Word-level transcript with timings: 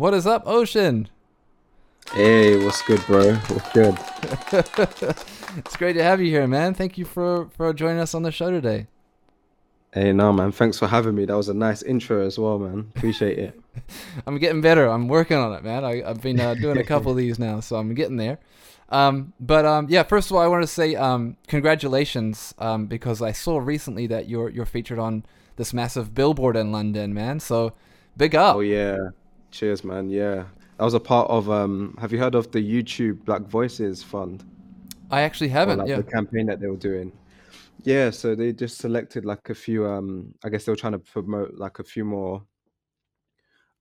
What 0.00 0.14
is 0.14 0.26
up, 0.26 0.44
Ocean? 0.46 1.10
Hey, 2.14 2.56
what's 2.64 2.80
good, 2.80 3.04
bro? 3.04 3.34
What's 3.34 3.70
good? 3.74 3.98
it's 5.58 5.76
great 5.76 5.92
to 5.92 6.02
have 6.02 6.22
you 6.22 6.28
here, 6.28 6.46
man. 6.46 6.72
Thank 6.72 6.96
you 6.96 7.04
for 7.04 7.50
for 7.50 7.74
joining 7.74 7.98
us 7.98 8.14
on 8.14 8.22
the 8.22 8.32
show 8.32 8.50
today. 8.50 8.86
Hey, 9.92 10.14
no, 10.14 10.32
man. 10.32 10.52
Thanks 10.52 10.78
for 10.78 10.86
having 10.86 11.16
me. 11.16 11.26
That 11.26 11.36
was 11.36 11.50
a 11.50 11.54
nice 11.54 11.82
intro 11.82 12.24
as 12.24 12.38
well, 12.38 12.58
man. 12.58 12.90
Appreciate 12.96 13.38
it. 13.38 13.60
I'm 14.26 14.38
getting 14.38 14.62
better. 14.62 14.86
I'm 14.86 15.06
working 15.06 15.36
on 15.36 15.52
it, 15.52 15.62
man. 15.62 15.84
I, 15.84 15.96
have 15.96 16.22
been 16.22 16.40
uh, 16.40 16.54
doing 16.54 16.78
a 16.78 16.84
couple 16.84 17.10
of 17.10 17.18
these 17.18 17.38
now, 17.38 17.60
so 17.60 17.76
I'm 17.76 17.92
getting 17.92 18.16
there. 18.16 18.38
Um, 18.88 19.34
but 19.38 19.66
um, 19.66 19.86
yeah, 19.90 20.04
first 20.04 20.30
of 20.30 20.36
all, 20.36 20.42
I 20.42 20.46
want 20.46 20.62
to 20.62 20.66
say 20.66 20.94
um, 20.94 21.36
congratulations 21.46 22.54
um, 22.58 22.86
because 22.86 23.20
I 23.20 23.32
saw 23.32 23.58
recently 23.58 24.06
that 24.06 24.30
you're 24.30 24.48
you're 24.48 24.64
featured 24.64 24.98
on 24.98 25.26
this 25.56 25.74
massive 25.74 26.14
billboard 26.14 26.56
in 26.56 26.72
London, 26.72 27.12
man. 27.12 27.38
So 27.38 27.74
big 28.16 28.34
up. 28.34 28.56
Oh 28.56 28.60
yeah, 28.60 29.10
cheers, 29.50 29.84
man. 29.84 30.10
Yeah, 30.10 30.44
that 30.78 30.84
was 30.84 30.94
a 30.94 31.00
part 31.00 31.30
of. 31.30 31.50
Um, 31.50 31.96
have 32.00 32.12
you 32.12 32.18
heard 32.18 32.34
of 32.34 32.50
the 32.52 32.60
YouTube 32.60 33.24
Black 33.24 33.42
Voices 33.42 34.02
Fund? 34.02 34.44
I 35.10 35.22
actually 35.22 35.48
haven't. 35.48 35.78
like 35.78 35.88
yeah, 35.88 35.96
the 35.96 36.02
campaign 36.04 36.46
that 36.46 36.60
they 36.60 36.68
were 36.68 36.76
doing. 36.76 37.12
Yeah, 37.82 38.10
so 38.10 38.34
they 38.34 38.52
just 38.52 38.78
selected 38.78 39.24
like 39.24 39.48
a 39.50 39.54
few. 39.54 39.86
Um, 39.86 40.34
I 40.44 40.48
guess 40.48 40.64
they 40.64 40.72
were 40.72 40.76
trying 40.76 40.92
to 40.92 40.98
promote 40.98 41.54
like 41.54 41.78
a 41.78 41.84
few 41.84 42.04
more 42.04 42.42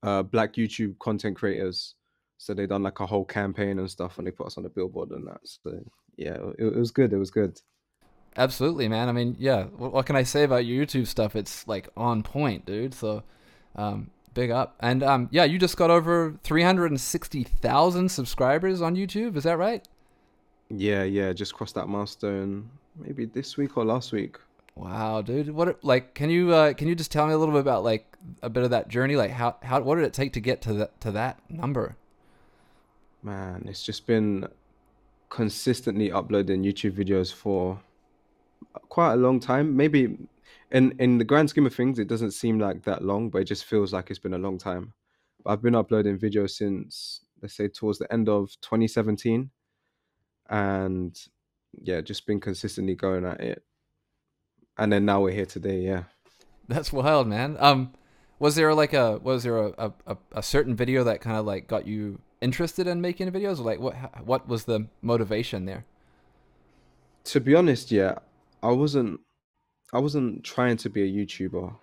uh, 0.03 0.23
Black 0.23 0.53
YouTube 0.53 0.97
content 0.99 1.35
creators 1.35 1.95
so 2.39 2.53
they 2.53 2.65
done 2.65 2.83
like 2.83 3.01
a 3.01 3.05
whole 3.05 3.25
campaign 3.25 3.79
and 3.79 3.91
stuff, 3.91 4.17
and 4.17 4.25
they 4.25 4.31
put 4.31 4.47
us 4.47 4.57
on 4.57 4.63
the 4.63 4.69
billboard 4.69 5.11
and 5.11 5.27
that. 5.27 5.41
So 5.43 5.83
yeah, 6.15 6.37
it, 6.57 6.67
it 6.67 6.75
was 6.75 6.89
good. 6.89 7.11
It 7.11 7.17
was 7.17 7.31
good. 7.31 7.59
Absolutely, 8.37 8.87
man. 8.87 9.09
I 9.09 9.11
mean, 9.11 9.35
yeah. 9.37 9.65
What, 9.65 9.91
what, 9.91 10.05
can 10.05 10.15
I 10.15 10.23
say 10.23 10.43
about 10.43 10.65
your 10.65 10.85
YouTube 10.85 11.05
stuff? 11.05 11.35
It's 11.35 11.67
like 11.67 11.89
on 11.97 12.23
point, 12.23 12.65
dude. 12.65 12.93
So, 12.93 13.23
um, 13.75 14.09
big 14.39 14.51
up. 14.51 14.75
And 14.79 15.03
um, 15.03 15.27
yeah, 15.31 15.43
you 15.43 15.59
just 15.59 15.75
got 15.75 15.89
over 15.89 16.39
three 16.43 16.63
hundred 16.63 16.91
and 16.91 17.01
sixty 17.01 17.43
thousand 17.43 18.09
subscribers 18.09 18.81
on 18.81 18.95
YouTube. 18.95 19.35
Is 19.35 19.43
that 19.43 19.57
right? 19.57 19.85
Yeah, 20.69 21.03
yeah. 21.03 21.33
Just 21.33 21.53
crossed 21.53 21.75
that 21.75 21.87
milestone. 21.87 22.69
Maybe 22.95 23.25
this 23.25 23.57
week 23.57 23.75
or 23.75 23.83
last 23.83 24.13
week. 24.13 24.37
Wow, 24.75 25.21
dude. 25.21 25.49
What 25.49 25.83
like 25.83 26.13
can 26.13 26.29
you 26.29 26.53
uh, 26.53 26.73
can 26.73 26.87
you 26.87 26.95
just 26.95 27.11
tell 27.11 27.27
me 27.27 27.33
a 27.33 27.37
little 27.37 27.53
bit 27.53 27.61
about 27.61 27.83
like 27.83 28.05
a 28.41 28.49
bit 28.49 28.63
of 28.63 28.69
that 28.69 28.87
journey? 28.87 29.17
Like 29.17 29.31
how 29.31 29.57
how 29.61 29.81
what 29.81 29.95
did 29.95 30.05
it 30.05 30.13
take 30.13 30.31
to 30.33 30.39
get 30.39 30.61
to 30.61 30.73
that 30.73 31.01
to 31.01 31.11
that 31.11 31.39
number? 31.49 31.97
Man, 33.21 33.65
it's 33.67 33.83
just 33.83 34.07
been 34.07 34.47
consistently 35.27 36.11
uploading 36.13 36.63
YouTube 36.63 36.93
videos 36.93 37.33
for 37.33 37.81
quite 38.87 39.13
a 39.13 39.17
long 39.17 39.41
time. 39.41 39.75
Maybe 39.75 40.17
in 40.71 40.93
in 40.99 41.17
the 41.17 41.23
grand 41.23 41.49
scheme 41.49 41.65
of 41.65 41.73
things, 41.73 41.99
it 41.99 42.07
doesn't 42.07 42.31
seem 42.31 42.59
like 42.59 42.83
that 42.83 43.03
long, 43.03 43.29
but 43.29 43.41
it 43.41 43.45
just 43.45 43.65
feels 43.65 43.93
like 43.93 44.09
it's 44.09 44.19
been 44.19 44.33
a 44.33 44.39
long 44.39 44.57
time. 44.57 44.93
But 45.43 45.51
I've 45.51 45.61
been 45.61 45.75
uploading 45.75 46.17
videos 46.17 46.51
since 46.51 47.21
let's 47.41 47.55
say 47.55 47.67
towards 47.67 47.99
the 47.99 48.11
end 48.11 48.29
of 48.29 48.49
2017, 48.61 49.49
and 50.49 51.19
yeah, 51.81 52.01
just 52.01 52.27
been 52.27 52.39
consistently 52.39 52.95
going 52.95 53.25
at 53.25 53.39
it. 53.39 53.63
And 54.77 54.91
then 54.91 55.05
now 55.05 55.21
we're 55.21 55.33
here 55.33 55.45
today. 55.45 55.79
Yeah, 55.79 56.03
that's 56.67 56.93
wild, 56.93 57.27
man. 57.27 57.57
Um, 57.59 57.93
was 58.37 58.55
there 58.55 58.73
like 58.73 58.93
a 58.93 59.17
was 59.17 59.43
there 59.43 59.57
a 59.57 59.93
a, 60.05 60.17
a 60.33 60.43
certain 60.43 60.75
video 60.75 61.03
that 61.03 61.21
kind 61.21 61.37
of 61.37 61.45
like 61.45 61.67
got 61.67 61.87
you 61.87 62.21
interested 62.41 62.87
in 62.87 63.01
making 63.01 63.31
videos? 63.31 63.59
Like, 63.59 63.79
what 63.79 64.25
what 64.25 64.47
was 64.47 64.65
the 64.65 64.87
motivation 65.01 65.65
there? 65.65 65.85
To 67.25 67.39
be 67.39 67.55
honest, 67.55 67.91
yeah, 67.91 68.19
I 68.63 68.71
wasn't 68.71 69.19
I 69.93 69.99
wasn't 69.99 70.43
trying 70.43 70.77
to 70.77 70.89
be 70.89 71.03
a 71.03 71.25
YouTuber. 71.25 71.75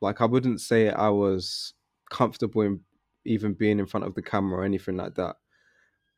Like, 0.00 0.20
I 0.20 0.26
wouldn't 0.26 0.60
say 0.60 0.90
I 0.90 1.08
was 1.08 1.74
comfortable 2.10 2.62
in 2.62 2.80
even 3.24 3.52
being 3.52 3.78
in 3.78 3.86
front 3.86 4.06
of 4.06 4.14
the 4.14 4.22
camera 4.22 4.60
or 4.60 4.64
anything 4.64 4.96
like 4.96 5.14
that. 5.16 5.36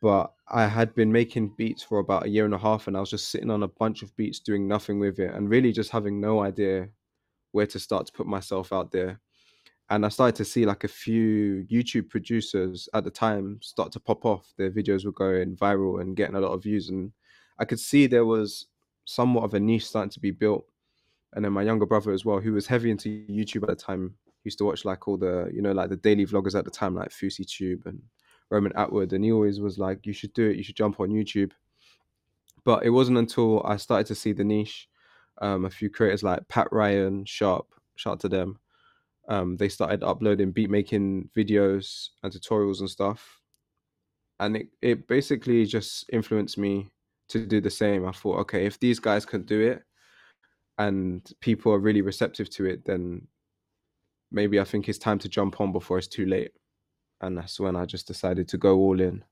But 0.02 0.32
I 0.48 0.66
had 0.66 0.94
been 0.94 1.12
making 1.12 1.54
beats 1.56 1.82
for 1.82 1.98
about 1.98 2.26
a 2.26 2.28
year 2.28 2.44
and 2.44 2.54
a 2.54 2.58
half, 2.58 2.86
and 2.86 2.96
I 2.96 3.00
was 3.00 3.10
just 3.10 3.30
sitting 3.30 3.50
on 3.50 3.62
a 3.62 3.68
bunch 3.68 4.02
of 4.02 4.14
beats 4.16 4.40
doing 4.40 4.68
nothing 4.68 4.98
with 4.98 5.18
it, 5.18 5.34
and 5.34 5.50
really 5.50 5.72
just 5.72 5.90
having 5.90 6.20
no 6.20 6.40
idea 6.42 6.88
where 7.52 7.66
to 7.66 7.78
start 7.78 8.06
to 8.06 8.12
put 8.12 8.26
myself 8.26 8.72
out 8.72 8.92
there 8.92 9.20
and 9.90 10.06
I 10.06 10.08
started 10.08 10.36
to 10.36 10.44
see 10.44 10.64
like 10.64 10.84
a 10.84 10.88
few 10.88 11.66
YouTube 11.70 12.08
producers 12.08 12.88
at 12.94 13.02
the 13.02 13.10
time 13.10 13.58
start 13.60 13.90
to 13.92 14.00
pop 14.00 14.24
off. 14.24 14.52
Their 14.56 14.70
videos 14.70 15.04
were 15.04 15.12
going 15.12 15.56
viral 15.56 16.00
and 16.00 16.16
getting 16.16 16.36
a 16.36 16.40
lot 16.40 16.52
of 16.52 16.62
views, 16.62 16.88
and 16.88 17.12
I 17.58 17.64
could 17.64 17.80
see 17.80 18.06
there 18.06 18.24
was 18.24 18.66
somewhat 19.04 19.42
of 19.42 19.54
a 19.54 19.60
niche 19.60 19.86
starting 19.86 20.10
to 20.10 20.20
be 20.20 20.30
built. 20.30 20.64
And 21.32 21.44
then 21.44 21.52
my 21.52 21.62
younger 21.62 21.86
brother 21.86 22.12
as 22.12 22.24
well, 22.24 22.40
who 22.40 22.52
was 22.52 22.66
heavy 22.66 22.90
into 22.90 23.24
YouTube 23.30 23.62
at 23.62 23.68
the 23.68 23.76
time, 23.76 24.14
used 24.44 24.58
to 24.58 24.64
watch 24.64 24.84
like 24.84 25.06
all 25.06 25.16
the 25.16 25.50
you 25.52 25.62
know 25.62 25.72
like 25.72 25.90
the 25.90 25.96
daily 25.96 26.26
vloggers 26.26 26.58
at 26.58 26.64
the 26.64 26.70
time, 26.70 26.94
like 26.94 27.10
FouseyTube 27.10 27.86
and 27.86 28.00
Roman 28.50 28.72
Atwood, 28.76 29.12
and 29.12 29.24
he 29.24 29.32
always 29.32 29.60
was 29.60 29.78
like, 29.78 30.06
"You 30.06 30.12
should 30.12 30.32
do 30.32 30.48
it. 30.50 30.56
You 30.56 30.62
should 30.62 30.76
jump 30.76 30.98
on 31.00 31.10
YouTube." 31.10 31.52
But 32.64 32.84
it 32.84 32.90
wasn't 32.90 33.18
until 33.18 33.62
I 33.64 33.76
started 33.76 34.06
to 34.08 34.14
see 34.14 34.32
the 34.32 34.44
niche, 34.44 34.88
um, 35.40 35.64
a 35.64 35.70
few 35.70 35.88
creators 35.88 36.22
like 36.22 36.46
Pat 36.48 36.68
Ryan, 36.72 37.24
Sharp, 37.24 37.66
shout 37.96 38.20
to 38.20 38.28
them 38.28 38.58
um, 39.28 39.56
they 39.56 39.68
started 39.68 40.02
uploading 40.02 40.50
beat 40.50 40.70
making 40.70 41.30
videos 41.36 42.08
and 42.22 42.32
tutorials 42.32 42.80
and 42.80 42.90
stuff 42.90 43.40
and 44.40 44.56
it, 44.56 44.68
it 44.82 45.06
basically 45.06 45.64
just 45.66 46.04
influenced 46.12 46.58
me 46.58 46.90
to 47.28 47.46
do 47.46 47.60
the 47.60 47.70
same 47.70 48.06
i 48.06 48.12
thought 48.12 48.38
okay 48.38 48.66
if 48.66 48.78
these 48.80 48.98
guys 48.98 49.24
can 49.24 49.42
do 49.42 49.60
it 49.60 49.82
and 50.80 51.32
people 51.40 51.72
are 51.72 51.78
really 51.78 52.02
receptive 52.02 52.50
to 52.50 52.64
it 52.64 52.84
then 52.84 53.26
maybe 54.30 54.60
i 54.60 54.64
think 54.64 54.88
it's 54.88 54.98
time 54.98 55.18
to 55.18 55.28
jump 55.28 55.60
on 55.60 55.72
before 55.72 55.98
it's 55.98 56.06
too 56.06 56.26
late 56.26 56.52
and 57.20 57.36
that's 57.36 57.58
when 57.58 57.76
i 57.76 57.84
just 57.84 58.06
decided 58.06 58.48
to 58.48 58.58
go 58.58 58.78
all 58.78 59.00
in 59.00 59.24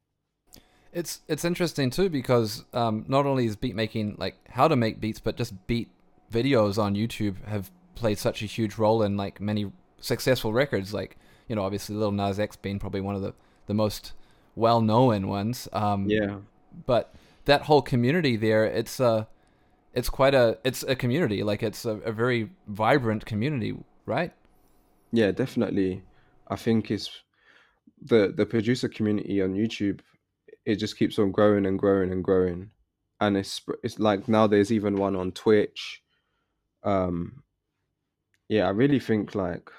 it's 0.93 1.21
it's 1.29 1.45
interesting 1.45 1.91
too 1.91 2.09
because 2.09 2.65
um, 2.73 3.05
not 3.09 3.27
only 3.27 3.45
is 3.45 3.57
beat 3.57 3.75
making 3.75 4.17
like 4.19 4.37
how 4.49 4.67
to 4.67 4.75
make 4.75 5.01
beats 5.01 5.21
but 5.21 5.37
just 5.37 5.53
beat 5.67 5.91
videos 6.33 6.79
on 6.79 6.95
youtube 6.95 7.37
have 7.45 7.71
played 7.99 8.19
such 8.19 8.43
a 8.43 8.47
huge 8.47 8.77
role 8.77 9.03
in 9.03 9.17
like 9.17 9.41
many 9.41 9.71
successful 10.01 10.53
records, 10.53 10.95
like 10.95 11.17
you 11.49 11.57
know, 11.57 11.63
obviously 11.63 11.97
Lil 11.97 12.13
Nas 12.13 12.39
X 12.39 12.57
being 12.57 12.79
probably 12.79 13.01
one 13.01 13.15
of 13.15 13.23
the 13.23 13.35
the 13.67 13.75
most 13.75 14.13
well 14.55 14.81
known 14.81 15.29
ones. 15.29 15.69
Um, 15.73 16.09
yeah. 16.09 16.37
But 16.87 17.15
that 17.45 17.63
whole 17.63 17.83
community 17.83 18.37
there, 18.37 18.65
it's 18.65 19.01
a, 19.01 19.27
it's 19.99 20.09
quite 20.09 20.35
a, 20.35 20.59
it's 20.65 20.83
a 20.85 20.95
community. 20.95 21.43
Like 21.43 21.63
it's 21.63 21.85
a, 21.85 21.97
a 22.11 22.13
very 22.13 22.51
vibrant 22.69 23.27
community, 23.27 23.77
right? 24.07 24.33
Yeah, 25.13 25.33
definitely. 25.33 26.03
I 26.49 26.57
think 26.57 26.91
it's 26.91 27.11
the 28.01 28.33
the 28.35 28.47
producer 28.47 28.89
community 28.89 29.43
on 29.43 29.55
YouTube. 29.55 30.01
It 30.65 30.77
just 30.77 30.99
keeps 30.99 31.19
on 31.19 31.33
growing 31.33 31.67
and 31.67 31.79
growing 31.79 32.13
and 32.13 32.23
growing, 32.23 32.71
and 33.21 33.37
it's 33.37 33.61
it's 33.83 33.99
like 33.99 34.29
now 34.29 34.47
there's 34.47 34.71
even 34.73 34.97
one 34.97 35.17
on 35.17 35.33
Twitch. 35.33 36.03
Um, 36.85 37.43
yeah, 38.49 38.67
I 38.67 38.71
really 38.71 39.01
think 39.01 39.35
like 39.35 39.71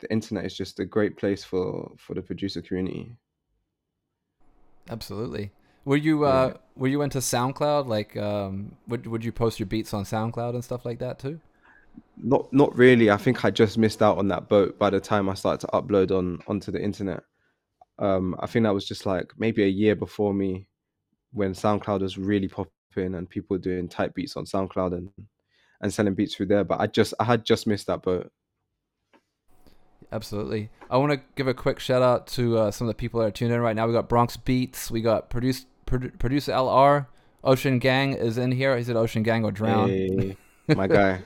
the 0.00 0.10
internet 0.10 0.46
is 0.46 0.56
just 0.56 0.80
a 0.80 0.84
great 0.84 1.16
place 1.16 1.44
for 1.44 1.92
for 1.98 2.14
the 2.14 2.22
producer 2.22 2.62
community. 2.62 3.16
Absolutely. 4.90 5.52
Were 5.84 5.96
you 5.96 6.24
uh, 6.24 6.52
yeah. 6.52 6.58
were 6.76 6.88
you 6.88 7.02
into 7.02 7.18
SoundCloud? 7.18 7.86
Like, 7.86 8.16
um, 8.16 8.76
would 8.88 9.06
would 9.06 9.24
you 9.24 9.32
post 9.32 9.58
your 9.58 9.66
beats 9.66 9.94
on 9.94 10.04
SoundCloud 10.04 10.54
and 10.54 10.64
stuff 10.64 10.84
like 10.84 10.98
that 10.98 11.18
too? 11.18 11.40
Not 12.16 12.52
not 12.52 12.76
really. 12.76 13.10
I 13.10 13.16
think 13.16 13.44
I 13.44 13.50
just 13.50 13.78
missed 13.78 14.02
out 14.02 14.18
on 14.18 14.28
that 14.28 14.48
boat 14.48 14.78
by 14.78 14.90
the 14.90 15.00
time 15.00 15.28
I 15.28 15.34
started 15.34 15.66
to 15.66 15.72
upload 15.72 16.10
on 16.10 16.40
onto 16.46 16.70
the 16.70 16.82
internet. 16.82 17.22
Um, 17.98 18.36
I 18.38 18.46
think 18.46 18.64
that 18.64 18.74
was 18.74 18.86
just 18.86 19.06
like 19.06 19.32
maybe 19.38 19.64
a 19.64 19.68
year 19.68 19.96
before 19.96 20.32
me 20.32 20.68
when 21.32 21.52
SoundCloud 21.52 22.00
was 22.00 22.16
really 22.16 22.48
popping 22.48 23.14
and 23.14 23.28
people 23.28 23.54
were 23.54 23.58
doing 23.58 23.88
type 23.88 24.14
beats 24.14 24.36
on 24.36 24.44
SoundCloud 24.44 24.92
and 24.92 25.10
and 25.80 25.92
selling 25.92 26.14
beats 26.14 26.34
through 26.34 26.46
there. 26.46 26.64
But 26.64 26.80
I 26.80 26.86
just 26.86 27.14
I 27.18 27.24
had 27.24 27.44
just 27.44 27.66
missed 27.66 27.86
that 27.86 28.02
boat 28.02 28.30
absolutely. 30.12 30.70
I 30.90 30.96
want 30.96 31.12
to 31.12 31.20
give 31.36 31.48
a 31.48 31.54
quick 31.54 31.78
shout 31.78 32.02
out 32.02 32.26
to 32.28 32.58
uh, 32.58 32.70
some 32.70 32.86
of 32.86 32.90
the 32.90 32.98
people 32.98 33.20
that 33.20 33.26
are 33.26 33.30
tuned 33.30 33.52
in 33.52 33.60
right 33.60 33.76
now. 33.76 33.86
We 33.86 33.92
got 33.92 34.08
Bronx 34.08 34.36
Beats. 34.36 34.90
We 34.90 35.00
got 35.00 35.30
produce 35.30 35.66
produ- 35.86 36.18
producer 36.18 36.52
LR. 36.52 37.06
Ocean 37.44 37.78
Gang 37.78 38.14
is 38.14 38.36
in 38.38 38.52
here. 38.52 38.76
He 38.76 38.84
said 38.84 38.96
Ocean 38.96 39.22
Gang 39.22 39.44
or 39.44 39.52
drown. 39.52 39.88
Hey, 39.88 40.36
my 40.68 40.86
guy. 40.86 41.22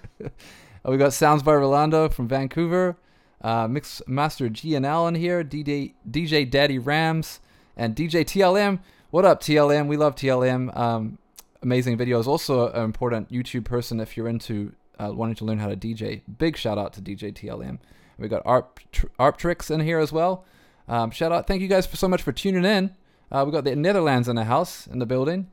we 0.85 0.97
got 0.97 1.13
Sounds 1.13 1.43
by 1.43 1.55
Rolando 1.55 2.09
from 2.09 2.29
Vancouver. 2.29 2.97
Uh, 3.41 3.67
Mix 3.67 4.03
Master 4.07 4.49
G 4.49 4.75
and 4.75 4.87
L 4.87 5.09
in 5.09 5.15
here. 5.15 5.43
DJ 5.43 5.95
DJ 6.09 6.49
Daddy 6.49 6.79
Rams 6.79 7.41
and 7.77 7.97
DJ 7.97 8.25
TLM. 8.25 8.81
What 9.11 9.25
up, 9.25 9.43
TLM? 9.43 9.89
We 9.89 9.97
love 9.97 10.15
TLM. 10.15 10.77
Um, 10.77 11.19
amazing 11.63 11.99
videos. 11.99 12.27
Also, 12.27 12.69
an 12.71 12.85
important 12.85 13.31
YouTube 13.31 13.65
person 13.65 14.01
if 14.01 14.17
you're 14.17 14.29
into 14.29 14.73
uh, 14.99 15.13
wanting 15.13 15.35
to 15.37 15.45
learn 15.45 15.59
how 15.59 15.69
to 15.69 15.77
DJ. 15.77 16.23
Big 16.39 16.57
shout 16.57 16.79
out 16.79 16.93
to 16.95 17.03
DJ 17.03 17.33
TLM. 17.33 17.79
We 18.19 18.29
got 18.29 18.43
Arp 18.45 18.81
Arptrix 19.19 19.71
in 19.71 19.81
here 19.81 19.99
as 19.99 20.13
well. 20.13 20.45
Um, 20.89 21.11
shout 21.11 21.33
out! 21.33 21.47
Thank 21.47 21.63
you 21.63 21.69
guys 21.69 21.87
for 21.87 21.97
so 21.97 22.09
much 22.09 22.23
for 22.23 22.33
tuning 22.33 22.65
in. 22.65 22.95
Uh, 23.31 23.45
we 23.47 23.53
got 23.53 23.65
the 23.65 23.75
Netherlands 23.75 24.29
in 24.29 24.37
the 24.37 24.45
house 24.45 24.87
in 24.87 24.99
the 24.99 25.07
building. 25.07 25.51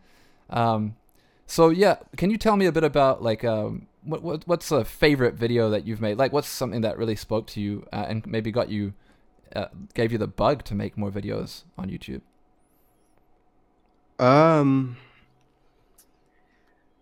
Um, 0.50 0.96
so 1.46 1.70
yeah, 1.70 1.98
can 2.18 2.30
you 2.30 2.38
tell 2.38 2.58
me 2.58 2.66
a 2.66 2.72
bit 2.72 2.84
about 2.84 3.24
like 3.24 3.44
um, 3.44 3.88
what, 4.04 4.22
what 4.22 4.48
what's 4.48 4.72
a 4.72 4.84
favorite 4.86 5.36
video 5.36 5.70
that 5.70 5.86
you've 5.86 6.02
made? 6.02 6.18
Like, 6.18 6.34
what's 6.34 6.48
something 6.48 6.82
that 6.82 6.98
really 6.98 7.16
spoke 7.16 7.48
to 7.48 7.62
you 7.62 7.88
uh, 7.92 8.06
and 8.08 8.26
maybe 8.26 8.52
got 8.52 8.70
you 8.70 8.94
uh, 9.56 9.68
gave 9.94 10.12
you 10.12 10.18
the 10.18 10.28
bug 10.28 10.64
to 10.66 10.76
make 10.76 10.98
more 10.98 11.12
videos 11.12 11.64
on 11.78 11.90
YouTube? 11.90 12.22
Um, 14.20 14.98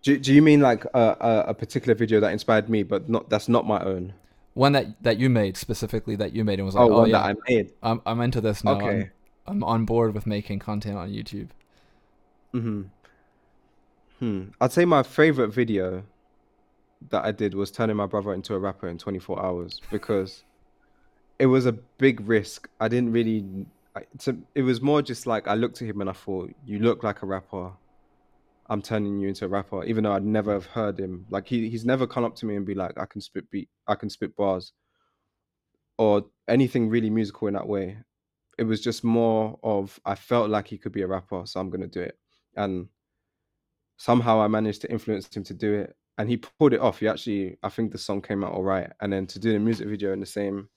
do, 0.02 0.16
do 0.18 0.32
you 0.32 0.40
mean 0.40 0.60
like 0.60 0.84
a, 0.94 1.16
a, 1.20 1.44
a 1.48 1.54
particular 1.54 1.94
video 1.94 2.20
that 2.20 2.32
inspired 2.32 2.68
me, 2.68 2.82
but 2.82 3.08
not 3.08 3.28
that's 3.28 3.48
not 3.48 3.66
my 3.66 3.82
own? 3.82 4.14
One 4.58 4.72
that 4.72 5.00
that 5.04 5.20
you 5.20 5.30
made 5.30 5.56
specifically 5.56 6.16
that 6.16 6.32
you 6.32 6.44
made 6.44 6.58
and 6.58 6.66
was 6.66 6.74
like, 6.74 6.90
Oh, 6.90 7.02
oh, 7.02 7.04
yeah, 7.04 7.18
that 7.18 7.26
I 7.26 7.34
made. 7.48 7.72
I'm 7.80 8.02
I'm 8.04 8.20
into 8.20 8.40
this 8.40 8.64
now. 8.64 8.72
Okay. 8.72 9.10
I'm, 9.46 9.62
I'm 9.62 9.64
on 9.64 9.84
board 9.84 10.14
with 10.14 10.26
making 10.26 10.58
content 10.58 10.96
on 10.96 11.10
YouTube. 11.10 11.50
Hmm. 12.50 12.82
Hmm. 14.18 14.42
I'd 14.60 14.72
say 14.72 14.84
my 14.84 15.04
favorite 15.04 15.50
video 15.50 16.02
that 17.10 17.24
I 17.24 17.30
did 17.30 17.54
was 17.54 17.70
turning 17.70 17.94
my 17.94 18.06
brother 18.06 18.34
into 18.34 18.52
a 18.52 18.58
rapper 18.58 18.88
in 18.88 18.98
24 18.98 19.40
hours 19.40 19.80
because 19.92 20.42
it 21.38 21.46
was 21.46 21.64
a 21.64 21.72
big 21.72 22.26
risk. 22.26 22.68
I 22.80 22.88
didn't 22.88 23.12
really. 23.12 23.44
I, 23.94 24.00
to, 24.22 24.42
it 24.56 24.62
was 24.62 24.80
more 24.80 25.02
just 25.02 25.24
like 25.24 25.46
I 25.46 25.54
looked 25.54 25.82
at 25.82 25.86
him 25.86 26.00
and 26.00 26.10
I 26.10 26.14
thought, 26.14 26.52
"You 26.66 26.80
look 26.80 27.04
like 27.04 27.22
a 27.22 27.26
rapper. 27.26 27.70
I'm 28.68 28.82
turning 28.82 29.18
you 29.18 29.28
into 29.28 29.44
a 29.46 29.48
rapper." 29.48 29.84
Even 29.84 30.04
though 30.04 30.12
I'd 30.12 30.24
never 30.24 30.52
have 30.52 30.66
heard 30.66 30.98
him. 31.00 31.26
Like 31.30 31.46
he 31.48 31.68
he's 31.70 31.84
never 31.84 32.06
come 32.06 32.24
up 32.24 32.34
to 32.36 32.46
me 32.46 32.56
and 32.56 32.66
be 32.66 32.74
like, 32.74 32.98
"I 32.98 33.06
can 33.06 33.20
spit 33.20 33.50
beat. 33.50 33.68
I 33.86 33.94
can 33.94 34.10
spit 34.10 34.36
bars," 34.36 34.72
or 35.98 36.26
anything 36.48 36.88
really 36.88 37.10
musical 37.10 37.48
in 37.48 37.54
that 37.54 37.68
way. 37.68 37.98
It 38.58 38.64
was 38.64 38.80
just 38.80 39.04
more 39.04 39.58
of 39.62 39.98
I 40.04 40.14
felt 40.16 40.50
like 40.50 40.68
he 40.68 40.78
could 40.78 40.92
be 40.92 41.02
a 41.02 41.06
rapper, 41.06 41.44
so 41.46 41.60
I'm 41.60 41.70
gonna 41.70 41.86
do 41.88 42.00
it. 42.00 42.18
And 42.56 42.88
somehow 43.96 44.40
I 44.40 44.48
managed 44.48 44.82
to 44.82 44.90
influence 44.90 45.34
him 45.34 45.44
to 45.44 45.54
do 45.54 45.74
it, 45.74 45.96
and 46.18 46.28
he 46.28 46.36
pulled 46.36 46.72
it 46.72 46.80
off. 46.80 47.00
He 47.00 47.08
actually, 47.08 47.58
I 47.62 47.68
think 47.68 47.92
the 47.92 47.98
song 47.98 48.22
came 48.22 48.44
out 48.44 48.52
all 48.52 48.62
right. 48.64 48.90
And 49.00 49.12
then 49.12 49.26
to 49.28 49.38
do 49.38 49.52
the 49.52 49.58
music 49.58 49.88
video 49.88 50.12
in 50.12 50.20
the 50.20 50.26
same 50.26 50.68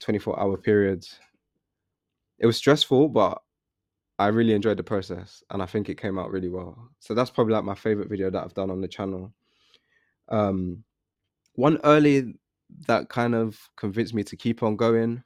24 0.00 0.38
hour 0.40 0.56
period, 0.56 1.06
it 2.38 2.46
was 2.46 2.56
stressful, 2.56 3.08
but 3.08 3.42
I 4.18 4.28
really 4.28 4.52
enjoyed 4.52 4.76
the 4.76 4.84
process, 4.84 5.42
and 5.50 5.62
I 5.62 5.66
think 5.66 5.88
it 5.88 6.00
came 6.00 6.18
out 6.18 6.30
really 6.30 6.48
well. 6.48 6.90
So 6.98 7.14
that's 7.14 7.30
probably 7.30 7.54
like 7.54 7.64
my 7.64 7.74
favorite 7.74 8.08
video 8.08 8.30
that 8.30 8.42
I've 8.42 8.54
done 8.54 8.70
on 8.70 8.80
the 8.80 8.88
channel. 8.88 9.32
Um, 10.28 10.84
one 11.54 11.78
early 11.84 12.34
that 12.86 13.08
kind 13.08 13.34
of 13.34 13.58
convinced 13.76 14.14
me 14.14 14.24
to 14.24 14.36
keep 14.36 14.62
on 14.62 14.76
going. 14.76 15.22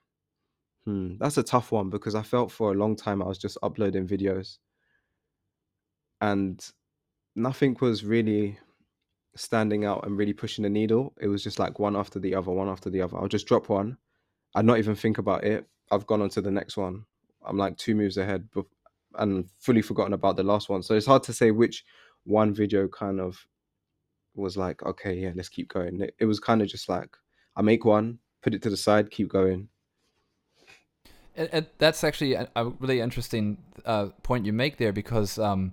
Hmm, 0.84 1.16
that's 1.18 1.38
a 1.38 1.42
tough 1.42 1.72
one 1.72 1.90
because 1.90 2.14
I 2.14 2.22
felt 2.22 2.52
for 2.52 2.72
a 2.72 2.76
long 2.76 2.96
time 2.96 3.22
I 3.22 3.26
was 3.26 3.38
just 3.38 3.58
uploading 3.62 4.06
videos 4.06 4.58
and 6.22 6.64
nothing 7.34 7.76
was 7.80 8.04
really 8.04 8.58
standing 9.34 9.84
out 9.84 10.06
and 10.06 10.16
really 10.16 10.32
pushing 10.32 10.62
the 10.62 10.70
needle. 10.70 11.12
It 11.20 11.26
was 11.26 11.42
just 11.42 11.58
like 11.58 11.78
one 11.78 11.96
after 11.96 12.20
the 12.20 12.34
other, 12.34 12.52
one 12.52 12.68
after 12.68 12.90
the 12.90 13.02
other. 13.02 13.18
I'll 13.18 13.28
just 13.28 13.46
drop 13.46 13.68
one. 13.68 13.98
I'd 14.54 14.64
not 14.64 14.78
even 14.78 14.94
think 14.94 15.18
about 15.18 15.44
it. 15.44 15.66
I've 15.90 16.06
gone 16.06 16.22
on 16.22 16.28
to 16.30 16.40
the 16.40 16.50
next 16.50 16.76
one. 16.76 17.04
I'm 17.44 17.58
like 17.58 17.76
two 17.76 17.96
moves 17.96 18.18
ahead 18.18 18.48
and 19.18 19.48
fully 19.58 19.82
forgotten 19.82 20.12
about 20.12 20.36
the 20.36 20.42
last 20.42 20.68
one. 20.68 20.82
So 20.82 20.94
it's 20.94 21.06
hard 21.06 21.22
to 21.24 21.32
say 21.32 21.50
which 21.50 21.84
one 22.24 22.54
video 22.54 22.88
kind 22.88 23.20
of 23.20 23.46
was 24.34 24.56
like, 24.56 24.82
okay, 24.82 25.14
yeah, 25.14 25.32
let's 25.34 25.48
keep 25.48 25.68
going. 25.68 26.00
It, 26.00 26.14
it 26.18 26.24
was 26.26 26.40
kind 26.40 26.62
of 26.62 26.68
just 26.68 26.88
like, 26.88 27.16
I 27.56 27.62
make 27.62 27.84
one, 27.84 28.18
put 28.42 28.54
it 28.54 28.62
to 28.62 28.70
the 28.70 28.76
side, 28.76 29.10
keep 29.10 29.28
going. 29.28 29.68
And, 31.36 31.48
and 31.52 31.66
that's 31.78 32.04
actually 32.04 32.34
a, 32.34 32.48
a 32.56 32.66
really 32.66 33.00
interesting 33.00 33.58
uh, 33.84 34.06
point 34.22 34.44
you 34.44 34.52
make 34.52 34.76
there 34.76 34.92
because 34.92 35.38
um, 35.38 35.72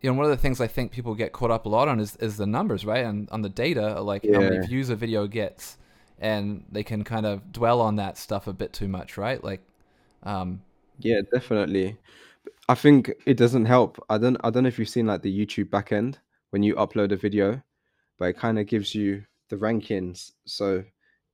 you 0.00 0.10
know 0.10 0.16
one 0.16 0.24
of 0.24 0.30
the 0.30 0.36
things 0.36 0.60
I 0.60 0.66
think 0.66 0.92
people 0.92 1.14
get 1.14 1.32
caught 1.32 1.50
up 1.50 1.66
a 1.66 1.68
lot 1.68 1.88
on 1.88 2.00
is, 2.00 2.16
is 2.16 2.36
the 2.36 2.46
numbers, 2.46 2.84
right? 2.84 3.04
And 3.04 3.30
on 3.30 3.42
the 3.42 3.48
data, 3.48 4.00
like 4.00 4.26
how 4.32 4.40
many 4.40 4.58
views 4.58 4.90
a 4.90 4.96
video 4.96 5.26
gets, 5.26 5.78
and 6.18 6.64
they 6.70 6.82
can 6.82 7.04
kind 7.04 7.26
of 7.26 7.52
dwell 7.52 7.80
on 7.80 7.96
that 7.96 8.18
stuff 8.18 8.46
a 8.48 8.52
bit 8.52 8.72
too 8.72 8.88
much, 8.88 9.16
right? 9.16 9.42
Like, 9.42 9.60
um, 10.24 10.62
Yeah, 10.98 11.20
definitely. 11.32 11.98
I 12.68 12.74
think 12.74 13.12
it 13.26 13.36
doesn't 13.36 13.66
help. 13.66 14.02
I 14.08 14.18
don't 14.18 14.36
I 14.42 14.50
don't 14.50 14.62
know 14.64 14.68
if 14.68 14.78
you've 14.78 14.88
seen 14.88 15.06
like 15.06 15.22
the 15.22 15.46
YouTube 15.46 15.70
backend 15.70 16.16
when 16.50 16.62
you 16.62 16.74
upload 16.76 17.12
a 17.12 17.16
video, 17.16 17.62
but 18.18 18.26
it 18.26 18.38
kind 18.38 18.58
of 18.58 18.66
gives 18.66 18.94
you 18.94 19.24
the 19.48 19.56
rankings. 19.56 20.32
So 20.46 20.84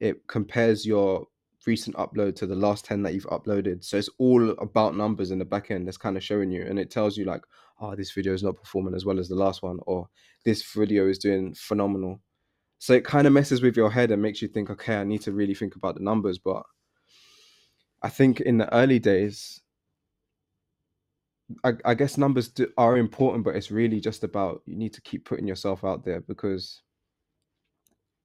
it 0.00 0.26
compares 0.26 0.87
your 0.87 1.26
recent 1.66 1.96
upload 1.96 2.34
to 2.37 2.46
the 2.46 2.55
last 2.55 2.84
10 2.84 3.02
that 3.02 3.14
you've 3.14 3.26
uploaded. 3.26 3.84
So 3.84 3.96
it's 3.96 4.08
all 4.19 4.50
about 4.52 4.96
numbers 4.96 5.31
in 5.31 5.38
the 5.38 5.44
backend 5.44 5.84
that's 5.84 5.96
kind 5.96 6.16
of 6.16 6.25
showing 6.25 6.50
you 6.50 6.62
and 6.62 6.78
it 6.78 6.90
tells 6.90 7.16
you 7.16 7.25
like, 7.25 7.43
oh, 7.81 7.94
this 7.94 8.12
video 8.12 8.32
is 8.32 8.43
not 8.43 8.56
performing 8.56 8.94
as 8.94 9.05
well 9.05 9.19
as 9.19 9.28
the 9.28 9.34
last 9.34 9.62
one 9.62 9.78
or 9.87 10.08
this 10.44 10.62
video 10.72 11.08
is 11.08 11.19
doing 11.19 11.55
phenomenal. 11.55 12.20
So 12.78 12.93
it 12.94 13.05
kind 13.05 13.26
of 13.26 13.32
messes 13.32 13.60
with 13.60 13.76
your 13.76 13.90
head 13.90 14.10
and 14.10 14.22
makes 14.22 14.40
you 14.40 14.49
think, 14.49 14.70
okay, 14.70 14.96
I 14.96 15.05
need 15.05 15.22
to 15.22 15.32
really 15.32 15.55
think 15.55 15.76
about 15.76 15.96
the 15.96 16.02
numbers, 16.02 16.38
but 16.38 16.62
I 18.02 18.08
think 18.08 18.40
in 18.40 18.58
the 18.58 18.72
early 18.72 19.00
days 19.00 19.60
I, 21.64 21.72
I 21.84 21.94
guess 21.94 22.18
numbers 22.18 22.48
do, 22.48 22.70
are 22.76 22.98
important, 22.98 23.44
but 23.44 23.56
it's 23.56 23.70
really 23.70 24.00
just 24.00 24.22
about 24.24 24.62
you 24.66 24.76
need 24.76 24.92
to 24.94 25.00
keep 25.00 25.24
putting 25.24 25.46
yourself 25.46 25.84
out 25.84 26.04
there 26.04 26.20
because 26.20 26.82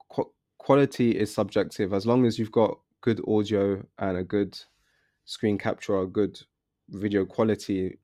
qu- 0.09 0.31
quality 0.57 1.11
is 1.11 1.33
subjective. 1.33 1.93
As 1.93 2.05
long 2.05 2.25
as 2.25 2.37
you've 2.37 2.51
got 2.51 2.79
good 3.01 3.21
audio 3.27 3.83
and 3.99 4.17
a 4.17 4.23
good 4.23 4.59
screen 5.25 5.57
capture 5.57 5.95
or 5.95 6.05
good 6.05 6.39
video 6.89 7.25
quality, 7.25 7.97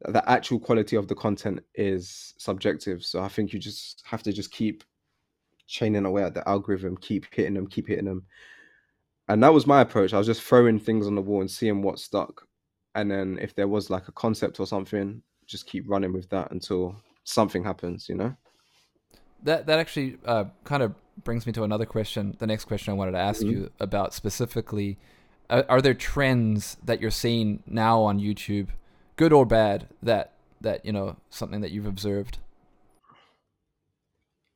the 0.00 0.28
actual 0.30 0.58
quality 0.58 0.96
of 0.96 1.08
the 1.08 1.14
content 1.14 1.60
is 1.74 2.34
subjective. 2.38 3.04
So 3.04 3.22
I 3.22 3.28
think 3.28 3.52
you 3.52 3.58
just 3.58 4.02
have 4.06 4.22
to 4.22 4.32
just 4.32 4.52
keep 4.52 4.84
chaining 5.66 6.06
away 6.06 6.22
at 6.22 6.32
the 6.32 6.48
algorithm, 6.48 6.96
keep 6.96 7.26
hitting 7.30 7.54
them, 7.54 7.66
keep 7.66 7.88
hitting 7.88 8.04
them. 8.06 8.24
And 9.28 9.42
that 9.42 9.52
was 9.52 9.66
my 9.66 9.80
approach. 9.80 10.14
I 10.14 10.18
was 10.18 10.26
just 10.26 10.42
throwing 10.42 10.78
things 10.78 11.06
on 11.06 11.14
the 11.14 11.22
wall 11.22 11.40
and 11.40 11.50
seeing 11.50 11.82
what 11.82 11.98
stuck 11.98 12.45
and 12.96 13.10
then 13.10 13.38
if 13.40 13.54
there 13.54 13.68
was 13.68 13.90
like 13.90 14.08
a 14.08 14.12
concept 14.12 14.58
or 14.58 14.66
something 14.66 15.22
just 15.46 15.66
keep 15.66 15.84
running 15.88 16.12
with 16.12 16.28
that 16.30 16.50
until 16.50 16.96
something 17.24 17.62
happens 17.62 18.08
you 18.08 18.14
know 18.16 18.34
that 19.44 19.66
that 19.66 19.78
actually 19.78 20.18
uh, 20.24 20.44
kind 20.64 20.82
of 20.82 20.94
brings 21.22 21.46
me 21.46 21.52
to 21.52 21.62
another 21.62 21.86
question. 21.86 22.36
The 22.38 22.46
next 22.46 22.64
question 22.64 22.92
I 22.92 22.94
wanted 22.94 23.12
to 23.12 23.18
ask 23.18 23.42
Mhm. 23.42 23.50
you 23.50 23.70
about 23.80 24.12
specifically: 24.14 24.98
uh, 25.48 25.62
Are 25.68 25.80
there 25.80 25.94
trends 25.94 26.76
that 26.84 27.00
you're 27.00 27.10
seeing 27.10 27.62
now 27.66 28.00
on 28.02 28.18
YouTube, 28.18 28.68
good 29.16 29.32
or 29.32 29.46
bad, 29.46 29.88
that 30.02 30.32
that 30.60 30.84
you 30.84 30.92
know 30.92 31.16
something 31.30 31.60
that 31.60 31.70
you've 31.70 31.86
observed? 31.86 32.38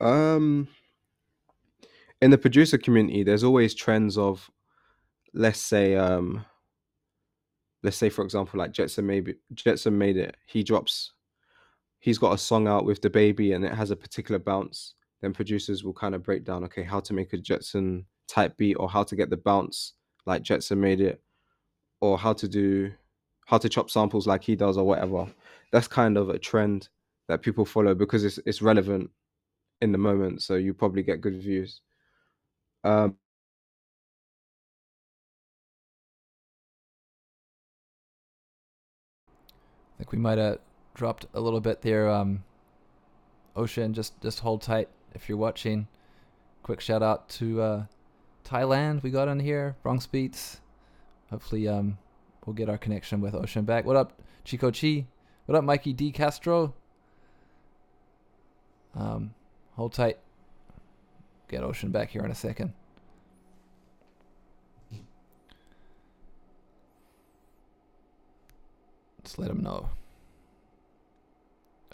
um 0.00 0.66
in 2.22 2.30
the 2.30 2.38
producer 2.38 2.78
community 2.78 3.22
there's 3.22 3.44
always 3.44 3.74
trends 3.74 4.16
of 4.16 4.50
let's 5.34 5.60
say 5.60 5.94
um 5.94 6.44
let's 7.82 7.96
say 7.96 8.08
for 8.08 8.24
example 8.24 8.58
like 8.58 8.72
jetson 8.72 9.06
maybe 9.06 9.34
Jetsonmade 9.54 10.16
it 10.16 10.36
he 10.46 10.62
drops 10.62 11.12
he's 11.98 12.18
got 12.18 12.34
a 12.34 12.38
song 12.38 12.66
out 12.66 12.84
with 12.84 13.00
DaBaby 13.00 13.54
and 13.54 13.64
it 13.64 13.72
has 13.72 13.90
a 13.90 13.96
particular 13.96 14.38
bounce 14.38 14.94
then 15.20 15.32
producers 15.32 15.84
will 15.84 15.92
kind 15.92 16.14
of 16.14 16.22
break 16.22 16.44
down 16.44 16.64
okay 16.64 16.82
how 16.82 17.00
to 17.00 17.12
make 17.12 17.32
a 17.32 17.38
jetson 17.38 18.04
type 18.30 18.56
beat 18.56 18.74
or 18.74 18.88
how 18.88 19.02
to 19.02 19.16
get 19.16 19.28
the 19.28 19.36
bounce 19.36 19.94
like 20.24 20.42
Jetsonmade 20.42 21.00
it 21.00 21.20
or 22.00 22.16
how 22.16 22.32
to 22.32 22.48
do 22.48 22.92
how 23.46 23.58
to 23.58 23.68
chop 23.68 23.90
samples 23.90 24.26
like 24.26 24.44
he 24.44 24.54
does 24.54 24.78
or 24.78 24.86
whatever. 24.86 25.26
That's 25.72 25.88
kind 25.88 26.16
of 26.16 26.28
a 26.28 26.38
trend 26.38 26.88
that 27.26 27.42
people 27.42 27.64
follow 27.64 27.94
because 27.94 28.24
it's 28.24 28.38
it's 28.46 28.62
relevant 28.62 29.10
in 29.80 29.92
the 29.92 29.98
moment 29.98 30.42
so 30.42 30.54
you 30.54 30.74
probably 30.74 31.02
get 31.02 31.20
good 31.20 31.40
views. 31.40 31.80
Um 32.84 33.16
think 40.00 40.12
we 40.12 40.18
might 40.18 40.38
have 40.38 40.58
dropped 40.94 41.26
a 41.34 41.40
little 41.40 41.60
bit 41.60 41.82
there. 41.82 42.08
Um, 42.08 42.42
Ocean, 43.54 43.92
just 43.92 44.18
just 44.22 44.40
hold 44.40 44.62
tight 44.62 44.88
if 45.14 45.28
you're 45.28 45.36
watching. 45.36 45.88
Quick 46.62 46.80
shout 46.80 47.02
out 47.02 47.28
to 47.30 47.60
uh, 47.60 47.84
Thailand. 48.42 49.02
We 49.02 49.10
got 49.10 49.28
in 49.28 49.40
here, 49.40 49.76
Bronx 49.82 50.06
Beats. 50.06 50.60
Hopefully, 51.30 51.68
um, 51.68 51.98
we'll 52.46 52.54
get 52.54 52.70
our 52.70 52.78
connection 52.78 53.20
with 53.20 53.34
Ocean 53.34 53.66
back. 53.66 53.84
What 53.84 53.96
up, 53.96 54.22
Chico 54.42 54.70
Chi? 54.70 55.06
What 55.44 55.56
up, 55.56 55.64
Mikey 55.64 55.92
D 55.92 56.12
Castro? 56.12 56.72
Um, 58.94 59.34
hold 59.74 59.92
tight. 59.92 60.18
Get 61.48 61.62
Ocean 61.62 61.90
back 61.90 62.10
here 62.10 62.24
in 62.24 62.30
a 62.30 62.34
second. 62.34 62.72
Just 69.30 69.38
let 69.38 69.48
him 69.48 69.62
know. 69.62 69.90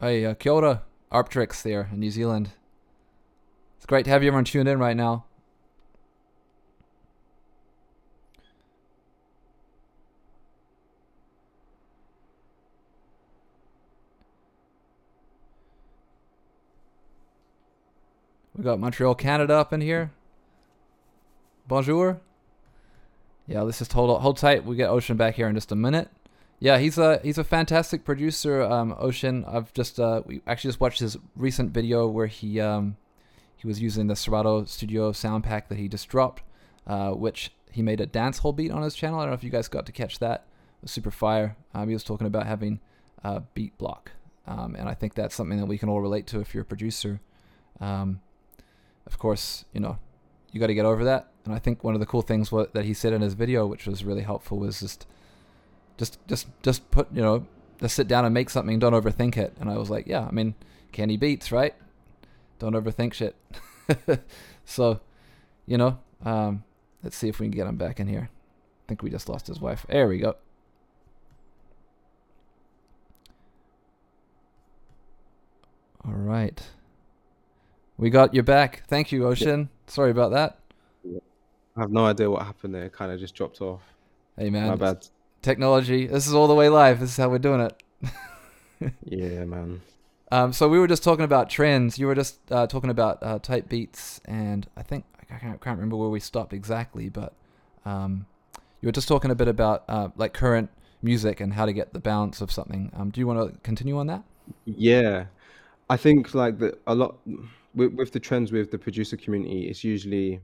Hey, 0.00 0.24
uh, 0.24 0.32
kia 0.32 0.52
ora, 0.52 0.82
Arptrix 1.12 1.60
there 1.60 1.90
in 1.92 2.00
New 2.00 2.10
Zealand. 2.10 2.52
It's 3.76 3.84
great 3.84 4.06
to 4.06 4.10
have 4.10 4.22
you 4.22 4.28
everyone 4.28 4.46
tuned 4.46 4.70
in 4.70 4.78
right 4.78 4.96
now. 4.96 5.26
We 18.54 18.64
got 18.64 18.80
Montreal, 18.80 19.14
Canada 19.14 19.56
up 19.56 19.74
in 19.74 19.82
here. 19.82 20.10
Bonjour. 21.68 22.18
Yeah, 23.46 23.60
let's 23.60 23.80
just 23.80 23.92
hold 23.92 24.22
hold 24.22 24.38
tight. 24.38 24.64
We 24.64 24.74
get 24.74 24.88
Ocean 24.88 25.18
back 25.18 25.34
here 25.34 25.48
in 25.48 25.54
just 25.54 25.70
a 25.70 25.76
minute. 25.76 26.08
Yeah, 26.58 26.78
he's 26.78 26.96
a 26.96 27.20
he's 27.22 27.38
a 27.38 27.44
fantastic 27.44 28.04
producer, 28.04 28.62
um, 28.62 28.94
Ocean. 28.98 29.44
I've 29.46 29.72
just 29.74 30.00
uh, 30.00 30.22
we 30.24 30.40
actually 30.46 30.68
just 30.68 30.80
watched 30.80 31.00
his 31.00 31.18
recent 31.34 31.72
video 31.72 32.06
where 32.08 32.28
he 32.28 32.60
um, 32.60 32.96
he 33.56 33.66
was 33.66 33.80
using 33.80 34.06
the 34.06 34.16
Serato 34.16 34.64
Studio 34.64 35.12
sound 35.12 35.44
pack 35.44 35.68
that 35.68 35.78
he 35.78 35.88
just 35.88 36.08
dropped, 36.08 36.42
uh, 36.86 37.10
which 37.10 37.52
he 37.70 37.82
made 37.82 38.00
a 38.00 38.06
dance 38.06 38.38
hall 38.38 38.52
beat 38.52 38.70
on 38.70 38.82
his 38.82 38.94
channel. 38.94 39.20
I 39.20 39.24
don't 39.24 39.30
know 39.30 39.34
if 39.34 39.44
you 39.44 39.50
guys 39.50 39.68
got 39.68 39.84
to 39.86 39.92
catch 39.92 40.18
that. 40.20 40.46
Super 40.86 41.10
fire. 41.10 41.56
Um, 41.74 41.88
he 41.88 41.94
was 41.94 42.04
talking 42.04 42.26
about 42.26 42.46
having 42.46 42.80
a 43.22 43.40
beat 43.40 43.76
block, 43.76 44.12
um, 44.46 44.76
and 44.76 44.88
I 44.88 44.94
think 44.94 45.14
that's 45.14 45.34
something 45.34 45.58
that 45.58 45.66
we 45.66 45.78
can 45.78 45.88
all 45.88 46.00
relate 46.00 46.26
to 46.28 46.40
if 46.40 46.54
you're 46.54 46.62
a 46.62 46.66
producer. 46.66 47.20
Um, 47.80 48.20
of 49.06 49.18
course, 49.18 49.66
you 49.74 49.80
know, 49.80 49.98
you 50.52 50.60
got 50.60 50.68
to 50.68 50.74
get 50.74 50.86
over 50.86 51.04
that. 51.04 51.28
And 51.44 51.54
I 51.54 51.58
think 51.58 51.84
one 51.84 51.94
of 51.94 52.00
the 52.00 52.06
cool 52.06 52.22
things 52.22 52.50
that 52.50 52.84
he 52.84 52.94
said 52.94 53.12
in 53.12 53.20
his 53.20 53.34
video, 53.34 53.66
which 53.66 53.86
was 53.86 54.04
really 54.04 54.22
helpful, 54.22 54.58
was 54.58 54.80
just 54.80 55.06
just 55.98 56.18
just 56.26 56.46
just 56.62 56.90
put 56.90 57.08
you 57.12 57.22
know 57.22 57.46
just 57.80 57.94
sit 57.94 58.08
down 58.08 58.24
and 58.24 58.34
make 58.34 58.50
something. 58.50 58.78
Don't 58.78 58.92
overthink 58.92 59.36
it. 59.36 59.56
And 59.60 59.70
i 59.70 59.76
was 59.76 59.90
like 59.90 60.06
yeah 60.06 60.26
i 60.26 60.30
mean 60.30 60.54
Kenny 60.92 61.16
Beats 61.16 61.52
right? 61.52 61.74
Don't 62.58 62.74
overthink 62.74 63.12
shit. 63.12 63.36
So 64.68 65.00
you 65.64 65.78
know 65.78 65.98
um, 66.24 66.64
let's 67.02 67.16
see 67.16 67.28
if 67.28 67.38
we 67.38 67.46
can 67.46 67.52
get 67.52 67.66
him 67.66 67.76
back 67.76 68.00
in 68.00 68.08
here. 68.08 68.28
I 68.30 68.84
think 68.88 69.02
we 69.02 69.10
just 69.10 69.28
lost 69.28 69.46
his 69.46 69.60
wife. 69.60 69.86
There 69.88 70.08
we 70.08 70.18
go. 70.18 70.36
All 76.04 76.12
right. 76.12 76.60
We 77.96 78.10
got 78.10 78.34
you 78.34 78.42
back. 78.42 78.84
Thank 78.86 79.10
you 79.10 79.26
ocean. 79.26 79.70
Sorry 79.86 80.10
about 80.10 80.32
that. 80.32 80.58
I 81.76 81.80
have 81.80 81.90
no 81.90 82.06
idea 82.06 82.30
what 82.30 82.42
happened 82.44 82.74
there. 82.74 82.88
Kind 82.88 83.12
of 83.12 83.18
just 83.18 83.34
dropped 83.34 83.60
off. 83.60 83.82
hey 84.38 84.50
man. 84.50 84.68
My 84.68 84.76
bad. 84.76 85.08
Technology 85.46 86.06
this 86.06 86.26
is 86.26 86.34
all 86.34 86.48
the 86.48 86.58
way 86.60 86.68
live 86.68 87.00
this 87.00 87.10
is 87.10 87.16
how 87.16 87.28
we're 87.28 87.46
doing 87.48 87.60
it 87.60 87.74
Yeah, 89.04 89.44
man. 89.44 89.80
Um, 90.32 90.52
so 90.52 90.68
we 90.68 90.78
were 90.78 90.88
just 90.88 91.02
talking 91.02 91.24
about 91.24 91.48
trends. 91.48 91.98
You 91.98 92.06
were 92.06 92.14
just 92.14 92.38
uh, 92.50 92.66
talking 92.66 92.90
about 92.90 93.22
uh, 93.22 93.38
type 93.38 93.68
beats, 93.68 94.20
and 94.24 94.66
I 94.76 94.82
think 94.82 95.04
I 95.30 95.38
can't, 95.38 95.60
can't 95.60 95.76
remember 95.76 95.96
where 95.96 96.08
we 96.08 96.20
stopped 96.20 96.52
exactly, 96.52 97.08
but 97.08 97.34
um, 97.84 98.26
you 98.80 98.88
were 98.88 98.92
just 98.92 99.08
talking 99.08 99.30
a 99.30 99.34
bit 99.34 99.48
about 99.48 99.84
uh, 99.88 100.08
like 100.16 100.32
current 100.32 100.70
music 101.02 101.40
and 101.40 101.52
how 101.52 101.66
to 101.66 101.72
get 101.72 101.92
the 101.92 102.00
balance 102.00 102.40
of 102.40 102.50
something. 102.50 102.90
Um, 102.96 103.10
do 103.10 103.20
you 103.20 103.26
want 103.26 103.52
to 103.52 103.58
continue 103.60 103.98
on 103.98 104.08
that? 104.08 104.24
Yeah, 104.64 105.26
I 105.88 105.96
think 105.96 106.34
like 106.34 106.58
the 106.58 106.76
a 106.86 106.94
lot 106.94 107.16
with, 107.74 107.92
with 107.94 108.12
the 108.12 108.20
trends 108.20 108.52
with 108.52 108.70
the 108.70 108.78
producer 108.78 109.16
community, 109.16 109.68
it's 109.68 109.84
usually 109.84 110.40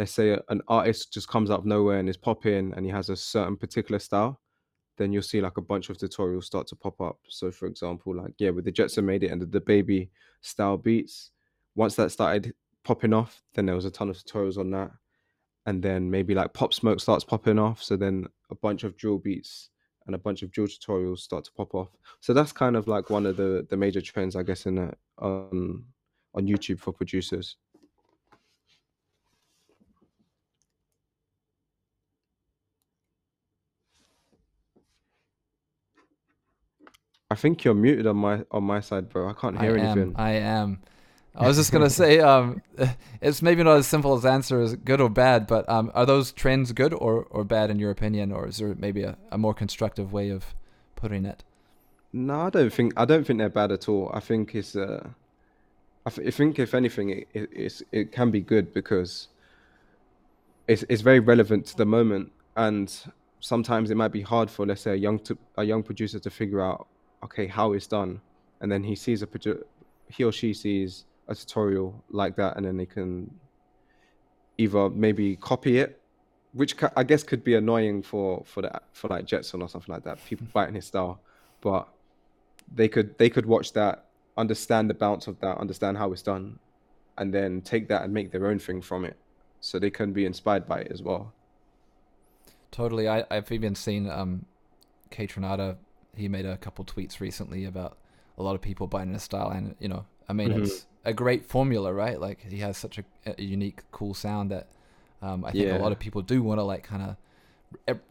let's 0.00 0.12
say 0.12 0.34
an 0.48 0.62
artist 0.66 1.12
just 1.12 1.28
comes 1.28 1.50
out 1.50 1.58
of 1.58 1.66
nowhere 1.66 1.98
and 1.98 2.08
is 2.08 2.16
popping 2.16 2.72
and 2.74 2.86
he 2.86 2.90
has 2.90 3.10
a 3.10 3.16
certain 3.16 3.54
particular 3.54 3.98
style, 3.98 4.40
then 4.96 5.12
you'll 5.12 5.20
see 5.20 5.42
like 5.42 5.58
a 5.58 5.62
bunch 5.62 5.90
of 5.90 5.98
tutorials 5.98 6.44
start 6.44 6.66
to 6.68 6.74
pop 6.74 6.98
up. 7.02 7.18
So 7.28 7.50
for 7.50 7.66
example, 7.66 8.16
like 8.16 8.32
yeah, 8.38 8.48
with 8.48 8.64
the 8.64 8.72
Jetsonmade 8.72 9.24
it 9.24 9.30
and 9.30 9.42
DaBaby 9.42 10.08
style 10.40 10.78
beats, 10.78 11.32
once 11.74 11.96
that 11.96 12.10
started 12.12 12.54
popping 12.82 13.12
off, 13.12 13.42
then 13.52 13.66
there 13.66 13.74
was 13.74 13.84
a 13.84 13.90
ton 13.90 14.08
of 14.08 14.16
tutorials 14.16 14.56
on 14.56 14.70
that. 14.70 14.90
And 15.66 15.82
then 15.82 16.10
maybe 16.10 16.34
like 16.34 16.54
Pop 16.54 16.72
Smoke 16.72 16.98
starts 16.98 17.22
popping 17.22 17.58
off. 17.58 17.82
So 17.82 17.94
then 17.94 18.26
a 18.50 18.54
bunch 18.54 18.84
of 18.84 18.96
drill 18.96 19.18
beats 19.18 19.68
and 20.06 20.14
a 20.14 20.18
bunch 20.18 20.40
of 20.40 20.50
drill 20.50 20.66
tutorials 20.66 21.18
start 21.18 21.44
to 21.44 21.52
pop 21.52 21.74
off. 21.74 21.90
So 22.20 22.32
that's 22.32 22.52
kind 22.52 22.74
of 22.74 22.88
like 22.88 23.10
one 23.10 23.26
of 23.26 23.36
the 23.36 23.66
the 23.68 23.76
major 23.76 24.00
trends, 24.00 24.34
I 24.34 24.44
guess, 24.44 24.64
in 24.64 24.76
the, 24.76 24.94
on 25.18 25.84
on 26.34 26.46
YouTube 26.46 26.78
for 26.78 26.90
producers. 26.90 27.56
I 37.30 37.36
think 37.36 37.64
you're 37.64 37.74
muted 37.74 38.06
on 38.06 38.16
my 38.16 38.44
on 38.50 38.64
my 38.64 38.80
side, 38.80 39.08
bro. 39.08 39.28
I 39.28 39.32
can't 39.34 39.56
I 39.56 39.62
hear 39.62 39.78
am. 39.78 39.84
anything. 39.86 40.14
I 40.16 40.32
am. 40.32 40.80
I 41.34 41.46
was 41.46 41.56
just 41.56 41.70
gonna 41.70 41.90
say, 42.02 42.18
um, 42.18 42.60
it's 43.20 43.40
maybe 43.40 43.62
not 43.62 43.76
as 43.76 43.86
simple 43.86 44.14
as 44.14 44.24
answer 44.24 44.60
as 44.60 44.74
good 44.74 45.00
or 45.00 45.08
bad, 45.08 45.46
but 45.46 45.68
um, 45.68 45.92
are 45.94 46.04
those 46.04 46.32
trends 46.32 46.72
good 46.72 46.92
or, 46.92 47.26
or 47.30 47.44
bad 47.44 47.70
in 47.70 47.78
your 47.78 47.90
opinion, 47.90 48.32
or 48.32 48.48
is 48.48 48.58
there 48.58 48.74
maybe 48.76 49.04
a, 49.04 49.16
a 49.30 49.38
more 49.38 49.54
constructive 49.54 50.12
way 50.12 50.30
of 50.30 50.54
putting 50.96 51.24
it? 51.24 51.44
No, 52.12 52.40
I 52.40 52.50
don't 52.50 52.72
think 52.72 52.92
I 52.96 53.04
don't 53.04 53.24
think 53.24 53.38
they're 53.38 53.48
bad 53.48 53.70
at 53.70 53.88
all. 53.88 54.10
I 54.12 54.18
think 54.18 54.56
it's 54.56 54.74
uh, 54.74 55.08
I, 56.04 56.10
th- 56.10 56.26
I 56.26 56.30
think 56.32 56.58
if 56.58 56.74
anything, 56.74 57.10
it, 57.10 57.28
it 57.32 57.48
it's, 57.52 57.82
it 57.92 58.10
can 58.10 58.32
be 58.32 58.40
good 58.40 58.74
because 58.74 59.28
it's 60.66 60.84
it's 60.88 61.02
very 61.02 61.20
relevant 61.20 61.66
to 61.66 61.76
the 61.76 61.86
moment, 61.86 62.32
and 62.56 62.92
sometimes 63.38 63.92
it 63.92 63.96
might 63.96 64.10
be 64.12 64.22
hard 64.22 64.50
for 64.50 64.66
let's 64.66 64.80
say 64.80 64.90
a 64.90 64.96
young 64.96 65.20
to, 65.20 65.38
a 65.56 65.62
young 65.62 65.84
producer 65.84 66.18
to 66.18 66.28
figure 66.30 66.60
out 66.60 66.88
okay 67.24 67.46
how 67.46 67.72
it's 67.72 67.86
done, 67.86 68.20
and 68.60 68.70
then 68.70 68.82
he 68.82 68.94
sees 68.94 69.22
a 69.22 69.28
he 70.08 70.24
or 70.24 70.32
she 70.32 70.52
sees 70.52 71.04
a 71.28 71.34
tutorial 71.34 72.02
like 72.10 72.36
that, 72.36 72.56
and 72.56 72.66
then 72.66 72.76
they 72.76 72.86
can 72.86 73.30
either 74.58 74.90
maybe 74.90 75.36
copy 75.36 75.78
it, 75.78 76.00
which 76.52 76.76
ca- 76.76 76.92
I 76.96 77.04
guess 77.04 77.22
could 77.22 77.44
be 77.44 77.54
annoying 77.54 78.02
for 78.02 78.42
for 78.44 78.62
the 78.62 78.80
for 78.92 79.08
like 79.08 79.24
Jetson 79.24 79.62
or 79.62 79.68
something 79.68 79.92
like 79.92 80.04
that. 80.04 80.24
People 80.24 80.46
biting 80.52 80.74
his 80.74 80.86
style, 80.86 81.20
but 81.60 81.88
they 82.74 82.88
could 82.88 83.16
they 83.18 83.30
could 83.30 83.46
watch 83.46 83.72
that, 83.72 84.06
understand 84.36 84.90
the 84.90 84.94
bounce 84.94 85.26
of 85.26 85.38
that, 85.40 85.58
understand 85.58 85.96
how 85.98 86.12
it's 86.12 86.22
done, 86.22 86.58
and 87.18 87.32
then 87.32 87.60
take 87.62 87.88
that 87.88 88.02
and 88.02 88.12
make 88.12 88.30
their 88.30 88.46
own 88.46 88.58
thing 88.58 88.80
from 88.80 89.04
it. 89.04 89.16
So 89.60 89.78
they 89.78 89.90
can 89.90 90.12
be 90.12 90.24
inspired 90.24 90.66
by 90.66 90.80
it 90.80 90.90
as 90.90 91.02
well. 91.02 91.34
Totally. 92.70 93.08
I, 93.08 93.24
I've 93.30 93.50
even 93.52 93.74
seen 93.74 94.08
um, 94.08 94.46
Kaytranada. 95.10 95.76
He 96.16 96.28
made 96.28 96.46
a 96.46 96.56
couple 96.56 96.84
tweets 96.84 97.20
recently 97.20 97.64
about 97.64 97.98
a 98.38 98.42
lot 98.42 98.54
of 98.54 98.60
people 98.62 98.86
buying 98.86 99.12
his 99.12 99.22
style, 99.22 99.50
and 99.50 99.74
you 99.80 99.88
know, 99.88 100.04
I 100.28 100.32
mean, 100.32 100.50
Mhm. 100.50 100.64
it's 100.64 100.86
a 101.04 101.12
great 101.14 101.46
formula, 101.46 101.92
right? 101.92 102.20
Like 102.20 102.40
he 102.50 102.58
has 102.58 102.76
such 102.76 102.98
a, 102.98 103.04
a 103.26 103.42
unique, 103.42 103.82
cool 103.92 104.14
sound 104.14 104.50
that 104.50 104.68
um, 105.22 105.44
I 105.44 105.52
think 105.52 105.70
a 105.70 105.76
lot 105.76 105.92
of 105.92 105.98
people 105.98 106.22
do 106.22 106.42
want 106.42 106.58
to 106.60 106.64
like 106.64 106.82
kind 106.84 107.02
of 107.02 107.16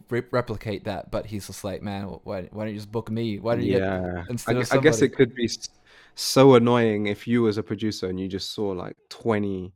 re- 0.10 0.24
replicate 0.32 0.84
that. 0.86 1.12
But 1.12 1.28
he's 1.28 1.48
just 1.48 1.64
like, 1.64 1.82
man, 1.82 2.06
why, 2.24 2.44
why 2.52 2.66
don't 2.66 2.74
you 2.74 2.80
just 2.80 2.92
book 2.92 3.10
me? 3.12 3.40
Why 3.40 3.56
don't 3.56 3.64
you 3.64 3.70
get 3.70 3.84
Yeah, 3.84 4.26
I, 4.46 4.54
instead 4.54 4.56
gu- 4.56 4.66
of 4.66 4.68
I 4.72 4.78
guess 4.78 5.02
it 5.02 5.10
could 5.16 5.34
be 5.34 5.50
so 6.16 6.56
annoying 6.56 7.08
if 7.08 7.28
you 7.28 7.48
as 7.48 7.58
a 7.58 7.64
producer 7.64 8.08
and 8.08 8.20
you 8.20 8.28
just 8.28 8.52
saw 8.52 8.70
like 8.70 8.96
20 9.10 9.74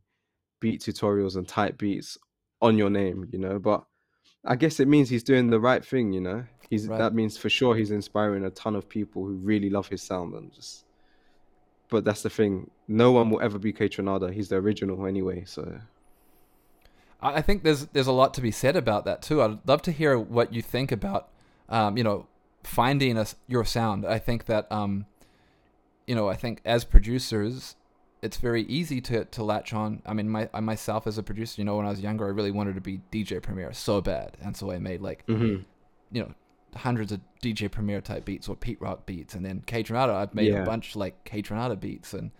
beat 0.60 0.80
tutorials 0.80 1.36
and 1.36 1.46
type 1.48 1.78
beats 1.78 2.16
on 2.62 2.78
your 2.78 2.90
name, 2.90 3.26
you 3.32 3.38
know, 3.38 3.58
but 3.58 3.84
I 4.44 4.56
guess 4.56 4.80
it 4.80 4.88
means 4.88 5.10
he's 5.10 5.24
doing 5.24 5.50
the 5.50 5.60
right 5.60 5.84
thing, 5.84 6.12
you 6.12 6.20
know. 6.20 6.44
He's 6.70 6.88
Right. 6.88 6.98
that 6.98 7.14
means 7.14 7.36
for 7.36 7.48
sure 7.50 7.74
he's 7.76 7.90
inspiring 7.90 8.44
a 8.44 8.50
ton 8.50 8.74
of 8.76 8.88
people 8.88 9.24
who 9.24 9.34
really 9.34 9.70
love 9.70 9.88
his 9.88 10.02
sound 10.02 10.34
and 10.34 10.52
just 10.52 10.84
but 11.90 12.04
that's 12.04 12.22
the 12.22 12.30
thing. 12.30 12.70
No 12.88 13.12
one 13.12 13.30
will 13.30 13.40
ever 13.40 13.58
be 13.58 13.72
Kaytranada. 13.72 14.32
He's 14.32 14.48
the 14.48 14.56
original 14.56 15.06
anyway, 15.06 15.44
so 15.46 15.80
I 17.22 17.40
think 17.40 17.62
there's 17.62 17.86
there's 17.86 18.06
a 18.06 18.12
lot 18.12 18.34
to 18.34 18.40
be 18.40 18.50
said 18.50 18.76
about 18.76 19.04
that 19.06 19.22
too. 19.22 19.42
I'd 19.42 19.66
love 19.66 19.82
to 19.82 19.92
hear 19.92 20.18
what 20.18 20.52
you 20.52 20.60
think 20.60 20.92
about, 20.92 21.28
um, 21.68 21.96
you 21.96 22.04
know, 22.04 22.26
finding 22.62 23.16
a 23.16 23.26
your 23.46 23.64
sound. 23.64 24.04
I 24.06 24.18
think 24.18 24.46
that, 24.46 24.70
um, 24.70 25.06
you 26.06 26.14
know, 26.14 26.28
I 26.28 26.34
think 26.36 26.60
as 26.64 26.84
producers, 26.84 27.76
it's 28.20 28.36
very 28.38 28.62
easy 28.64 29.00
to, 29.02 29.24
to 29.26 29.44
latch 29.44 29.72
on. 29.72 30.02
I 30.04 30.12
mean, 30.14 30.28
my 30.28 30.48
I 30.52 30.60
myself 30.60 31.06
as 31.06 31.16
a 31.16 31.22
producer, 31.22 31.60
you 31.60 31.64
know, 31.64 31.76
when 31.76 31.86
I 31.86 31.90
was 31.90 32.00
younger, 32.00 32.26
I 32.26 32.30
really 32.30 32.50
wanted 32.50 32.74
to 32.74 32.80
be 32.80 33.00
DJ 33.10 33.40
Premier 33.42 33.72
so 33.72 34.00
bad, 34.00 34.36
and 34.42 34.54
so 34.56 34.70
I 34.70 34.78
made 34.78 35.00
like 35.00 35.26
Mhm. 35.26 35.64
you 36.12 36.22
know 36.22 36.34
hundreds 36.74 37.12
of 37.12 37.20
DJ 37.42 37.70
Premier 37.70 38.00
type 38.00 38.24
beats 38.24 38.48
or 38.48 38.56
Pete 38.56 38.80
Rock 38.80 39.06
beats, 39.06 39.34
and 39.34 39.44
then 39.44 39.62
Kaytranada. 39.66 40.14
I've 40.14 40.34
made 40.34 40.52
Yeah. 40.52 40.62
a 40.62 40.66
bunch 40.66 40.96
like 40.96 41.24
Kaytranada 41.24 41.78
beats, 41.78 42.14
and 42.14 42.30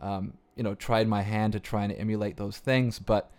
um, 0.00 0.34
you 0.56 0.62
know, 0.62 0.74
tried 0.74 1.08
my 1.08 1.22
hand 1.22 1.52
to 1.54 1.60
try 1.60 1.84
and 1.84 1.92
emulate 1.92 2.36
those 2.36 2.58
things. 2.58 2.98
But 2.98 3.30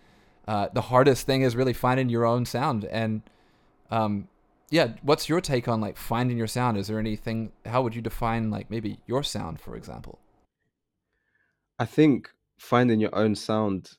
uh, 0.48 0.68
the 0.72 0.82
hardest 0.82 1.26
thing 1.26 1.42
is 1.42 1.54
really 1.56 1.72
finding 1.72 2.08
your 2.08 2.24
own 2.24 2.44
sound. 2.44 2.84
And 2.84 3.22
um, 3.90 4.28
yeah, 4.70 4.92
what's 5.02 5.28
your 5.28 5.40
take 5.40 5.68
on 5.68 5.80
like 5.80 5.96
finding 5.96 6.36
your 6.38 6.46
sound? 6.46 6.76
Is 6.76 6.88
there 6.88 6.98
anything? 6.98 7.52
How 7.66 7.82
would 7.82 7.94
you 7.94 8.02
define 8.02 8.50
like 8.50 8.70
maybe 8.70 8.98
your 9.06 9.22
sound, 9.22 9.60
for 9.60 9.76
example? 9.76 10.18
I 11.78 11.84
think 11.84 12.30
finding 12.58 13.00
your 13.00 13.14
own 13.14 13.34
sound 13.34 13.96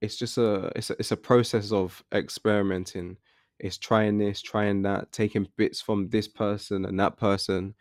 it's 0.00 0.16
just 0.16 0.38
a 0.38 0.70
it's 0.76 0.90
a, 0.90 0.92
it's 0.98 1.12
a 1.12 1.16
process 1.16 1.72
of 1.72 2.04
experimenting. 2.12 3.16
It's 3.60 3.78
trying 3.78 4.18
this, 4.18 4.40
trying 4.40 4.82
that, 4.82 5.10
taking 5.12 5.48
bits 5.56 5.80
from 5.80 6.08
this 6.08 6.28
person 6.28 6.84
and 6.84 6.98
that 7.00 7.16
person. 7.16 7.74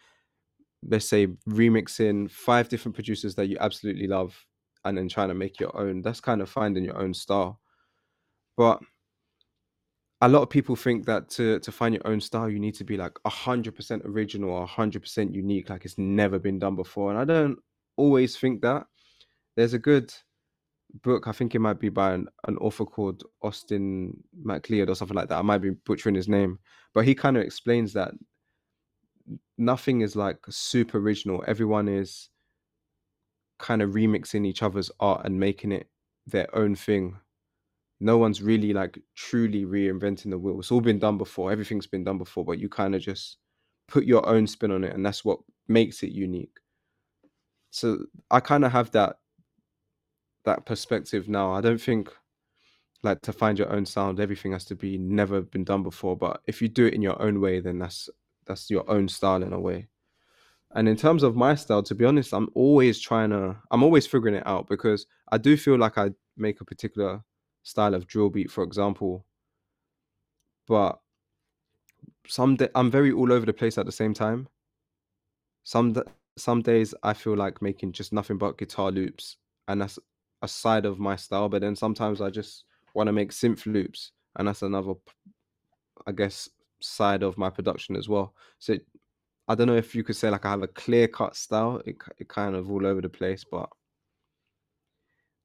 Let's 0.88 1.08
say 1.08 1.28
remixing 1.50 2.32
five 2.32 2.70
different 2.70 2.96
producers 2.96 3.36
that 3.36 3.48
you 3.48 3.58
absolutely 3.60 4.08
love 4.08 4.36
and 4.86 4.98
then 4.98 5.10
trying 5.10 5.30
to 5.30 5.36
make 5.36 5.60
your 5.60 5.76
own. 5.78 6.02
That's 6.02 6.22
kind 6.22 6.42
of 6.42 6.50
finding 6.50 6.84
your 6.84 6.98
own 6.98 7.14
style. 7.14 7.60
But 8.56 8.80
a 10.22 10.28
lot 10.30 10.42
of 10.42 10.50
people 10.50 10.76
think 10.76 11.06
that 11.06 11.30
to 11.30 11.60
to 11.60 11.72
find 11.72 11.94
your 11.94 12.08
own 12.08 12.20
style, 12.22 12.50
you 12.50 12.60
need 12.60 12.76
to 12.76 12.84
be 12.84 12.98
like 12.98 13.14
hundred 13.26 13.76
percent 13.76 14.02
original 14.06 14.50
or 14.50 14.66
hundred 14.66 15.02
percent 15.02 15.36
unique, 15.36 15.70
like 15.70 15.86
it's 15.86 15.98
never 15.98 16.40
been 16.40 16.58
done 16.58 16.76
before. 16.76 17.12
And 17.12 17.20
I 17.20 17.26
don't 17.26 17.60
always 17.98 18.36
think 18.36 18.62
that. 18.62 18.88
There's 19.56 19.74
a 19.74 19.80
good 19.80 20.14
book. 21.04 21.28
I 21.28 21.32
think 21.32 21.56
it 21.56 21.60
might 21.60 21.80
be 21.80 21.90
by 21.90 22.14
an, 22.14 22.28
an 22.48 22.58
author 22.58 22.86
called 22.86 23.24
Austin 23.42 24.24
MacLeod 24.42 24.90
or 24.90 24.96
something 24.96 25.16
like 25.16 25.30
that. 25.30 25.40
I 25.40 25.44
might 25.44 25.60
be 25.60 25.72
butchering 25.72 26.16
his 26.16 26.28
name, 26.28 26.60
but 26.94 27.06
he 27.06 27.16
kind 27.16 27.38
of 27.38 27.44
explains 27.44 27.94
that 27.94 28.12
nothing 29.58 30.02
is 30.02 30.16
like 30.16 30.40
super 30.50 30.98
original. 31.00 31.44
Everyone 31.48 31.88
is 31.88 32.30
kind 33.60 33.82
of 33.82 33.92
remixing 33.92 34.46
each 34.46 34.64
other's 34.64 34.92
art 35.00 35.26
and 35.26 35.40
making 35.40 35.72
it 35.72 35.88
their 36.26 36.54
own 36.56 36.76
thing. 36.76 37.18
No 38.00 38.18
one's 38.18 38.42
really 38.42 38.74
like 38.74 39.00
truly 39.16 39.66
reinventing 39.66 40.30
the 40.30 40.38
wheel. 40.38 40.60
It's 40.60 40.72
all 40.72 40.82
been 40.82 41.00
done 41.00 41.18
before. 41.18 41.52
Everything's 41.52 41.88
been 41.88 42.04
done 42.04 42.20
before, 42.20 42.46
but 42.46 42.60
you 42.60 42.70
kind 42.70 42.94
of 42.94 43.02
just 43.02 43.38
put 43.88 44.06
your 44.06 44.28
own 44.28 44.46
spin 44.46 44.72
on 44.72 44.84
it, 44.84 44.94
and 44.94 45.06
that's 45.06 45.26
what 45.26 45.40
makes 45.68 46.04
it 46.04 46.12
unique. 46.12 46.60
So 47.72 48.06
I 48.30 48.40
kind 48.40 48.66
of 48.66 48.72
have 48.72 48.92
that 48.92 49.18
that 50.48 50.66
perspective 50.66 51.30
now. 51.30 51.52
I 51.52 51.62
don't 51.62 51.80
think 51.80 52.10
like 53.04 53.22
to 53.22 53.34
find 53.34 53.60
your 53.60 53.72
own 53.72 53.86
sound, 53.86 54.20
everything 54.20 54.54
has 54.54 54.66
to 54.66 54.76
be 54.76 54.98
never 54.98 55.42
been 55.42 55.64
done 55.64 55.84
before. 55.84 56.18
But 56.18 56.42
if 56.48 56.62
you 56.62 56.68
do 56.68 56.88
it 56.88 56.94
in 56.94 57.02
your 57.02 57.22
own 57.22 57.40
way, 57.40 57.60
then 57.60 57.78
that's 57.78 58.10
that's 58.48 58.70
your 58.70 58.90
own 58.90 59.08
style 59.08 59.44
in 59.44 59.54
a 59.54 59.60
way. 59.60 59.88
And 60.72 60.90
in 60.90 60.96
terms 60.96 61.24
of 61.24 61.36
my 61.36 61.56
style, 61.56 61.84
to 61.84 61.96
be 61.96 62.06
honest, 62.06 62.34
I'm 62.34 62.50
always 62.54 63.00
trying 63.00 63.30
to, 63.30 63.56
I'm 63.72 63.84
always 63.84 64.06
figuring 64.06 64.36
it 64.36 64.46
out 64.46 64.68
because 64.68 65.06
I 65.32 65.38
do 65.38 65.56
feel 65.58 65.78
like 65.78 65.98
I 65.98 66.12
make 66.36 66.60
a 66.62 66.66
particular 66.66 67.24
style 67.64 67.94
of 67.94 68.08
drill 68.08 68.30
beat, 68.30 68.52
for 68.52 68.64
example. 68.64 69.26
But 70.68 71.00
some 72.28 72.58
day, 72.58 72.70
I'm 72.76 72.92
very 72.92 73.12
all 73.12 73.32
over 73.32 73.46
the 73.46 73.54
place 73.54 73.78
at 73.78 73.86
the 73.86 73.92
same 73.92 74.14
time. 74.14 74.48
Some 75.64 75.96
some 76.38 76.62
days 76.62 76.94
I 77.04 77.14
feel 77.14 77.36
like 77.36 77.62
making 77.62 77.94
just 77.94 78.14
nothing 78.14 78.38
but 78.38 78.58
guitar 78.58 78.92
loops, 78.92 79.38
and 79.68 79.82
that's 79.82 80.00
a 80.42 80.48
side 80.48 80.86
of 80.86 81.00
my 81.00 81.16
style. 81.16 81.50
But 81.50 81.62
then 81.62 81.76
sometimes 81.76 82.22
I 82.22 82.30
just 82.30 82.66
want 82.94 83.08
to 83.08 83.14
make 83.14 83.32
synth 83.32 83.66
loops, 83.66 84.12
and 84.36 84.48
that's 84.48 84.62
another, 84.62 84.94
I 86.06 86.12
guess, 86.12 86.50
side 86.80 87.24
of 87.24 87.38
my 87.38 87.50
production 87.50 87.96
as 87.96 88.08
well. 88.08 88.34
So 88.60 88.74
it, 88.74 88.86
I 89.48 89.56
don't 89.56 89.68
know 89.68 89.76
if 89.76 89.96
you 89.96 90.04
could 90.04 90.16
say 90.16 90.30
like 90.30 90.46
I 90.46 90.52
have 90.52 90.64
a 90.64 90.68
clear 90.68 91.08
cut 91.08 91.36
style. 91.36 91.82
It 91.86 91.96
it 92.18 92.28
kind 92.28 92.56
of 92.56 92.70
all 92.72 92.86
over 92.86 93.02
the 93.02 93.10
place, 93.10 93.44
but 93.50 93.70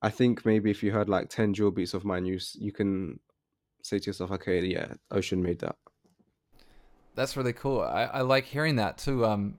I 0.03 0.11
think 0.11 0.45
maybe 0.45 0.71
if 0.71 0.83
you 0.83 0.91
heard 0.91 1.09
like 1.09 1.29
ten 1.29 1.53
drill 1.53 1.71
beats 1.71 1.95
of 1.95 2.05
mine, 2.05 2.27
you 2.27 2.39
you 2.55 2.73
can 2.73 3.21
say 3.83 3.99
to 3.99 4.07
yourself, 4.07 4.31
okay, 4.33 4.65
yeah, 4.65 4.95
Ocean 5.11 5.43
made 5.43 5.61
that. 5.61 5.77
That's 7.15 7.37
really 7.37 7.53
cool. 7.53 7.83
I, 7.83 8.05
I 8.05 8.21
like 8.23 8.45
hearing 8.45 8.77
that 8.77 8.99
too. 8.99 9.27
Um, 9.27 9.59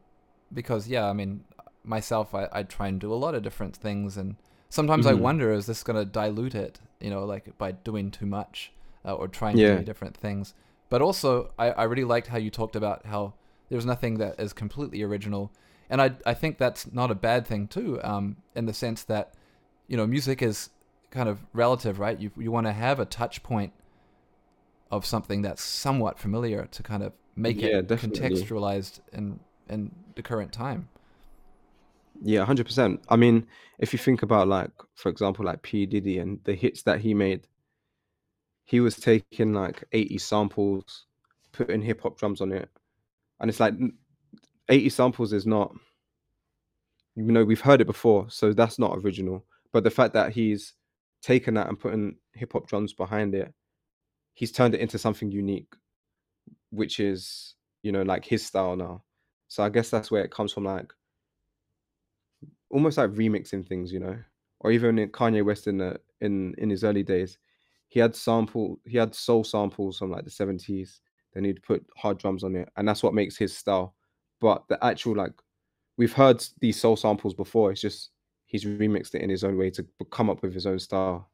because 0.53 0.87
yeah, 0.87 1.07
I 1.07 1.13
mean, 1.13 1.43
myself, 1.83 2.33
I, 2.33 2.47
I 2.51 2.63
try 2.63 2.87
and 2.87 2.99
do 2.99 3.13
a 3.13 3.15
lot 3.15 3.35
of 3.35 3.43
different 3.43 3.75
things, 3.75 4.17
and 4.17 4.35
sometimes 4.73 5.05
mm-hmm. 5.05 5.17
I 5.17 5.21
wonder, 5.21 5.53
is 5.53 5.67
this 5.67 5.83
going 5.83 5.99
to 6.03 6.05
dilute 6.05 6.55
it? 6.55 6.79
You 6.99 7.11
know, 7.11 7.25
like 7.25 7.57
by 7.59 7.73
doing 7.73 8.09
too 8.09 8.25
much 8.25 8.71
uh, 9.05 9.13
or 9.13 9.27
trying 9.27 9.57
yeah. 9.57 9.73
to 9.73 9.77
do 9.79 9.83
different 9.83 10.17
things. 10.17 10.55
But 10.89 11.01
also, 11.01 11.51
I, 11.59 11.69
I 11.71 11.83
really 11.83 12.03
liked 12.03 12.27
how 12.27 12.37
you 12.37 12.49
talked 12.49 12.75
about 12.75 13.05
how 13.05 13.33
there's 13.69 13.85
nothing 13.85 14.17
that 14.17 14.39
is 14.39 14.51
completely 14.51 15.03
original, 15.03 15.51
and 15.89 16.01
I 16.01 16.15
I 16.25 16.33
think 16.33 16.57
that's 16.57 16.91
not 16.91 17.11
a 17.11 17.15
bad 17.15 17.45
thing 17.45 17.67
too. 17.67 17.99
Um, 18.03 18.37
in 18.55 18.65
the 18.65 18.73
sense 18.73 19.03
that, 19.03 19.33
you 19.87 19.97
know, 19.97 20.07
music 20.07 20.41
is 20.41 20.69
kind 21.11 21.29
of 21.29 21.45
relative, 21.53 21.99
right? 21.99 22.19
You 22.19 22.31
you 22.37 22.51
want 22.51 22.67
to 22.67 22.73
have 22.73 22.99
a 22.99 23.05
touch 23.05 23.43
point 23.43 23.73
of 24.89 25.05
something 25.05 25.43
that's 25.43 25.63
somewhat 25.63 26.19
familiar 26.19 26.65
to 26.65 26.83
kind 26.83 27.03
of 27.03 27.13
make 27.35 27.61
yeah, 27.61 27.79
it 27.79 27.87
definitely. 27.87 28.19
contextualized 28.19 29.01
in 29.11 29.39
in 29.69 29.91
the 30.15 30.23
current 30.23 30.51
time. 30.51 30.89
Yeah, 32.21 32.45
hundred 32.45 32.65
percent. 32.65 33.03
I 33.09 33.15
mean, 33.15 33.47
if 33.79 33.93
you 33.93 33.99
think 33.99 34.23
about 34.23 34.47
like, 34.47 34.71
for 34.95 35.09
example, 35.09 35.45
like 35.45 35.61
P 35.61 35.85
Diddy 35.85 36.19
and 36.19 36.39
the 36.43 36.53
hits 36.55 36.83
that 36.83 37.01
he 37.01 37.13
made, 37.13 37.47
he 38.65 38.79
was 38.79 38.95
taking 38.95 39.53
like 39.53 39.83
eighty 39.91 40.17
samples, 40.17 41.05
putting 41.51 41.81
hip 41.81 42.01
hop 42.01 42.17
drums 42.17 42.41
on 42.41 42.51
it, 42.51 42.69
and 43.39 43.49
it's 43.49 43.59
like 43.59 43.75
eighty 44.69 44.89
samples 44.89 45.33
is 45.33 45.45
not. 45.45 45.73
You 47.15 47.23
know, 47.31 47.43
we've 47.43 47.61
heard 47.61 47.81
it 47.81 47.85
before, 47.85 48.29
so 48.29 48.53
that's 48.53 48.79
not 48.79 48.97
original. 48.97 49.45
But 49.71 49.83
the 49.83 49.91
fact 49.91 50.13
that 50.13 50.31
he's 50.33 50.73
taken 51.21 51.53
that 51.55 51.67
and 51.67 51.79
putting 51.79 52.17
hip 52.33 52.53
hop 52.53 52.67
drums 52.67 52.93
behind 52.93 53.35
it, 53.35 53.53
he's 54.33 54.51
turned 54.51 54.75
it 54.75 54.81
into 54.81 54.97
something 54.99 55.31
unique, 55.31 55.73
which 56.71 56.99
is 56.99 57.55
you 57.83 57.91
know 57.91 58.03
like 58.03 58.25
his 58.25 58.45
style 58.45 58.75
now. 58.75 59.03
So 59.47 59.63
I 59.63 59.69
guess 59.69 59.89
that's 59.89 60.11
where 60.11 60.23
it 60.23 60.31
comes 60.31 60.51
from, 60.53 60.65
like 60.65 60.91
almost 62.73 62.97
like 62.97 63.11
remixing 63.11 63.65
things, 63.65 63.93
you 63.93 63.99
know, 63.99 64.17
or 64.59 64.71
even 64.71 64.95
Kanye 65.09 65.45
West 65.45 65.67
in 65.67 65.77
the 65.77 65.99
in 66.19 66.55
in 66.57 66.69
his 66.69 66.83
early 66.83 67.03
days, 67.03 67.37
he 67.87 67.99
had 67.99 68.15
sample, 68.15 68.79
he 68.85 68.97
had 68.97 69.13
soul 69.13 69.43
samples 69.43 69.99
from 69.99 70.11
like 70.11 70.25
the 70.25 70.31
seventies. 70.31 71.01
Then 71.33 71.45
he'd 71.45 71.63
put 71.63 71.85
hard 71.97 72.17
drums 72.17 72.43
on 72.43 72.55
it, 72.55 72.69
and 72.75 72.87
that's 72.87 73.03
what 73.03 73.13
makes 73.13 73.37
his 73.37 73.55
style. 73.55 73.95
But 74.41 74.63
the 74.67 74.83
actual 74.83 75.15
like, 75.15 75.33
we've 75.97 76.13
heard 76.13 76.43
these 76.59 76.79
soul 76.79 76.95
samples 76.95 77.33
before. 77.33 77.71
It's 77.71 77.81
just 77.81 78.09
he's 78.45 78.65
remixed 78.65 79.15
it 79.15 79.21
in 79.21 79.29
his 79.29 79.43
own 79.43 79.57
way 79.57 79.69
to 79.71 79.85
come 80.11 80.29
up 80.29 80.41
with 80.41 80.53
his 80.53 80.65
own 80.65 80.79
style. 80.79 81.29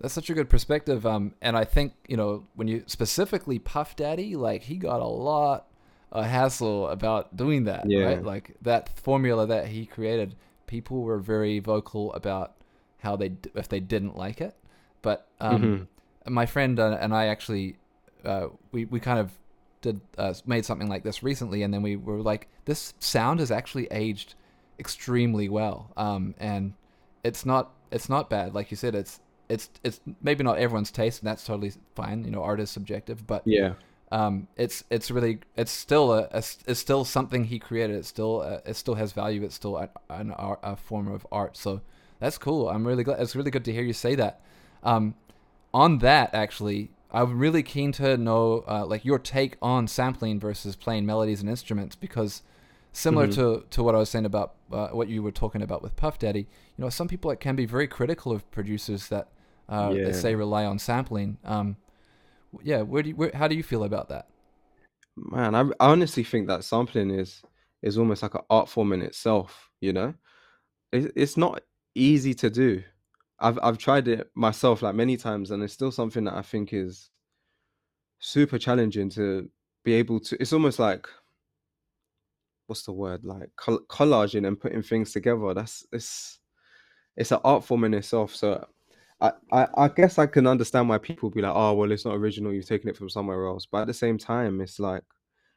That's 0.00 0.14
such 0.14 0.30
a 0.30 0.34
good 0.34 0.48
perspective. 0.48 1.06
Um, 1.06 1.34
and 1.40 1.56
I 1.56 1.64
think 1.64 1.92
you 2.08 2.16
know 2.16 2.44
when 2.54 2.66
you 2.66 2.82
specifically 2.86 3.58
Puff 3.58 3.94
Daddy, 3.96 4.34
like 4.34 4.62
he 4.62 4.76
got 4.76 5.00
a 5.00 5.06
lot 5.06 5.66
a 6.12 6.24
hassle 6.24 6.88
about 6.88 7.36
doing 7.36 7.64
that. 7.64 7.88
Yeah. 7.88 8.04
Right? 8.04 8.24
Like 8.24 8.54
that 8.62 8.88
formula 9.00 9.46
that 9.46 9.66
he 9.66 9.86
created, 9.86 10.36
people 10.66 11.02
were 11.02 11.18
very 11.18 11.58
vocal 11.58 12.12
about 12.12 12.54
how 12.98 13.16
they 13.16 13.32
if 13.54 13.68
they 13.68 13.80
didn't 13.80 14.16
like 14.16 14.40
it. 14.40 14.54
But 15.00 15.26
um, 15.40 15.62
mm-hmm. 15.62 16.34
my 16.34 16.46
friend 16.46 16.78
uh, 16.78 16.98
and 17.00 17.14
I 17.14 17.26
actually 17.26 17.76
uh, 18.24 18.48
we 18.70 18.84
we 18.84 19.00
kind 19.00 19.18
of 19.18 19.32
did 19.80 20.00
uh, 20.16 20.32
made 20.46 20.64
something 20.64 20.88
like 20.88 21.02
this 21.02 21.22
recently, 21.22 21.62
and 21.62 21.74
then 21.74 21.82
we 21.82 21.96
were 21.96 22.22
like, 22.22 22.48
this 22.66 22.94
sound 23.00 23.40
has 23.40 23.50
actually 23.50 23.88
aged 23.90 24.34
extremely 24.78 25.48
well, 25.48 25.92
um, 25.96 26.34
and 26.38 26.74
it's 27.24 27.44
not 27.44 27.72
it's 27.90 28.08
not 28.08 28.30
bad. 28.30 28.54
Like 28.54 28.70
you 28.70 28.76
said, 28.76 28.94
it's 28.94 29.20
it's 29.48 29.70
it's 29.82 30.00
maybe 30.22 30.44
not 30.44 30.58
everyone's 30.58 30.90
taste, 30.90 31.20
and 31.20 31.28
that's 31.28 31.44
totally 31.44 31.72
fine. 31.94 32.24
You 32.24 32.30
know, 32.30 32.42
art 32.42 32.60
is 32.60 32.70
subjective, 32.70 33.26
but 33.26 33.42
yeah, 33.44 33.74
um, 34.12 34.46
it's 34.56 34.84
it's 34.90 35.10
really 35.10 35.38
it's 35.56 35.72
still 35.72 36.12
a, 36.12 36.28
a, 36.32 36.44
it's 36.66 36.78
still 36.78 37.02
something 37.02 37.44
he 37.44 37.58
created. 37.58 37.96
It's 37.96 38.08
still 38.08 38.42
a, 38.42 38.60
it 38.66 38.76
still 38.76 38.94
has 38.96 39.12
value. 39.12 39.42
It's 39.42 39.54
still 39.54 39.78
a, 39.78 39.88
an 40.10 40.32
art, 40.32 40.60
a 40.62 40.76
form 40.76 41.08
of 41.08 41.26
art. 41.32 41.56
So 41.56 41.80
that's 42.20 42.36
cool. 42.36 42.68
I'm 42.68 42.86
really 42.86 43.04
glad. 43.04 43.20
It's 43.20 43.34
really 43.34 43.50
good 43.50 43.64
to 43.64 43.72
hear 43.72 43.82
you 43.82 43.94
say 43.94 44.14
that. 44.16 44.42
Um, 44.82 45.14
on 45.72 45.98
that, 45.98 46.34
actually, 46.34 46.90
I'm 47.10 47.38
really 47.38 47.62
keen 47.62 47.90
to 47.92 48.18
know 48.18 48.64
uh, 48.68 48.84
like 48.84 49.02
your 49.02 49.18
take 49.18 49.56
on 49.62 49.88
sampling 49.88 50.38
versus 50.38 50.76
playing 50.76 51.06
melodies 51.06 51.40
and 51.40 51.48
instruments 51.48 51.96
because 51.96 52.42
similar 52.92 53.28
mm-hmm. 53.28 53.40
to 53.40 53.64
to 53.70 53.82
what 53.82 53.94
I 53.94 53.98
was 53.98 54.10
saying 54.10 54.26
about 54.26 54.56
uh, 54.70 54.88
what 54.88 55.08
you 55.08 55.22
were 55.22 55.32
talking 55.32 55.62
about 55.62 55.82
with 55.82 55.96
Puff 55.96 56.18
Daddy, 56.18 56.40
you 56.40 56.84
know, 56.84 56.90
some 56.90 57.08
people 57.08 57.30
like, 57.30 57.40
can 57.40 57.56
be 57.56 57.64
very 57.64 57.86
critical 57.86 58.30
of 58.30 58.48
producers 58.50 59.08
that 59.08 59.28
uh, 59.70 59.94
yeah. 59.96 60.12
say 60.12 60.34
rely 60.34 60.66
on 60.66 60.78
sampling. 60.78 61.38
Um, 61.46 61.76
yeah, 62.62 62.82
where 62.82 63.02
do 63.02 63.10
you, 63.10 63.16
where, 63.16 63.30
how 63.34 63.48
do 63.48 63.54
you 63.54 63.62
feel 63.62 63.84
about 63.84 64.08
that? 64.08 64.28
Man, 65.16 65.54
I, 65.54 65.62
I 65.80 65.90
honestly 65.90 66.24
think 66.24 66.48
that 66.48 66.64
sampling 66.64 67.10
is 67.10 67.42
is 67.82 67.98
almost 67.98 68.22
like 68.22 68.34
an 68.34 68.42
art 68.48 68.68
form 68.68 68.92
in 68.92 69.02
itself. 69.02 69.70
You 69.80 69.92
know, 69.92 70.14
it, 70.92 71.12
it's 71.16 71.36
not 71.36 71.62
easy 71.94 72.34
to 72.34 72.50
do. 72.50 72.82
I've 73.38 73.58
I've 73.62 73.78
tried 73.78 74.08
it 74.08 74.30
myself 74.34 74.82
like 74.82 74.94
many 74.94 75.16
times, 75.16 75.50
and 75.50 75.62
it's 75.62 75.72
still 75.72 75.90
something 75.90 76.24
that 76.24 76.34
I 76.34 76.42
think 76.42 76.72
is 76.72 77.10
super 78.18 78.58
challenging 78.58 79.10
to 79.10 79.50
be 79.84 79.94
able 79.94 80.20
to. 80.20 80.36
It's 80.40 80.52
almost 80.52 80.78
like 80.78 81.08
what's 82.66 82.84
the 82.84 82.92
word 82.92 83.24
like 83.24 83.50
collaging 83.58 84.46
and 84.46 84.58
putting 84.58 84.82
things 84.82 85.12
together. 85.12 85.52
That's 85.54 85.86
it's 85.92 86.38
it's 87.16 87.32
an 87.32 87.40
art 87.44 87.64
form 87.64 87.84
in 87.84 87.94
itself. 87.94 88.34
So 88.34 88.66
I, 89.22 89.68
I, 89.76 89.88
guess 89.88 90.18
I 90.18 90.26
can 90.26 90.48
understand 90.48 90.88
why 90.88 90.98
people 90.98 91.30
be 91.30 91.42
like, 91.42 91.52
oh, 91.54 91.74
well, 91.74 91.92
it's 91.92 92.04
not 92.04 92.16
original. 92.16 92.52
You've 92.52 92.66
taken 92.66 92.88
it 92.88 92.96
from 92.96 93.08
somewhere 93.08 93.46
else. 93.46 93.66
But 93.66 93.82
at 93.82 93.86
the 93.86 93.94
same 93.94 94.18
time, 94.18 94.60
it's 94.60 94.80
like, 94.80 95.04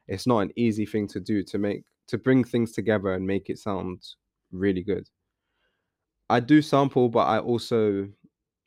it's 0.06 0.26
not 0.26 0.40
an 0.40 0.52
easy 0.54 0.86
thing 0.86 1.08
to 1.08 1.20
do 1.20 1.42
to 1.42 1.58
make, 1.58 1.82
to 2.08 2.18
bring 2.18 2.44
things 2.44 2.72
together 2.72 3.14
and 3.14 3.26
make 3.26 3.50
it 3.50 3.58
sound 3.58 4.02
really 4.52 4.84
good. 4.84 5.08
I 6.30 6.40
do 6.40 6.62
sample, 6.62 7.08
but 7.08 7.26
I 7.26 7.38
also, 7.40 8.08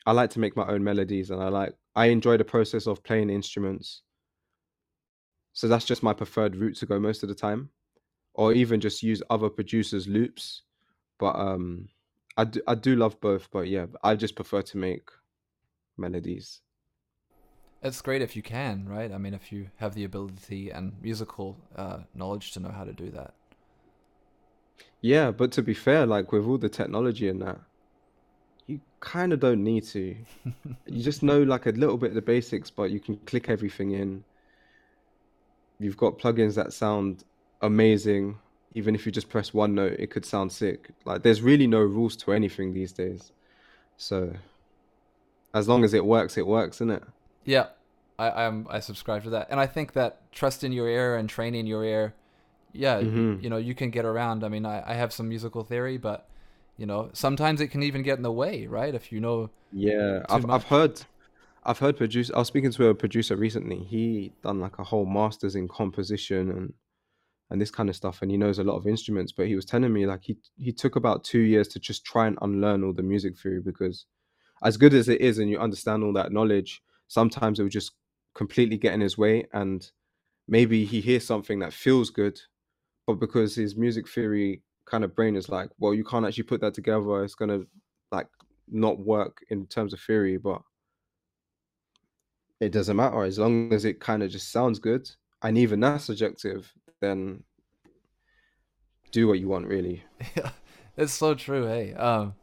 I 0.06 0.12
like 0.12 0.32
to 0.32 0.40
make 0.40 0.58
my 0.58 0.68
own 0.68 0.84
melodies 0.84 1.30
and 1.30 1.42
I 1.42 1.48
like, 1.48 1.74
I 1.96 2.08
enjoy 2.08 2.38
the 2.38 2.44
process 2.44 2.86
of 2.86 3.04
playing 3.04 3.30
instruments. 3.30 4.02
So 5.54 5.68
that's 5.68 5.86
just 5.86 6.04
my 6.04 6.14
preferred 6.14 6.56
route 6.56 6.78
to 6.78 6.86
go 6.86 7.00
most 7.00 7.24
of 7.24 7.30
the 7.30 7.36
time, 7.36 7.70
or 8.34 8.54
even 8.54 8.80
just 8.80 9.04
use 9.04 9.22
other 9.30 9.50
producers' 9.50 10.08
loops. 10.08 10.64
But 11.20 11.36
um, 11.36 11.88
I 12.38 12.46
do, 12.46 12.62
I 12.68 12.76
do 12.76 12.96
love 12.96 13.20
both, 13.20 13.50
but 13.52 13.68
yeah, 13.68 13.88
I 14.04 14.16
just 14.16 14.36
prefer 14.36 14.62
to 14.62 14.78
make 14.78 15.10
melodies. 15.98 16.62
It's 17.82 18.02
great 18.02 18.22
if 18.22 18.36
you 18.36 18.42
can, 18.42 18.88
right? 18.88 19.12
I 19.12 19.18
mean, 19.18 19.34
if 19.34 19.52
you 19.52 19.70
have 19.78 19.96
the 19.96 20.04
ability 20.04 20.70
and 20.70 20.94
musical 21.02 21.58
uh, 21.76 22.00
knowledge 22.14 22.52
to 22.54 22.60
know 22.60 22.72
how 22.72 22.84
to 22.84 22.92
do 22.92 23.10
that. 23.12 23.34
Yeah, 25.02 25.32
but 25.32 25.52
to 25.54 25.62
be 25.62 25.74
fair, 25.74 26.06
like 26.06 26.32
with 26.32 26.46
all 26.46 26.58
the 26.58 26.68
technology 26.68 27.30
and 27.30 27.42
that, 27.42 27.60
you 28.68 28.82
kind 29.00 29.32
of 29.32 29.40
don't 29.40 29.64
need 29.64 29.86
to. 29.86 30.16
you 30.88 31.04
just 31.04 31.24
know 31.24 31.42
like 31.44 31.68
a 31.68 31.72
little 31.72 31.98
bit 31.98 32.10
of 32.10 32.16
the 32.16 32.22
basics, 32.22 32.70
but 32.70 32.92
you 32.92 33.00
can 33.00 33.16
click 33.26 33.50
everything 33.50 33.92
in. 33.92 34.24
You've 35.80 35.98
got 35.98 36.20
plugins 36.20 36.56
that 36.56 36.74
sound 36.74 37.24
amazing. 37.62 38.38
Even 38.74 38.96
if 38.96 39.06
you 39.06 39.12
just 39.12 39.30
press 39.30 39.54
one 39.54 39.74
note, 39.76 39.94
it 40.00 40.12
could 40.12 40.26
sound 40.26 40.52
sick. 40.52 40.90
Like 41.06 41.24
there's 41.24 41.42
really 41.42 41.68
no 41.68 41.80
rules 41.80 42.16
to 42.18 42.34
anything 42.34 42.74
these 42.74 42.92
days. 42.92 43.32
So 43.98 44.34
as 45.54 45.68
long 45.68 45.84
as 45.84 45.94
it 45.94 46.06
works, 46.06 46.38
it 46.38 46.46
works, 46.48 46.78
isn't 46.78 46.92
it? 46.92 47.04
Yeah, 47.46 47.68
I 48.18 48.46
I'm, 48.46 48.68
I 48.70 48.80
subscribe 48.80 49.24
to 49.24 49.30
that, 49.32 49.48
and 49.50 49.60
I 49.60 49.66
think 49.66 49.94
that 49.94 50.32
trust 50.32 50.64
in 50.64 50.72
your 50.72 50.88
ear 50.88 51.16
and 51.16 51.28
training 51.30 51.66
your 51.68 51.84
ear, 51.84 52.14
yeah, 52.74 53.02
Mhm. 53.02 53.42
you 53.44 53.50
know, 53.50 53.58
you 53.58 53.74
can 53.74 53.90
get 53.90 54.06
around. 54.06 54.44
I 54.44 54.50
mean, 54.50 54.66
I, 54.66 54.84
I 54.92 54.94
have 54.94 55.12
some 55.14 55.28
musical 55.30 55.64
theory, 55.64 55.98
but 55.98 56.28
you 56.78 56.86
know, 56.86 57.10
sometimes 57.14 57.62
it 57.62 57.68
can 57.70 57.84
even 57.84 58.04
get 58.04 58.18
in 58.18 58.24
the 58.24 58.32
way, 58.32 58.68
right? 58.68 58.94
If 58.94 59.12
you 59.12 59.20
know 59.20 59.50
Yeah, 59.72 60.24
I've 60.30 60.46
much. 60.46 60.62
I've 60.62 60.64
heard 60.66 61.02
I've 61.64 61.80
heard 61.80 61.98
produce 61.98 62.32
I 62.32 62.40
was 62.40 62.48
speaking 62.48 62.72
to 62.72 62.88
a 62.88 62.96
producer 62.96 63.36
recently. 63.36 63.80
He 63.84 64.34
done 64.44 64.60
like 64.60 64.80
a 64.80 64.84
whole 64.84 65.06
masters 65.06 65.56
in 65.56 65.68
composition 65.68 66.52
and 66.52 66.74
and 67.52 67.60
this 67.62 67.72
kind 67.72 67.90
of 67.90 67.96
stuff 67.96 68.22
and 68.22 68.32
he 68.32 68.38
knows 68.38 68.60
a 68.60 68.64
lot 68.64 68.76
of 68.78 68.88
instruments, 68.88 69.32
but 69.32 69.48
he 69.48 69.56
was 69.56 69.66
telling 69.66 69.92
me 69.94 70.06
like 70.06 70.24
he 70.24 70.38
he 70.58 70.72
took 70.72 70.96
about 70.96 71.24
2 71.24 71.40
years 71.40 71.68
to 71.70 71.80
just 71.80 72.06
try 72.06 72.28
and 72.28 72.38
unlearn 72.42 72.84
all 72.84 72.94
the 72.94 73.04
music 73.04 73.38
theory 73.38 73.62
because 73.62 74.06
as 74.64 74.78
good 74.78 74.94
as 74.94 75.10
it 75.10 75.22
is 75.22 75.40
and 75.40 75.50
you 75.50 75.60
understand 75.60 76.04
all 76.04 76.14
that 76.14 76.32
knowledge, 76.32 76.82
sometimes 77.08 77.60
it 77.60 77.64
would 77.64 77.72
just 77.72 77.94
completely 78.36 78.78
get 78.78 78.94
in 78.94 79.02
his 79.02 79.18
way 79.18 79.48
and 79.54 79.92
maybe 80.48 80.86
he 80.86 81.02
hears 81.02 81.26
something 81.26 81.60
that 81.60 81.74
feels 81.74 82.10
good, 82.12 82.40
but 83.08 83.16
because 83.16 83.56
his 83.56 83.76
music 83.76 84.08
theory 84.08 84.64
kind 84.86 85.04
of 85.04 85.16
brain 85.16 85.36
is 85.36 85.50
like, 85.50 85.70
well, 85.80 85.94
you 85.94 86.04
can't 86.04 86.26
actually 86.26 86.44
put 86.44 86.62
that 86.62 86.74
together, 86.74 87.24
it's 87.24 87.36
gonna 87.36 87.62
like 88.12 88.28
not 88.68 89.00
work 89.00 89.44
in 89.50 89.66
terms 89.68 89.94
of 89.94 90.00
theory, 90.02 90.38
but 90.38 90.62
it 92.60 92.72
doesn't 92.72 92.98
matter 92.98 93.24
as 93.24 93.40
long 93.40 93.72
as 93.74 93.86
it 93.86 94.00
kind 94.00 94.22
of 94.24 94.30
just 94.30 94.52
sounds 94.52 94.80
good, 94.80 95.10
and 95.44 95.58
even 95.58 95.80
that's 95.80 96.06
subjective. 96.06 96.74
Then 97.02 97.44
do 99.12 99.28
what 99.28 99.40
you 99.40 99.48
want, 99.48 99.68
really. 99.68 100.04
Yeah, 100.36 100.52
it's 100.98 101.14
so 101.14 101.34
true. 101.36 101.66
Hey, 101.68 101.94
um, 101.94 102.36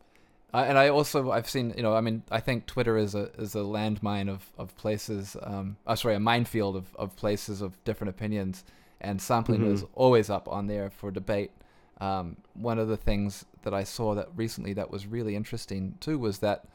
I, 0.53 0.67
and 0.67 0.79
I 0.79 0.89
also 0.89 1.31
I've 1.31 1.49
seen 1.49 1.75
you 1.77 1.83
know 1.83 1.95
I 1.95 2.01
mean 2.01 2.23
I 2.31 2.41
think 2.41 2.67
Twitter 2.67 2.97
is 2.97 3.15
a 3.15 3.31
is 3.39 3.55
a 3.55 3.61
landmine 3.61 4.29
of 4.29 4.53
of 4.59 4.77
places. 4.77 5.37
Um, 5.43 5.77
oh, 5.87 5.95
sorry, 5.95 6.15
a 6.17 6.21
minefield 6.21 6.77
of 6.77 6.95
of 6.97 7.17
places 7.17 7.61
of 7.63 7.83
different 7.85 8.11
opinions, 8.11 8.65
and 9.01 9.21
sampling 9.21 9.63
hmm 9.63 9.67
is 9.67 9.85
always 9.95 10.31
up 10.31 10.49
on 10.49 10.67
there 10.67 10.91
for 10.91 11.11
debate. 11.11 11.53
Um, 12.01 12.37
one 12.55 12.79
of 12.79 12.89
the 12.89 12.97
things 12.97 13.45
that 13.63 13.75
I 13.75 13.85
saw 13.85 14.15
that 14.15 14.29
recently 14.37 14.73
that 14.75 14.91
was 14.91 15.07
really 15.07 15.37
interesting 15.37 15.97
too 16.01 16.19
was 16.19 16.39
that 16.41 16.67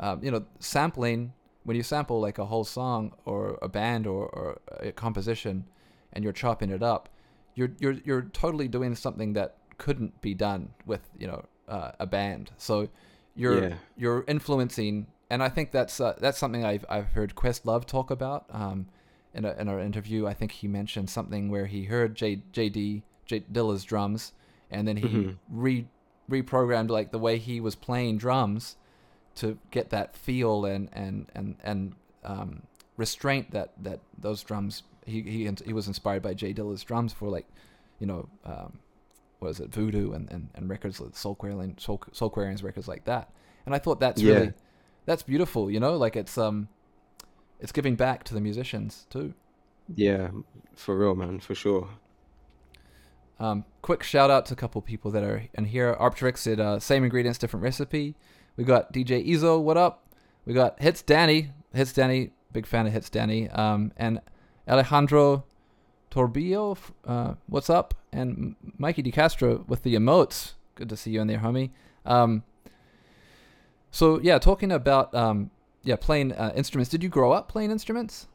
um, 0.00 0.22
you 0.24 0.30
know 0.30 0.44
sampling 0.60 1.32
when 1.64 1.76
you 1.76 1.82
sample 1.82 2.20
like 2.20 2.38
a 2.38 2.46
whole 2.46 2.64
song 2.64 3.12
or 3.24 3.58
a 3.62 3.68
band 3.68 4.06
or, 4.06 4.26
or 4.28 4.60
a 4.80 4.92
composition 4.92 5.64
and 6.12 6.22
you're 6.24 6.32
chopping 6.32 6.70
it 6.70 6.82
up 6.82 7.08
you're 7.56 7.70
you're 7.80 7.96
you're 8.04 8.22
totally 8.22 8.68
doing 8.68 8.94
something 8.94 9.32
that 9.32 9.56
couldn't 9.78 10.20
be 10.20 10.34
done 10.34 10.70
with 10.86 11.00
you 11.18 11.26
know 11.26 11.44
uh, 11.68 11.90
a 11.98 12.06
band. 12.06 12.52
So 12.58 12.88
you're 13.34 13.62
Yeah. 13.62 13.74
you're 13.96 14.24
influencing, 14.28 15.08
and 15.30 15.42
I 15.42 15.48
think 15.48 15.72
that's 15.72 16.00
uh, 16.00 16.14
that's 16.20 16.38
something 16.38 16.64
I've 16.64 16.84
I've 16.88 17.08
heard 17.08 17.34
Questlove 17.34 17.84
talk 17.86 18.10
about 18.12 18.44
um, 18.50 18.86
in 19.34 19.44
a 19.44 19.52
in 19.58 19.68
our 19.68 19.80
interview. 19.80 20.26
I 20.26 20.34
think 20.34 20.52
he 20.52 20.68
mentioned 20.68 21.10
something 21.10 21.50
where 21.50 21.66
he 21.66 21.84
heard 21.84 22.14
J 22.14 22.42
JD 22.52 23.02
J 23.24 23.40
Dilla's 23.50 23.84
drums, 23.84 24.32
and 24.70 24.86
then 24.86 24.98
he 24.98 25.08
hmm 25.08 25.30
re 25.50 25.86
reprogrammed 26.30 26.90
like 26.90 27.10
the 27.12 27.18
way 27.18 27.38
he 27.38 27.60
was 27.60 27.74
playing 27.74 28.18
drums 28.18 28.76
to 29.36 29.58
get 29.70 29.90
that 29.90 30.16
feel 30.16 30.64
and 30.64 30.88
and 30.92 31.26
and 31.34 31.56
and 31.62 31.94
um, 32.24 32.62
restraint 32.96 33.50
that 33.52 33.72
that 33.82 34.00
those 34.18 34.42
drums 34.42 34.82
he 35.06 35.22
he 35.22 35.50
he 35.64 35.72
was 35.72 35.86
inspired 35.86 36.22
by 36.22 36.34
J 36.34 36.52
Dilla's 36.52 36.82
drums 36.84 37.12
for 37.12 37.28
like 37.30 37.46
you 37.98 38.06
know 38.06 38.28
um, 38.44 38.78
what 39.38 39.48
is 39.48 39.60
it 39.60 39.70
Voodoo 39.70 40.12
and, 40.12 40.30
and, 40.30 40.48
and 40.54 40.68
records 40.68 41.00
like 41.00 41.12
Soulquarian 41.12 41.78
Soul 41.80 41.98
Soulquarians 42.12 42.62
records 42.62 42.88
like 42.88 43.04
that 43.06 43.30
and 43.64 43.74
I 43.74 43.78
thought 43.78 44.00
that's 44.00 44.20
Yeah. 44.20 44.34
really 44.34 44.52
that's 45.06 45.22
beautiful 45.22 45.70
you 45.70 45.80
know 45.80 45.96
like 45.96 46.16
it's 46.16 46.36
um 46.36 46.68
it's 47.60 47.72
giving 47.72 47.94
back 47.96 48.24
to 48.24 48.34
the 48.34 48.40
musicians 48.40 49.06
too 49.08 49.32
Yeah. 49.94 50.28
For 50.74 50.98
real, 50.98 51.14
man. 51.14 51.40
For 51.40 51.54
sure. 51.54 51.88
Um, 53.38 53.64
quick 53.82 54.02
shout 54.02 54.30
out 54.30 54.46
to 54.46 54.54
a 54.54 54.56
couple 54.56 54.80
people 54.82 55.10
that 55.12 55.22
are 55.22 55.44
in 55.54 55.66
here. 55.66 55.94
Arptrix 56.00 56.50
at 56.50 56.58
uh, 56.60 56.78
same 56.80 57.04
ingredients, 57.04 57.38
different 57.38 57.62
recipe. 57.64 58.14
We 58.56 58.64
got 58.64 58.92
DJ 58.92 59.26
Ezo, 59.26 59.60
what 59.62 59.76
up? 59.76 60.04
We 60.46 60.54
got 60.54 60.80
Hits 60.80 61.02
Danny, 61.02 61.50
Hits 61.74 61.92
Danny, 61.92 62.30
big 62.52 62.66
fan 62.66 62.86
of 62.86 62.92
Hits 62.92 63.10
Danny. 63.10 63.48
Um, 63.50 63.92
and 63.96 64.20
Alejandro 64.68 65.44
Torbillo, 66.10 66.76
uh, 67.04 67.34
what's 67.46 67.70
up? 67.70 67.94
And 68.12 68.56
Mikey 68.78 69.02
DeCastro 69.02 69.66
with 69.68 69.82
the 69.82 69.94
emotes. 69.94 70.52
Good 70.74 70.88
to 70.88 70.96
see 70.96 71.10
you 71.10 71.20
in 71.20 71.28
there, 71.28 71.38
homie. 71.38 71.70
Um, 72.04 72.42
so 73.90 74.20
yeah, 74.20 74.38
talking 74.38 74.72
about 74.72 75.14
um, 75.14 75.50
yeah 75.82 75.96
playing 75.96 76.32
uh, 76.32 76.52
instruments. 76.56 76.90
Did 76.90 77.02
you 77.02 77.08
grow 77.08 77.32
up 77.32 77.48
playing 77.48 77.70
instruments? 77.70 78.26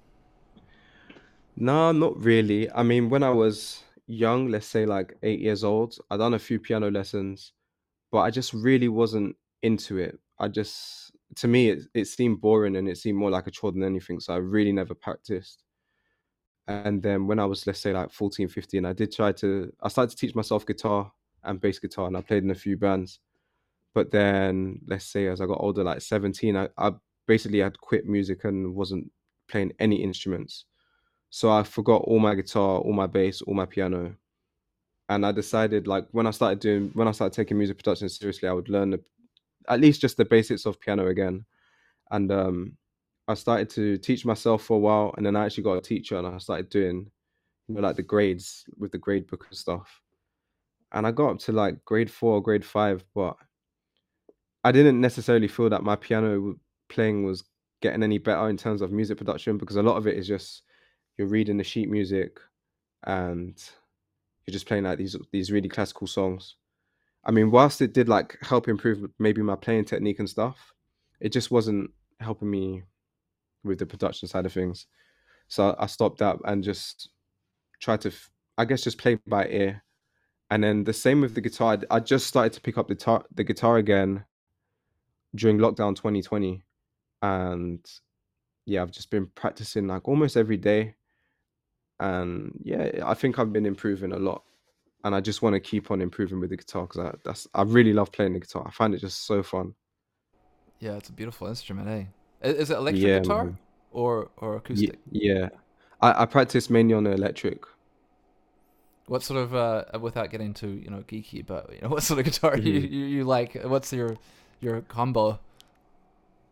No, 1.55 1.91
not 1.91 2.17
really. 2.23 2.71
I 2.71 2.83
mean, 2.83 3.09
when 3.09 3.23
I 3.23 3.29
was 3.29 3.83
young, 4.07 4.47
let's 4.47 4.65
say 4.65 4.85
like 4.85 5.17
eight 5.23 5.39
years 5.39 5.63
old, 5.63 5.97
I 6.09 6.17
done 6.17 6.33
a 6.33 6.39
few 6.39 6.59
piano 6.59 6.89
lessons, 6.89 7.53
but 8.11 8.19
I 8.19 8.31
just 8.31 8.53
really 8.53 8.87
wasn't 8.87 9.35
into 9.61 9.97
it. 9.97 10.19
I 10.39 10.47
just, 10.47 11.11
to 11.35 11.47
me, 11.47 11.69
it, 11.69 11.83
it 11.93 12.05
seemed 12.05 12.41
boring 12.41 12.75
and 12.77 12.87
it 12.87 12.97
seemed 12.97 13.17
more 13.17 13.29
like 13.29 13.47
a 13.47 13.51
chore 13.51 13.71
than 13.71 13.83
anything. 13.83 14.19
So 14.19 14.33
I 14.33 14.37
really 14.37 14.71
never 14.71 14.95
practiced. 14.95 15.63
And 16.71 17.01
then 17.01 17.27
when 17.27 17.39
I 17.39 17.45
was, 17.45 17.65
let's 17.67 17.79
say 17.79 17.93
like 17.93 18.11
14, 18.11 18.47
15, 18.47 18.85
I 18.85 18.93
did 18.93 19.11
try 19.11 19.31
to, 19.33 19.71
I 19.81 19.89
started 19.89 20.11
to 20.11 20.17
teach 20.17 20.35
myself 20.35 20.65
guitar 20.65 21.11
and 21.43 21.59
bass 21.59 21.79
guitar 21.79 22.07
and 22.07 22.17
I 22.17 22.21
played 22.21 22.43
in 22.43 22.51
a 22.51 22.55
few 22.55 22.77
bands. 22.77 23.19
But 23.93 24.11
then, 24.11 24.79
let's 24.87 25.05
say 25.05 25.27
as 25.27 25.41
I 25.41 25.45
got 25.45 25.59
older, 25.59 25.83
like 25.83 26.01
17, 26.01 26.55
I, 26.55 26.69
I 26.77 26.91
basically 27.27 27.59
had 27.59 27.79
quit 27.79 28.07
music 28.07 28.45
and 28.45 28.73
wasn't 28.73 29.11
playing 29.49 29.73
any 29.79 30.01
instruments. 30.01 30.65
So 31.29 31.51
I 31.51 31.63
forgot 31.63 32.03
all 32.03 32.19
my 32.19 32.35
guitar, 32.35 32.79
all 32.79 32.93
my 32.93 33.07
bass, 33.07 33.41
all 33.41 33.53
my 33.53 33.65
piano. 33.65 34.15
And 35.09 35.25
I 35.25 35.31
decided 35.31 35.87
like 35.87 36.07
when 36.11 36.27
I 36.27 36.31
started 36.31 36.59
doing 36.59 36.91
when 36.93 37.07
I 37.07 37.11
started 37.11 37.35
taking 37.35 37.57
music 37.57 37.77
production 37.77 38.07
seriously, 38.09 38.47
I 38.47 38.53
would 38.53 38.69
learn 38.69 38.91
the, 38.91 39.01
at 39.67 39.81
least 39.81 40.01
just 40.01 40.17
the 40.17 40.25
basics 40.25 40.65
of 40.65 40.79
piano 40.79 41.07
again. 41.07 41.45
And 42.11 42.31
um 42.31 42.77
I 43.27 43.33
started 43.35 43.69
to 43.71 43.97
teach 43.97 44.25
myself 44.25 44.63
for 44.63 44.77
a 44.77 44.79
while 44.79 45.13
and 45.15 45.25
then 45.25 45.35
I 45.35 45.45
actually 45.45 45.63
got 45.63 45.77
a 45.77 45.81
teacher 45.81 46.17
and 46.17 46.27
I 46.27 46.37
started 46.37 46.69
doing 46.69 47.09
you 47.67 47.75
know 47.75 47.81
like 47.81 47.95
the 47.95 48.03
grades 48.03 48.65
with 48.77 48.91
the 48.91 48.97
grade 48.97 49.27
book 49.27 49.45
and 49.49 49.57
stuff. 49.57 50.01
And 50.91 51.07
I 51.07 51.11
got 51.11 51.31
up 51.31 51.39
to 51.39 51.53
like 51.53 51.83
grade 51.85 52.11
4, 52.11 52.41
grade 52.41 52.65
5, 52.65 53.05
but 53.15 53.37
I 54.63 54.71
didn't 54.71 54.99
necessarily 54.99 55.47
feel 55.47 55.69
that 55.69 55.83
my 55.83 55.95
piano 55.95 56.55
playing 56.89 57.23
was 57.23 57.43
getting 57.81 58.03
any 58.03 58.17
better 58.17 58.49
in 58.49 58.57
terms 58.57 58.81
of 58.81 58.91
music 58.91 59.17
production 59.17 59.57
because 59.57 59.77
a 59.77 59.83
lot 59.83 59.97
of 59.97 60.05
it 60.05 60.17
is 60.17 60.27
just 60.27 60.63
you're 61.17 61.27
reading 61.27 61.57
the 61.57 61.63
sheet 61.63 61.89
music 61.89 62.39
and 63.03 63.63
you're 64.45 64.53
just 64.53 64.67
playing 64.67 64.83
like 64.83 64.97
these 64.97 65.15
these 65.31 65.51
really 65.51 65.69
classical 65.69 66.07
songs. 66.07 66.55
I 67.23 67.31
mean, 67.31 67.51
whilst 67.51 67.81
it 67.81 67.93
did 67.93 68.09
like 68.09 68.37
help 68.41 68.67
improve 68.67 69.09
maybe 69.19 69.41
my 69.41 69.55
playing 69.55 69.85
technique 69.85 70.19
and 70.19 70.29
stuff, 70.29 70.73
it 71.19 71.29
just 71.29 71.51
wasn't 71.51 71.91
helping 72.19 72.49
me 72.49 72.83
with 73.63 73.79
the 73.79 73.85
production 73.85 74.27
side 74.27 74.45
of 74.45 74.53
things. 74.53 74.87
So 75.47 75.75
I 75.77 75.87
stopped 75.87 76.19
that 76.19 76.37
and 76.45 76.63
just 76.63 77.09
tried 77.79 78.01
to, 78.01 78.11
I 78.57 78.65
guess, 78.65 78.83
just 78.83 78.97
play 78.97 79.19
by 79.27 79.47
ear. 79.47 79.83
And 80.49 80.63
then 80.63 80.83
the 80.83 80.93
same 80.93 81.21
with 81.21 81.35
the 81.35 81.41
guitar. 81.41 81.77
I 81.89 81.99
just 81.99 82.27
started 82.27 82.53
to 82.53 82.61
pick 82.61 82.77
up 82.77 82.87
the 82.87 82.95
guitar, 82.95 83.25
the 83.33 83.43
guitar 83.43 83.77
again 83.77 84.25
during 85.35 85.57
lockdown 85.57 85.95
2020, 85.95 86.61
and 87.21 87.79
yeah, 88.65 88.81
I've 88.81 88.91
just 88.91 89.09
been 89.09 89.27
practicing 89.27 89.87
like 89.87 90.07
almost 90.07 90.37
every 90.37 90.57
day. 90.57 90.95
And 91.99 92.59
yeah, 92.63 93.03
I 93.05 93.13
think 93.13 93.39
I've 93.39 93.53
been 93.53 93.65
improving 93.65 94.11
a 94.11 94.19
lot. 94.19 94.43
And 95.03 95.15
I 95.15 95.21
just 95.21 95.41
want 95.41 95.53
to 95.53 95.59
keep 95.59 95.89
on 95.89 96.01
improving 96.01 96.39
with 96.39 96.51
the 96.51 96.57
guitar 96.57 96.83
because 96.83 96.99
I, 96.99 97.15
that's 97.23 97.47
I 97.53 97.63
really 97.63 97.93
love 97.93 98.11
playing 98.11 98.33
the 98.33 98.39
guitar. 98.39 98.63
I 98.67 98.71
find 98.71 98.93
it 98.93 98.99
just 98.99 99.25
so 99.25 99.41
fun. 99.41 99.73
Yeah, 100.79 100.93
it's 100.93 101.09
a 101.09 101.13
beautiful 101.13 101.47
instrument, 101.47 101.87
eh? 101.87 102.05
Is 102.43 102.69
it 102.69 102.77
electric 102.77 103.13
Yeah, 103.13 103.13
guitar 103.13 103.43
man. 103.43 103.57
or 103.91 104.29
or 104.37 104.55
acoustic? 104.55 104.99
Yeah, 105.09 105.49
I, 106.01 106.23
I 106.23 106.25
practice 106.25 106.69
mainly 106.69 106.93
on 106.93 107.03
the 107.03 107.11
electric. 107.11 107.63
What 109.07 109.23
sort 109.23 109.39
of 109.41 109.53
uh 109.53 109.83
without 109.99 110.29
getting 110.31 110.53
too 110.53 110.69
you 110.69 110.89
know 110.89 111.03
geeky, 111.07 111.45
but 111.45 111.73
you 111.73 111.81
know 111.81 111.89
what 111.93 112.03
sort 112.03 112.19
of 112.19 112.25
guitar 112.25 112.57
you, 112.57 112.73
Mhm. 112.73 112.89
you 112.89 113.05
you 113.05 113.23
like? 113.23 113.53
What's 113.63 113.91
your 113.93 114.17
your 114.61 114.81
combo? 114.81 115.39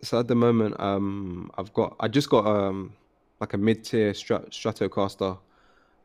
So 0.02 0.20
at 0.20 0.28
the 0.28 0.36
moment, 0.36 0.80
um, 0.80 1.52
I've 1.58 1.74
got 1.74 1.96
I 2.00 2.08
just 2.08 2.30
got 2.30 2.46
um 2.46 2.94
like 3.40 3.54
a 3.54 3.58
mid-tier 3.58 4.14
Strat 4.14 4.50
Stratocaster. 4.52 5.38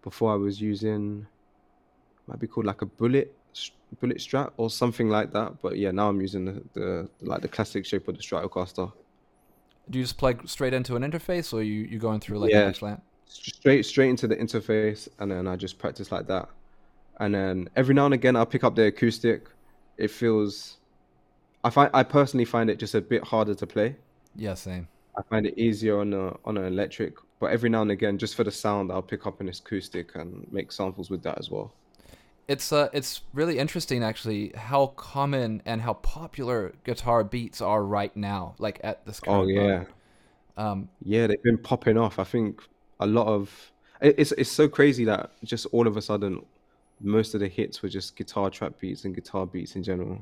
Before 0.02 0.32
I 0.32 0.36
was 0.36 0.60
using 0.60 1.26
might 2.26 2.38
be 2.40 2.46
called 2.46 2.66
like 2.66 2.82
a 2.82 2.86
Bullet, 2.86 3.36
bullet 4.00 4.18
strat 4.18 4.52
or 4.56 4.70
something 4.70 5.08
like 5.08 5.32
that. 5.32 5.60
But 5.62 5.76
yeah, 5.78 5.90
now 5.90 6.08
I'm 6.08 6.20
using 6.20 6.44
the, 6.44 6.62
the 6.74 7.10
like 7.20 7.42
the 7.42 7.48
classic 7.48 7.86
shape 7.86 8.08
of 8.08 8.16
the 8.16 8.22
Stratocaster. 8.22 8.92
Do 9.90 9.98
you 9.98 10.04
just 10.04 10.16
plug 10.16 10.48
straight 10.48 10.72
into 10.74 10.96
an 10.96 11.02
interface, 11.02 11.52
or 11.52 11.62
you 11.62 11.82
you 11.82 11.98
going 11.98 12.20
through 12.20 12.38
like 12.38 12.50
Yeah. 12.50 12.68
an 12.68 12.74
lamp? 12.80 13.02
straight 13.26 13.84
straight 13.84 14.10
into 14.10 14.28
the 14.28 14.36
interface 14.36 15.08
and 15.18 15.28
then 15.30 15.48
I 15.48 15.56
just 15.56 15.78
practice 15.78 16.12
like 16.12 16.26
that. 16.28 16.48
And 17.18 17.34
then 17.34 17.68
every 17.74 17.92
now 17.94 18.04
and 18.04 18.14
again 18.14 18.36
I'll 18.36 18.46
pick 18.46 18.62
up 18.64 18.76
the 18.76 18.86
acoustic. 18.86 19.48
It 19.98 20.08
feels 20.10 20.78
I 21.64 21.70
find 21.70 21.90
I 21.94 22.02
personally 22.04 22.44
find 22.44 22.70
it 22.70 22.78
just 22.78 22.94
a 22.94 23.00
bit 23.00 23.24
harder 23.24 23.54
to 23.54 23.66
play. 23.66 23.96
Yeah, 24.36 24.54
same. 24.54 24.88
I 25.18 25.22
find 25.22 25.46
it 25.46 25.58
easier 25.58 25.98
on 26.00 26.12
a 26.12 26.36
on 26.44 26.56
an 26.56 26.64
electric, 26.66 27.14
but 27.40 27.46
every 27.50 27.70
now 27.70 27.82
and 27.82 27.90
again 27.90 28.18
just 28.18 28.34
for 28.36 28.44
the 28.44 28.50
sound 28.52 28.92
I'll 28.92 29.02
pick 29.02 29.26
up 29.26 29.40
an 29.40 29.48
acoustic 29.48 30.14
and 30.14 30.46
make 30.52 30.70
samples 30.70 31.10
with 31.10 31.22
that 31.24 31.38
as 31.38 31.50
well. 31.50 31.74
It's 32.48 32.72
uh, 32.72 32.88
it's 32.92 33.22
really 33.32 33.58
interesting 33.58 34.02
actually 34.04 34.52
how 34.54 34.88
common 34.88 35.62
and 35.64 35.80
how 35.80 35.94
popular 35.94 36.74
guitar 36.84 37.24
beats 37.24 37.60
are 37.60 37.82
right 37.84 38.14
now, 38.16 38.54
like 38.58 38.80
at 38.84 39.04
this 39.06 39.20
Oh 39.26 39.46
current 39.46 39.48
yeah. 39.48 39.84
Um, 40.56 40.90
Yeah, 41.02 41.26
they've 41.26 41.42
been 41.42 41.58
popping 41.58 41.98
off. 41.98 42.18
I 42.18 42.24
think 42.24 42.62
a 43.00 43.06
lot 43.06 43.26
of 43.26 43.72
it's 44.00 44.32
it's 44.32 44.50
so 44.50 44.68
crazy 44.68 45.04
that 45.04 45.30
just 45.44 45.66
all 45.72 45.86
of 45.86 45.96
a 45.96 46.02
sudden 46.02 46.44
most 47.00 47.34
of 47.34 47.40
the 47.40 47.48
hits 47.48 47.82
were 47.82 47.88
just 47.88 48.16
guitar 48.16 48.50
trap 48.50 48.78
beats 48.80 49.04
and 49.04 49.14
guitar 49.14 49.46
beats 49.46 49.76
in 49.76 49.82
general. 49.82 50.18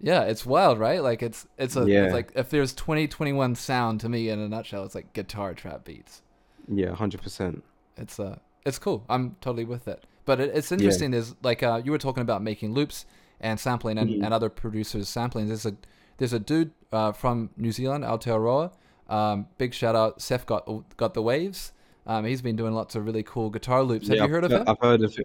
yeah, 0.00 0.22
it's 0.22 0.44
wild, 0.44 0.78
right? 0.78 1.02
Like 1.02 1.22
it's 1.22 1.46
it's 1.58 1.76
a 1.76 1.86
Yeah. 1.86 2.02
it's 2.02 2.12
like 2.12 2.32
if 2.34 2.50
there's 2.50 2.74
2021 2.74 3.54
sound 3.54 4.00
to 4.00 4.08
me 4.08 4.28
in 4.28 4.38
a 4.38 4.48
nutshell, 4.48 4.84
it's 4.84 4.94
like 4.94 5.12
guitar 5.12 5.54
trap 5.54 5.84
beats. 5.84 6.22
Yeah, 6.68 6.90
100%. 6.92 7.62
It's 7.96 8.18
uh 8.20 8.38
it's 8.64 8.78
cool. 8.78 9.04
I'm 9.08 9.36
totally 9.40 9.64
with 9.64 9.88
it. 9.88 10.06
But 10.26 10.40
it, 10.40 10.50
it's 10.54 10.70
Yeah. 10.70 10.76
interesting 10.76 11.14
is 11.14 11.34
like 11.42 11.62
uh 11.62 11.80
you 11.82 11.90
were 11.90 11.98
talking 11.98 12.20
about 12.20 12.42
making 12.42 12.74
loops 12.74 13.06
and 13.40 13.58
sampling 13.58 13.96
and, 13.98 14.10
Mhm. 14.10 14.24
and 14.24 14.34
other 14.34 14.50
producers 14.50 15.08
sampling. 15.08 15.48
There's 15.48 15.64
a 15.64 15.74
there's 16.18 16.32
a 16.34 16.38
dude 16.38 16.72
uh, 16.92 17.12
from 17.12 17.50
New 17.56 17.72
Zealand, 17.72 18.04
Aotearoa. 18.04 18.72
Um, 19.08 19.46
big 19.58 19.72
shout 19.74 19.94
out, 19.96 20.20
Seth 20.20 20.44
got 20.46 20.68
got 20.96 21.14
the 21.14 21.22
waves. 21.22 21.72
Um, 22.06 22.24
he's 22.24 22.40
been 22.42 22.56
doing 22.56 22.72
lots 22.74 22.94
of 22.94 23.04
really 23.04 23.22
cool 23.22 23.50
guitar 23.50 23.82
loops. 23.82 24.08
Have 24.08 24.16
Yeah, 24.18 24.24
you 24.26 24.30
heard 24.30 24.44
of 24.44 24.52
I've, 24.52 24.60
him? 24.60 24.68
I've 24.68 24.78
heard 24.80 25.02
of 25.02 25.14
him. 25.16 25.24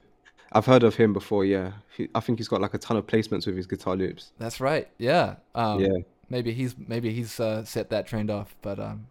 I've 0.54 0.66
heard 0.66 0.84
of 0.84 0.96
him 0.96 1.14
before. 1.14 1.46
Yeah, 1.46 1.72
he, 1.96 2.10
I 2.14 2.20
think 2.20 2.40
he's 2.40 2.48
got 2.50 2.60
like 2.62 2.74
a 2.74 2.78
ton 2.78 2.98
of 2.98 3.08
placements 3.08 3.46
with 3.48 3.56
his 3.56 3.68
guitar 3.68 3.96
loops. 3.96 4.34
That's 4.38 4.60
right. 4.60 4.88
Yeah. 4.98 5.36
Um, 5.56 5.80
yeah, 5.80 5.90
Maybe 6.30 6.52
he's 6.54 6.76
maybe 6.78 7.14
he's 7.14 7.40
uh, 7.40 7.64
set 7.64 7.90
that 7.92 8.06
trend 8.08 8.30
off, 8.30 8.56
but 8.62 8.80
um, 8.80 9.08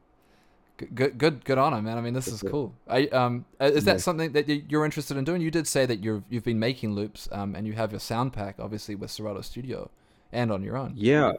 good 0.95 1.19
good 1.19 1.45
good 1.45 1.59
on 1.59 1.73
him, 1.75 1.85
man. 1.85 1.99
I 1.99 2.01
mean, 2.01 2.14
this 2.14 2.29
is 2.29 2.43
cool. 2.43 2.75
I 2.88 3.07
um, 3.09 3.45
uh, 3.61 3.64
is 3.66 3.85
that 3.85 3.93
Yeah. 3.93 3.99
something 3.99 4.33
that 4.33 4.49
you're 4.49 4.85
interested 4.85 5.16
in 5.16 5.25
doing? 5.25 5.40
You 5.43 5.51
did 5.51 5.66
say 5.66 5.87
that 5.87 6.03
you've 6.05 6.25
you've 6.31 6.45
been 6.45 6.59
making 6.59 6.95
loops, 6.95 7.29
um, 7.33 7.55
and 7.55 7.66
you 7.66 7.73
have 7.75 7.90
your 7.93 8.01
sound 8.01 8.33
pack, 8.33 8.57
obviously 8.59 8.95
with 8.95 9.11
Serato 9.11 9.40
Studio, 9.43 9.90
and 10.33 10.51
on 10.53 10.62
your 10.62 10.77
own. 10.77 10.93
yeah. 10.97 11.33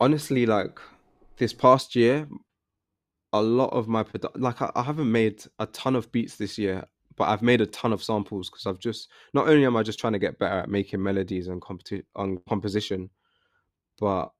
Honestly, 0.00 0.46
like 0.46 0.78
this 1.38 1.52
past 1.52 1.96
year, 1.96 2.28
a 3.32 3.42
lot 3.42 3.72
of 3.72 3.88
my 3.88 4.04
produ- 4.04 4.30
like 4.36 4.62
I, 4.62 4.70
I 4.76 4.82
haven't 4.82 5.10
made 5.10 5.42
a 5.58 5.66
ton 5.66 5.96
of 5.96 6.10
beats 6.12 6.36
this 6.36 6.56
year, 6.56 6.84
but 7.16 7.24
I've 7.28 7.42
made 7.42 7.60
a 7.60 7.66
ton 7.66 7.92
of 7.92 8.02
samples 8.02 8.48
because 8.48 8.64
I've 8.66 8.78
just 8.78 9.08
not 9.34 9.48
only 9.48 9.66
am 9.66 9.76
I 9.76 9.82
just 9.82 9.98
trying 9.98 10.12
to 10.12 10.18
get 10.20 10.38
better 10.38 10.60
at 10.60 10.68
making 10.68 11.02
melodies 11.02 11.48
and 11.48 11.60
competi- 11.60 12.04
on 12.14 12.38
composition, 12.48 13.10
but 13.98 14.30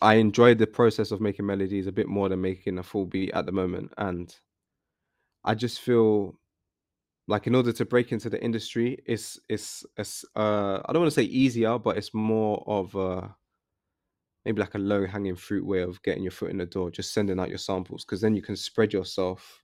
I 0.00 0.14
enjoy 0.14 0.54
the 0.54 0.66
process 0.66 1.10
of 1.10 1.20
making 1.20 1.46
melodies 1.46 1.86
a 1.86 1.92
bit 1.92 2.08
more 2.08 2.28
than 2.28 2.40
making 2.40 2.78
a 2.78 2.82
full 2.82 3.06
beat 3.06 3.32
at 3.32 3.46
the 3.46 3.52
moment, 3.52 3.92
and 3.98 4.34
I 5.44 5.54
just 5.54 5.80
feel 5.80 6.38
like 7.28 7.46
in 7.46 7.54
order 7.54 7.72
to 7.72 7.84
break 7.84 8.12
into 8.12 8.30
the 8.30 8.42
industry, 8.42 8.98
it's 9.06 9.38
it's 9.48 9.84
it's 9.96 10.24
uh 10.36 10.80
I 10.84 10.92
don't 10.92 11.02
want 11.02 11.12
to 11.12 11.20
say 11.20 11.24
easier, 11.28 11.78
but 11.78 11.96
it's 11.96 12.14
more 12.14 12.62
of 12.66 12.94
a 12.94 13.34
maybe 14.44 14.60
like 14.60 14.74
a 14.74 14.78
low 14.78 15.06
hanging 15.06 15.36
fruit 15.36 15.64
way 15.66 15.82
of 15.82 16.02
getting 16.02 16.22
your 16.22 16.32
foot 16.32 16.50
in 16.50 16.58
the 16.58 16.66
door, 16.66 16.90
just 16.90 17.12
sending 17.12 17.38
out 17.38 17.48
your 17.48 17.58
samples, 17.58 18.04
because 18.04 18.20
then 18.20 18.34
you 18.34 18.42
can 18.42 18.56
spread 18.56 18.92
yourself 18.92 19.62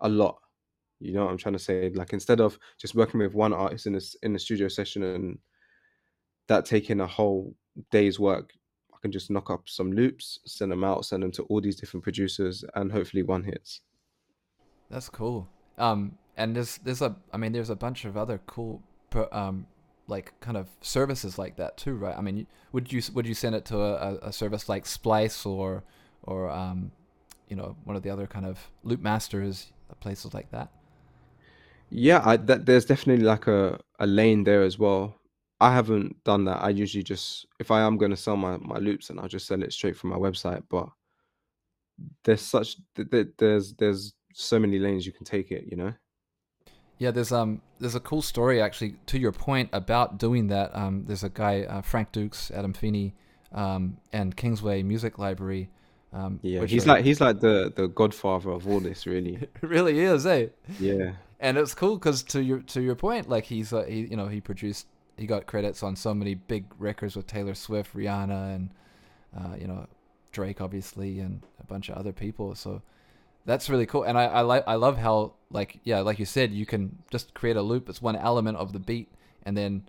a 0.00 0.08
lot. 0.08 0.38
You 1.00 1.12
know 1.12 1.24
what 1.24 1.30
I'm 1.30 1.38
trying 1.38 1.54
to 1.54 1.58
say? 1.60 1.90
Like 1.90 2.12
instead 2.12 2.40
of 2.40 2.58
just 2.80 2.94
working 2.94 3.20
with 3.20 3.34
one 3.34 3.52
artist 3.52 3.86
in 3.86 3.92
this 3.92 4.16
in 4.22 4.32
the 4.32 4.38
studio 4.38 4.68
session 4.68 5.02
and 5.02 5.38
that 6.48 6.64
taking 6.64 7.00
a 7.00 7.06
whole 7.06 7.54
day's 7.90 8.18
work, 8.18 8.52
I 8.98 9.00
can 9.02 9.12
just 9.12 9.30
knock 9.30 9.50
up 9.50 9.68
some 9.68 9.92
loops, 9.92 10.40
send 10.44 10.72
them 10.72 10.82
out, 10.82 11.04
send 11.04 11.22
them 11.22 11.30
to 11.32 11.44
all 11.44 11.60
these 11.60 11.76
different 11.76 12.02
producers, 12.02 12.64
and 12.74 12.90
hopefully 12.90 13.22
one 13.22 13.44
hits. 13.44 13.80
That's 14.90 15.08
cool. 15.08 15.48
Um, 15.76 16.18
and 16.36 16.56
there's 16.56 16.78
there's 16.78 17.02
a 17.02 17.16
I 17.32 17.36
mean 17.36 17.52
there's 17.52 17.70
a 17.70 17.76
bunch 17.76 18.04
of 18.04 18.16
other 18.16 18.40
cool 18.46 18.82
um 19.32 19.66
like 20.08 20.32
kind 20.40 20.56
of 20.56 20.68
services 20.80 21.38
like 21.38 21.56
that 21.56 21.76
too, 21.76 21.94
right? 21.94 22.16
I 22.16 22.20
mean, 22.20 22.46
would 22.72 22.92
you 22.92 23.02
would 23.14 23.26
you 23.26 23.34
send 23.34 23.54
it 23.54 23.64
to 23.66 23.78
a, 23.78 23.92
a, 23.92 24.14
a 24.28 24.32
service 24.32 24.68
like 24.68 24.86
Splice 24.86 25.46
or 25.46 25.84
or 26.22 26.50
um, 26.50 26.90
you 27.48 27.56
know, 27.56 27.76
one 27.84 27.96
of 27.96 28.02
the 28.02 28.10
other 28.10 28.26
kind 28.26 28.46
of 28.46 28.70
loop 28.82 29.00
masters, 29.00 29.72
places 30.00 30.34
like 30.34 30.50
that? 30.50 30.70
Yeah, 31.90 32.22
I, 32.24 32.36
that 32.36 32.66
there's 32.66 32.84
definitely 32.84 33.24
like 33.24 33.46
a, 33.46 33.78
a 33.98 34.06
lane 34.06 34.44
there 34.44 34.62
as 34.62 34.78
well. 34.78 35.14
I 35.60 35.72
haven't 35.72 36.22
done 36.24 36.44
that. 36.44 36.62
I 36.62 36.68
usually 36.70 37.02
just 37.02 37.46
if 37.58 37.70
I 37.70 37.80
am 37.82 37.96
going 37.96 38.10
to 38.12 38.16
sell 38.16 38.36
my, 38.36 38.56
my 38.58 38.78
loops, 38.78 39.10
and 39.10 39.18
I'll 39.18 39.28
just 39.28 39.46
sell 39.46 39.62
it 39.62 39.72
straight 39.72 39.96
from 39.96 40.10
my 40.10 40.16
website. 40.16 40.62
But 40.70 40.88
there's 42.24 42.40
such 42.42 42.76
th- 42.94 43.10
th- 43.10 43.28
there's 43.38 43.74
there's 43.74 44.14
so 44.34 44.58
many 44.58 44.78
lanes 44.78 45.04
you 45.06 45.12
can 45.12 45.24
take 45.24 45.50
it. 45.50 45.64
You 45.70 45.76
know. 45.76 45.92
Yeah, 46.98 47.10
there's 47.10 47.32
um 47.32 47.60
there's 47.80 47.94
a 47.94 48.00
cool 48.00 48.22
story 48.22 48.60
actually 48.60 48.96
to 49.06 49.18
your 49.18 49.32
point 49.32 49.70
about 49.72 50.18
doing 50.18 50.48
that. 50.48 50.74
Um, 50.76 51.04
there's 51.06 51.24
a 51.24 51.28
guy 51.28 51.62
uh, 51.62 51.82
Frank 51.82 52.12
Dukes, 52.12 52.50
Adam 52.52 52.72
Feeney, 52.72 53.14
um, 53.52 53.98
and 54.12 54.36
Kingsway 54.36 54.82
Music 54.82 55.18
Library. 55.18 55.70
Um, 56.12 56.40
Yeah, 56.42 56.64
he's 56.64 56.86
are- 56.86 56.94
like 56.94 57.04
he's 57.04 57.20
like 57.20 57.40
the 57.40 57.72
the 57.74 57.88
godfather 57.88 58.50
of 58.50 58.66
all 58.68 58.80
this, 58.80 59.06
really. 59.06 59.34
it 59.62 59.62
really 59.62 59.98
is, 60.00 60.24
eh? 60.26 60.46
Yeah, 60.80 61.12
and 61.40 61.58
it's 61.58 61.74
cool 61.74 61.96
because 61.98 62.22
to 62.24 62.42
your 62.42 62.60
to 62.60 62.80
your 62.80 62.94
point, 62.94 63.28
like 63.28 63.44
he's 63.44 63.72
uh, 63.72 63.82
he 63.84 64.00
you 64.02 64.16
know 64.16 64.28
he 64.28 64.40
produced 64.40 64.86
he 65.18 65.26
got 65.26 65.46
credits 65.46 65.82
on 65.82 65.96
so 65.96 66.14
many 66.14 66.34
big 66.34 66.64
records 66.78 67.16
with 67.16 67.26
Taylor 67.26 67.54
Swift, 67.54 67.94
Rihanna, 67.94 68.54
and 68.54 68.70
uh, 69.36 69.56
you 69.60 69.66
know 69.66 69.86
Drake 70.32 70.60
obviously, 70.60 71.20
and 71.20 71.42
a 71.60 71.64
bunch 71.64 71.88
of 71.88 71.96
other 71.96 72.12
people. 72.12 72.54
So 72.54 72.82
that's 73.44 73.68
really 73.70 73.86
cool, 73.86 74.04
and 74.04 74.16
I 74.18 74.24
I 74.26 74.40
like 74.42 74.64
I 74.66 74.74
love 74.74 74.98
how 74.98 75.34
like 75.50 75.80
yeah 75.84 76.00
like 76.00 76.18
you 76.18 76.26
said 76.26 76.52
you 76.52 76.66
can 76.66 76.98
just 77.10 77.34
create 77.34 77.56
a 77.56 77.62
loop. 77.62 77.88
It's 77.88 78.02
one 78.02 78.16
element 78.16 78.56
of 78.58 78.72
the 78.72 78.78
beat, 78.80 79.08
and 79.44 79.56
then 79.56 79.82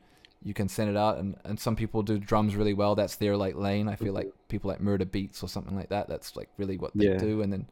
you 0.44 0.54
can 0.54 0.70
send 0.70 0.90
it 0.90 0.98
out. 0.98 1.18
And 1.18 1.36
and 1.44 1.60
some 1.60 1.76
people 1.76 2.02
do 2.02 2.18
drums 2.18 2.56
really 2.56 2.74
well. 2.74 2.96
That's 2.96 3.18
their 3.18 3.36
like 3.38 3.56
lane. 3.56 3.88
I 3.90 3.96
feel 3.96 4.14
like 4.14 4.32
people 4.48 4.70
like 4.70 4.82
Murda 4.82 5.06
Beatz 5.06 5.44
or 5.44 5.48
something 5.50 5.76
like 5.76 5.90
that. 5.90 6.08
That's 6.08 6.36
like 6.36 6.50
really 6.58 6.78
what 6.78 6.96
they 6.98 7.06
Yeah. 7.06 7.18
do, 7.18 7.42
and 7.42 7.52
then 7.52 7.68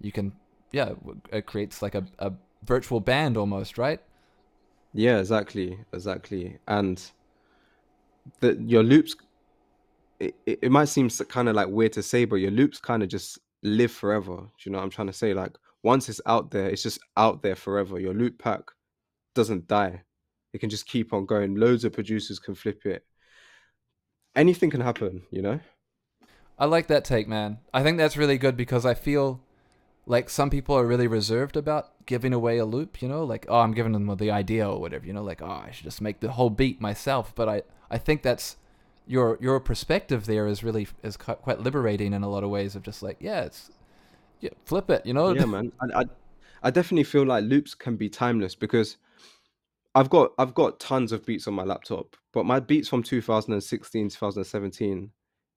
you 0.00 0.12
can 0.12 0.32
yeah 0.72 0.92
it 1.30 1.46
creates 1.46 1.82
like 1.82 1.94
a, 1.94 2.04
a 2.18 2.32
virtual 2.64 3.00
band 3.00 3.36
almost 3.36 3.76
right 3.76 4.00
yeah, 4.92 5.18
exactly, 5.18 5.78
exactly. 5.92 6.58
And 6.68 7.02
the 8.40 8.54
your 8.64 8.82
loops, 8.82 9.16
it, 10.20 10.34
it, 10.46 10.58
it 10.62 10.72
might 10.72 10.86
seem 10.86 11.08
kind 11.08 11.48
of 11.48 11.54
like 11.54 11.68
weird 11.68 11.92
to 11.94 12.02
say, 12.02 12.24
but 12.24 12.36
your 12.36 12.50
loops 12.50 12.78
kind 12.78 13.02
of 13.02 13.08
just 13.08 13.38
live 13.62 13.92
forever. 13.92 14.36
Do 14.36 14.46
you 14.64 14.72
know 14.72 14.78
what 14.78 14.84
I'm 14.84 14.90
trying 14.90 15.08
to 15.08 15.12
say? 15.12 15.34
Like 15.34 15.56
once 15.82 16.08
it's 16.08 16.20
out 16.26 16.50
there, 16.50 16.68
it's 16.68 16.82
just 16.82 17.00
out 17.16 17.42
there 17.42 17.56
forever. 17.56 17.98
Your 17.98 18.14
loop 18.14 18.38
pack 18.38 18.62
doesn't 19.34 19.66
die. 19.68 20.02
It 20.52 20.58
can 20.58 20.70
just 20.70 20.86
keep 20.86 21.12
on 21.12 21.26
going. 21.26 21.56
Loads 21.56 21.84
of 21.84 21.92
producers 21.92 22.38
can 22.38 22.54
flip 22.54 22.84
it. 22.84 23.04
Anything 24.36 24.70
can 24.70 24.80
happen, 24.80 25.22
you 25.30 25.42
know? 25.42 25.60
i 26.58 26.64
like 26.64 26.86
that 26.86 27.04
take 27.04 27.26
man 27.26 27.58
i 27.74 27.82
think 27.82 27.98
that's 27.98 28.16
really 28.16 28.38
good 28.38 28.56
because 28.56 28.86
i 28.86 28.94
feel 28.94 29.40
like 30.06 30.28
some 30.28 30.50
people 30.50 30.76
are 30.76 30.86
really 30.86 31.06
reserved 31.06 31.56
about 31.56 31.92
giving 32.06 32.32
away 32.32 32.58
a 32.58 32.64
loop 32.64 33.00
you 33.00 33.08
know? 33.08 33.24
Like 33.24 33.46
oh 33.48 33.60
i'm 33.60 33.72
giving 33.72 33.92
them 33.92 34.14
the 34.16 34.30
idea 34.30 34.68
or 34.68 34.80
whatever 34.80 35.06
you 35.06 35.12
know? 35.12 35.22
Like 35.22 35.42
oh 35.42 35.62
i 35.66 35.70
should 35.70 35.84
just 35.84 36.00
make 36.00 36.20
the 36.20 36.32
whole 36.32 36.50
beat 36.50 36.80
myself. 36.80 37.34
But 37.34 37.48
i 37.48 37.62
i 37.90 37.98
think 37.98 38.22
that's 38.22 38.56
your 39.06 39.38
your 39.40 39.60
perspective 39.60 40.26
there 40.26 40.46
is 40.46 40.62
really 40.62 40.88
is 41.02 41.16
quite 41.16 41.60
liberating 41.60 42.12
in 42.12 42.22
a 42.22 42.28
lot 42.28 42.44
of 42.44 42.50
ways 42.50 42.76
of 42.76 42.82
just 42.82 43.02
like 43.02 43.16
yeah 43.20 43.42
it's 43.42 43.70
yeah, 44.40 44.50
flip 44.64 44.90
it 44.90 45.06
you 45.06 45.12
know? 45.12 45.32
Yeah 45.32 45.44
man. 45.44 45.72
I, 45.80 46.00
I 46.00 46.04
i 46.64 46.70
definitely 46.70 47.04
feel 47.04 47.24
like 47.24 47.44
loops 47.44 47.74
can 47.74 47.96
be 47.96 48.08
timeless 48.08 48.54
because 48.54 48.96
i've 49.94 50.10
got 50.10 50.32
i've 50.38 50.54
got 50.54 50.80
tons 50.80 51.12
of 51.12 51.26
beats 51.26 51.46
on 51.48 51.54
my 51.54 51.64
laptop 51.64 52.16
but 52.32 52.46
my 52.46 52.60
beats 52.60 52.88
from 52.88 53.02
2016 53.02 54.08
2017 54.10 55.10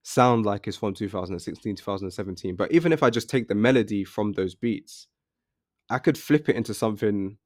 sound 0.07 0.45
like 0.45 0.67
it's 0.67 0.77
from 0.77 0.93
2016 0.93 1.75
2017 1.75 2.55
but 2.55 2.71
even 2.71 2.93
if 2.93 3.01
i 3.01 3.09
just 3.09 3.27
take 3.27 3.47
the 3.47 3.55
melody 3.55 4.03
from 4.03 4.33
those 4.33 4.53
beats 4.53 5.07
i 5.89 5.97
could 5.97 6.15
flip 6.17 6.47
it 6.47 6.55
into 6.55 6.75
something 6.75 7.37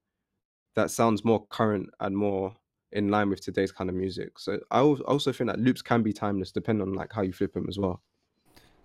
that 0.75 0.91
sounds 0.91 1.23
more 1.23 1.45
current 1.47 1.89
and 2.01 2.17
more 2.17 2.55
in 2.91 3.07
line 3.07 3.29
with 3.29 3.39
today's 3.39 3.71
kind 3.71 3.89
of 3.89 3.95
music 3.95 4.37
so 4.37 4.59
i 4.71 4.79
also 4.81 5.31
think 5.31 5.49
that 5.49 5.59
loops 5.59 5.81
can 5.81 6.03
be 6.03 6.11
timeless 6.11 6.51
depending 6.51 6.85
on 6.85 6.93
like 6.93 7.13
how 7.13 7.21
you 7.21 7.31
flip 7.31 7.53
them 7.53 7.65
as 7.69 7.79
well 7.79 8.01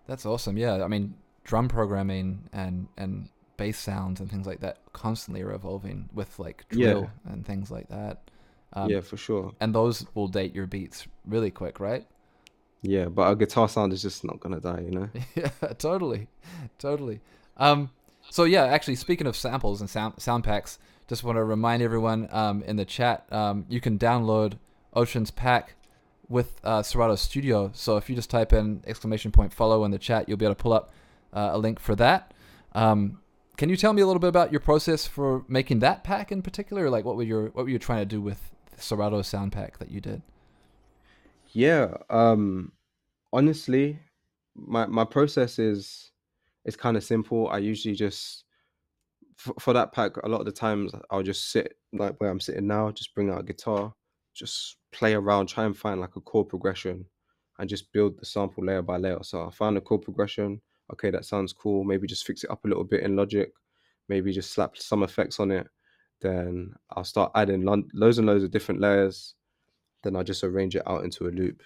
That's 0.06 0.26
awesome. 0.26 0.56
Yeah, 0.58 0.84
I 0.84 0.88
mean, 0.88 1.14
drum 1.44 1.68
programming 1.68 2.48
and 2.52 2.88
and 2.96 3.28
bass 3.56 3.78
sounds 3.78 4.20
and 4.20 4.30
things 4.30 4.46
like 4.46 4.60
that 4.60 4.78
constantly 4.92 5.42
are 5.42 5.52
evolving 5.52 6.08
with 6.12 6.38
like 6.38 6.64
Yeah. 6.70 6.92
drill 6.92 7.10
and 7.24 7.46
things 7.46 7.70
like 7.70 7.88
that. 7.88 8.30
Um, 8.72 8.90
yeah, 8.90 9.00
for 9.00 9.16
sure. 9.16 9.52
And 9.60 9.74
those 9.74 10.06
will 10.14 10.28
date 10.28 10.54
your 10.54 10.66
beats 10.66 11.06
really 11.24 11.50
quick, 11.50 11.78
right? 11.80 12.06
Yeah, 12.86 13.06
but 13.06 13.30
a 13.30 13.34
guitar 13.34 13.68
sound 13.68 13.94
is 13.94 14.02
just 14.02 14.24
not 14.24 14.40
gonna 14.40 14.60
die, 14.60 14.80
you 14.80 14.90
know. 14.90 15.08
yeah, 15.34 15.48
totally, 15.78 16.28
totally. 16.78 17.20
Um, 17.56 17.90
so 18.30 18.44
yeah, 18.44 18.64
actually, 18.64 18.96
speaking 18.96 19.26
of 19.26 19.36
samples 19.36 19.80
and 19.80 19.88
sound 19.88 20.20
sound 20.20 20.44
packs, 20.44 20.78
just 21.08 21.24
want 21.24 21.36
to 21.36 21.44
remind 21.44 21.82
everyone 21.82 22.28
um, 22.30 22.62
in 22.64 22.76
the 22.76 22.84
chat, 22.84 23.26
um, 23.32 23.64
you 23.70 23.80
can 23.80 23.98
download 23.98 24.58
Ocean's 24.94 25.30
pack 25.30 25.76
with 26.28 26.60
uh, 26.62 26.82
Serato 26.82 27.16
Studio. 27.16 27.70
So 27.74 27.96
if 27.96 28.10
you 28.10 28.16
just 28.16 28.28
type 28.28 28.52
in 28.52 28.82
exclamation 28.86 29.32
point 29.32 29.52
follow 29.52 29.84
in 29.84 29.90
the 29.90 29.98
chat, 29.98 30.28
you'll 30.28 30.38
be 30.38 30.44
able 30.44 30.54
to 30.54 30.62
pull 30.62 30.74
up 30.74 30.92
uh, 31.32 31.50
a 31.52 31.58
link 31.58 31.80
for 31.80 31.96
that. 31.96 32.34
Um, 32.72 33.20
can 33.56 33.70
you 33.70 33.76
tell 33.76 33.94
me 33.94 34.02
a 34.02 34.06
little 34.06 34.20
bit 34.20 34.28
about 34.28 34.50
your 34.50 34.60
process 34.60 35.06
for 35.06 35.44
making 35.48 35.78
that 35.78 36.04
pack 36.04 36.30
in 36.30 36.42
particular? 36.42 36.90
Like 36.90 37.06
what 37.06 37.16
were 37.16 37.22
your 37.22 37.46
what 37.48 37.64
were 37.64 37.70
you 37.70 37.78
trying 37.78 38.00
to 38.00 38.06
do 38.06 38.20
with 38.20 38.52
the 38.74 38.82
Serato 38.82 39.22
sound 39.22 39.52
pack 39.52 39.78
that 39.78 39.90
you 39.90 40.02
did? 40.02 40.20
Yeah, 41.54 41.94
um, 42.10 42.72
honestly, 43.32 44.00
my 44.56 44.86
my 44.86 45.04
process 45.04 45.58
is 45.58 46.12
is 46.64 46.76
kind 46.76 46.96
of 46.96 47.04
simple. 47.04 47.48
I 47.48 47.58
usually 47.58 47.94
just 47.94 48.44
for, 49.36 49.54
for 49.60 49.72
that 49.74 49.92
pack, 49.92 50.16
a 50.18 50.28
lot 50.28 50.40
of 50.40 50.46
the 50.46 50.52
times 50.52 50.92
I'll 51.10 51.22
just 51.22 51.50
sit 51.52 51.76
like 51.92 52.20
where 52.20 52.30
I'm 52.30 52.40
sitting 52.40 52.66
now, 52.68 52.90
just 52.92 53.14
bring 53.14 53.30
out 53.30 53.40
a 53.40 53.44
guitar, 53.44 53.94
just 54.34 54.78
play 54.92 55.14
around, 55.14 55.48
try 55.48 55.64
and 55.66 55.76
find 55.76 56.00
like 56.00 56.16
a 56.16 56.20
chord 56.22 56.48
progression, 56.48 57.06
and 57.58 57.68
just 57.70 57.92
build 57.92 58.18
the 58.18 58.26
sample 58.26 58.64
layer 58.64 58.82
by 58.82 58.98
layer. 58.98 59.20
So 59.22 59.46
I 59.46 59.50
find 59.52 59.76
a 59.78 59.80
chord 59.82 60.02
progression. 60.02 60.62
Okay, 60.92 61.10
that 61.10 61.26
sounds 61.26 61.52
cool. 61.54 61.84
Maybe 61.84 62.06
just 62.08 62.26
fix 62.26 62.44
it 62.44 62.50
up 62.50 62.64
a 62.64 62.68
little 62.68 62.84
bit 62.84 63.02
in 63.02 63.16
Logic. 63.16 63.50
Maybe 64.08 64.32
just 64.32 64.52
slap 64.52 64.76
some 64.78 65.02
effects 65.04 65.40
on 65.40 65.50
it. 65.52 65.68
Then 66.22 66.74
I'll 66.92 67.04
start 67.04 67.32
adding 67.36 67.64
lo- 67.64 67.84
loads 67.94 68.18
and 68.18 68.26
loads 68.28 68.44
of 68.44 68.50
different 68.52 68.80
layers. 68.80 69.34
Then 70.04 70.14
I 70.14 70.22
just 70.22 70.44
arrange 70.44 70.76
it 70.76 70.82
out 70.86 71.02
into 71.02 71.26
a 71.26 71.30
loop. 71.30 71.62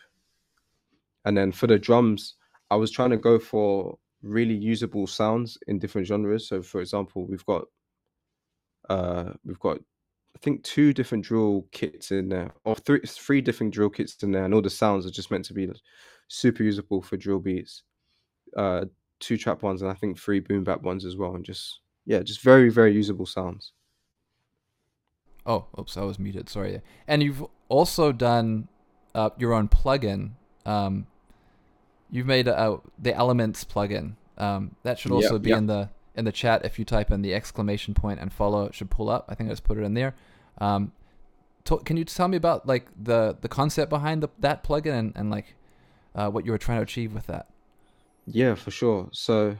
And 1.24 1.36
then 1.36 1.52
for 1.52 1.66
the 1.66 1.78
drums, 1.78 2.36
I 2.70 2.76
was 2.76 2.90
trying 2.90 3.10
to 3.10 3.18
go 3.18 3.38
for 3.38 3.98
really 4.22 4.54
usable 4.54 5.06
sounds 5.06 5.58
in 5.66 5.78
different 5.78 6.06
genres. 6.06 6.48
So 6.48 6.62
for 6.62 6.80
example, 6.80 7.26
we've 7.26 7.44
got 7.44 7.64
uh 8.88 9.32
we've 9.44 9.58
got 9.58 9.78
I 10.34 10.38
think 10.40 10.62
two 10.62 10.92
different 10.92 11.24
drill 11.24 11.66
kits 11.72 12.12
in 12.12 12.28
there, 12.28 12.52
or 12.64 12.76
three 12.76 13.00
three 13.06 13.40
different 13.40 13.74
drill 13.74 13.90
kits 13.90 14.22
in 14.22 14.32
there, 14.32 14.44
and 14.44 14.54
all 14.54 14.62
the 14.62 14.70
sounds 14.70 15.04
are 15.04 15.10
just 15.10 15.30
meant 15.30 15.44
to 15.46 15.54
be 15.54 15.68
super 16.28 16.62
usable 16.62 17.02
for 17.02 17.16
drill 17.16 17.40
beats. 17.40 17.82
Uh, 18.56 18.84
two 19.20 19.36
trap 19.36 19.62
ones, 19.62 19.82
and 19.82 19.90
I 19.90 19.94
think 19.94 20.16
three 20.16 20.40
boom 20.40 20.64
bap 20.64 20.82
ones 20.82 21.04
as 21.04 21.16
well, 21.16 21.34
and 21.34 21.44
just 21.44 21.80
yeah, 22.06 22.20
just 22.20 22.40
very 22.40 22.70
very 22.70 22.94
usable 22.94 23.26
sounds. 23.26 23.72
Oh, 25.44 25.66
oops, 25.78 25.96
I 25.96 26.02
was 26.02 26.18
muted. 26.18 26.48
Sorry. 26.48 26.82
And 27.06 27.22
you've 27.22 27.44
also 27.68 28.12
done 28.12 28.68
uh, 29.14 29.30
your 29.38 29.52
own 29.52 29.68
plugin. 29.68 30.30
Um, 30.66 31.06
you've 32.10 32.26
made 32.26 32.48
a, 32.48 32.78
the 32.98 33.14
Elements 33.14 33.64
plugin. 33.64 34.14
Um, 34.36 34.76
that 34.82 34.98
should 34.98 35.12
also 35.12 35.34
Yep, 35.34 35.42
be 35.42 35.50
yep. 35.50 35.58
in 35.58 35.66
the 35.66 35.88
in 36.14 36.24
the 36.24 36.32
chat. 36.32 36.64
If 36.64 36.78
you 36.78 36.84
type 36.84 37.10
in 37.10 37.22
the 37.22 37.34
exclamation 37.34 37.94
point 37.94 38.20
and 38.20 38.32
follow, 38.32 38.64
it 38.64 38.74
should 38.74 38.90
pull 38.90 39.08
up. 39.08 39.26
I 39.28 39.34
think 39.34 39.48
I 39.48 39.52
just 39.52 39.64
put 39.64 39.78
it 39.78 39.82
in 39.82 39.94
there. 39.94 40.14
Um, 40.58 40.92
to, 41.64 41.78
can 41.78 41.96
you 41.96 42.04
tell 42.04 42.28
me 42.28 42.36
about 42.36 42.66
like 42.66 42.86
the 43.00 43.36
the 43.40 43.48
concept 43.48 43.90
behind 43.90 44.22
the, 44.22 44.28
that 44.38 44.64
plugin 44.64 44.98
and, 44.98 45.12
and 45.16 45.30
like 45.30 45.54
uh, 46.14 46.30
what 46.30 46.44
you 46.46 46.52
were 46.52 46.58
trying 46.58 46.78
to 46.78 46.82
achieve 46.82 47.12
with 47.14 47.26
that? 47.26 47.48
Yeah, 48.26 48.54
for 48.54 48.70
sure. 48.70 49.08
So 49.12 49.56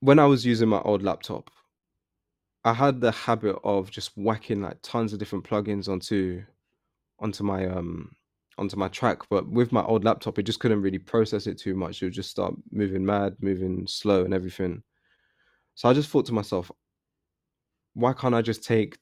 when 0.00 0.18
I 0.18 0.26
was 0.26 0.46
using 0.46 0.68
my 0.68 0.80
old 0.80 1.02
laptop, 1.02 1.50
I 2.64 2.72
had 2.74 3.00
the 3.00 3.10
habit 3.10 3.56
of 3.64 3.90
just 3.90 4.16
whacking 4.16 4.62
like 4.62 4.78
tons 4.82 5.12
of 5.12 5.18
different 5.18 5.44
plugins 5.44 5.88
onto 5.88 6.42
onto 7.20 7.44
my 7.44 7.66
um 7.66 8.14
onto 8.58 8.76
my 8.76 8.88
track. 8.88 9.28
But 9.30 9.48
with 9.50 9.72
my 9.72 9.82
old 9.84 10.04
laptop, 10.04 10.38
it 10.38 10.44
just 10.44 10.60
couldn't 10.60 10.82
really 10.82 10.98
process 10.98 11.46
it 11.46 11.58
too 11.58 11.74
much. 11.76 12.02
It 12.02 12.06
would 12.06 12.14
just 12.14 12.30
start 12.30 12.54
moving 12.72 13.04
mad, 13.06 13.36
moving 13.40 13.86
slow, 13.86 14.24
and 14.24 14.34
everything. 14.34 14.82
So 15.76 15.88
I 15.88 15.94
just 15.94 16.10
thought 16.10 16.26
to 16.26 16.34
myself, 16.34 16.70
why 17.94 18.12
can't 18.12 18.34
I 18.34 18.42
just 18.42 18.64
take 18.64 18.98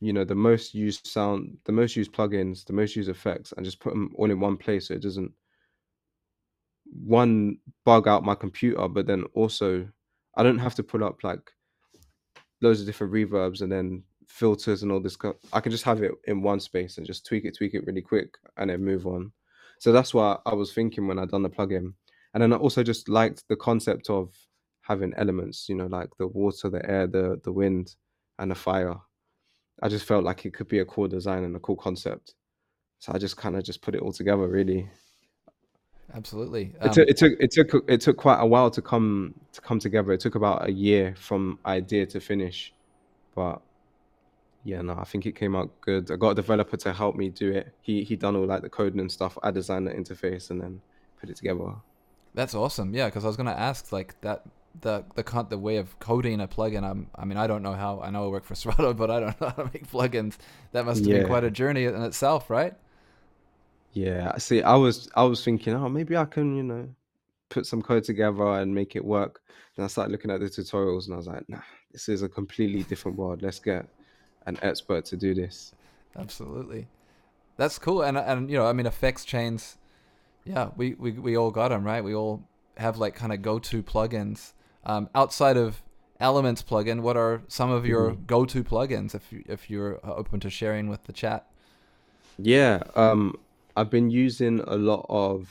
you 0.00 0.12
know 0.12 0.24
the 0.24 0.34
most 0.34 0.74
used 0.74 1.06
sound, 1.06 1.58
the 1.64 1.72
most 1.72 1.96
used 1.96 2.12
plugins, 2.12 2.64
the 2.66 2.72
most 2.74 2.96
used 2.96 3.10
effects, 3.10 3.52
and 3.56 3.64
just 3.64 3.80
put 3.80 3.92
them 3.92 4.12
all 4.16 4.30
in 4.30 4.40
one 4.40 4.56
place 4.56 4.88
so 4.88 4.94
it 4.94 5.02
doesn't 5.02 5.32
one 7.04 7.58
bug 7.84 8.08
out 8.08 8.24
my 8.24 8.34
computer, 8.34 8.88
but 8.88 9.06
then 9.06 9.24
also 9.34 9.88
I 10.36 10.42
don't 10.42 10.58
have 10.58 10.74
to 10.76 10.82
put 10.82 11.02
up 11.02 11.22
like 11.22 11.50
loads 12.62 12.80
of 12.80 12.86
different 12.86 13.12
reverbs 13.12 13.60
and 13.62 13.70
then 13.70 14.02
filters 14.28 14.82
and 14.82 14.90
all 14.92 15.00
this. 15.00 15.16
co- 15.16 15.38
I 15.52 15.60
can 15.60 15.72
just 15.72 15.84
have 15.84 16.02
it 16.02 16.12
in 16.24 16.42
one 16.42 16.60
space 16.60 16.98
and 16.98 17.06
just 17.06 17.26
tweak 17.26 17.44
it, 17.44 17.56
tweak 17.56 17.74
it 17.74 17.86
really 17.86 18.02
quick, 18.02 18.34
and 18.56 18.70
then 18.70 18.84
move 18.84 19.06
on. 19.06 19.32
So 19.78 19.92
that's 19.92 20.14
what 20.14 20.42
I 20.46 20.54
was 20.54 20.72
thinking 20.72 21.06
when 21.06 21.18
I 21.18 21.26
done 21.26 21.42
the 21.42 21.50
plugin, 21.50 21.92
and 22.34 22.42
then 22.42 22.52
I 22.52 22.56
also 22.56 22.82
just 22.82 23.08
liked 23.08 23.44
the 23.48 23.56
concept 23.56 24.10
of 24.10 24.32
having 24.82 25.12
elements. 25.16 25.68
You 25.68 25.76
know, 25.76 25.86
like 25.86 26.10
the 26.18 26.26
water, 26.28 26.70
the 26.70 26.88
air, 26.88 27.06
the 27.06 27.40
the 27.44 27.52
wind, 27.52 27.94
and 28.38 28.50
the 28.50 28.54
fire. 28.54 28.96
I 29.82 29.88
just 29.88 30.06
felt 30.06 30.24
like 30.24 30.46
it 30.46 30.54
could 30.54 30.68
be 30.68 30.78
a 30.78 30.86
cool 30.86 31.08
design 31.08 31.44
and 31.44 31.54
a 31.54 31.60
cool 31.60 31.76
concept. 31.76 32.34
So 32.98 33.12
I 33.12 33.18
just 33.18 33.36
kind 33.36 33.56
of 33.56 33.62
just 33.64 33.82
put 33.82 33.94
it 33.94 34.00
all 34.00 34.12
together, 34.12 34.48
really. 34.48 34.88
Absolutely. 36.16 36.74
It 36.82 36.92
Um, 36.92 36.92
took 36.92 37.08
it 37.08 37.16
took 37.16 37.32
it 37.40 37.50
took 37.50 37.84
it 37.88 38.00
took 38.02 38.16
quite 38.16 38.40
a 38.40 38.46
while 38.46 38.70
to 38.70 38.82
come 38.82 39.34
to 39.52 39.60
come 39.60 39.78
together. 39.78 40.12
It 40.12 40.20
took 40.20 40.34
about 40.34 40.68
a 40.68 40.72
year 40.72 41.14
from 41.16 41.58
idea 41.64 42.06
to 42.06 42.20
finish, 42.20 42.74
but 43.34 43.62
yeah, 44.64 44.82
no, 44.82 44.94
I 44.98 45.04
think 45.04 45.26
it 45.26 45.32
came 45.36 45.54
out 45.54 45.80
good. 45.80 46.10
I 46.10 46.16
got 46.16 46.30
a 46.30 46.34
developer 46.34 46.76
to 46.78 46.92
help 46.92 47.14
me 47.16 47.28
do 47.30 47.52
it. 47.52 47.74
He 47.80 48.04
he 48.04 48.16
done 48.16 48.36
all 48.36 48.46
like 48.46 48.62
the 48.62 48.70
coding 48.70 49.00
and 49.00 49.10
stuff. 49.12 49.38
I 49.42 49.50
designed 49.50 49.86
the 49.86 49.92
interface 49.92 50.50
and 50.50 50.60
then 50.60 50.82
put 51.20 51.30
it 51.30 51.36
together. 51.36 51.76
That's 52.34 52.54
awesome. 52.54 52.94
Yeah, 52.94 53.06
because 53.06 53.24
I 53.24 53.28
was 53.28 53.36
gonna 53.36 53.52
ask 53.52 53.92
like 53.92 54.20
that 54.20 54.44
the 54.80 55.04
the 55.14 55.22
the 55.48 55.58
way 55.58 55.76
of 55.78 55.98
coding 55.98 56.40
a 56.40 56.48
plugin. 56.48 56.84
I'm, 56.84 57.08
I 57.14 57.24
mean, 57.24 57.38
I 57.38 57.46
don't 57.46 57.62
know 57.62 57.72
how. 57.72 58.00
I 58.00 58.10
know 58.10 58.24
I 58.26 58.28
work 58.28 58.44
for 58.44 58.54
Serato, 58.54 58.92
but 58.94 59.10
I 59.10 59.20
don't 59.20 59.40
know 59.40 59.48
how 59.48 59.62
to 59.62 59.70
make 59.72 59.90
plugins. 59.90 60.36
That 60.72 60.84
must 60.84 61.04
have 61.04 61.10
been 61.10 61.22
quite 61.22 61.44
a 61.44 61.50
journey 61.50 61.84
in 61.84 61.94
itself, 62.02 62.50
right? 62.50 62.74
Yeah. 63.96 64.36
See, 64.38 64.62
I 64.62 64.74
was 64.76 65.08
I 65.16 65.24
was 65.24 65.42
thinking, 65.44 65.74
oh, 65.74 65.88
maybe 65.88 66.16
I 66.16 66.26
can 66.26 66.56
you 66.56 66.62
know 66.62 66.88
put 67.48 67.66
some 67.66 67.80
code 67.82 68.04
together 68.04 68.44
and 68.60 68.74
make 68.74 68.96
it 68.96 69.04
work. 69.04 69.40
And 69.76 69.84
I 69.84 69.88
started 69.88 70.12
looking 70.12 70.30
at 70.30 70.40
the 70.40 70.46
tutorials 70.46 71.06
and 71.06 71.14
I 71.14 71.16
was 71.16 71.26
like, 71.26 71.48
nah, 71.48 71.60
this 71.92 72.08
is 72.08 72.22
a 72.22 72.28
completely 72.28 72.82
different 72.82 73.16
world. 73.16 73.42
Let's 73.42 73.58
get 73.58 73.88
an 74.46 74.58
expert 74.62 75.04
to 75.06 75.16
do 75.16 75.34
this. 75.34 75.72
Absolutely. 76.18 76.88
That's 77.56 77.78
cool. 77.78 78.02
And 78.02 78.18
and 78.18 78.50
you 78.50 78.58
know, 78.58 78.66
I 78.66 78.72
mean, 78.72 78.86
effects 78.86 79.24
chains. 79.24 79.78
Yeah, 80.44 80.70
we 80.76 80.94
we 80.94 81.12
we 81.12 81.36
all 81.36 81.50
got 81.50 81.68
them 81.68 81.84
right. 81.84 82.04
We 82.04 82.14
all 82.14 82.42
have 82.76 82.98
like 82.98 83.14
kind 83.14 83.32
of 83.32 83.42
go-to 83.42 83.82
plugins. 83.82 84.52
Um, 84.84 85.08
outside 85.14 85.56
of 85.56 85.82
Elements 86.18 86.62
plugin, 86.62 87.00
what 87.00 87.16
are 87.16 87.42
some 87.48 87.70
of 87.70 87.84
your 87.84 88.12
Mhm. 88.12 88.26
go-to 88.26 88.64
plugins? 88.64 89.14
If 89.14 89.30
you 89.32 89.42
if 89.46 89.68
you're 89.68 90.00
uh, 90.02 90.14
open 90.14 90.40
to 90.40 90.50
sharing 90.50 90.88
with 90.88 91.04
the 91.04 91.12
chat. 91.12 91.46
Yeah, 92.38 92.82
um, 92.94 93.34
I've 93.76 93.90
been 93.90 94.10
using 94.10 94.60
a 94.60 94.76
lot 94.76 95.06
of 95.08 95.48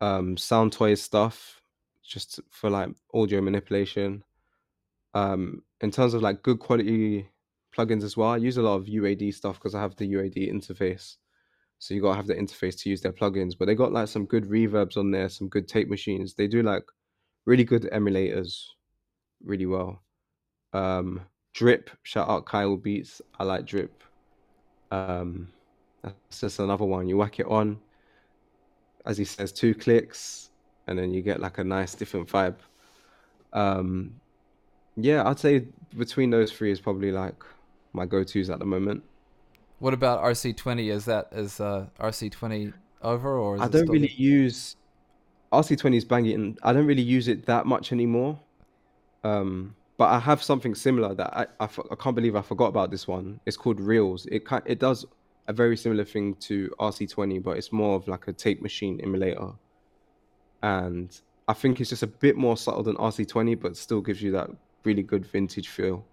um 0.00 0.36
sound 0.36 0.72
toy 0.72 0.94
stuff 0.94 1.62
just 2.02 2.40
for 2.50 2.70
like 2.70 2.90
audio 3.12 3.40
manipulation. 3.40 4.24
Um, 5.14 5.62
in 5.80 5.90
terms 5.90 6.14
of 6.14 6.22
like 6.22 6.42
good 6.42 6.58
quality 6.58 7.28
plugins 7.76 8.02
as 8.02 8.16
well, 8.16 8.30
I 8.30 8.36
use 8.36 8.56
a 8.56 8.62
lot 8.62 8.76
of 8.76 8.86
UAD 8.86 9.34
stuff 9.34 9.56
because 9.56 9.74
I 9.74 9.80
have 9.80 9.96
the 9.96 10.12
UAD 10.12 10.52
interface. 10.52 11.16
So 11.78 11.94
you 11.94 12.00
gotta 12.00 12.16
have 12.16 12.26
the 12.26 12.34
interface 12.34 12.80
to 12.80 12.90
use 12.90 13.02
their 13.02 13.12
plugins. 13.12 13.52
But 13.58 13.66
they 13.66 13.74
got 13.74 13.92
like 13.92 14.08
some 14.08 14.24
good 14.24 14.44
reverbs 14.44 14.96
on 14.96 15.10
there, 15.10 15.28
some 15.28 15.48
good 15.48 15.68
tape 15.68 15.88
machines. 15.88 16.34
They 16.34 16.46
do 16.46 16.62
like 16.62 16.84
really 17.44 17.64
good 17.64 17.88
emulators 17.92 18.62
really 19.44 19.66
well. 19.66 20.02
Um, 20.72 21.22
Drip, 21.54 21.90
shout 22.02 22.28
out 22.28 22.46
Kyle 22.46 22.76
Beats. 22.76 23.20
I 23.38 23.44
like 23.44 23.66
Drip. 23.66 24.02
Um, 24.90 25.48
that's 26.02 26.40
just 26.40 26.58
another 26.58 26.84
one. 26.84 27.08
You 27.08 27.16
whack 27.16 27.40
it 27.40 27.46
on, 27.46 27.78
as 29.04 29.18
he 29.18 29.24
says, 29.24 29.52
two 29.52 29.74
clicks, 29.74 30.50
and 30.86 30.98
then 30.98 31.12
you 31.12 31.22
get 31.22 31.40
like 31.40 31.58
a 31.58 31.64
nice 31.64 31.94
different 31.94 32.28
vibe. 32.28 32.56
Um, 33.52 34.20
yeah, 34.96 35.28
I'd 35.28 35.38
say 35.38 35.66
between 35.96 36.30
those 36.30 36.52
three 36.52 36.70
is 36.70 36.80
probably 36.80 37.12
like 37.12 37.42
my 37.92 38.06
go-tos 38.06 38.50
at 38.50 38.58
the 38.58 38.64
moment. 38.64 39.02
What 39.78 39.94
about 39.94 40.22
RC20? 40.22 40.90
Is 40.90 41.04
that 41.06 41.28
is 41.32 41.60
uh, 41.60 41.86
RC20 42.00 42.72
over 43.02 43.36
or 43.36 43.56
is 43.56 43.60
I 43.60 43.68
don't 43.68 43.88
really 43.88 44.12
use 44.12 44.76
RC20 45.52 45.96
is 45.96 46.04
banging. 46.04 46.58
I 46.62 46.72
don't 46.72 46.86
really 46.86 47.02
use 47.02 47.28
it 47.28 47.46
that 47.46 47.66
much 47.66 47.92
anymore. 47.92 48.38
Um, 49.24 49.74
but 49.98 50.10
I 50.10 50.18
have 50.18 50.42
something 50.42 50.74
similar 50.74 51.14
that 51.14 51.36
I, 51.36 51.46
I, 51.60 51.68
I 51.90 51.94
can't 51.94 52.14
believe 52.14 52.36
I 52.36 52.42
forgot 52.42 52.66
about 52.66 52.90
this 52.90 53.08
one. 53.08 53.40
It's 53.46 53.56
called 53.56 53.80
Reels. 53.80 54.26
It 54.26 54.44
it 54.66 54.78
does 54.78 55.06
a 55.48 55.52
very 55.52 55.76
similar 55.76 56.04
thing 56.04 56.34
to 56.34 56.70
RC20, 56.78 57.42
but 57.42 57.56
it's 57.56 57.72
more 57.72 57.96
of 57.96 58.08
like 58.08 58.28
a 58.28 58.32
tape 58.32 58.62
machine 58.62 59.00
emulator. 59.02 59.52
And 60.62 61.18
I 61.48 61.52
think 61.52 61.80
it's 61.80 61.90
just 61.90 62.02
a 62.02 62.08
bit 62.08 62.36
more 62.36 62.56
subtle 62.56 62.82
than 62.82 62.96
RC20, 62.96 63.60
but 63.60 63.76
still 63.76 64.00
gives 64.00 64.20
you 64.22 64.32
that 64.32 64.50
really 64.84 65.02
good 65.02 65.24
vintage 65.26 65.68
feel. 65.68 66.04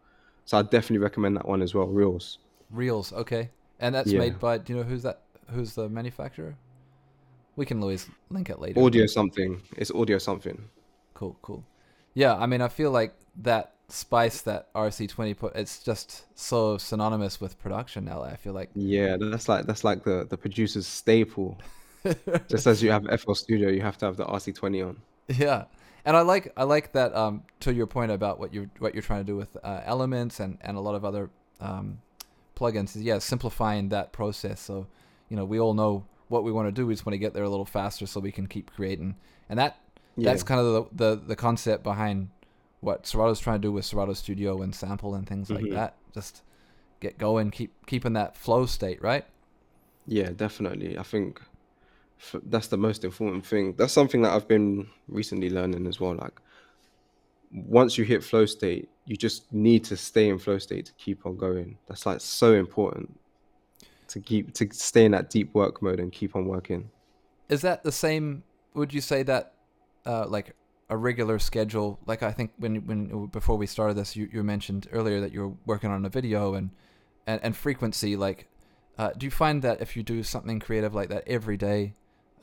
So 0.46 0.58
I 0.58 0.62
definitely 0.62 1.00
recommend 1.00 1.38
that 1.38 1.48
one 1.48 1.62
as 1.62 1.74
well, 1.74 1.88
Reels. 1.88 2.40
Reels, 2.70 3.14
okay. 3.14 3.50
And 3.80 3.96
that's 3.96 4.12
Yeah. 4.12 4.20
made 4.20 4.40
by. 4.40 4.58
Do 4.58 4.74
you 4.74 4.80
know 4.80 4.86
who's 4.86 5.04
that? 5.04 5.22
Who's 5.50 5.74
the 5.76 5.90
manufacturer? 5.90 6.56
We 7.56 7.66
can 7.66 7.82
always 7.82 8.10
link 8.30 8.50
it 8.50 8.60
later. 8.60 8.80
Audio 8.80 9.06
something. 9.06 9.62
It's 9.78 9.92
audio 9.92 10.18
something. 10.18 10.70
Cool, 11.14 11.38
cool. 11.42 11.64
Yeah, 12.14 12.36
I 12.36 12.46
mean, 12.46 12.62
I 12.62 12.68
feel 12.68 12.92
like 12.92 13.14
that 13.42 13.74
spice 13.88 14.42
that 14.42 14.74
RC20 14.74 15.38
put, 15.38 15.56
it's 15.56 15.80
just 15.84 16.26
so 16.36 16.78
synonymous 16.78 17.40
with 17.40 17.60
production 17.60 18.06
now. 18.06 18.24
I 18.24 18.36
feel 18.36 18.54
like. 18.54 18.70
Yeah, 18.76 19.18
that's 19.20 19.48
like 19.48 19.66
that's 19.66 19.84
like 19.84 20.04
the 20.04 20.26
the 20.30 20.38
producer's 20.38 20.88
staple. 20.88 21.60
Just 22.50 22.68
as 22.68 22.84
you 22.84 22.92
have 22.92 23.06
FL 23.22 23.34
Studio, 23.34 23.70
you 23.70 23.82
have 23.82 23.98
to 24.00 24.06
have 24.06 24.18
the 24.18 24.26
RC20 24.26 24.86
on. 24.86 24.98
yeah, 25.30 25.66
and 26.04 26.18
I 26.18 26.22
like 26.22 26.52
I 26.58 26.64
like 26.64 26.92
that. 26.94 27.16
Um, 27.16 27.44
to 27.62 27.74
your 27.74 27.88
point 27.88 28.12
about 28.12 28.40
what 28.40 28.54
you're 28.54 28.70
what 28.80 28.94
you're 28.94 29.04
trying 29.04 29.22
to 29.22 29.26
do 29.26 29.38
with 29.38 29.56
uh, 29.64 29.82
Elements 29.86 30.40
and 30.40 30.58
and 30.62 30.76
a 30.76 30.82
lot 30.82 30.96
of 30.96 31.06
other 31.06 31.30
um, 31.62 32.00
plugins. 32.56 32.96
is, 32.96 33.04
Yeah, 33.04 33.20
simplifying 33.20 33.90
that 33.90 34.12
process. 34.12 34.60
So 34.60 34.88
you 35.30 35.38
know, 35.38 35.46
we 35.46 35.60
all 35.60 35.74
know 35.74 36.06
what 36.28 36.44
we 36.44 36.52
want 36.52 36.68
to 36.68 36.72
do. 36.72 36.86
We 36.86 36.94
just 36.94 37.06
want 37.06 37.14
to 37.14 37.20
get 37.20 37.34
there 37.34 37.44
a 37.44 37.50
little 37.50 37.66
faster 37.66 38.06
so 38.06 38.20
we 38.20 38.32
can 38.32 38.48
keep 38.48 38.72
creating. 38.72 39.16
And 39.48 39.58
that 39.60 39.78
Yeah, 40.18 40.32
that's 40.32 40.44
kind 40.44 40.60
of 40.60 40.90
the, 40.92 41.16
the 41.16 41.22
the 41.28 41.36
concept 41.38 41.84
behind 41.84 42.30
what 42.84 43.08
Serato's 43.08 43.40
trying 43.40 43.62
to 43.62 43.68
do 43.68 43.72
with 43.72 43.86
Serato 43.86 44.14
Studio 44.14 44.62
and 44.62 44.76
sample 44.76 45.16
and 45.16 45.28
things 45.28 45.50
like 45.50 45.64
Mhm. 45.66 45.72
that. 45.72 45.96
Just 46.14 46.42
get 47.00 47.18
going, 47.18 47.50
keep 47.52 47.72
keeping 47.86 48.14
that 48.14 48.36
flow 48.38 48.66
state, 48.66 49.02
right? 49.02 49.26
yeah, 50.06 50.32
definitely. 50.32 50.98
I 50.98 51.04
think 51.04 51.42
f- 52.20 52.42
that's 52.44 52.68
the 52.68 52.78
most 52.78 53.06
important 53.06 53.46
thing. 53.46 53.74
That's 53.78 53.94
something 53.94 54.22
that 54.24 54.34
I've 54.34 54.50
been 54.50 54.88
recently 55.08 55.50
learning 55.50 55.88
as 55.88 55.98
well. 56.02 56.14
Like 56.16 56.38
once 57.52 57.98
you 57.98 58.04
hit 58.04 58.22
flow 58.24 58.46
state, 58.46 58.90
you 59.06 59.16
just 59.16 59.52
need 59.54 59.84
to 59.86 59.96
stay 59.96 60.28
in 60.28 60.40
flow 60.40 60.58
state 60.58 60.86
to 60.88 60.94
keep 60.94 61.26
on 61.26 61.38
going. 61.38 61.78
That's 61.88 62.06
like 62.06 62.20
so 62.20 62.54
important 62.54 63.18
to 64.10 64.20
keep 64.20 64.54
to 64.56 64.68
stay 64.74 65.06
in 65.06 65.12
that 65.12 65.30
deep 65.30 65.54
work 65.54 65.82
mode 65.82 66.00
and 66.02 66.12
keep 66.12 66.36
on 66.36 66.46
working. 66.48 66.90
Is 67.48 67.62
that 67.62 67.84
the 67.84 67.92
same? 67.92 68.44
Would 68.74 68.94
you 68.94 69.02
say 69.02 69.24
that 69.24 69.54
uh, 70.06 70.26
like 70.28 70.54
a 70.94 70.98
regular 70.98 71.40
schedule? 71.40 72.00
Like 72.06 72.22
I 72.22 72.32
think 72.32 72.52
when 72.58 72.86
when 72.86 73.26
before 73.28 73.58
we 73.58 73.66
started 73.66 73.96
this, 73.98 74.16
you, 74.16 74.30
you 74.32 74.44
mentioned 74.44 74.88
earlier 74.92 75.20
that 75.22 75.34
you 75.34 75.42
were 75.42 75.54
working 75.66 75.90
on 75.90 76.06
a 76.06 76.10
video 76.10 76.54
and 76.54 76.70
and, 77.26 77.42
and 77.44 77.58
frequency. 77.58 78.16
Like, 78.16 78.48
uh, 78.98 79.12
do 79.18 79.26
you 79.26 79.32
find 79.32 79.64
that 79.64 79.82
if 79.82 79.98
you 79.98 80.04
do 80.04 80.22
something 80.22 80.60
creative 80.60 80.94
like 80.94 81.10
that 81.10 81.24
every 81.28 81.58
day, 81.58 81.94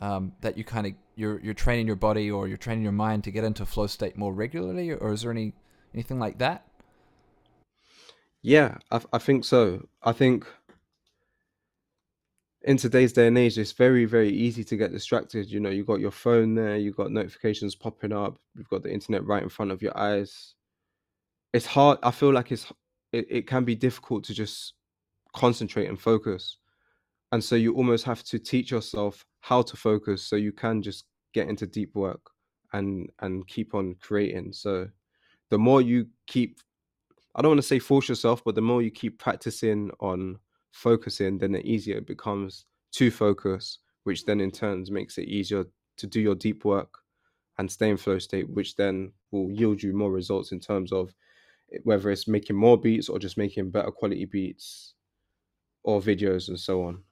um, 0.00 0.32
that 0.40 0.58
you 0.58 0.64
kind 0.64 0.86
of 0.88 0.92
you're 1.14 1.40
you're 1.40 1.54
training 1.54 1.86
your 1.86 1.96
body 1.96 2.28
or 2.30 2.48
you're 2.48 2.56
training 2.56 2.82
your 2.82 2.92
mind 3.06 3.22
to 3.24 3.30
get 3.30 3.44
into 3.44 3.64
flow 3.64 3.86
state 3.86 4.18
more 4.18 4.34
regularly, 4.34 4.90
or 4.90 5.12
is 5.12 5.22
there 5.22 5.30
any 5.30 5.52
anything 5.94 6.18
like 6.18 6.38
that? 6.38 6.66
Yeah, 8.42 8.78
I, 8.90 9.00
I 9.12 9.18
think 9.18 9.44
so. 9.44 9.86
I 10.02 10.12
think 10.12 10.44
in 12.62 12.76
today's 12.76 13.12
day 13.12 13.26
and 13.26 13.38
age, 13.38 13.58
it's 13.58 13.72
very, 13.72 14.04
very 14.04 14.30
easy 14.30 14.62
to 14.64 14.76
get 14.76 14.92
distracted. 14.92 15.50
You 15.50 15.60
know, 15.60 15.70
you 15.70 15.84
got 15.84 16.00
your 16.00 16.10
phone 16.10 16.54
there, 16.54 16.76
you 16.76 16.92
got 16.92 17.10
notifications 17.10 17.74
popping 17.74 18.12
up, 18.12 18.38
you've 18.54 18.68
got 18.68 18.82
the 18.82 18.92
internet 18.92 19.24
right 19.24 19.42
in 19.42 19.48
front 19.48 19.70
of 19.70 19.80
your 19.80 19.96
eyes. 19.96 20.54
It's 21.52 21.66
hard. 21.66 21.98
I 22.02 22.10
feel 22.10 22.32
like 22.32 22.52
it's 22.52 22.70
it, 23.12 23.26
it 23.28 23.46
can 23.46 23.64
be 23.64 23.74
difficult 23.74 24.24
to 24.24 24.34
just 24.34 24.74
concentrate 25.34 25.88
and 25.88 25.98
focus. 25.98 26.58
And 27.32 27.42
so 27.42 27.56
you 27.56 27.74
almost 27.74 28.04
have 28.04 28.22
to 28.24 28.38
teach 28.38 28.70
yourself 28.70 29.24
how 29.40 29.62
to 29.62 29.76
focus 29.76 30.22
so 30.22 30.36
you 30.36 30.52
can 30.52 30.82
just 30.82 31.04
get 31.32 31.48
into 31.48 31.66
deep 31.66 31.94
work 31.94 32.20
and 32.72 33.08
and 33.20 33.46
keep 33.48 33.74
on 33.74 33.96
creating. 34.00 34.52
So 34.52 34.88
the 35.48 35.58
more 35.58 35.80
you 35.80 36.06
keep 36.26 36.60
I 37.34 37.42
don't 37.42 37.52
want 37.52 37.62
to 37.62 37.66
say 37.66 37.78
force 37.78 38.08
yourself, 38.08 38.42
but 38.44 38.54
the 38.54 38.60
more 38.60 38.82
you 38.82 38.90
keep 38.90 39.18
practicing 39.18 39.90
on 40.00 40.38
focusing, 40.72 41.38
then 41.38 41.52
the 41.52 41.66
easier 41.66 41.98
it 41.98 42.06
becomes 42.06 42.66
to 42.92 43.10
focus, 43.10 43.78
which 44.04 44.24
then 44.24 44.40
in 44.40 44.50
turns 44.50 44.90
makes 44.90 45.18
it 45.18 45.28
easier 45.28 45.64
to 45.96 46.06
do 46.06 46.20
your 46.20 46.34
deep 46.34 46.64
work 46.64 46.98
and 47.58 47.70
stay 47.70 47.90
in 47.90 47.96
flow 47.96 48.18
state, 48.18 48.48
which 48.48 48.76
then 48.76 49.12
will 49.30 49.50
yield 49.50 49.82
you 49.82 49.92
more 49.92 50.10
results 50.10 50.52
in 50.52 50.60
terms 50.60 50.92
of 50.92 51.14
whether 51.84 52.10
it's 52.10 52.26
making 52.26 52.56
more 52.56 52.78
beats 52.78 53.08
or 53.08 53.18
just 53.18 53.36
making 53.38 53.70
better 53.70 53.90
quality 53.90 54.24
beats 54.24 54.94
or 55.82 56.00
videos 56.00 56.48
and 56.48 56.58
so 56.58 56.82
on. 56.84 57.02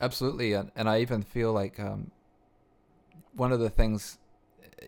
Absolutely, 0.00 0.54
and, 0.54 0.70
and 0.74 0.88
I 0.88 1.00
even 1.00 1.22
feel 1.22 1.52
like 1.52 1.78
um, 1.78 2.10
one 3.34 3.52
of 3.52 3.60
the 3.60 3.68
things, 3.68 4.18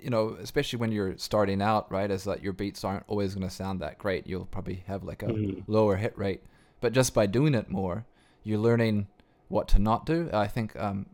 you 0.00 0.08
know, 0.10 0.36
especially 0.40 0.78
when 0.78 0.92
you're 0.92 1.18
starting 1.18 1.60
out, 1.60 1.90
right, 1.92 2.10
is 2.10 2.24
that 2.24 2.42
your 2.42 2.52
beats 2.52 2.84
aren't 2.84 3.04
always 3.08 3.34
going 3.34 3.46
to 3.46 3.54
sound 3.54 3.80
that 3.80 3.98
great. 3.98 4.26
You'll 4.26 4.46
probably 4.46 4.82
have 4.86 5.02
like 5.04 5.22
a 5.22 5.28
Mhm. 5.32 5.64
lower 5.66 5.96
hit 5.96 6.16
rate, 6.16 6.42
but 6.82 6.92
just 6.92 7.14
by 7.14 7.26
doing 7.26 7.54
it 7.54 7.70
more, 7.70 8.04
you're 8.44 8.58
learning 8.58 9.06
what 9.48 9.68
to 9.68 9.78
not 9.78 10.06
do. 10.06 10.30
I 10.32 10.46
think 10.48 10.76
um, 10.76 11.06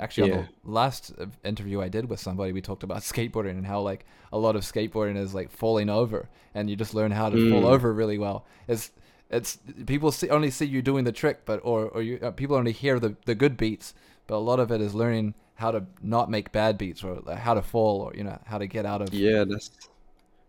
actually 0.00 0.24
on 0.24 0.30
the 0.30 0.48
last 0.64 1.12
uh, 1.18 1.26
interview 1.44 1.80
I 1.80 1.88
did 1.88 2.08
with 2.10 2.20
somebody, 2.20 2.52
we 2.52 2.60
talked 2.60 2.82
about 2.84 2.98
skateboarding 3.12 3.50
and 3.58 3.66
how 3.66 3.80
like 3.80 4.06
a 4.32 4.38
lot 4.38 4.56
of 4.56 4.62
skateboarding 4.62 5.16
is 5.16 5.34
like 5.34 5.50
falling 5.50 5.90
over, 5.90 6.28
and 6.54 6.70
you 6.70 6.76
just 6.76 6.94
learn 6.94 7.12
how 7.12 7.30
to 7.30 7.38
fall 7.38 7.64
Mm. 7.64 7.74
over 7.74 7.92
really 7.92 8.18
well. 8.18 8.46
It's 8.68 8.92
it's 9.30 9.58
people 9.86 10.12
see, 10.12 10.28
only 10.28 10.50
see 10.50 10.66
you 10.66 10.82
doing 10.82 11.04
the 11.04 11.12
trick, 11.12 11.44
but 11.44 11.60
or 11.64 11.88
or 11.88 12.02
you 12.02 12.18
uh, 12.22 12.30
people 12.32 12.56
only 12.56 12.72
hear 12.72 13.00
the 13.00 13.16
the 13.26 13.34
good 13.34 13.56
beats, 13.56 13.94
but 14.26 14.36
a 14.36 14.44
lot 14.50 14.60
of 14.60 14.70
it 14.70 14.80
is 14.80 14.94
learning 14.94 15.34
how 15.56 15.70
to 15.70 15.86
not 16.02 16.30
make 16.30 16.52
bad 16.52 16.76
beats 16.78 17.04
or 17.04 17.22
how 17.36 17.54
to 17.54 17.62
fall 17.62 18.00
or 18.02 18.14
you 18.14 18.24
know 18.24 18.38
how 18.46 18.58
to 18.58 18.66
get 18.66 18.84
out 18.86 19.00
of 19.02 19.12
Yeah, 19.12 19.44
that's 19.44 19.70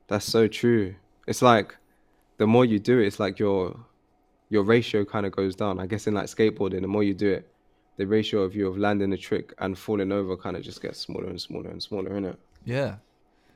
that's 0.07 0.25
so 0.25 0.47
true. 0.47 0.95
It's 1.27 1.41
like 1.41 1.75
the 2.37 2.47
more 2.47 2.65
you 2.65 2.79
do 2.79 2.99
it, 2.99 3.07
it's 3.07 3.19
like 3.19 3.39
your 3.39 3.77
your 4.49 4.63
ratio 4.63 5.03
kind 5.05 5.25
of 5.25 5.31
goes 5.31 5.55
down. 5.55 5.79
I 5.79 5.85
guess 5.87 6.07
in 6.07 6.13
like 6.13 6.25
skateboarding, 6.27 6.81
the 6.81 6.87
more 6.87 7.03
you 7.03 7.13
do 7.13 7.31
it, 7.31 7.51
the 7.97 8.05
ratio 8.05 8.41
of 8.41 8.55
you 8.55 8.67
of 8.67 8.77
landing 8.77 9.11
a 9.13 9.17
trick 9.17 9.53
and 9.59 9.77
falling 9.77 10.11
over 10.11 10.35
kind 10.37 10.55
of 10.57 10.63
just 10.63 10.81
gets 10.81 10.99
smaller 10.99 11.27
and 11.27 11.41
smaller 11.41 11.69
and 11.69 11.81
smaller, 11.81 12.11
innit? 12.11 12.37
yeah 12.63 12.97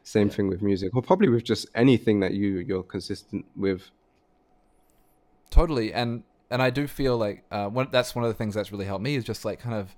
Same 0.04 0.30
Yeah. 0.30 0.36
thing 0.36 0.48
with 0.50 0.62
music, 0.62 0.96
or 0.96 1.02
probably 1.02 1.30
with 1.30 1.44
just 1.44 1.68
anything 1.76 2.20
that 2.22 2.34
you 2.34 2.60
you're 2.60 2.84
consistent 2.84 3.46
with. 3.56 3.82
totally 5.50 5.94
and 5.94 6.24
and 6.52 6.62
i 6.62 6.70
do 6.70 6.88
feel 6.88 7.18
like 7.18 7.44
uh 7.52 7.68
one 7.68 7.88
that's 7.92 8.16
one 8.16 8.24
of 8.24 8.30
the 8.30 8.34
things 8.36 8.54
that's 8.56 8.72
really 8.72 8.86
helped 8.86 9.04
me 9.04 9.16
is 9.16 9.24
just 9.24 9.44
like 9.46 9.60
kind 9.60 9.76
of 9.76 9.96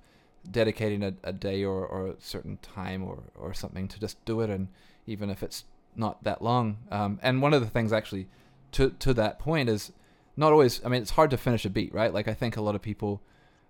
dedicating 0.50 1.02
a, 1.02 1.12
a 1.24 1.32
day 1.32 1.62
or 1.62 1.86
or 1.86 2.08
a 2.08 2.14
certain 2.18 2.56
time 2.62 3.02
or 3.04 3.22
or 3.36 3.52
something 3.54 3.86
to 3.86 4.00
just 4.00 4.22
do 4.24 4.40
it 4.40 4.50
and 4.50 4.68
even 5.06 5.30
if 5.30 5.42
it's 5.42 5.64
not 5.94 6.22
that 6.24 6.42
long 6.42 6.78
um 6.90 7.18
and 7.22 7.42
one 7.42 7.52
of 7.54 7.60
the 7.60 7.68
things 7.68 7.92
actually 7.92 8.26
to 8.72 8.90
to 8.98 9.12
that 9.14 9.38
point 9.38 9.68
is 9.68 9.92
not 10.36 10.52
always 10.52 10.84
i 10.84 10.88
mean 10.88 11.02
it's 11.02 11.12
hard 11.12 11.30
to 11.30 11.36
finish 11.36 11.64
a 11.64 11.70
beat 11.70 11.92
right 11.94 12.12
like 12.14 12.28
i 12.28 12.34
think 12.34 12.56
a 12.56 12.62
lot 12.62 12.74
of 12.74 12.82
people 12.82 13.20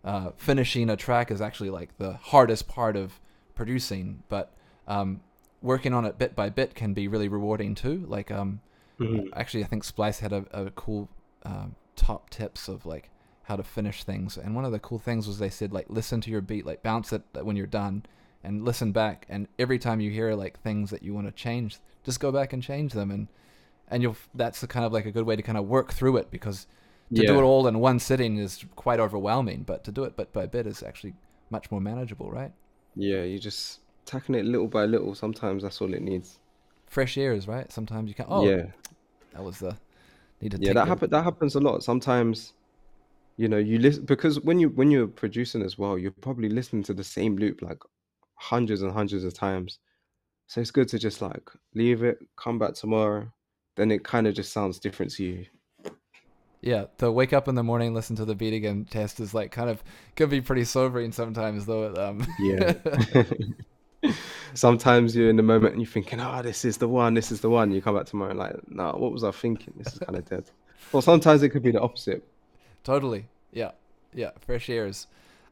uh 0.05 0.31
finishing 0.37 0.89
a 0.91 0.97
track 0.97 1.31
is 1.31 1.41
actually 1.41 1.71
like 1.71 1.97
the 1.99 2.13
hardest 2.15 2.69
part 2.69 2.97
of 2.97 3.19
producing 3.55 4.23
but 4.29 4.53
um 4.89 5.21
working 5.61 5.93
on 5.93 6.05
it 6.05 6.19
bit 6.19 6.35
by 6.35 6.49
bit 6.49 6.75
can 6.75 6.93
be 6.95 7.07
really 7.09 7.29
rewarding 7.29 7.75
too 7.75 8.05
like 8.09 8.31
um 8.31 8.61
Mhm. 9.01 9.31
actually, 9.35 9.65
I 9.65 9.67
think 9.67 9.83
Splice 9.85 10.21
had 10.21 10.33
a, 10.33 10.45
a 10.53 10.71
cool 10.71 11.09
um, 11.45 11.75
top 11.97 12.31
tips 12.31 12.69
of 12.69 12.87
like 12.87 13.11
how 13.45 13.57
to 13.57 13.63
finish 13.65 14.05
things, 14.05 14.37
and 14.37 14.55
one 14.55 14.65
of 14.65 14.71
the 14.71 14.79
cool 14.79 14.99
things 14.99 15.27
was 15.27 15.39
they 15.39 15.49
said 15.51 15.73
like 15.73 15.87
listen 15.89 16.21
to 16.21 16.31
your 16.31 16.43
beat, 16.43 16.65
like 16.67 16.83
bounce 16.85 17.13
it 17.13 17.23
when 17.43 17.57
you're 17.57 17.67
done, 17.67 18.05
and 18.45 18.65
listen 18.65 18.93
back, 18.93 19.27
and 19.29 19.49
every 19.59 19.79
time 19.79 20.01
you 20.01 20.11
hear 20.11 20.35
like 20.35 20.61
things 20.61 20.91
that 20.91 21.03
you 21.03 21.15
want 21.15 21.27
to 21.27 21.33
change, 21.33 21.79
just 22.05 22.21
go 22.21 22.31
back 22.31 22.53
and 22.53 22.63
change 22.63 22.93
them, 22.93 23.11
and 23.11 23.27
and 23.93 24.03
you'll 24.03 24.17
that's 24.35 24.61
the 24.61 24.67
kind 24.67 24.85
of 24.85 24.93
like 24.93 25.07
a 25.07 25.13
good 25.13 25.27
way 25.27 25.37
to 25.37 25.43
kind 25.43 25.59
of 25.59 25.67
work 25.67 25.93
through 25.93 26.17
it 26.17 26.31
because 26.31 26.67
to 27.15 27.23
do 27.27 27.39
it 27.39 27.43
all 27.43 27.67
in 27.67 27.79
one 27.79 27.99
sitting 27.99 28.39
is 28.39 28.65
quite 28.75 28.99
overwhelming, 28.99 29.63
but 29.65 29.85
to 29.85 29.93
do 29.93 30.05
it 30.05 30.17
bit 30.17 30.33
by 30.33 30.47
bit 30.47 30.67
is 30.67 30.83
actually 30.83 31.15
much 31.51 31.71
more 31.71 31.81
manageable, 31.81 32.31
right? 32.31 32.53
Yeah, 32.97 33.23
you 33.23 33.39
just 33.39 33.81
tackling 34.07 34.41
it 34.41 34.47
little 34.47 34.67
by 34.67 34.87
little. 34.87 35.15
Sometimes 35.15 35.63
that's 35.63 35.81
all 35.83 35.93
it 35.95 36.03
needs. 36.03 36.39
Fresh 36.87 37.17
ears, 37.19 37.47
right? 37.47 37.71
Sometimes 37.71 38.09
you 38.09 38.15
can. 38.15 38.27
Oh, 38.29 38.49
Yeah. 38.49 38.67
that 39.35 39.45
was 39.45 39.59
the 39.59 39.77
need 40.41 40.53
to 40.53 40.59
yeah 40.61 40.73
that 40.73 40.89
happen 40.89 41.11
that 41.11 41.23
happens 41.23 41.55
a 41.55 41.61
lot 41.61 41.83
sometimes 41.83 42.53
you 43.37 43.49
know 43.49 43.59
you 43.59 43.79
listen 43.79 44.05
because 44.05 44.41
when 44.41 44.59
you 44.59 44.69
when 44.71 44.91
you're 44.91 45.07
producing 45.07 45.63
as 45.63 45.79
well 45.79 45.97
you're 45.97 46.11
probably 46.21 46.49
listening 46.49 46.83
to 46.83 46.95
the 46.95 47.05
same 47.05 47.37
loop 47.37 47.63
like 47.63 47.79
hundreds 48.35 48.83
and 48.83 48.93
hundreds 48.93 49.25
of 49.25 49.33
times 49.33 49.79
so 50.49 50.61
it's 50.61 50.71
good 50.71 50.89
to 50.89 50.99
just 50.99 51.23
like 51.23 51.49
leave 51.75 52.03
it 52.03 52.19
come 52.37 52.59
back 52.59 52.75
tomorrow 52.75 53.27
then 53.77 53.91
it 53.91 54.05
kind 54.05 54.27
of 54.27 54.35
just 54.35 54.53
sounds 54.53 54.79
different 54.79 55.13
to 55.13 55.25
you 55.25 55.47
Yeah, 56.61 56.85
the 56.99 57.11
wake 57.11 57.33
up 57.33 57.49
in 57.49 57.55
the 57.55 57.63
morning, 57.63 57.95
listen 57.95 58.15
to 58.17 58.25
the 58.25 58.35
beat 58.35 58.55
again 58.55 58.87
test 58.89 59.19
is 59.21 59.35
like 59.35 59.51
kind 59.51 59.69
of 59.71 59.83
can 60.17 60.29
be 60.29 60.41
pretty 60.41 60.65
sobering 60.65 61.13
sometimes, 61.13 61.67
though. 61.67 61.91
it, 61.91 61.99
Um, 61.99 62.27
yeah 62.41 62.75
sometimes 64.55 65.15
you're 65.15 65.31
in 65.31 65.37
the 65.37 65.43
moment 65.43 65.75
and 65.75 65.83
you're 65.83 65.91
thinking 65.91 66.21
oh 66.21 66.43
this 66.43 66.65
is 66.65 66.77
the 66.77 66.89
one 66.89 67.15
this 67.15 67.31
is 67.31 67.41
the 67.41 67.49
one 67.49 67.71
you 67.71 67.81
come 67.81 67.97
back 67.97 68.07
tomorrow 68.07 68.31
and 68.31 68.39
like 68.39 68.55
no 68.69 68.91
what 68.93 69.13
was 69.13 69.23
i 69.23 69.31
thinking 69.31 69.73
this 69.77 69.93
is 69.93 69.99
kind 70.01 70.17
of 70.19 70.29
dead 70.29 70.45
well 70.91 71.01
sometimes 71.03 71.43
it 71.43 71.51
could 71.51 71.63
be 71.63 71.71
the 71.71 71.81
opposite 71.81 72.25
totally. 72.85 73.27
Yeah, 73.53 73.73
yeah. 74.15 74.31
Fresh 74.41 74.69
airs. 74.71 75.07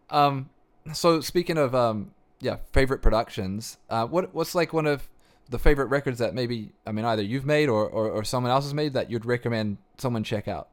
Um, 0.08 0.48
so 0.92 1.20
speaking 1.20 1.58
of 1.58 1.74
um, 1.74 2.12
yeah, 2.40 2.56
favorite 2.72 3.02
productions. 3.02 3.76
Uh, 3.88 4.06
what 4.06 4.34
what's 4.34 4.54
like 4.54 4.72
one 4.72 4.86
of 4.86 5.08
the 5.50 5.58
favorite 5.58 5.86
records 5.86 6.18
that 6.20 6.34
maybe 6.34 6.72
I 6.86 6.92
mean 6.92 7.04
either 7.04 7.22
you've 7.22 7.44
made 7.44 7.68
or, 7.68 7.86
or 7.86 8.08
or 8.08 8.24
someone 8.24 8.50
else 8.52 8.64
has 8.64 8.74
made 8.74 8.94
that 8.94 9.10
you'd 9.10 9.26
recommend 9.26 9.78
someone 9.98 10.24
check 10.24 10.48
out? 10.48 10.68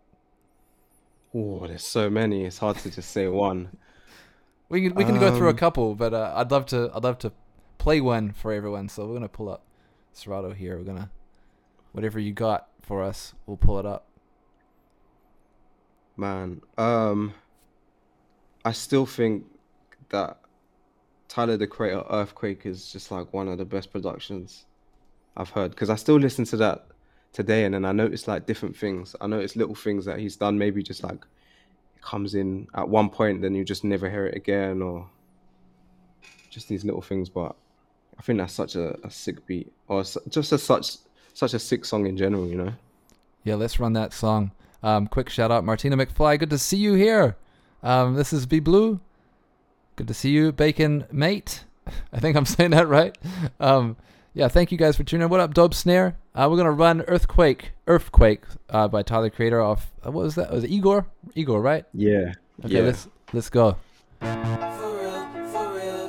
Oh, 1.35 1.67
there's 1.67 1.83
so 1.85 2.09
many. 2.09 2.45
It's 2.45 2.59
hard 2.59 2.77
to 2.77 2.89
just 2.89 3.11
say 3.11 3.27
one. 3.27 3.69
We 4.69 4.83
can 4.83 4.95
we 4.95 5.03
can 5.03 5.19
go 5.19 5.35
through 5.35 5.47
a 5.47 5.51
Um, 5.51 5.57
couple, 5.57 5.95
but 5.95 6.13
uh, 6.13 6.33
I'd 6.35 6.51
love 6.51 6.65
to 6.67 6.91
I'd 6.93 7.03
love 7.03 7.17
to 7.19 7.31
play 7.77 8.01
one 8.01 8.31
for 8.31 8.53
everyone. 8.53 8.89
So 8.89 9.05
we're 9.05 9.13
gonna 9.13 9.29
pull 9.29 9.49
up 9.49 9.63
Serato 10.13 10.53
here. 10.53 10.77
We're 10.77 10.83
gonna 10.83 11.11
whatever 11.91 12.19
you 12.19 12.33
got 12.33 12.67
for 12.81 13.03
us, 13.03 13.33
we'll 13.45 13.57
pull 13.57 13.79
it 13.79 13.85
up. 13.85 14.07
Man, 16.15 16.61
um, 16.77 17.33
I 18.65 18.71
still 18.71 19.05
think 19.05 19.45
that 20.09 20.37
Tyler 21.27 21.57
the 21.57 21.67
Creator 21.67 22.03
Earthquake 22.09 22.65
is 22.65 22.91
just 22.91 23.11
like 23.11 23.33
one 23.33 23.47
of 23.47 23.57
the 23.57 23.65
best 23.65 23.91
productions 23.91 24.65
I've 25.35 25.49
heard 25.49 25.71
because 25.71 25.89
I 25.89 25.95
still 25.95 26.17
listen 26.17 26.45
to 26.45 26.57
that 26.57 26.87
today 27.33 27.65
and 27.65 27.73
then 27.73 27.85
I 27.85 27.91
notice 27.91 28.27
like 28.27 28.45
different 28.45 28.75
things. 28.75 29.15
I 29.21 29.27
notice 29.27 29.55
little 29.55 29.75
things 29.75 30.05
that 30.05 30.19
he's 30.19 30.35
done, 30.35 30.57
maybe 30.57 30.81
just 30.81 31.03
like 31.03 31.25
it 31.95 32.01
comes 32.01 32.33
in 32.35 32.67
at 32.73 32.87
one 32.87 33.09
point, 33.09 33.41
then 33.41 33.55
you 33.55 33.63
just 33.63 33.83
never 33.83 34.09
hear 34.09 34.25
it 34.25 34.35
again, 34.35 34.81
or 34.81 35.07
just 36.49 36.67
these 36.67 36.83
little 36.85 37.01
things. 37.01 37.29
But 37.29 37.55
I 38.17 38.21
think 38.21 38.39
that's 38.39 38.53
such 38.53 38.75
a, 38.75 38.97
a 39.05 39.11
sick 39.11 39.45
beat, 39.45 39.71
or 39.87 40.03
just 40.29 40.51
a 40.51 40.57
such 40.57 40.97
such 41.33 41.53
a 41.53 41.59
sick 41.59 41.85
song 41.85 42.07
in 42.07 42.17
general, 42.17 42.47
you 42.47 42.55
know. 42.55 42.73
Yeah, 43.43 43.55
let's 43.55 43.79
run 43.79 43.93
that 43.93 44.13
song. 44.13 44.51
Um, 44.81 45.07
quick 45.07 45.29
shout 45.29 45.51
out, 45.51 45.63
Martina 45.63 45.97
McFly. 45.97 46.39
Good 46.39 46.49
to 46.49 46.57
see 46.57 46.77
you 46.77 46.93
here. 46.93 47.35
Um, 47.83 48.15
this 48.15 48.33
is 48.33 48.45
Be 48.45 48.59
Blue. 48.59 48.99
Good 49.97 50.07
to 50.07 50.13
see 50.13 50.29
you, 50.29 50.51
Bacon 50.51 51.05
Mate. 51.11 51.65
I 52.13 52.19
think 52.19 52.37
I'm 52.37 52.45
saying 52.45 52.71
that 52.71 52.87
right. 52.87 53.17
Um, 53.59 53.97
yeah, 54.33 54.47
thank 54.47 54.71
you 54.71 54.77
guys 54.77 54.95
for 54.95 55.03
tuning 55.03 55.25
in. 55.25 55.29
What 55.29 55.39
up, 55.39 55.53
Dope 55.53 55.73
Snare? 55.73 56.15
Uh, 56.35 56.47
we're 56.49 56.57
gonna 56.57 56.71
run 56.71 57.01
Earthquake, 57.01 57.71
Earthquake 57.87 58.43
uh, 58.69 58.87
by 58.87 59.01
Tyler 59.01 59.31
Creator 59.31 59.59
off. 59.59 59.91
Uh, 60.05 60.11
what 60.11 60.23
was 60.23 60.35
that? 60.35 60.51
Was 60.51 60.63
it 60.63 60.69
Igor? 60.69 61.07
Igor, 61.33 61.61
right? 61.61 61.83
Yeah, 61.93 62.33
Okay, 62.63 62.75
yeah. 62.75 62.81
let's 62.81 63.07
let's 63.33 63.49
go. 63.49 63.77
For 64.19 64.27
real, 64.27 65.47
for 65.51 65.73
real 65.73 66.07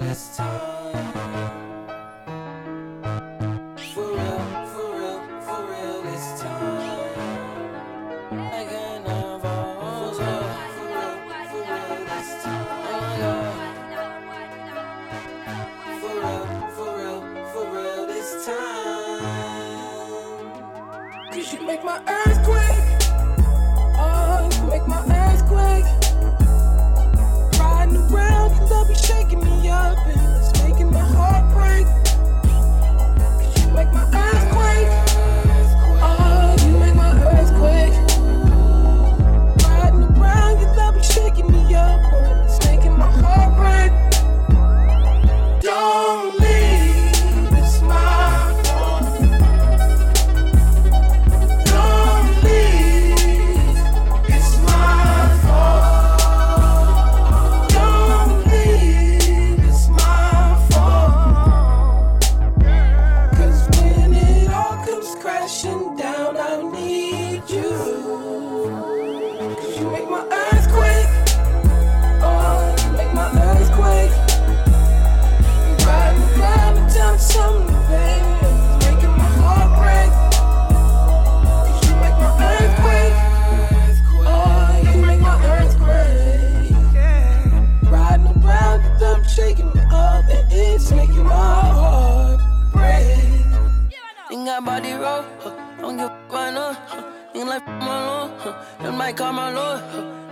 might 98.99 99.17
call 99.17 99.33
my 99.33 99.51
lord. 99.55 99.81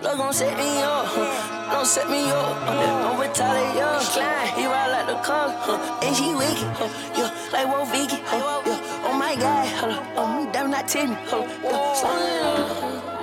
Love 0.03 0.19
gon' 0.19 0.33
set 0.33 0.59
me 0.59 0.83
up, 0.83 1.07
don't 1.71 1.87
set 1.87 2.11
me 2.11 2.29
up. 2.29 2.67
Don't 2.67 3.21
retaliate, 3.21 4.03
Slide, 4.03 4.53
he 4.57 4.67
ride 4.67 4.91
like 4.91 5.07
the 5.07 5.15
car, 5.23 5.49
and 6.03 6.15
she 6.17 6.35
wicked, 6.35 6.67
yeah, 7.17 7.31
like 7.53 7.69
Wolf 7.69 7.91
Vicky, 7.93 8.17
yeah. 8.17 9.07
Oh 9.07 9.17
my 9.17 9.37
God, 9.37 9.69
huh? 9.69 10.03
oh 10.17 10.27
me 10.37 10.53
damn 10.53 10.71
not 10.71 10.89
Timmy. 10.89 11.17
Slow 11.29 11.47
down, 11.47 13.16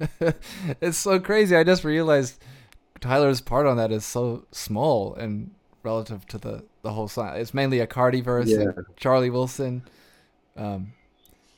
it's 0.80 0.98
so 0.98 1.18
crazy. 1.20 1.56
I 1.56 1.64
just 1.64 1.84
realized 1.84 2.42
Tyler's 3.00 3.40
part 3.40 3.66
on 3.66 3.76
that 3.76 3.90
is 3.92 4.04
so 4.04 4.44
small 4.52 5.14
and 5.14 5.50
relative 5.82 6.26
to 6.28 6.38
the 6.38 6.64
the 6.82 6.92
whole 6.92 7.08
song. 7.08 7.36
It's 7.36 7.54
mainly 7.54 7.80
a 7.80 7.86
Carti 7.86 8.22
verse 8.22 8.48
Yeah. 8.48 8.72
Charlie 8.96 9.30
Wilson. 9.30 9.82
Um, 10.56 10.92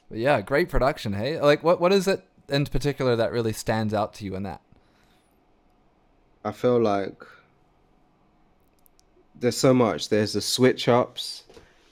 but 0.09 0.19
yeah, 0.19 0.41
great 0.41 0.69
production. 0.69 1.13
Hey, 1.13 1.41
like 1.41 1.63
what 1.63 1.81
what 1.81 1.93
is 1.93 2.07
it 2.09 2.25
in 2.49 2.65
particular 2.67 3.17
that 3.17 3.33
really 3.33 3.53
stands 3.53 3.93
out 3.93 4.15
to 4.15 4.25
you 4.25 4.35
in 4.37 4.43
that? 4.45 4.61
I 6.45 6.53
feel 6.53 6.79
like 6.81 7.23
there's 9.39 9.57
so 9.57 9.75
much. 9.75 10.09
There's 10.09 10.33
the 10.33 10.41
switch 10.41 10.89
ups. 10.89 11.45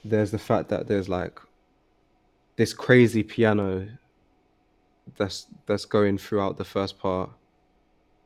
There's 0.05 0.31
the 0.31 0.39
fact 0.39 0.69
that 0.69 0.87
there's 0.87 1.09
like 1.09 1.41
this 2.57 2.73
crazy 2.73 3.23
piano 3.23 3.89
that's 5.17 5.47
that's 5.67 5.85
going 5.85 6.19
throughout 6.19 6.57
the 6.57 6.65
first 6.65 6.99
part. 6.99 7.31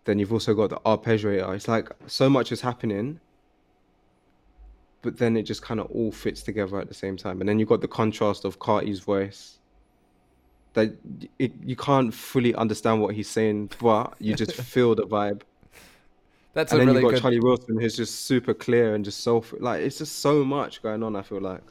Then 0.04 0.18
you've 0.18 0.32
also 0.32 0.54
got 0.54 0.70
the 0.70 0.76
arpeggiator. 0.86 1.54
It's 1.54 1.68
like 1.68 1.90
so 2.06 2.30
much 2.30 2.50
is 2.50 2.60
happening, 2.60 3.20
but 5.02 5.18
then 5.18 5.36
it 5.36 5.42
just 5.42 5.62
kind 5.62 5.80
of 5.80 5.90
all 5.90 6.12
fits 6.12 6.42
together 6.42 6.80
at 6.80 6.88
the 6.88 6.94
same 6.94 7.16
time. 7.16 7.40
And 7.40 7.48
then 7.48 7.58
you've 7.58 7.68
got 7.68 7.80
the 7.80 7.88
contrast 7.88 8.44
of 8.44 8.58
Carti's 8.58 9.00
voice, 9.00 9.58
that 10.74 10.96
it, 11.38 11.52
you 11.62 11.76
can't 11.76 12.12
fully 12.14 12.54
understand 12.54 13.02
what 13.02 13.14
he's 13.14 13.28
saying, 13.28 13.70
but 13.80 14.14
you 14.18 14.34
just 14.34 14.52
feel 14.72 14.94
the 14.94 15.06
vibe. 15.06 15.42
That's 16.54 16.72
and 16.72 16.82
a 16.82 16.86
then 16.86 16.94
really 16.94 17.02
you've 17.02 17.10
got 17.10 17.16
good. 17.16 17.22
Charlie 17.22 17.40
Wilson, 17.40 17.80
who's 17.80 17.96
just 17.96 18.24
super 18.26 18.54
clear 18.54 18.94
and 18.94 19.04
just 19.04 19.20
so 19.20 19.44
like 19.60 19.82
it's 19.82 19.98
just 19.98 20.20
so 20.20 20.44
much 20.44 20.82
going 20.82 21.02
on. 21.02 21.14
I 21.14 21.22
feel 21.22 21.40
like, 21.40 21.62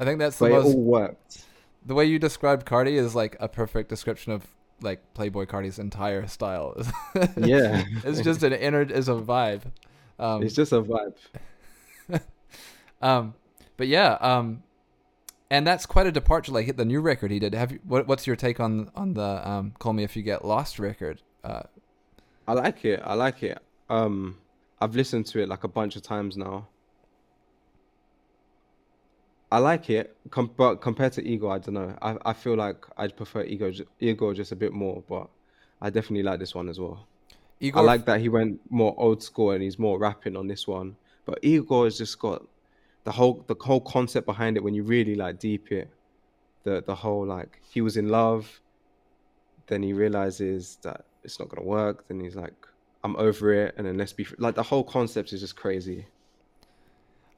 I 0.00 0.04
think 0.04 0.18
that's 0.18 0.38
the 0.38 0.46
but 0.46 0.52
it 0.52 0.54
most. 0.54 0.66
all 0.66 0.82
worked. 0.82 1.44
The 1.84 1.94
way 1.94 2.04
you 2.04 2.18
described 2.18 2.66
Carti 2.66 2.92
is 2.92 3.14
like 3.14 3.36
a 3.40 3.48
perfect 3.48 3.88
description 3.88 4.32
of 4.32 4.46
like 4.80 5.02
Playboi 5.14 5.46
Carti's 5.46 5.78
entire 5.78 6.26
style. 6.26 6.76
Yeah, 7.36 7.84
it's 8.04 8.20
just 8.20 8.42
an 8.42 8.52
inner 8.52 8.82
is 8.82 9.08
a 9.08 9.14
vibe. 9.14 9.62
Um, 10.18 10.42
it's 10.42 10.54
just 10.54 10.72
a 10.72 10.82
vibe. 10.82 11.14
um, 13.02 13.34
but 13.76 13.88
yeah, 13.88 14.12
um, 14.20 14.62
and 15.50 15.66
that's 15.66 15.86
quite 15.86 16.06
a 16.06 16.12
departure. 16.12 16.52
Like 16.52 16.66
hit 16.66 16.76
the 16.76 16.84
new 16.84 17.00
record 17.00 17.30
he 17.30 17.38
did. 17.38 17.54
Have 17.54 17.72
you? 17.72 17.80
What, 17.84 18.06
what's 18.06 18.26
your 18.26 18.36
take 18.36 18.60
on 18.60 18.90
on 18.94 19.14
the 19.14 19.48
um, 19.48 19.72
"Call 19.78 19.92
Me 19.92 20.04
If 20.04 20.16
You 20.16 20.22
Get 20.22 20.44
Lost" 20.44 20.78
record? 20.78 21.22
Uh, 21.42 21.62
I 22.46 22.52
like 22.52 22.84
it. 22.84 23.00
I 23.04 23.14
like 23.14 23.42
it. 23.42 23.58
Um, 23.88 24.38
I've 24.80 24.94
listened 24.94 25.26
to 25.26 25.40
it 25.40 25.48
like 25.48 25.64
a 25.64 25.68
bunch 25.68 25.96
of 25.96 26.02
times 26.02 26.36
now. 26.36 26.68
I 29.50 29.58
like 29.58 29.88
it, 29.88 30.16
com- 30.30 30.50
but 30.56 30.76
compared 30.76 31.12
to 31.14 31.26
Igor, 31.26 31.52
I 31.52 31.58
don't 31.58 31.74
know. 31.74 31.96
I 32.02 32.16
I 32.24 32.32
feel 32.34 32.54
like 32.54 32.84
I'd 32.96 33.16
prefer 33.16 33.42
Igor 33.42 33.72
Igor 33.98 34.34
just 34.34 34.52
a 34.52 34.56
bit 34.56 34.72
more, 34.72 35.02
but 35.08 35.28
I 35.80 35.90
definitely 35.90 36.22
like 36.22 36.38
this 36.38 36.54
one 36.54 36.68
as 36.68 36.78
well. 36.78 37.06
Igor, 37.60 37.80
I 37.80 37.84
like 37.84 38.04
that 38.06 38.20
he 38.20 38.28
went 38.28 38.60
more 38.70 38.94
old 38.98 39.22
school 39.22 39.52
and 39.52 39.62
he's 39.62 39.78
more 39.78 39.98
rapping 39.98 40.36
on 40.36 40.48
this 40.48 40.66
one. 40.68 40.96
But 41.24 41.38
Igor 41.42 41.84
has 41.84 41.98
just 41.98 42.18
got 42.18 42.46
the 43.04 43.12
whole 43.12 43.44
the 43.46 43.56
whole 43.58 43.80
concept 43.80 44.26
behind 44.26 44.56
it 44.56 44.62
when 44.62 44.74
you 44.74 44.82
really 44.82 45.14
like 45.14 45.38
deep 45.38 45.72
it. 45.72 45.90
The 46.64 46.82
the 46.86 46.94
whole 46.94 47.24
like 47.26 47.60
he 47.62 47.80
was 47.80 47.96
in 47.96 48.08
love, 48.08 48.60
then 49.66 49.82
he 49.82 49.94
realizes 49.94 50.78
that 50.82 51.06
it's 51.24 51.38
not 51.38 51.48
gonna 51.48 51.66
work. 51.66 52.06
Then 52.08 52.20
he's 52.20 52.36
like, 52.36 52.54
I'm 53.02 53.16
over 53.16 53.52
it, 53.54 53.74
and 53.78 53.86
then 53.86 53.96
let's 53.96 54.12
be 54.12 54.26
like 54.38 54.56
the 54.56 54.62
whole 54.62 54.84
concept 54.84 55.32
is 55.32 55.40
just 55.40 55.56
crazy. 55.56 56.06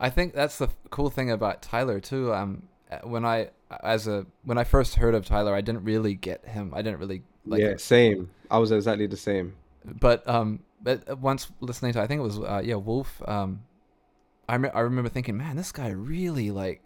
I 0.01 0.11
think 0.11 0.35
that's 0.35 0.59
the 0.59 0.69
cool 0.91 1.11
thing 1.11 1.31
about 1.31 1.61
Tyler 1.63 2.01
too. 2.01 2.33
Um, 2.35 2.63
uh, 2.91 2.99
when 3.05 3.25
I 3.25 3.51
as 3.85 4.07
a 4.09 4.27
when 4.45 4.59
I 4.59 4.65
first 4.65 4.97
heard 4.97 5.15
of 5.15 5.25
Tyler, 5.27 5.55
I 5.55 5.61
didn't 5.61 5.85
really 5.85 6.15
get 6.15 6.45
him. 6.47 6.73
I 6.75 6.83
didn't 6.83 6.99
really 6.99 7.23
like. 7.47 7.61
yeah, 7.61 7.75
same. 7.77 8.31
I 8.51 8.59
was 8.59 8.73
exactly 8.73 9.07
the 9.07 9.17
same. 9.17 9.55
but 9.85 10.27
um 10.29 10.61
but 10.83 11.19
once 11.19 11.51
listening 11.61 11.93
to 11.93 12.01
i 12.01 12.07
think 12.07 12.19
it 12.21 12.23
was 12.23 12.39
uh, 12.39 12.61
yeah 12.65 12.75
wolf 12.75 13.21
um 13.29 13.61
I, 14.49 14.59
me- 14.59 14.69
I 14.75 14.81
remember 14.81 15.09
thinking 15.09 15.37
man 15.37 15.57
this 15.57 15.73
guy 15.73 15.89
really 15.89 16.51
like 16.51 16.83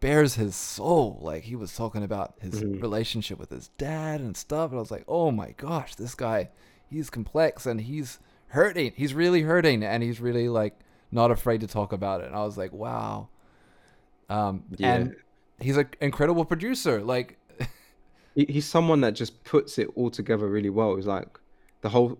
bears 0.00 0.34
his 0.34 0.56
soul 0.56 1.18
like 1.22 1.42
he 1.44 1.54
was 1.56 1.76
talking 1.76 2.02
about 2.02 2.34
his 2.40 2.62
Mhm. 2.62 2.80
relationship 2.82 3.38
with 3.38 3.50
his 3.50 3.68
dad 3.78 4.20
and 4.20 4.36
stuff 4.36 4.70
and 4.70 4.78
i 4.78 4.80
was 4.80 4.90
like 4.90 5.04
oh 5.06 5.30
my 5.30 5.52
gosh 5.56 5.94
this 5.94 6.14
guy 6.16 6.50
he's 6.90 7.10
complex 7.10 7.64
and 7.66 7.82
he's 7.82 8.18
hurting 8.48 8.92
he's 8.96 9.14
really 9.14 9.42
hurting 9.42 9.84
and 9.84 10.02
he's 10.02 10.20
really 10.20 10.48
like 10.48 10.76
not 11.12 11.30
afraid 11.30 11.60
to 11.60 11.66
talk 11.66 11.92
about 11.92 12.20
it 12.22 12.26
and 12.26 12.34
i 12.36 12.44
was 12.44 12.56
like 12.58 12.72
wow 12.72 13.28
um 14.28 14.64
Yeah. 14.78 14.94
and 14.94 15.16
he's 15.60 15.76
an 15.76 15.88
incredible 16.00 16.44
producer 16.44 17.00
like 17.02 17.38
he, 18.34 18.46
he's 18.48 18.64
someone 18.66 19.00
that 19.02 19.12
just 19.12 19.42
puts 19.44 19.78
it 19.78 19.88
all 19.94 20.10
together 20.10 20.48
really 20.48 20.70
well. 20.70 20.96
It's 20.96 21.06
like 21.06 21.28
the 21.82 21.88
whole 21.90 22.18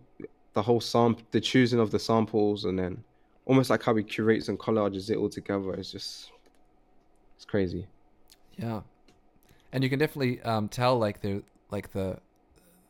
the 0.52 0.62
whole 0.62 0.80
sample, 0.80 1.24
the 1.30 1.40
choosing 1.40 1.80
of 1.80 1.90
the 1.90 1.98
samples, 1.98 2.66
and 2.66 2.78
then 2.78 3.02
almost 3.46 3.70
like 3.70 3.82
how 3.82 3.94
he 3.94 4.02
curates 4.02 4.48
and 4.48 4.58
collages 4.58 5.08
it 5.10 5.16
all 5.16 5.30
together. 5.30 5.72
It's 5.74 5.90
just 5.90 6.30
it's 7.36 7.44
crazy. 7.46 7.86
Yeah, 8.58 8.82
and 9.72 9.82
you 9.82 9.90
can 9.90 9.98
definitely 9.98 10.42
um, 10.42 10.68
tell 10.68 10.98
like 10.98 11.22
the 11.22 11.42
like 11.70 11.92
the 11.92 12.18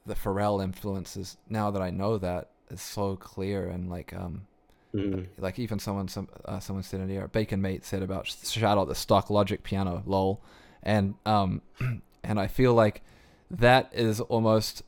the 0.04 0.14
Pharrell 0.14 0.62
influences 0.62 1.36
now 1.48 1.70
that 1.70 1.80
I 1.82 1.90
know 1.90 2.18
that 2.18 2.50
is 2.70 2.82
so 2.82 3.16
clear 3.16 3.68
and 3.68 3.88
like 3.88 4.12
um 4.12 4.48
Mm. 4.94 5.26
like 5.38 5.58
even 5.58 5.78
someone 5.78 6.06
some 6.08 6.28
uh, 6.44 6.60
someone 6.60 6.82
said 6.82 7.00
in 7.00 7.08
here 7.08 7.26
Bacon 7.26 7.62
Mate 7.62 7.82
said 7.84 8.02
about 8.02 8.26
shout 8.26 8.76
out 8.76 8.88
the 8.88 8.94
stock 8.94 9.30
Logic 9.30 9.62
piano 9.62 10.02
lol 10.04 10.42
and 10.82 11.14
um 11.24 11.62
and 12.22 12.38
I 12.38 12.46
feel 12.46 12.74
like 12.74 13.02
that 13.50 13.88
is 13.92 14.20
almost 14.20 14.82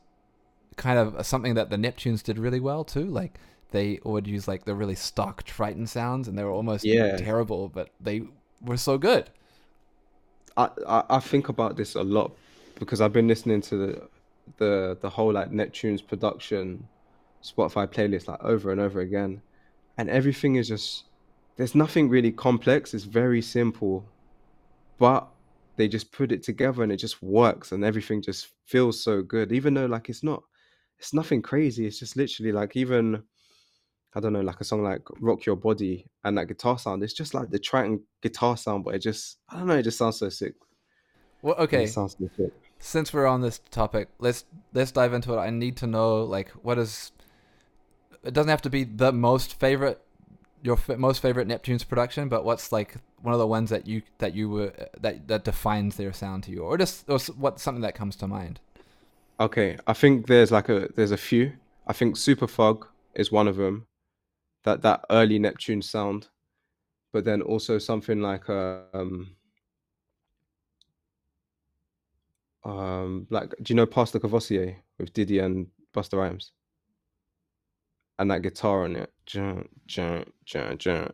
kind 0.75 0.99
of 0.99 1.25
something 1.25 1.55
that 1.55 1.71
the 1.71 1.75
Neptunes 1.77 2.21
did 2.21 2.37
really 2.37 2.59
well 2.59 2.83
too 2.83 3.05
like 3.05 3.39
they 3.71 3.99
would 4.03 4.27
use 4.27 4.47
like 4.47 4.65
the 4.65 4.75
really 4.75 4.93
stock 4.93 5.41
Triton 5.43 5.87
sounds 5.87 6.27
and 6.27 6.37
they 6.37 6.43
were 6.43 6.51
almost 6.51 6.85
Yeah. 6.85 7.17
terrible 7.17 7.67
but 7.67 7.89
they 7.99 8.27
were 8.61 8.77
so 8.77 8.99
good 8.99 9.31
I, 10.57 10.69
I 10.87 11.03
I 11.09 11.19
think 11.19 11.49
about 11.49 11.77
this 11.77 11.95
a 11.95 12.03
lot 12.03 12.31
because 12.79 13.01
I've 13.01 13.13
been 13.13 13.27
listening 13.27 13.61
to 13.61 13.75
the 13.77 14.09
the 14.57 14.97
the 15.01 15.09
whole 15.09 15.33
like 15.33 15.51
Neptune's 15.51 16.01
production 16.01 16.87
Spotify 17.43 17.87
playlist 17.87 18.27
like 18.27 18.43
over 18.43 18.71
and 18.71 18.79
over 18.81 19.01
again, 19.01 19.41
and 19.97 20.09
everything 20.09 20.55
is 20.55 20.67
just 20.67 21.05
there's 21.57 21.75
nothing 21.75 22.09
really 22.09 22.31
complex. 22.31 22.93
It's 22.93 23.05
very 23.05 23.41
simple, 23.41 24.05
but 24.97 25.27
they 25.77 25.87
just 25.87 26.11
put 26.11 26.31
it 26.31 26.43
together 26.43 26.83
and 26.83 26.91
it 26.91 26.97
just 26.97 27.21
works 27.21 27.71
and 27.71 27.83
everything 27.83 28.21
just 28.21 28.49
feels 28.65 29.01
so 29.03 29.21
good. 29.21 29.51
Even 29.51 29.73
though 29.73 29.85
like 29.85 30.09
it's 30.09 30.23
not, 30.23 30.43
it's 30.99 31.13
nothing 31.13 31.41
crazy. 31.41 31.85
It's 31.85 31.99
just 31.99 32.15
literally 32.17 32.51
like 32.51 32.75
even. 32.75 33.23
I 34.17 34.21
don't 34.21 34.31
know, 34.31 34.39
like 34.39 34.61
a 34.61 34.63
song 34.63 34.81
like 34.81 35.01
"Rock 35.19 35.45
Your 35.45 35.57
Body" 35.57 36.07
and 36.23 36.37
that 36.37 36.47
guitar 36.47 36.79
sound. 36.79 37.03
It's 37.03 37.11
just 37.11 37.33
like 37.33 37.49
the 37.49 37.59
Triton 37.59 38.01
guitar 38.21 38.55
sound, 38.55 38.85
but 38.85 38.95
it 38.95 38.99
just, 38.99 39.39
I 39.49 39.57
don't 39.57 39.67
know, 39.67 39.75
it 39.75 39.83
just 39.83 39.97
sounds 39.97 40.19
so 40.19 40.29
sick. 40.29 40.53
well 41.41 41.55
It 41.77 41.83
okay 41.83 41.85
sounds 41.85 42.15
so 42.19 42.29
sick. 42.35 42.53
since 42.79 43.13
we're 43.13 43.27
on 43.27 43.41
this 43.41 43.59
topic, 43.71 44.09
let's 44.19 44.45
let's 44.73 44.91
dive 44.91 45.13
into 45.13 45.33
it. 45.33 45.37
I 45.37 45.49
need 45.49 45.77
to 45.77 45.87
know 45.87 46.23
like 46.23 46.49
what 46.51 46.77
is. 46.77 47.11
It 48.25 48.33
doesn't 48.33 48.49
have 48.49 48.61
to 48.63 48.69
be 48.69 48.83
the 48.83 49.11
most 49.11 49.59
favorite, 49.59 50.01
your 50.63 50.75
f- 50.77 50.97
most 50.97 51.21
favorite 51.21 51.47
Neptune's 51.47 51.83
production, 51.83 52.27
but 52.27 52.43
what's 52.43 52.71
like 52.71 52.95
one 53.21 53.33
of 53.33 53.39
the 53.39 53.47
ones 53.47 53.69
that 53.69 53.87
you 53.87 54.01
that 54.17 54.33
you 54.33 54.49
were 54.49 54.73
that 54.99 55.27
that 55.27 55.43
defines 55.43 55.97
their 55.97 56.13
sound 56.13 56.43
to 56.43 56.51
you, 56.51 56.61
or 56.61 56.77
just 56.77 57.09
or 57.09 57.19
what 57.37 57.59
something 57.59 57.81
that 57.81 57.95
comes 57.95 58.15
to 58.17 58.27
mind. 58.27 58.59
Okay, 59.39 59.77
I 59.85 59.93
think 59.93 60.27
there's 60.27 60.51
like 60.51 60.69
a 60.69 60.89
there's 60.95 61.11
a 61.11 61.17
few. 61.17 61.53
I 61.87 61.93
think 61.93 62.15
Superthug 62.15 62.87
is 63.13 63.31
one 63.31 63.47
of 63.47 63.57
them. 63.57 63.87
That 64.63 64.81
that 64.81 65.05
early 65.09 65.37
Neptune 65.37 65.81
sound, 65.81 66.29
but 67.13 67.25
then 67.25 67.41
also 67.41 67.77
something 67.77 68.21
like 68.21 68.49
um 68.49 69.35
um 72.63 73.27
like 73.29 73.53
do 73.61 73.71
you 73.71 73.75
know 73.75 73.85
Pass 73.85 74.11
the 74.11 74.19
Courvoisier 74.19 74.77
with 74.97 75.13
Diddy 75.13 75.39
and 75.39 75.67
Busta 75.93 76.17
Rhymes? 76.17 76.51
And 78.17 78.31
that 78.31 78.41
guitar 78.43 78.85
on 78.85 78.95
it. 78.95 79.11
Jun, 79.25 79.67
jun, 79.87 80.25
jun, 80.45 80.77
jun. 80.77 81.11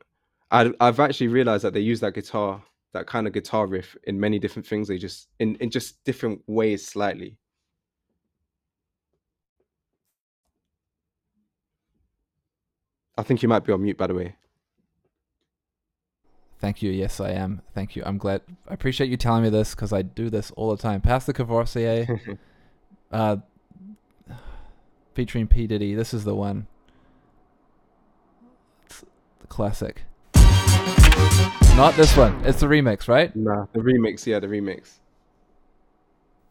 I 0.51 0.71
I've 0.79 0.99
actually 0.99 1.29
realized 1.29 1.63
that 1.63 1.73
they 1.73 1.79
use 1.79 1.99
that 2.01 2.13
guitar, 2.13 2.61
that 2.93 3.07
kind 3.07 3.25
of 3.25 3.33
guitar 3.33 3.65
riff 3.65 3.95
in 4.03 4.19
many 4.19 4.37
different 4.37 4.67
things. 4.67 4.87
They 4.87 4.97
just 4.97 5.27
in, 5.39 5.55
in 5.55 5.71
just 5.71 6.03
different 6.03 6.41
ways 6.45 6.85
slightly. 6.85 7.37
I 13.17 13.23
think 13.23 13.41
you 13.41 13.49
might 13.49 13.63
be 13.63 13.73
on 13.73 13.81
mute, 13.81 13.97
by 13.97 14.07
the 14.07 14.13
way. 14.13 14.35
Thank 16.59 16.83
you. 16.83 16.91
Yes, 16.91 17.19
I 17.19 17.31
am. 17.31 17.61
Thank 17.73 17.95
you. 17.95 18.03
I'm 18.05 18.19
glad. 18.19 18.41
I 18.67 18.73
appreciate 18.75 19.09
you 19.09 19.17
telling 19.17 19.41
me 19.41 19.49
this 19.49 19.73
because 19.73 19.91
I 19.91 20.03
do 20.03 20.29
this 20.29 20.51
all 20.51 20.69
the 20.75 20.81
time. 20.81 21.01
Pass 21.01 21.25
the 21.25 21.33
Courvoisier, 21.33 22.37
uh, 23.11 23.37
featuring 25.15 25.47
P 25.47 25.65
Diddy. 25.65 25.95
This 25.95 26.13
is 26.13 26.23
the 26.23 26.35
one. 26.35 26.67
It's 29.51 29.57
the 29.57 29.63
classic. 29.63 30.03
Not 31.75 31.95
this 31.95 32.15
one. 32.15 32.39
It's 32.45 32.59
the 32.61 32.67
remix, 32.67 33.09
right? 33.09 33.35
Nah, 33.35 33.65
the 33.73 33.79
remix, 33.79 34.25
yeah, 34.25 34.39
the 34.39 34.47
remix. 34.47 34.99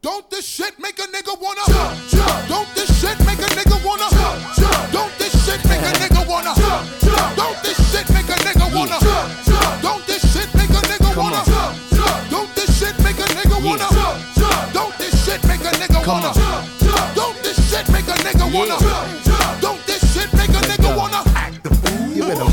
Don't 0.01 0.29
this 0.29 0.45
shit 0.47 0.77
make 0.79 0.99
a 0.99 1.07
nigga 1.09 1.33
wanna 1.41 1.61
jump, 1.65 1.97
jump. 2.09 2.47
Don't 2.47 2.69
this 2.75 2.89
shit 3.01 3.17
make 3.25 3.39
a 3.39 3.49
nigga 3.57 3.83
wanna 3.85 4.09
jump, 4.09 4.55
jump. 4.55 4.91
Don't 4.91 5.13
this 5.17 5.33
shit 5.45 5.63
make 5.65 5.81
a 5.81 5.93
nigga 5.97 6.27
wanna 6.27 6.53
jump, 6.57 6.85
jump. 7.01 7.37
Don't 7.37 7.63
this 7.63 7.77
shit 7.91 8.07
make 8.13 8.29
a 8.29 8.37
nigga 8.45 8.69
wanna 8.73 8.97
jump, 9.01 9.45
jump. 9.45 9.81
Don't 9.81 10.05
this 10.05 10.21
shit 10.33 10.53
make 10.53 10.69
a 10.69 10.85
nigga 10.85 11.17
wanna 11.17 11.41
jump, 11.45 11.77
jump. 11.89 12.31
Don't 12.31 12.55
this 12.55 12.71
shit 12.77 12.97
make 13.01 13.19
a 13.19 13.27
nigga 13.33 13.57
wanna 13.65 13.89
jump, 13.93 14.17
jump. 14.37 14.73
Don't 14.73 14.97
this 14.97 15.13
shit 15.25 15.41
make 15.49 15.61
a 15.61 15.73
nigga 15.81 15.99
wanna 16.05 16.33
jump, 16.33 16.65
jump. 16.81 17.15
Don't 17.15 17.37
this 17.41 17.57
shit 17.69 17.89
make 17.89 18.07
a 18.07 18.17
nigga 18.25 18.45
wanna 18.53 18.77
jump, 18.77 19.09
jump. 19.09 19.20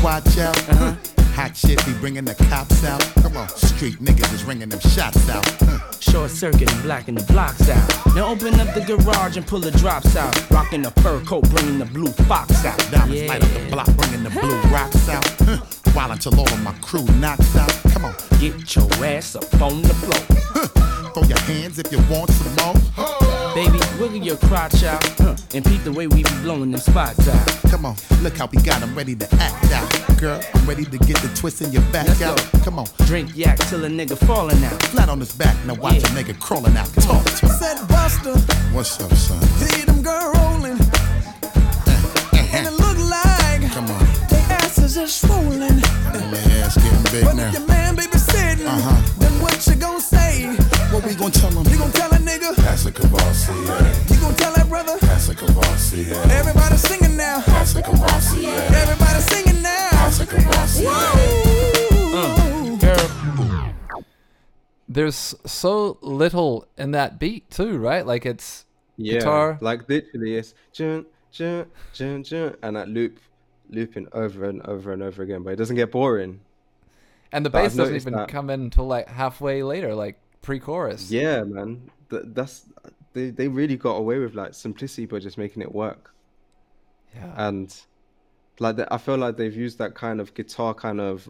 Watch 0.03 0.37
out. 0.37 0.57
Uh-huh. 0.69 0.95
Hot 1.35 1.55
shit 1.55 1.83
be 1.85 1.93
bringing 1.93 2.25
the 2.25 2.35
cops 2.49 2.83
out. 2.83 3.01
Come 3.21 3.37
on, 3.37 3.47
street 3.49 3.99
niggas 3.99 4.33
is 4.33 4.43
ringing 4.43 4.69
them 4.69 4.79
shots 4.79 5.29
out. 5.29 5.45
Huh. 5.61 5.79
Short 5.99 6.31
circuit 6.31 6.71
and 6.71 6.83
blacking 6.83 7.15
the 7.15 7.23
blocks 7.31 7.69
out. 7.69 8.15
Now 8.15 8.27
open 8.29 8.59
up 8.59 8.73
the 8.73 8.81
garage 8.81 9.37
and 9.37 9.45
pull 9.47 9.59
the 9.59 9.71
drops 9.71 10.15
out. 10.15 10.33
Rocking 10.51 10.81
the 10.81 10.91
fur 11.01 11.19
coat, 11.21 11.49
bringing 11.49 11.79
the 11.79 11.85
blue 11.85 12.11
fox 12.27 12.65
out. 12.65 12.77
Diamonds 12.91 13.23
light 13.29 13.43
up 13.43 13.49
the 13.51 13.69
block, 13.71 13.87
bringing 13.95 14.23
the 14.23 14.31
blue 14.31 14.59
rocks 14.71 15.07
out. 15.07 15.25
Huh. 15.39 15.57
While 15.93 16.11
until 16.11 16.37
all 16.39 16.51
of 16.51 16.61
my 16.63 16.73
crew 16.81 17.05
knocks 17.19 17.55
out. 17.55 17.71
Come 17.93 18.05
on, 18.05 18.15
Get 18.39 18.75
your 18.75 18.89
ass 19.05 19.35
up 19.35 19.61
on 19.61 19.81
the 19.81 19.93
floor. 19.93 20.39
huh. 20.53 21.11
throw 21.13 21.23
your 21.23 21.39
hands 21.39 21.79
if 21.79 21.91
you 21.91 21.99
want 22.09 22.29
some 22.31 22.55
more. 22.55 23.28
Wiggle 23.55 24.17
your 24.23 24.37
crotch 24.37 24.83
out, 24.83 25.03
huh, 25.17 25.35
and 25.53 25.65
peep 25.65 25.83
the 25.83 25.91
way 25.91 26.07
we 26.07 26.23
be 26.23 26.29
blowing 26.43 26.71
them 26.71 26.79
spots 26.79 27.27
out. 27.27 27.47
Come 27.69 27.85
on, 27.85 27.95
look 28.21 28.37
how 28.37 28.45
we 28.47 28.61
got 28.61 28.81
'em 28.81 28.95
ready 28.95 29.15
to 29.15 29.27
act 29.41 29.71
out. 29.73 30.17
Girl, 30.17 30.39
I'm 30.53 30.65
ready 30.65 30.85
to 30.85 30.97
get 30.99 31.17
the 31.17 31.27
twist 31.35 31.61
in 31.61 31.71
your 31.71 31.81
back 31.91 32.07
Let's 32.07 32.21
out. 32.21 32.37
go. 32.37 32.59
Come 32.63 32.79
on, 32.79 32.87
Drink 33.07 33.31
yak 33.35 33.57
till 33.67 33.83
a 33.83 33.89
nigga 33.89 34.17
falling 34.25 34.63
out. 34.63 34.81
flat 34.83 35.09
on 35.09 35.19
his 35.19 35.31
back, 35.33 35.55
now 35.65 35.73
watch 35.73 35.95
Yeah. 35.95 36.07
a 36.07 36.23
nigga 36.23 36.39
crawling 36.39 36.77
out. 36.77 36.93
Talk 37.01 37.25
to 37.25 37.45
me. 37.47 37.51
Said 37.59 37.77
Busta, 37.89 38.39
What's 38.71 38.99
up, 39.01 39.13
son? 39.15 39.41
see 39.59 39.81
them 39.83 40.01
girl 40.03 40.31
rolling, 40.35 40.79
and 42.53 42.67
it 42.67 42.73
look 42.79 42.97
like 43.09 43.73
Come 43.73 43.89
on, 43.91 44.07
they 44.29 44.41
asses 44.61 44.95
is 44.95 45.13
swollen. 45.13 45.61
and 46.13 46.31
my 46.31 46.37
ass 46.63 46.75
getting 46.75 47.03
big 47.11 47.25
But 47.25 47.35
now. 47.35 47.47
if 47.47 47.53
your 47.53 47.67
man 47.67 47.95
babysitting, 47.97 48.67
Uh-huh. 48.67 48.95
then 49.19 49.28
what 49.59 49.67
you 49.67 49.75
gon' 49.75 49.99
say? 49.99 50.45
What 50.89 51.03
we 51.03 51.15
gonna 51.15 51.31
tell 51.31 51.51
him? 51.51 51.69
You 51.69 51.77
gon' 51.77 51.91
tell 51.91 52.09
a 52.11 52.15
nigga? 52.15 52.55
Pass 52.55 52.85
a 52.85 52.91
Courvoisier, 52.93 53.55
yeah. 53.55 54.03
You 54.09 54.21
gon' 54.21 54.33
tell 54.35 54.53
that 54.53 54.69
brother? 54.69 54.97
Pass 54.99 55.27
a 55.27 55.35
Courvoisier, 55.35 56.13
yeah. 56.13 56.39
Everybody 56.39 56.77
singing 56.77 57.17
now. 57.17 57.41
Pass 57.41 57.75
a 57.75 57.81
Courvoisier, 57.83 58.41
yeah. 58.41 58.81
Everybody 58.81 59.19
singing 59.19 59.61
now. 59.61 59.89
Pass 59.91 60.19
a 60.21 60.25
Courvoisier, 60.27 60.85
yeah. 60.85 61.17
Uh, 63.91 64.01
There's 64.87 65.35
so 65.45 65.97
little 66.01 66.65
in 66.77 66.91
that 66.91 67.19
beat 67.19 67.51
too, 67.51 67.77
right? 67.77 68.05
Like 68.05 68.25
it's 68.25 68.65
Yeah, 68.95 69.19
guitar. 69.19 69.57
like 69.59 69.89
literally, 69.89 70.37
it's 70.37 70.53
jun, 70.71 71.05
jun, 71.33 71.65
jun, 71.93 72.23
jun, 72.23 72.55
and 72.63 72.77
that 72.77 72.87
loop, 72.87 73.19
looping 73.69 74.07
over 74.13 74.45
and 74.45 74.61
over 74.61 74.93
and 74.93 75.03
over 75.03 75.21
again. 75.21 75.43
But 75.43 75.51
it 75.51 75.55
doesn't 75.57 75.75
get 75.75 75.91
boring. 75.91 76.39
And 77.31 77.45
the 77.45 77.49
bass 77.49 77.75
doesn't 77.75 77.95
even 77.95 78.13
that- 78.13 78.29
come 78.29 78.49
in 78.49 78.61
until 78.61 78.87
like 78.87 79.07
halfway 79.07 79.63
later, 79.63 79.93
like 79.95 80.19
pre-chorus. 80.41 81.11
Yeah, 81.11 81.43
man, 81.43 81.89
Th- 82.09 82.23
that's 82.27 82.65
they 83.13 83.29
they 83.29 83.47
really 83.47 83.77
got 83.77 83.95
away 83.95 84.19
with 84.19 84.33
like 84.35 84.53
simplicity, 84.53 85.05
but 85.05 85.21
just 85.21 85.37
making 85.37 85.61
it 85.61 85.73
work. 85.73 86.13
Yeah. 87.15 87.33
and 87.47 87.75
like 88.59 88.77
I 88.91 88.97
feel 88.97 89.17
like 89.17 89.35
they've 89.37 89.55
used 89.55 89.77
that 89.79 89.95
kind 89.95 90.19
of 90.21 90.33
guitar 90.33 90.73
kind 90.73 90.99
of 91.01 91.27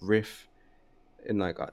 riff 0.00 0.48
in 1.26 1.38
like 1.38 1.60
uh, 1.60 1.66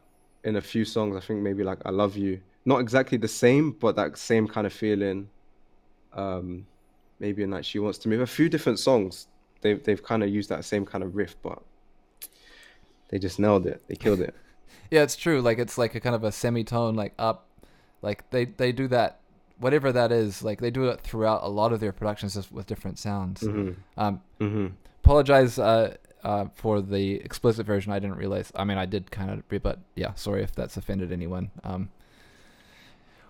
in 0.44 0.56
a 0.56 0.62
few 0.62 0.86
songs. 0.86 1.16
I 1.16 1.20
think 1.20 1.42
maybe 1.42 1.64
like 1.64 1.80
"I 1.86 1.90
Love 1.90 2.16
You," 2.18 2.42
not 2.66 2.80
exactly 2.80 3.18
the 3.18 3.28
same, 3.28 3.72
but 3.72 3.96
that 3.96 4.18
same 4.18 4.48
kind 4.48 4.68
of 4.68 4.74
feeling. 4.74 5.30
Um, 6.14 6.66
maybe 7.20 7.44
in 7.44 7.52
like 7.52 7.64
"She 7.66 7.80
Wants 7.80 7.98
to 8.00 8.10
Move," 8.10 8.22
a 8.22 8.28
few 8.28 8.50
different 8.50 8.78
songs. 8.80 9.28
They've 9.62 9.82
they've 9.84 10.02
kind 10.04 10.24
of 10.24 10.30
used 10.30 10.50
that 10.50 10.64
same 10.66 10.86
kind 10.86 11.04
of 11.04 11.16
riff, 11.16 11.36
but 11.42 11.62
they 13.10 13.20
just 13.20 13.40
nailed 13.40 13.66
it. 13.68 13.82
They 13.88 13.96
killed 13.96 14.22
it. 14.22 14.34
Yeah, 14.92 15.04
it's 15.04 15.16
true. 15.16 15.40
Like 15.42 15.60
it's 15.60 15.78
like 15.78 15.94
a 15.94 16.00
kind 16.00 16.16
of 16.16 16.24
a 16.24 16.32
semitone, 16.32 16.96
like 16.96 17.14
up. 17.20 17.46
Like 18.02 18.28
they 18.32 18.46
they 18.46 18.72
do 18.72 18.88
that, 18.88 19.20
whatever 19.60 19.92
that 19.92 20.12
is. 20.12 20.42
Like 20.42 20.60
they 20.62 20.72
do 20.72 20.86
it 20.86 21.00
throughout 21.02 21.44
a 21.44 21.48
lot 21.48 21.74
of 21.74 21.80
their 21.80 21.92
productions, 21.92 22.34
just 22.34 22.52
with 22.52 22.66
different 22.66 22.98
sounds. 22.98 23.42
hmm 23.42 23.72
Um, 23.98 24.22
hmm 24.40 24.68
apologize 25.04 25.60
uh, 25.60 25.96
uh, 26.24 26.46
for 26.56 26.82
the 26.82 27.16
explicit 27.16 27.68
version. 27.68 27.92
I 27.92 28.00
didn't 28.00 28.18
realize. 28.18 28.52
I 28.56 28.64
mean, 28.64 28.80
I 28.80 28.86
did 28.88 29.12
kind 29.12 29.30
of, 29.30 29.62
but 29.62 29.80
yeah, 29.96 30.14
sorry 30.16 30.42
if 30.42 30.54
that's 30.56 30.76
offended 30.76 31.12
anyone. 31.12 31.52
Um, 31.64 31.90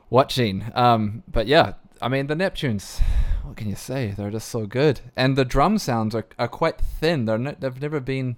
watching. 0.10 0.72
Um, 0.76 1.24
but 1.28 1.48
yeah, 1.48 1.74
I 2.02 2.08
mean 2.08 2.28
the 2.28 2.36
Neptunes. 2.36 3.02
What 3.44 3.58
can 3.58 3.68
you 3.70 3.76
say? 3.76 4.14
They're 4.16 4.32
just 4.32 4.50
so 4.50 4.66
good, 4.66 5.02
and 5.16 5.36
the 5.36 5.46
drum 5.46 5.78
sounds 5.78 6.14
are, 6.16 6.26
are 6.38 6.48
quite 6.48 6.80
thin. 6.80 7.26
They're 7.26 7.38
ne- 7.38 7.56
they've 7.60 7.82
never 7.82 8.00
been 8.00 8.38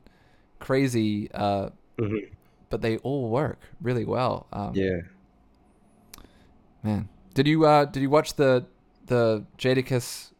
crazy, 0.62 1.30
uh, 1.34 1.70
hmm 2.00 2.18
but 2.70 2.82
they 2.82 2.96
all 3.00 3.30
work 3.30 3.60
really 3.82 4.06
well. 4.06 4.48
Um, 4.54 4.72
Yeah. 4.74 5.02
Man, 6.84 7.10
did 7.34 7.48
you 7.48 7.66
uh 7.66 7.86
did 7.86 8.02
you 8.02 8.10
watch 8.10 8.36
the 8.36 8.66
the 9.06 9.46
Jadakiss 9.58 10.32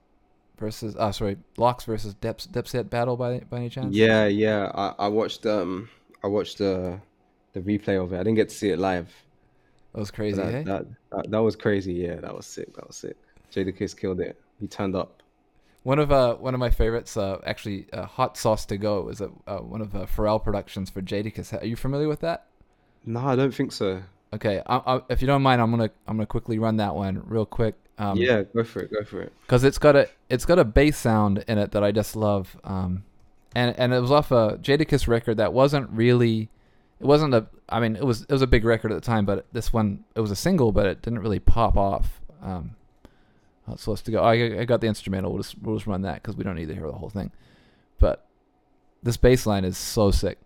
versus 0.58 0.96
uh 0.96 1.12
sorry 1.12 1.38
LOX 1.58 1.84
versus 1.84 2.16
Deps 2.16 2.48
Dipset 2.48 2.90
battle 2.90 3.18
by 3.18 3.40
by 3.50 3.58
any 3.58 3.70
chance? 3.70 3.94
Yeah, 3.96 4.26
yeah. 4.28 4.72
I, 4.74 5.06
I 5.06 5.08
watched 5.08 5.46
um 5.46 5.90
I 6.24 6.28
watched 6.28 6.58
the 6.58 7.00
the 7.54 7.60
replay 7.62 8.02
of 8.02 8.14
it. 8.14 8.16
I 8.16 8.24
didn't 8.24 8.36
get 8.36 8.50
to 8.50 8.56
see 8.56 8.70
it 8.70 8.80
live. 8.80 9.10
that 9.94 10.00
was 10.00 10.10
crazy. 10.10 10.38
that, 10.38 10.54
eh? 10.54 10.64
that, 10.64 10.86
that 11.12 11.32
that 11.32 11.42
was 11.42 11.56
crazy. 11.56 11.94
Yeah, 11.94 12.16
that 12.16 12.34
was 12.34 12.46
sick. 12.46 12.74
That 12.76 12.88
was 12.88 12.96
sick. 12.96 13.18
Jada 13.54 13.78
Kiss 13.78 13.94
killed 13.94 14.22
it. 14.22 14.40
He 14.60 14.68
turned 14.68 14.96
up. 14.96 15.21
One 15.84 15.98
of 16.00 16.12
uh 16.12 16.36
one 16.36 16.54
of 16.54 16.60
my 16.60 16.70
favorites 16.70 17.18
uh 17.18 17.40
actually 17.46 17.88
uh, 17.92 18.06
Hot 18.06 18.38
Sauce 18.38 18.66
to 18.68 18.78
Go 18.78 19.10
is 19.10 19.22
a 19.22 19.32
uh, 19.48 19.58
one 19.58 19.82
of 19.82 19.96
uh, 19.96 20.06
Pharrell 20.06 20.44
productions 20.44 20.90
for 20.90 21.02
Jadakiss. 21.02 21.60
Are 21.60 21.66
you 21.66 21.76
familiar 21.76 22.08
with 22.08 22.20
that? 22.22 22.46
No, 23.06 23.20
I 23.20 23.36
don't 23.36 23.54
think 23.54 23.72
so. 23.72 24.04
Okay, 24.34 24.62
I, 24.66 24.78
I, 24.78 25.02
if 25.10 25.22
you 25.22 25.28
don't 25.28 25.42
mind, 25.42 25.62
I'm 25.62 25.72
gonna 25.72 25.90
I'm 26.08 26.18
gonna 26.18 26.28
quickly 26.28 26.60
run 26.60 26.78
that 26.78 26.96
one 26.96 27.24
real 27.26 27.46
quick. 27.46 27.76
Um, 27.98 28.18
yeah, 28.18 28.44
go 28.44 28.64
for 28.64 28.82
it. 28.82 28.92
Go 28.92 29.04
for 29.04 29.22
it. 29.22 29.34
because 29.42 29.64
it's 29.64 29.78
got 29.78 29.96
a 29.96 30.08
it's 30.30 30.46
got 30.46 30.60
a 30.60 30.64
bass 30.64 30.98
sound 30.98 31.44
in 31.48 31.58
it 31.58 31.72
that 31.72 31.84
I 31.84 31.92
just 31.92 32.16
love. 32.16 32.56
Um, 32.64 33.04
and 33.54 33.78
and 33.78 33.94
it 33.94 34.00
was 34.00 34.12
off 34.12 34.32
a 34.32 34.58
Jadakiss 34.62 35.08
record 35.08 35.38
that 35.38 35.52
wasn't 35.52 35.90
really, 35.90 36.50
it 37.00 37.06
wasn't 37.06 37.34
a. 37.34 37.48
I 37.70 37.80
mean, 37.80 37.96
it 37.96 38.06
was 38.06 38.22
it 38.22 38.32
was 38.32 38.42
a 38.42 38.48
big 38.48 38.64
record 38.64 38.92
at 38.92 38.96
the 38.96 39.06
time, 39.06 39.26
but 39.26 39.46
this 39.52 39.74
one 39.74 40.04
it 40.16 40.22
was 40.22 40.32
a 40.32 40.36
single, 40.36 40.72
but 40.72 40.86
it 40.86 41.02
didn't 41.02 41.20
really 41.20 41.40
pop 41.40 41.76
off. 41.76 42.22
Um, 42.42 42.76
uh, 43.68 43.76
so 43.76 43.92
let's 43.92 44.02
go. 44.02 44.22
I 44.22 44.62
I 44.62 44.66
got 44.66 44.82
the 44.82 44.88
instrumental. 44.88 45.32
We'll 45.32 45.44
just 45.44 45.58
we'll 45.62 45.76
just 45.76 45.88
run 45.88 46.02
that 46.04 46.22
because 46.22 46.36
we 46.36 46.44
don't 46.44 46.56
need 46.56 46.68
to 46.68 46.74
hear 46.74 46.88
the 46.88 46.94
whole 46.94 47.10
thing. 47.10 47.32
But 48.00 48.26
this 49.04 49.18
bass 49.18 49.46
line 49.46 49.66
is 49.66 49.78
so 49.78 50.12
sick. 50.12 50.40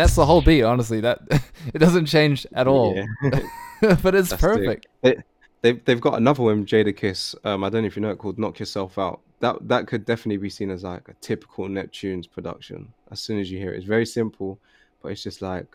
That's 0.00 0.14
the 0.14 0.24
whole 0.24 0.40
beat. 0.40 0.62
Honestly, 0.62 1.00
that 1.00 1.20
it 1.74 1.78
doesn't 1.78 2.06
change 2.06 2.46
at 2.52 2.66
all. 2.66 2.96
Yeah. 2.96 3.40
but 4.02 4.14
it's 4.14 4.30
That's 4.30 4.40
perfect. 4.40 4.86
They, 5.02 5.16
they've 5.62 5.84
they've 5.84 6.00
got 6.00 6.14
another 6.14 6.42
one, 6.42 6.64
Jada 6.64 6.96
Kiss. 6.96 7.34
Um, 7.44 7.64
I 7.64 7.68
don't 7.68 7.82
know 7.82 7.86
if 7.86 7.96
you 7.96 8.02
know 8.02 8.10
it 8.10 8.18
called 8.18 8.38
"Knock 8.38 8.58
Yourself 8.58 8.98
Out." 8.98 9.20
That 9.40 9.68
that 9.68 9.86
could 9.86 10.04
definitely 10.04 10.38
be 10.38 10.50
seen 10.50 10.70
as 10.70 10.84
like 10.84 11.08
a 11.08 11.14
typical 11.20 11.68
Neptunes 11.68 12.30
production. 12.30 12.92
As 13.10 13.20
soon 13.20 13.38
as 13.38 13.50
you 13.50 13.58
hear 13.58 13.72
it, 13.74 13.76
it's 13.76 13.86
very 13.86 14.06
simple, 14.06 14.58
but 15.02 15.12
it's 15.12 15.22
just 15.22 15.42
like. 15.42 15.66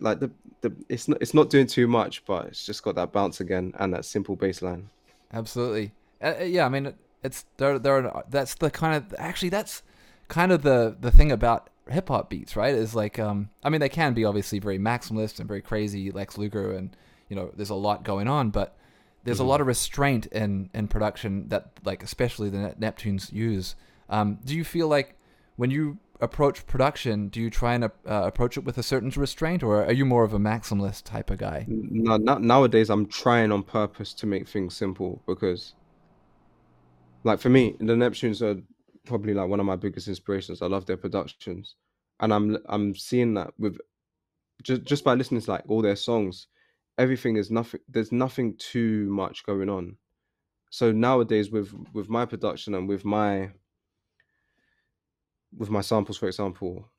Like 0.00 0.18
the, 0.18 0.32
the 0.62 0.74
it's 0.88 1.06
not 1.06 1.18
it's 1.22 1.32
not 1.32 1.48
doing 1.48 1.68
too 1.68 1.86
much, 1.86 2.24
but 2.24 2.46
it's 2.46 2.66
just 2.66 2.82
got 2.82 2.96
that 2.96 3.12
bounce 3.12 3.38
again 3.38 3.72
and 3.78 3.94
that 3.94 4.04
simple 4.04 4.34
bass 4.34 4.62
line. 4.62 4.90
Absolutely. 5.32 5.92
Uh, 6.20 6.34
uh, 6.40 6.42
yeah, 6.42 6.66
I 6.66 6.68
mean, 6.68 6.92
it's 7.22 7.44
there. 7.56 7.78
There. 7.78 8.04
Are 8.08 8.24
that's 8.28 8.56
the 8.56 8.72
kind 8.72 8.96
of 8.96 9.14
actually 9.16 9.50
that's 9.50 9.84
kind 10.28 10.52
of 10.52 10.62
the 10.62 10.96
the 11.00 11.10
thing 11.10 11.32
about 11.32 11.70
hip 11.88 12.08
hop 12.08 12.30
beats, 12.30 12.56
right? 12.56 12.74
Is 12.74 12.94
like, 12.94 13.18
um, 13.18 13.50
I 13.62 13.68
mean, 13.68 13.80
they 13.80 13.88
can 13.88 14.14
be 14.14 14.24
obviously 14.24 14.58
very 14.58 14.78
maximalist 14.78 15.38
and 15.38 15.48
very 15.48 15.62
crazy, 15.62 16.10
Lex 16.10 16.38
Luger, 16.38 16.72
and 16.72 16.96
you 17.28 17.36
know, 17.36 17.50
there's 17.56 17.70
a 17.70 17.74
lot 17.74 18.04
going 18.04 18.28
on, 18.28 18.50
but 18.50 18.76
there's 19.24 19.40
a 19.40 19.44
lot 19.44 19.60
of 19.60 19.66
restraint 19.66 20.26
in 20.26 20.70
in 20.74 20.88
production 20.88 21.48
that, 21.48 21.70
like, 21.84 22.02
especially 22.02 22.50
the 22.50 22.74
Neptunes 22.78 23.32
use. 23.32 23.74
Um, 24.08 24.38
do 24.44 24.54
you 24.54 24.64
feel 24.64 24.88
like 24.88 25.16
when 25.56 25.70
you 25.70 25.98
approach 26.20 26.66
production, 26.66 27.28
do 27.28 27.40
you 27.40 27.50
try 27.50 27.74
and 27.74 27.84
uh, 27.84 27.88
approach 28.04 28.56
it 28.56 28.64
with 28.64 28.78
a 28.78 28.82
certain 28.82 29.10
restraint, 29.16 29.62
or 29.62 29.84
are 29.84 29.92
you 29.92 30.04
more 30.04 30.24
of 30.24 30.34
a 30.34 30.38
maximalist 30.38 31.04
type 31.04 31.30
of 31.30 31.38
guy? 31.38 31.64
No, 31.68 32.16
no, 32.16 32.38
nowadays 32.38 32.90
I'm 32.90 33.06
trying 33.06 33.50
on 33.50 33.62
purpose 33.62 34.12
to 34.14 34.26
make 34.26 34.48
things 34.48 34.76
simple 34.76 35.22
because, 35.26 35.74
like 37.24 37.40
for 37.40 37.48
me, 37.48 37.76
the 37.78 37.94
Neptunes 37.94 38.42
are 38.42 38.60
probably 39.04 39.34
like 39.34 39.48
one 39.48 39.60
of 39.60 39.66
my 39.66 39.76
biggest 39.76 40.08
inspirations. 40.08 40.62
I 40.62 40.66
love 40.66 40.86
their 40.86 40.96
productions, 40.96 41.74
and 42.20 42.32
I'm 42.32 42.58
I'm 42.66 42.94
seeing 42.94 43.34
that 43.34 43.52
with 43.58 43.78
just 44.62 44.82
just 44.84 45.04
by 45.04 45.14
listening 45.14 45.40
to 45.42 45.50
like 45.50 45.64
all 45.68 45.82
their 45.82 45.96
songs, 45.96 46.48
everything 46.98 47.36
is 47.36 47.50
nothing. 47.50 47.80
There's 47.88 48.12
nothing 48.12 48.56
too 48.58 49.08
much 49.10 49.44
going 49.44 49.68
on. 49.68 49.96
So 50.70 50.92
nowadays, 50.92 51.50
with 51.50 51.72
with 51.92 52.08
my 52.08 52.24
production 52.26 52.74
and 52.74 52.88
with 52.88 53.04
my 53.04 53.50
with 55.56 55.70
my 55.70 55.80
samples, 55.80 56.16
for 56.16 56.26
example, 56.26 56.90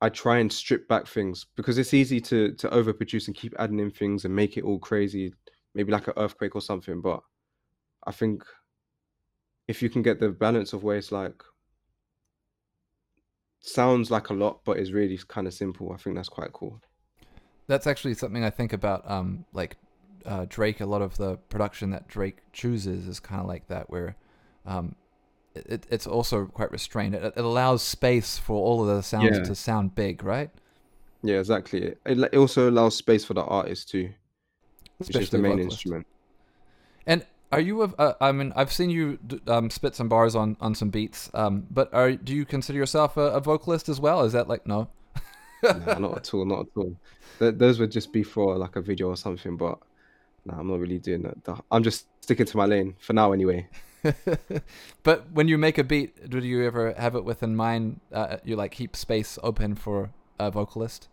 I 0.00 0.08
try 0.08 0.38
and 0.38 0.52
strip 0.52 0.86
back 0.88 1.06
things 1.06 1.46
because 1.56 1.78
it's 1.78 1.94
easy 1.94 2.20
to 2.22 2.52
to 2.52 2.68
overproduce 2.68 3.26
and 3.26 3.36
keep 3.36 3.54
adding 3.58 3.80
in 3.80 3.90
things 3.90 4.24
and 4.24 4.34
make 4.34 4.56
it 4.56 4.64
all 4.64 4.78
crazy, 4.78 5.32
maybe 5.74 5.92
like 5.92 6.06
an 6.08 6.14
earthquake 6.16 6.54
or 6.54 6.60
something. 6.60 7.00
But 7.00 7.20
I 8.06 8.12
think 8.12 8.44
if 9.68 9.82
you 9.82 9.90
can 9.90 10.02
get 10.02 10.20
the 10.20 10.28
balance 10.28 10.72
of 10.72 10.82
where 10.84 10.96
it's 10.96 11.12
like 11.12 11.42
sounds 13.60 14.10
like 14.10 14.30
a 14.30 14.34
lot, 14.34 14.60
but 14.64 14.78
is 14.78 14.92
really 14.92 15.18
kind 15.28 15.46
of 15.46 15.54
simple. 15.54 15.92
I 15.92 15.96
think 15.96 16.16
that's 16.16 16.28
quite 16.28 16.52
cool. 16.52 16.80
That's 17.66 17.86
actually 17.86 18.14
something 18.14 18.44
I 18.44 18.50
think 18.50 18.72
about. 18.72 19.08
Um, 19.10 19.44
like 19.52 19.76
uh, 20.24 20.46
Drake, 20.48 20.80
a 20.80 20.86
lot 20.86 21.02
of 21.02 21.16
the 21.16 21.36
production 21.48 21.90
that 21.90 22.06
Drake 22.06 22.38
chooses 22.52 23.08
is 23.08 23.18
kind 23.18 23.40
of 23.40 23.48
like 23.48 23.66
that, 23.68 23.90
where 23.90 24.16
um, 24.66 24.94
it, 25.54 25.86
it's 25.90 26.06
also 26.06 26.46
quite 26.46 26.70
restrained. 26.70 27.14
It, 27.14 27.24
it 27.24 27.36
allows 27.38 27.82
space 27.82 28.38
for 28.38 28.56
all 28.56 28.88
of 28.88 28.96
the 28.96 29.02
sounds 29.02 29.38
Yeah. 29.38 29.44
to 29.44 29.54
sound 29.54 29.94
big, 29.94 30.22
right? 30.22 30.50
Yeah, 31.22 31.38
exactly. 31.40 31.82
It, 31.82 31.98
it 32.06 32.36
also 32.36 32.70
allows 32.70 32.94
space 32.94 33.24
for 33.24 33.34
the 33.34 33.42
artist 33.42 33.88
too, 33.88 34.10
which 34.98 35.16
is 35.16 35.30
the 35.30 35.38
main 35.38 35.52
vocalist. 35.52 35.72
instrument. 35.72 36.06
Are 37.52 37.60
you? 37.60 37.82
a- 37.82 37.94
Uh, 37.98 38.14
I 38.20 38.32
mean, 38.32 38.52
I've 38.56 38.72
seen 38.72 38.90
you 38.90 39.18
um, 39.46 39.70
spit 39.70 39.94
some 39.94 40.08
bars 40.08 40.34
on, 40.34 40.56
on 40.60 40.74
some 40.74 40.90
beats. 40.90 41.30
Um, 41.34 41.66
but 41.70 41.92
are 41.94 42.12
do 42.12 42.34
you 42.34 42.44
consider 42.44 42.78
yourself 42.78 43.16
a, 43.16 43.22
a 43.32 43.40
vocalist 43.40 43.88
as 43.88 44.00
well? 44.00 44.22
Is 44.22 44.32
that 44.32 44.48
like 44.48 44.66
no? 44.66 44.88
nah, 45.62 45.98
not 45.98 46.16
at 46.16 46.34
all, 46.34 46.44
not 46.44 46.60
at 46.60 46.66
all. 46.76 46.96
Th- 47.38 47.54
those 47.54 47.78
would 47.78 47.90
just 47.90 48.12
be 48.12 48.22
for 48.22 48.56
like 48.56 48.76
a 48.76 48.80
video 48.82 49.08
or 49.08 49.16
something, 49.16 49.56
but 49.56 49.78
nah, 50.44 50.58
I'm 50.58 50.68
not 50.68 50.80
really 50.80 50.98
doing 50.98 51.22
that. 51.22 51.62
I'm 51.70 51.82
just 51.82 52.06
sticking 52.20 52.46
to 52.46 52.56
my 52.56 52.66
lane 52.66 52.94
for 52.98 53.12
now, 53.12 53.32
anyway. 53.32 53.68
but 55.02 55.30
when 55.32 55.48
you 55.48 55.58
make 55.58 55.78
a 55.78 55.84
beat, 55.84 56.28
do 56.30 56.38
you 56.38 56.64
ever 56.64 56.92
have 56.94 57.14
it 57.14 57.24
within 57.24 57.56
mind? 57.56 58.00
Uh, 58.12 58.36
you 58.44 58.56
like 58.56 58.70
keep 58.72 58.94
space 58.94 59.38
open 59.42 59.74
for 59.74 60.10
a 60.38 60.50
vocalist? 60.50 61.08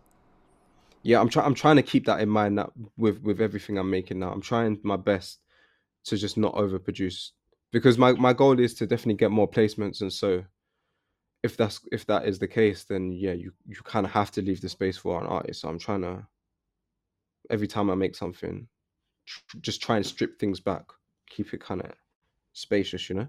Yeah, 1.02 1.20
I'm 1.20 1.28
trying. 1.28 1.46
I'm 1.46 1.54
trying 1.54 1.76
to 1.76 1.82
keep 1.82 2.06
that 2.06 2.20
in 2.20 2.28
mind 2.28 2.58
that 2.58 2.70
with 2.96 3.22
with 3.22 3.40
everything 3.40 3.78
I'm 3.78 3.90
making 3.90 4.18
now. 4.20 4.30
I'm 4.32 4.40
trying 4.40 4.78
my 4.82 4.96
best 4.96 5.38
to 6.04 6.16
just 6.16 6.36
not 6.36 6.54
overproduce 6.54 7.30
because 7.72 7.98
my 7.98 8.12
my 8.12 8.32
goal 8.32 8.58
is 8.60 8.74
to 8.74 8.86
definitely 8.86 9.14
get 9.14 9.30
more 9.30 9.50
placements, 9.50 10.00
and 10.00 10.12
so 10.12 10.44
if 11.42 11.56
that's 11.56 11.80
if 11.92 12.06
that 12.06 12.26
is 12.26 12.38
the 12.38 12.48
case, 12.48 12.84
then 12.84 13.12
yeah, 13.12 13.32
you 13.32 13.52
you 13.66 13.76
kind 13.84 14.06
of 14.06 14.12
have 14.12 14.30
to 14.32 14.42
leave 14.42 14.60
the 14.60 14.68
space 14.68 14.96
for 14.96 15.20
an 15.20 15.26
artist. 15.26 15.60
So 15.60 15.68
I'm 15.68 15.78
trying 15.78 16.02
to 16.02 16.26
every 17.50 17.66
time 17.66 17.90
I 17.90 17.94
make 17.94 18.14
something, 18.14 18.66
tr- 19.26 19.58
just 19.60 19.82
try 19.82 19.96
and 19.96 20.06
strip 20.06 20.38
things 20.38 20.60
back, 20.60 20.84
keep 21.28 21.52
it 21.52 21.60
kind 21.60 21.82
of 21.82 21.92
spacious, 22.52 23.08
you 23.08 23.16
know. 23.16 23.26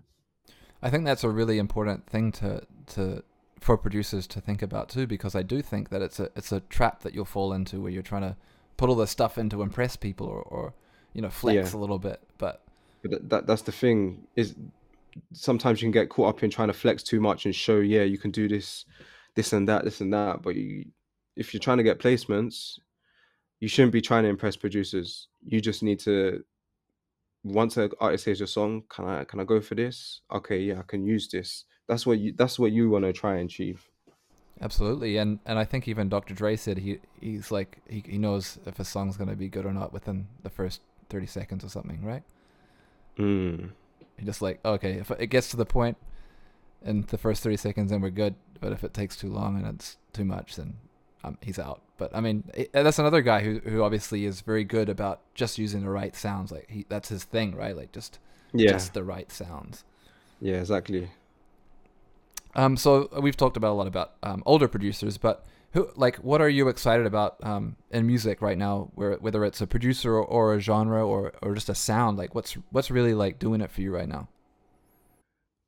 I 0.82 0.90
think 0.90 1.06
that's 1.06 1.24
a 1.24 1.30
really 1.30 1.58
important 1.58 2.08
thing 2.08 2.32
to 2.34 2.62
to 2.88 3.24
for 3.60 3.78
producers 3.78 4.28
to 4.28 4.42
think 4.42 4.62
about 4.62 4.90
too, 4.90 5.08
because 5.08 5.34
I 5.34 5.42
do 5.42 5.62
think 5.62 5.90
that 5.90 6.02
it's 6.02 6.20
a 6.20 6.30
it's 6.36 6.52
a 6.52 6.60
trap 6.60 7.02
that 7.02 7.14
you'll 7.14 7.26
fall 7.26 7.52
into 7.54 7.82
where 7.82 7.92
you're 7.92 8.04
trying 8.04 8.22
to 8.22 8.38
put 8.78 8.90
all 8.90 8.96
this 8.96 9.12
stuff 9.12 9.38
in 9.38 9.50
to 9.50 9.62
impress 9.62 9.96
people 9.96 10.28
or, 10.28 10.42
or 10.44 10.74
you 11.14 11.22
know 11.22 11.30
flex 11.30 11.74
Yeah. 11.74 11.78
a 11.78 11.82
little 11.82 12.00
bit. 12.00 12.22
But 12.38 12.62
But 13.06 13.12
that, 13.12 13.30
that 13.30 13.48
that's 13.48 13.62
the 13.62 13.72
thing 13.72 14.26
is 14.36 14.56
sometimes 15.32 15.80
you 15.80 15.86
can 15.86 15.92
get 15.92 16.10
caught 16.10 16.30
up 16.30 16.44
in 16.44 16.50
trying 16.50 16.70
to 16.70 16.74
flex 16.74 17.04
too 17.04 17.20
much 17.20 17.46
and 17.46 17.54
show 17.54 17.80
yeah 17.80 18.02
you 18.02 18.18
can 18.18 18.32
do 18.32 18.48
this 18.48 18.86
this 19.36 19.54
and 19.54 19.70
that 19.70 19.84
this 19.84 20.02
and 20.02 20.12
that 20.12 20.42
but 20.42 20.56
you 20.56 20.86
if 21.36 21.54
you're 21.54 21.62
trying 21.62 21.78
to 21.78 21.84
get 21.84 22.00
placements 22.00 22.80
you 23.60 23.68
shouldn't 23.68 23.94
be 23.94 24.02
trying 24.02 24.24
to 24.24 24.30
impress 24.30 24.56
producers 24.56 25.28
you 25.46 25.62
just 25.62 25.84
need 25.84 26.00
to 26.00 26.44
once 27.44 27.78
an 27.78 27.92
artist 28.02 28.26
hears 28.26 28.40
your 28.40 28.48
song 28.48 28.84
can 28.90 29.06
i 29.06 29.24
can 29.24 29.40
i 29.40 29.44
go 29.44 29.62
for 29.62 29.76
this 29.76 30.22
okay 30.34 30.60
yeah 30.60 30.80
i 30.80 30.84
can 30.88 31.06
use 31.06 31.30
this 31.30 31.66
that's 31.88 32.06
what 32.06 32.18
you 32.18 32.34
that's 32.34 32.58
what 32.58 32.72
you 32.72 32.90
want 32.90 33.06
to 33.06 33.14
try 33.14 33.36
and 33.36 33.50
achieve 33.50 33.88
Absolutely, 34.62 35.18
and 35.18 35.40
and 35.46 35.60
I 35.60 35.66
think 35.66 35.86
even 35.90 36.08
Dr. 36.08 36.34
Dre 36.34 36.56
said 36.56 36.78
he 36.78 37.00
he's 37.20 37.52
like 37.52 37.80
he 37.90 38.02
he 38.08 38.18
knows 38.18 38.58
if 38.66 38.80
a 38.80 38.86
song's 38.86 39.18
gonna 39.18 39.36
be 39.36 39.50
good 39.50 39.66
or 39.66 39.74
not 39.74 39.92
within 39.92 40.28
the 40.44 40.50
first 40.50 40.80
thirty 41.10 41.26
seconds 41.26 41.66
or 41.66 41.68
something, 41.68 42.02
right? 42.06 42.24
Mm. 43.18 43.70
He 44.18 44.26
just 44.26 44.42
like 44.42 44.64
okay, 44.64 44.94
if 44.94 45.12
it 45.12 45.28
gets 45.28 45.50
to 45.50 45.58
the 45.58 45.66
point 45.66 45.98
in 46.84 47.06
the 47.10 47.18
first 47.18 47.44
thirty 47.44 47.58
seconds, 47.58 47.92
then 47.92 48.02
we're 48.02 48.10
good. 48.10 48.36
But 48.62 48.72
if 48.72 48.84
it 48.84 48.94
takes 48.94 49.16
too 49.18 49.32
long 49.32 49.58
and 49.58 49.68
it's 49.68 49.98
too 50.14 50.26
much, 50.26 50.56
then 50.56 50.76
um, 51.24 51.38
he's 51.42 51.60
out. 51.60 51.82
But 51.98 52.16
I 52.16 52.22
mean, 52.22 52.44
i 52.58 52.68
that's 52.84 53.00
another 53.00 53.22
guy 53.22 53.42
who 53.42 53.60
who 53.60 53.84
obviously 53.84 54.26
is 54.26 54.42
very 54.42 54.64
good 54.64 54.90
about 54.90 55.22
just 55.34 55.58
using 55.58 55.82
the 55.82 55.90
right 55.90 56.16
sounds. 56.16 56.52
Like 56.52 56.70
he 56.70 56.86
that's 56.88 57.10
his 57.10 57.24
thing, 57.24 57.56
right? 57.56 57.76
Like 57.76 57.92
just 57.92 58.20
yeah 58.54 58.72
just 58.72 58.94
the 58.94 59.04
right 59.04 59.32
sounds. 59.32 59.84
yeah 60.40 60.60
exactly 60.60 61.10
Um, 62.56 62.78
so 62.78 63.10
we've 63.22 63.38
talked 63.38 63.58
about 63.58 63.72
a 63.72 63.78
lot 63.78 63.88
about 63.88 64.14
um, 64.24 64.42
older 64.46 64.68
producers, 64.68 65.18
but 65.18 65.46
who 65.72 65.90
like 65.96 66.16
what 66.18 66.42
are 66.42 66.50
you 66.50 66.70
excited 66.70 67.06
about 67.06 67.36
um, 67.44 67.76
in 67.92 68.08
music 68.08 68.42
right 68.42 68.58
now? 68.58 68.92
Where 68.96 69.16
whether 69.16 69.44
it's 69.44 69.60
a 69.60 69.68
producer 69.68 70.14
or, 70.14 70.24
or 70.24 70.54
a 70.56 70.60
genre 70.60 71.06
or, 71.06 71.34
or 71.42 71.54
just 71.54 71.68
a 71.70 71.76
sound, 71.76 72.18
like 72.18 72.34
what's 72.34 72.54
what's 72.72 72.90
really 72.90 73.14
like 73.14 73.40
doing 73.40 73.60
it 73.60 73.70
for 73.70 73.82
you 73.82 73.94
right 73.94 74.08
now? 74.08 74.30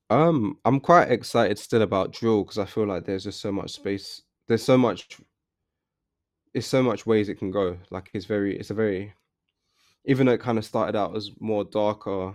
Um, 0.10 0.58
I'm 0.64 0.80
quite 0.80 1.12
excited 1.12 1.60
still 1.60 1.82
about 1.82 2.14
drill 2.14 2.44
because 2.44 2.58
I 2.58 2.66
feel 2.66 2.86
like 2.88 3.06
there's 3.06 3.26
just 3.26 3.42
so 3.42 3.52
much 3.52 3.72
space. 3.72 4.22
There's 4.48 4.64
so 4.64 4.78
much. 4.78 5.20
It's 6.54 6.68
so 6.68 6.82
much 6.82 7.06
ways 7.06 7.28
it 7.28 7.36
can 7.36 7.52
go. 7.52 7.78
Like 7.92 8.10
it's 8.14 8.26
very. 8.26 8.58
It's 8.58 8.70
a 8.70 8.74
very. 8.74 9.14
Even 10.06 10.28
though 10.28 10.34
it 10.34 10.40
kind 10.40 10.58
of 10.58 10.64
started 10.64 10.96
out 10.96 11.18
as 11.18 11.32
more 11.42 11.66
darker, 11.66 12.34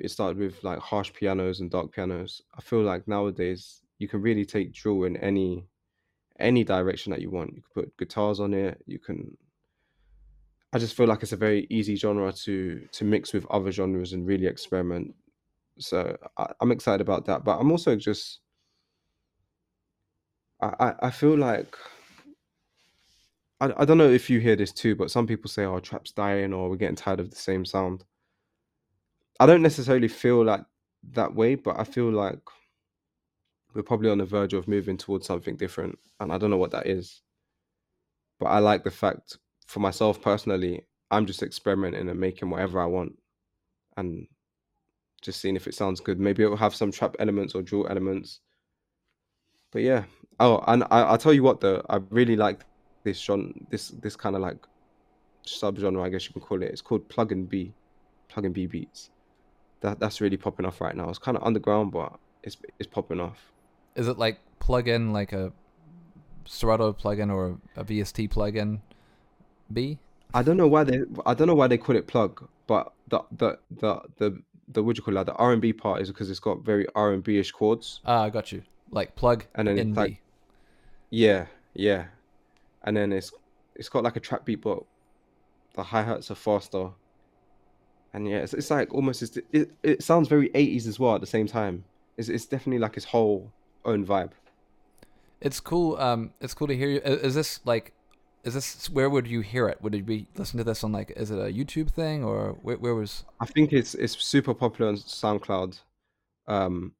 it 0.00 0.10
started 0.10 0.38
with 0.38 0.62
like 0.64 0.78
harsh 0.78 1.12
pianos 1.12 1.60
and 1.60 1.70
dark 1.70 1.92
pianos. 1.92 2.42
I 2.56 2.60
feel 2.60 2.82
like 2.82 3.06
nowadays 3.08 3.82
you 3.98 4.08
can 4.08 4.20
really 4.20 4.44
take 4.44 4.72
drill 4.72 5.04
in 5.04 5.16
any, 5.16 5.66
any 6.38 6.64
direction 6.64 7.10
that 7.12 7.20
you 7.20 7.30
want. 7.30 7.54
You 7.54 7.62
can 7.62 7.82
put 7.82 7.96
guitars 7.96 8.40
on 8.40 8.54
it. 8.54 8.82
You 8.86 8.98
can. 8.98 9.36
I 10.72 10.78
just 10.78 10.96
feel 10.96 11.06
like 11.06 11.22
it's 11.22 11.32
a 11.32 11.36
very 11.36 11.66
easy 11.70 11.94
genre 11.94 12.32
to 12.32 12.88
to 12.92 13.04
mix 13.04 13.32
with 13.32 13.46
other 13.46 13.70
genres 13.70 14.12
and 14.12 14.26
really 14.26 14.46
experiment 14.46 15.14
so 15.78 16.16
I, 16.36 16.52
I'm 16.60 16.72
excited 16.72 17.00
about 17.00 17.26
that. 17.26 17.44
But 17.44 17.58
I'm 17.58 17.70
also 17.70 17.96
just 17.96 18.40
I, 20.60 20.74
I, 20.80 20.94
I 21.02 21.10
feel 21.10 21.36
like 21.36 21.76
I, 23.60 23.72
I 23.78 23.84
don't 23.84 23.98
know 23.98 24.10
if 24.10 24.30
you 24.30 24.40
hear 24.40 24.56
this 24.56 24.72
too, 24.72 24.94
but 24.96 25.10
some 25.10 25.26
people 25.26 25.50
say, 25.50 25.64
"Oh, 25.64 25.80
trap's 25.80 26.12
dying," 26.12 26.52
or 26.52 26.70
"We're 26.70 26.76
getting 26.76 26.96
tired 26.96 27.20
of 27.20 27.30
the 27.30 27.36
same 27.36 27.64
sound." 27.64 28.04
I 29.40 29.46
don't 29.46 29.62
necessarily 29.62 30.08
feel 30.08 30.44
like 30.44 30.64
that 31.12 31.34
way, 31.34 31.54
but 31.56 31.78
I 31.78 31.84
feel 31.84 32.10
like 32.10 32.40
we're 33.74 33.82
probably 33.82 34.10
on 34.10 34.18
the 34.18 34.24
verge 34.24 34.54
of 34.54 34.68
moving 34.68 34.96
towards 34.96 35.26
something 35.26 35.56
different, 35.56 35.98
and 36.20 36.32
I 36.32 36.38
don't 36.38 36.50
know 36.50 36.56
what 36.56 36.70
that 36.70 36.86
is. 36.86 37.22
But 38.38 38.46
I 38.46 38.58
like 38.60 38.84
the 38.84 38.90
fact, 38.90 39.38
for 39.66 39.80
myself 39.80 40.22
personally, 40.22 40.82
I'm 41.10 41.26
just 41.26 41.42
experimenting 41.42 42.08
and 42.08 42.20
making 42.20 42.50
whatever 42.50 42.80
I 42.80 42.86
want, 42.86 43.18
and 43.96 44.26
just 45.22 45.40
seeing 45.40 45.56
if 45.56 45.66
it 45.66 45.74
sounds 45.74 46.00
good. 46.00 46.20
Maybe 46.20 46.42
it'll 46.44 46.56
have 46.56 46.74
some 46.74 46.92
trap 46.92 47.16
elements 47.18 47.54
or 47.54 47.62
drill 47.62 47.88
elements. 47.88 48.40
But 49.72 49.82
yeah. 49.82 50.04
Oh, 50.38 50.62
and 50.66 50.84
I, 50.84 51.02
I'll 51.02 51.18
tell 51.18 51.32
you 51.32 51.42
what 51.42 51.60
though, 51.60 51.84
I 51.88 51.96
really 52.10 52.36
like 52.36 52.60
this 53.04 53.18
genre, 53.20 53.52
this 53.70 53.88
this 53.88 54.16
kind 54.16 54.36
of 54.36 54.42
like 54.42 54.58
subgenre, 55.46 56.04
I 56.04 56.08
guess 56.08 56.26
you 56.26 56.32
can 56.32 56.42
call 56.42 56.62
it. 56.62 56.70
It's 56.70 56.82
called 56.82 57.08
plug 57.08 57.32
and 57.32 57.48
B, 57.48 57.72
plug 58.28 58.44
and 58.44 58.54
B 58.54 58.66
beats. 58.66 59.10
That 59.84 60.00
that's 60.00 60.22
really 60.22 60.38
popping 60.38 60.64
off 60.64 60.80
right 60.80 60.96
now. 60.96 61.10
It's 61.10 61.18
kind 61.18 61.36
of 61.36 61.42
underground, 61.44 61.92
but 61.92 62.18
it's 62.42 62.56
it's 62.78 62.86
popping 62.86 63.20
off. 63.20 63.52
Is 63.94 64.08
it 64.08 64.16
like 64.18 64.38
plug 64.58 64.88
in 64.88 65.12
like 65.12 65.34
a 65.34 65.52
Serato 66.46 66.92
plugin 66.94 67.30
or 67.30 67.58
a 67.76 67.84
VST 67.84 68.30
plugin? 68.30 68.80
B. 69.70 69.98
I 70.32 70.42
don't 70.42 70.56
know 70.56 70.66
why 70.66 70.84
they 70.84 71.00
I 71.26 71.34
don't 71.34 71.46
know 71.48 71.54
why 71.54 71.66
they 71.68 71.76
call 71.76 71.96
it 71.96 72.06
plug, 72.06 72.48
but 72.66 72.94
the 73.08 73.20
the 73.36 73.58
the 73.82 74.00
the 74.16 74.42
the 74.68 74.82
what 74.82 74.96
you 74.96 75.02
call 75.02 75.18
it? 75.18 75.24
The 75.24 75.34
R 75.34 75.52
and 75.52 75.60
B 75.60 75.74
part 75.74 76.00
is 76.00 76.08
because 76.08 76.30
it's 76.30 76.40
got 76.40 76.64
very 76.64 76.86
R 76.94 77.12
and 77.12 77.22
B 77.22 77.36
ish 77.38 77.52
chords. 77.52 78.00
Ah, 78.06 78.22
I 78.22 78.30
got 78.30 78.52
you. 78.52 78.62
Like 78.90 79.14
plug 79.16 79.44
And 79.54 79.68
then 79.68 79.78
in 79.78 79.94
like- 79.94 80.22
Yeah, 81.10 81.44
yeah. 81.74 82.06
And 82.84 82.96
then 82.96 83.12
it's 83.12 83.32
it's 83.74 83.90
got 83.90 84.02
like 84.02 84.16
a 84.16 84.20
trap 84.20 84.46
beat, 84.46 84.62
but 84.62 84.82
the 85.74 85.82
hi 85.82 86.02
hats 86.02 86.30
are 86.30 86.34
faster. 86.36 86.88
And 88.14 88.28
yeah, 88.28 88.36
it's, 88.36 88.54
it's 88.54 88.70
like 88.70 88.94
almost 88.94 89.22
it's, 89.22 89.36
it 89.52 89.72
it 89.82 90.02
sounds 90.02 90.28
very 90.28 90.48
80s 90.50 90.86
as 90.86 91.00
well 91.00 91.16
at 91.16 91.20
the 91.20 91.26
same 91.26 91.48
time. 91.48 91.84
It's 92.16 92.28
it's 92.28 92.46
definitely 92.46 92.78
like 92.78 92.94
his 92.94 93.04
whole 93.04 93.50
own 93.84 94.06
vibe. 94.06 94.30
It's 95.40 95.58
cool. 95.60 95.96
Um, 95.96 96.32
it's 96.40 96.54
cool 96.54 96.68
to 96.68 96.76
hear 96.76 96.88
you. 96.88 97.00
Is 97.00 97.34
this 97.34 97.60
like, 97.64 97.92
is 98.44 98.54
this 98.54 98.88
where 98.88 99.10
would 99.10 99.26
you 99.26 99.40
hear 99.40 99.68
it? 99.68 99.82
Would 99.82 99.96
it 99.96 100.06
be 100.06 100.28
listen 100.36 100.58
to 100.58 100.64
this 100.64 100.84
on 100.84 100.92
like, 100.92 101.12
is 101.16 101.32
it 101.32 101.38
a 101.38 101.52
YouTube 101.52 101.90
thing 101.90 102.22
or 102.22 102.56
where, 102.62 102.76
where 102.76 102.94
was? 102.94 103.24
I 103.40 103.46
think 103.46 103.72
it's 103.72 103.94
it's 103.96 104.16
super 104.24 104.54
popular 104.54 104.90
on 104.92 104.96
SoundCloud. 104.96 105.80
Um, 106.46 106.92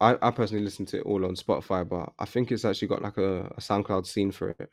I 0.00 0.16
I 0.20 0.32
personally 0.32 0.64
listen 0.64 0.86
to 0.86 0.98
it 0.98 1.06
all 1.06 1.24
on 1.24 1.36
Spotify, 1.36 1.88
but 1.88 2.12
I 2.18 2.24
think 2.24 2.50
it's 2.50 2.64
actually 2.64 2.88
got 2.88 3.00
like 3.00 3.16
a, 3.16 3.42
a 3.44 3.60
SoundCloud 3.60 4.06
scene 4.06 4.32
for 4.32 4.50
it. 4.50 4.70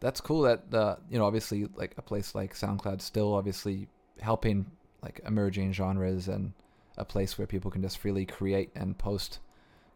That's 0.00 0.20
cool. 0.20 0.42
That 0.42 0.62
uh, 0.72 0.96
you 1.10 1.18
know, 1.18 1.24
obviously, 1.26 1.68
like 1.74 1.94
a 1.96 2.02
place 2.02 2.34
like 2.34 2.54
SoundCloud 2.54 3.00
still 3.00 3.34
obviously 3.34 3.88
helping 4.20 4.66
like 5.02 5.20
emerging 5.26 5.72
genres 5.72 6.28
and 6.28 6.52
a 6.96 7.04
place 7.04 7.38
where 7.38 7.46
people 7.46 7.70
can 7.70 7.82
just 7.82 7.98
freely 7.98 8.26
create 8.26 8.70
and 8.74 8.96
post. 8.98 9.40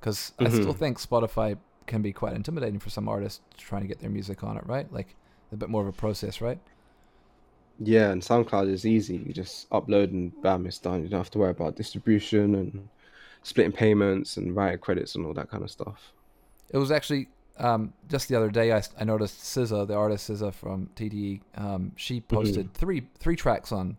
Because 0.01 0.33
I 0.39 0.49
still 0.49 0.73
think 0.73 0.99
Spotify 0.99 1.57
can 1.87 2.03
be 2.03 2.13
quite 2.13 2.35
intimidating 2.35 2.81
for 2.81 2.91
some 2.91 3.09
artists 3.09 3.41
trying 3.57 3.83
to 3.83 3.89
get 3.89 4.01
their 4.01 4.11
music 4.11 4.43
on 4.43 4.57
it, 4.57 4.67
right? 4.67 4.93
Like 4.93 5.15
a 5.53 5.57
bit 5.57 5.69
more 5.69 5.83
of 5.83 5.89
a 5.89 5.93
process, 5.93 6.41
right? 6.41 6.59
Yeah, 7.79 8.11
and 8.11 8.21
SoundCloud 8.23 8.69
is 8.69 8.85
easy. 8.85 9.17
You 9.17 9.33
just 9.33 9.69
upload 9.71 10.11
and 10.11 10.33
bam, 10.43 10.67
it's 10.67 10.79
done. 10.79 11.03
You 11.03 11.09
don't 11.09 11.21
have 11.21 11.31
to 11.31 11.39
worry 11.39 11.51
about 11.51 11.77
distribution 11.77 12.55
and 12.57 12.89
splitting 13.43 13.73
payments 13.73 14.37
and 14.37 14.55
writer 14.55 14.79
credits 14.79 15.15
and 15.15 15.27
all 15.27 15.35
that 15.35 15.51
kind 15.51 15.63
of 15.63 15.71
stuff. 15.71 16.13
It 16.71 16.79
was 16.79 16.91
actually 16.91 17.29
um, 17.59 17.93
just 18.09 18.29
the 18.29 18.37
other 18.37 18.51
day 18.51 18.73
I, 18.73 18.83
I 18.99 19.05
noticed 19.05 19.41
SZA, 19.41 19.87
the 19.87 19.95
artist 19.95 20.31
SZA 20.31 20.53
from 20.55 20.91
TDE, 20.97 21.41
um, 21.57 21.93
she 21.97 22.21
posted 22.21 22.73
three 22.75 23.09
three 23.19 23.37
tracks 23.37 23.73
on 23.73 23.97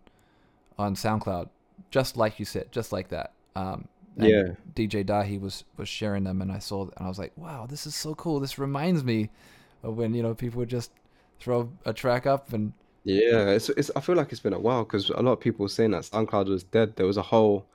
on 0.78 0.96
SoundCloud, 0.96 1.50
just 1.92 2.18
like 2.18 2.40
you 2.40 2.46
said, 2.46 2.72
just 2.72 2.92
like 2.92 3.10
that. 3.10 3.34
Um, 3.56 3.88
and 4.20 4.30
Yeah. 4.30 4.44
DJ 4.76 5.04
Dahi 5.04 5.40
was 5.40 5.64
was 5.78 5.90
sharing 5.90 6.24
them, 6.24 6.42
and 6.42 6.52
I 6.52 6.60
saw 6.60 6.84
and 6.84 7.06
I 7.06 7.08
was 7.08 7.20
like, 7.20 7.34
wow, 7.38 7.66
this 7.68 7.86
is 7.88 7.96
so 7.96 8.16
cool. 8.16 8.40
This 8.40 8.58
reminds 8.60 9.04
me 9.04 9.30
of 9.84 9.98
when 9.98 10.14
you 10.14 10.24
know 10.24 10.34
people 10.36 10.60
would 10.60 10.70
just 10.70 10.92
throw 11.40 11.72
a 11.86 11.94
track 11.94 12.26
up 12.26 12.54
and 12.54 12.74
Yeah, 13.04 13.50
it's, 13.50 13.70
it's 13.70 13.92
I 13.96 14.00
feel 14.02 14.16
like 14.16 14.32
it's 14.32 14.42
been 14.42 14.54
a 14.54 14.60
while 14.60 14.84
because 14.84 15.10
a 15.10 15.22
lot 15.22 15.34
of 15.34 15.40
people 15.40 15.64
were 15.64 15.70
saying 15.70 15.92
that 15.92 16.04
SoundCloud 16.04 16.48
was 16.48 16.64
dead. 16.64 16.96
There 16.96 17.06
was 17.06 17.18
a 17.18 17.22
whole 17.22 17.66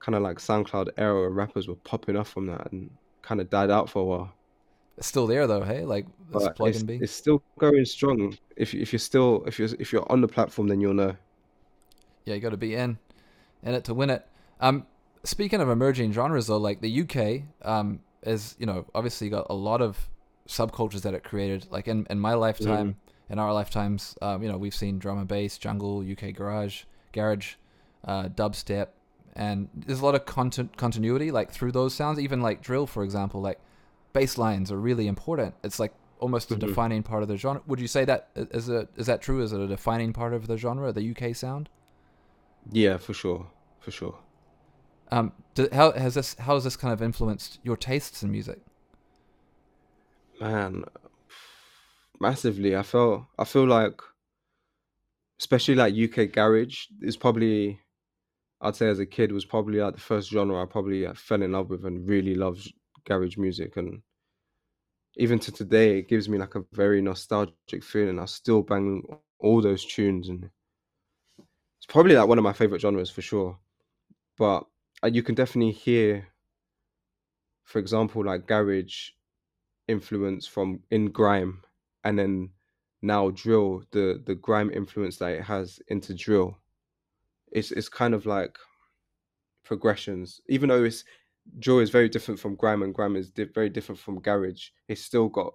kind 0.00 0.16
of 0.16 0.22
like 0.22 0.38
SoundCloud 0.38 0.90
era 0.98 1.14
where 1.20 1.30
rappers 1.30 1.68
were 1.68 1.76
popping 1.76 2.16
off 2.16 2.30
from 2.30 2.46
that 2.46 2.72
and 2.72 2.90
kind 3.22 3.40
of 3.40 3.50
died 3.50 3.70
out 3.70 3.90
for 3.90 4.00
a 4.00 4.04
while. 4.04 4.32
It's 4.96 5.06
still 5.06 5.26
there 5.26 5.46
though. 5.46 5.62
Hey, 5.62 5.84
like 5.84 6.06
But 6.30 6.56
plug 6.56 6.70
it's, 6.70 6.78
and 6.78 6.86
be. 6.86 6.96
it's 6.96 7.12
still 7.12 7.42
going 7.58 7.84
strong. 7.84 8.36
If 8.56 8.74
if 8.74 8.92
you're 8.92 9.00
still 9.00 9.44
if 9.46 9.58
you're 9.58 9.68
if 9.78 9.92
you're 9.92 10.10
on 10.10 10.20
the 10.20 10.28
platform, 10.28 10.68
then 10.68 10.80
you'll 10.80 10.94
know. 10.94 11.16
Yeah, 12.24 12.34
you 12.34 12.40
got 12.40 12.50
to 12.50 12.56
be 12.56 12.74
in 12.74 12.98
in 13.62 13.74
it 13.74 13.84
to 13.84 13.94
win 13.94 14.10
it. 14.10 14.26
Um, 14.60 14.86
speaking 15.24 15.60
of 15.60 15.68
emerging 15.68 16.12
genres, 16.12 16.46
though, 16.46 16.58
like 16.58 16.80
the 16.80 17.02
UK, 17.02 17.42
um, 17.68 18.00
is 18.22 18.54
you 18.58 18.66
know 18.66 18.86
obviously 18.94 19.28
got 19.28 19.46
a 19.50 19.54
lot 19.54 19.80
of 19.80 20.08
subcultures 20.48 21.02
that 21.02 21.14
it 21.14 21.24
created. 21.24 21.66
Like 21.70 21.88
in 21.88 22.06
in 22.08 22.20
my 22.20 22.34
lifetime, 22.34 22.96
in 23.28 23.38
our 23.38 23.52
lifetimes, 23.52 24.16
um, 24.22 24.42
you 24.42 24.48
know, 24.50 24.58
we've 24.58 24.74
seen 24.74 24.98
drum 24.98 25.18
and 25.18 25.28
bass, 25.28 25.58
jungle, 25.58 26.04
UK 26.08 26.34
garage, 26.34 26.84
garage, 27.12 27.54
uh, 28.04 28.24
dubstep, 28.24 28.88
and 29.34 29.68
there's 29.74 30.00
a 30.00 30.04
lot 30.04 30.14
of 30.14 30.24
content 30.24 30.76
continuity 30.76 31.30
like 31.30 31.50
through 31.50 31.72
those 31.72 31.94
sounds. 31.94 32.20
Even 32.20 32.40
like 32.40 32.62
drill, 32.62 32.86
for 32.86 33.02
example, 33.02 33.40
like 33.40 33.58
bass 34.14 34.38
lines 34.38 34.72
are 34.72 34.78
really 34.78 35.06
important. 35.06 35.54
It's 35.62 35.78
like 35.78 35.92
almost 36.20 36.50
a 36.50 36.54
Mhm. 36.54 36.60
defining 36.60 37.02
part 37.02 37.22
of 37.22 37.28
the 37.28 37.36
genre. 37.36 37.62
Would 37.66 37.80
you 37.80 37.88
say 37.88 38.06
that 38.06 38.30
is 38.34 38.70
a 38.70 38.88
is 38.96 39.06
that 39.06 39.20
true? 39.20 39.42
Is 39.42 39.52
it 39.52 39.60
a 39.60 39.66
defining 39.66 40.14
part 40.14 40.32
of 40.32 40.46
the 40.46 40.56
genre, 40.56 40.90
the 40.92 41.02
UK 41.02 41.34
sound? 41.34 41.68
Yeah, 42.70 42.96
for 42.96 43.12
sure, 43.12 43.50
for 43.80 43.90
sure. 43.90 44.18
Um, 45.10 45.32
do, 45.54 45.68
how 45.70 45.92
has 45.92 46.14
this 46.14 46.34
how 46.38 46.54
has 46.54 46.64
this 46.64 46.76
kind 46.76 46.94
of 46.94 47.02
influenced 47.02 47.58
your 47.62 47.76
tastes 47.76 48.22
in 48.22 48.30
music? 48.30 48.60
Man, 50.40 50.84
massively. 52.20 52.74
I 52.76 52.82
felt 52.82 53.24
I 53.38 53.44
feel 53.44 53.66
like, 53.66 54.00
especially 55.38 55.74
like 55.74 55.94
UK 55.94 56.32
garage 56.32 56.86
is 57.02 57.16
probably, 57.16 57.80
I'd 58.60 58.76
say 58.76 58.88
as 58.88 58.98
a 58.98 59.06
kid 59.06 59.30
was 59.32 59.44
probably 59.44 59.78
like 59.80 59.94
the 59.94 60.00
first 60.00 60.30
genre 60.30 60.62
I 60.62 60.66
probably 60.66 61.06
uh, 61.06 61.14
fell 61.14 61.42
in 61.42 61.52
love 61.52 61.70
with 61.70 61.84
and 61.84 62.08
really 62.08 62.34
loved 62.34 62.72
garage 63.04 63.36
music 63.36 63.76
and 63.76 64.02
even 65.16 65.38
to 65.38 65.52
today 65.52 65.98
it 65.98 66.08
gives 66.08 66.28
me 66.28 66.38
like 66.38 66.54
a 66.54 66.64
very 66.72 67.00
nostalgic 67.00 67.82
feeling. 67.82 68.18
I 68.18 68.24
still 68.26 68.62
bang 68.62 69.02
all 69.38 69.60
those 69.60 69.84
tunes 69.84 70.28
and 70.28 70.50
it's 71.78 71.86
probably 71.88 72.16
like 72.16 72.28
one 72.28 72.38
of 72.38 72.44
my 72.44 72.52
favorite 72.52 72.80
genres 72.80 73.10
for 73.10 73.22
sure. 73.22 73.58
But 74.38 74.64
uh, 75.02 75.08
you 75.08 75.22
can 75.22 75.34
definitely 75.34 75.72
hear, 75.72 76.26
for 77.64 77.78
example, 77.78 78.24
like 78.24 78.46
garage 78.46 79.10
influence 79.88 80.46
from 80.46 80.80
in 80.90 81.10
grime 81.10 81.62
and 82.04 82.18
then 82.18 82.50
now 83.02 83.30
drill 83.30 83.82
the 83.92 84.22
the 84.26 84.34
grime 84.34 84.70
influence 84.70 85.18
that 85.18 85.32
it 85.32 85.42
has 85.42 85.78
into 85.88 86.14
drill 86.14 86.56
it's 87.52 87.70
it's 87.70 87.88
kind 87.88 88.14
of 88.14 88.26
like 88.26 88.56
progressions 89.64 90.40
even 90.48 90.68
though 90.68 90.84
it's 90.84 91.04
drill 91.58 91.78
is 91.78 91.90
very 91.90 92.08
different 92.08 92.40
from 92.40 92.54
grime 92.54 92.82
and 92.82 92.94
grime 92.94 93.16
is 93.16 93.30
di- 93.30 93.44
very 93.44 93.68
different 93.68 93.98
from 93.98 94.20
garage 94.20 94.68
it's 94.88 95.02
still 95.02 95.28
got 95.28 95.52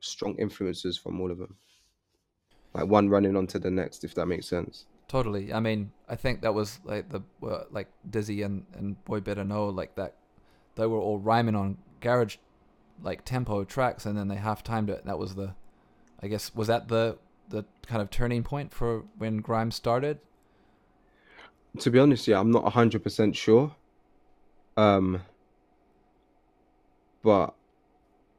strong 0.00 0.36
influences 0.38 0.98
from 0.98 1.20
all 1.20 1.30
of 1.30 1.38
them 1.38 1.56
like 2.74 2.86
one 2.86 3.08
running 3.08 3.36
onto 3.36 3.58
the 3.58 3.70
next 3.70 4.04
if 4.04 4.14
that 4.14 4.26
makes 4.26 4.46
sense 4.46 4.86
Totally. 5.06 5.52
I 5.52 5.60
mean, 5.60 5.92
I 6.08 6.16
think 6.16 6.40
that 6.42 6.54
was 6.54 6.80
like 6.84 7.10
the 7.10 7.20
uh, 7.46 7.64
like 7.70 7.88
Dizzee 8.08 8.44
and 8.44 8.64
and 8.74 9.02
Boy 9.04 9.20
Better 9.20 9.44
Know 9.44 9.68
like 9.68 9.94
that. 9.96 10.14
They 10.76 10.86
were 10.86 10.98
all 10.98 11.18
rhyming 11.18 11.54
on 11.54 11.78
garage, 12.00 12.36
like 13.02 13.24
tempo 13.24 13.64
tracks, 13.64 14.06
and 14.06 14.16
then 14.16 14.28
they 14.28 14.36
half 14.36 14.64
timed 14.64 14.90
it. 14.90 15.04
That 15.04 15.18
was 15.18 15.34
the, 15.34 15.54
I 16.22 16.28
guess, 16.28 16.54
was 16.54 16.68
that 16.68 16.88
the 16.88 17.18
the 17.50 17.64
kind 17.86 18.00
of 18.00 18.10
turning 18.10 18.42
point 18.42 18.72
for 18.72 19.04
when 19.18 19.38
grime 19.38 19.70
started? 19.70 20.18
to 21.80 21.90
be 21.90 21.98
honest 21.98 22.28
yeah 22.28 22.38
i'm 22.38 22.52
not 22.52 22.64
100% 22.64 23.34
sure 23.34 23.74
um 24.76 25.20
but 27.22 27.54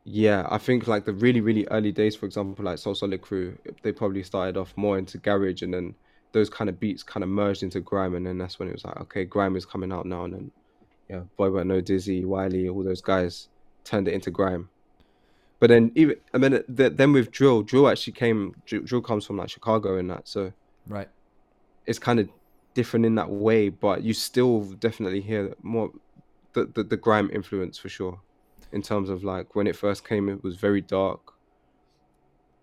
yeah 0.03 0.45
i 0.49 0.57
think 0.57 0.87
like 0.87 1.05
the 1.05 1.13
really 1.13 1.41
really 1.41 1.67
early 1.71 1.91
days 1.91 2.15
for 2.15 2.25
example 2.25 2.63
like 2.63 2.77
So 2.77 2.93
Solid 2.93 3.21
Crew 3.21 3.57
they 3.81 3.91
probably 3.91 4.23
started 4.23 4.57
off 4.57 4.73
more 4.75 4.97
into 4.97 5.17
garage 5.17 5.61
and 5.63 5.73
then 5.73 5.95
those 6.31 6.49
kind 6.49 6.69
of 6.69 6.79
beats 6.79 7.01
kind 7.01 7.23
of 7.23 7.29
merged 7.29 7.63
into 7.63 7.79
grime 7.79 8.13
and 8.15 8.25
then 8.25 8.37
that's 8.37 8.59
when 8.59 8.67
it 8.67 8.73
was 8.73 8.85
like 8.85 8.99
okay 9.01 9.25
grime 9.25 9.55
is 9.55 9.65
coming 9.65 9.91
out 9.91 10.05
now 10.05 10.25
and 10.25 10.33
then 10.33 10.51
yeah 11.09 11.21
Boy 11.37 11.49
Better 11.49 11.63
Know 11.65 11.81
Dizzee 11.81 12.25
wiley 12.25 12.69
all 12.69 12.83
those 12.83 13.01
guys 13.01 13.47
turned 13.83 14.07
it 14.07 14.13
into 14.13 14.29
grime 14.29 14.69
but 15.59 15.69
then 15.69 15.91
even 15.95 16.17
I 16.33 16.37
mean 16.37 16.53
it- 16.53 16.77
th- 16.77 16.93
then 16.95 17.13
with 17.13 17.31
drill 17.31 17.63
drill 17.63 17.87
actually 17.89 18.13
came 18.13 18.53
drill 18.65 19.01
comes 19.01 19.25
from 19.25 19.37
like 19.37 19.49
chicago 19.49 19.97
and 19.97 20.09
that 20.11 20.27
so 20.27 20.51
Right. 20.87 21.09
it's 21.87 21.97
kind 21.97 22.19
of 22.19 22.29
different 22.75 23.05
in 23.07 23.15
that 23.15 23.29
way, 23.29 23.69
but 23.69 24.03
you 24.03 24.13
still 24.13 24.61
definitely 24.73 25.21
hear 25.21 25.55
more 25.63 25.89
the, 26.55 26.65
the 26.73 26.83
the 26.83 26.97
grime 26.97 27.29
influence 27.31 27.77
for 27.77 27.89
sure. 27.89 28.19
In 28.71 28.81
terms 28.81 29.09
of 29.09 29.23
like 29.23 29.55
when 29.55 29.67
it 29.67 29.75
first 29.75 30.07
came, 30.07 30.27
it 30.27 30.43
was 30.43 30.55
very 30.55 30.81
dark. 30.81 31.33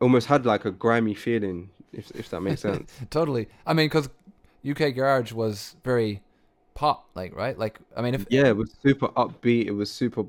Almost 0.00 0.26
had 0.26 0.44
like 0.44 0.64
a 0.64 0.72
grimy 0.72 1.14
feeling, 1.14 1.70
if 1.92 2.10
if 2.12 2.28
that 2.30 2.40
makes 2.40 2.62
sense. 2.62 2.92
Totally. 3.10 3.48
I 3.64 3.72
mean, 3.72 3.86
because 3.86 4.08
UK 4.68 4.94
garage 4.94 5.32
was 5.32 5.76
very 5.84 6.22
pop, 6.74 7.08
like 7.14 7.34
right, 7.36 7.56
like 7.56 7.78
I 7.96 8.02
mean, 8.02 8.14
if 8.14 8.26
yeah, 8.28 8.48
it 8.48 8.56
was 8.56 8.74
super 8.82 9.08
upbeat. 9.08 9.66
It 9.66 9.72
was 9.72 9.92
super. 9.92 10.24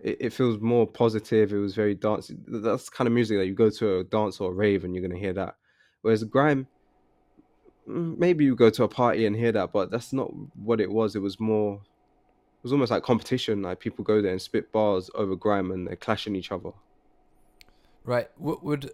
It, 0.00 0.16
it 0.20 0.32
feels 0.32 0.60
more 0.60 0.86
positive. 0.86 1.52
It 1.52 1.58
was 1.58 1.74
very 1.74 1.94
dance. 1.94 2.30
That's 2.46 2.84
the 2.84 2.90
kind 2.90 3.06
of 3.08 3.14
music 3.14 3.38
that 3.38 3.46
you 3.46 3.54
go 3.54 3.70
to 3.70 3.98
a 3.98 4.04
dance 4.04 4.40
or 4.40 4.50
a 4.50 4.54
rave 4.54 4.84
and 4.84 4.94
you're 4.94 5.06
gonna 5.06 5.18
hear 5.18 5.32
that. 5.32 5.56
Whereas 6.02 6.22
grime, 6.24 6.66
mm, 7.88 8.18
maybe 8.18 8.44
you 8.44 8.54
go 8.54 8.70
to 8.70 8.84
a 8.84 8.88
party 8.88 9.26
and 9.26 9.34
hear 9.34 9.52
that, 9.52 9.72
but 9.72 9.90
that's 9.90 10.12
not 10.12 10.30
what 10.54 10.80
it 10.80 10.90
was. 10.90 11.16
It 11.16 11.20
was 11.20 11.40
more. 11.40 11.80
Was 12.66 12.72
almost 12.72 12.90
like 12.90 13.04
competition. 13.04 13.62
Like 13.62 13.78
people 13.78 14.04
go 14.04 14.20
there 14.20 14.32
and 14.32 14.42
spit 14.42 14.72
bars 14.72 15.08
over 15.14 15.36
grime 15.36 15.70
and 15.70 15.86
they're 15.86 15.94
clashing 15.94 16.34
each 16.34 16.50
other. 16.50 16.70
Right. 18.04 18.28
What 18.38 18.64
would 18.64 18.90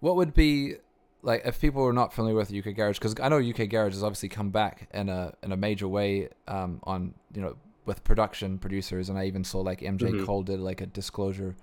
what 0.00 0.16
would 0.16 0.34
be 0.34 0.74
like 1.22 1.40
if 1.46 1.58
people 1.62 1.82
were 1.82 1.94
not 1.94 2.12
familiar 2.12 2.36
with 2.36 2.52
UK 2.52 2.76
Garage? 2.76 2.98
Because 2.98 3.14
I 3.18 3.30
know 3.30 3.38
UK 3.38 3.70
Garage 3.70 3.94
has 3.94 4.02
obviously 4.02 4.28
come 4.28 4.50
back 4.50 4.88
in 4.92 5.08
a 5.08 5.32
in 5.42 5.50
a 5.50 5.56
major 5.56 5.88
way 5.88 6.28
um, 6.46 6.80
on 6.84 7.14
you 7.34 7.40
know 7.40 7.56
with 7.86 8.04
production 8.04 8.58
producers, 8.58 9.08
and 9.08 9.18
I 9.18 9.24
even 9.24 9.44
saw 9.44 9.60
like 9.60 9.80
MJ 9.80 10.10
Mhm. 10.12 10.26
Cole 10.26 10.42
did 10.42 10.60
like 10.60 10.82
a 10.82 10.86
Disclosure 10.86 11.54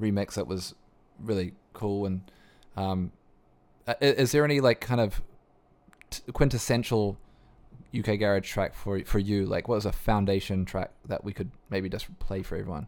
remix 0.00 0.34
that 0.34 0.48
was 0.48 0.74
really 1.20 1.52
cool. 1.72 2.04
And 2.06 2.22
um, 2.76 3.12
i- 3.86 3.96
is 4.00 4.32
there 4.32 4.44
any 4.44 4.60
like 4.60 4.80
kind 4.80 5.00
of 5.00 5.22
t- 6.10 6.22
quintessential 6.32 7.16
UK 7.96 8.18
Garage 8.18 8.48
track 8.48 8.74
for 8.74 9.00
for 9.04 9.18
you? 9.18 9.46
Like, 9.46 9.68
what 9.68 9.76
was 9.76 9.86
a 9.86 9.92
foundation 9.92 10.64
track 10.64 10.90
that 11.06 11.24
we 11.24 11.32
could 11.32 11.50
maybe 11.70 11.88
just 11.88 12.06
play 12.18 12.42
for 12.42 12.56
everyone? 12.56 12.86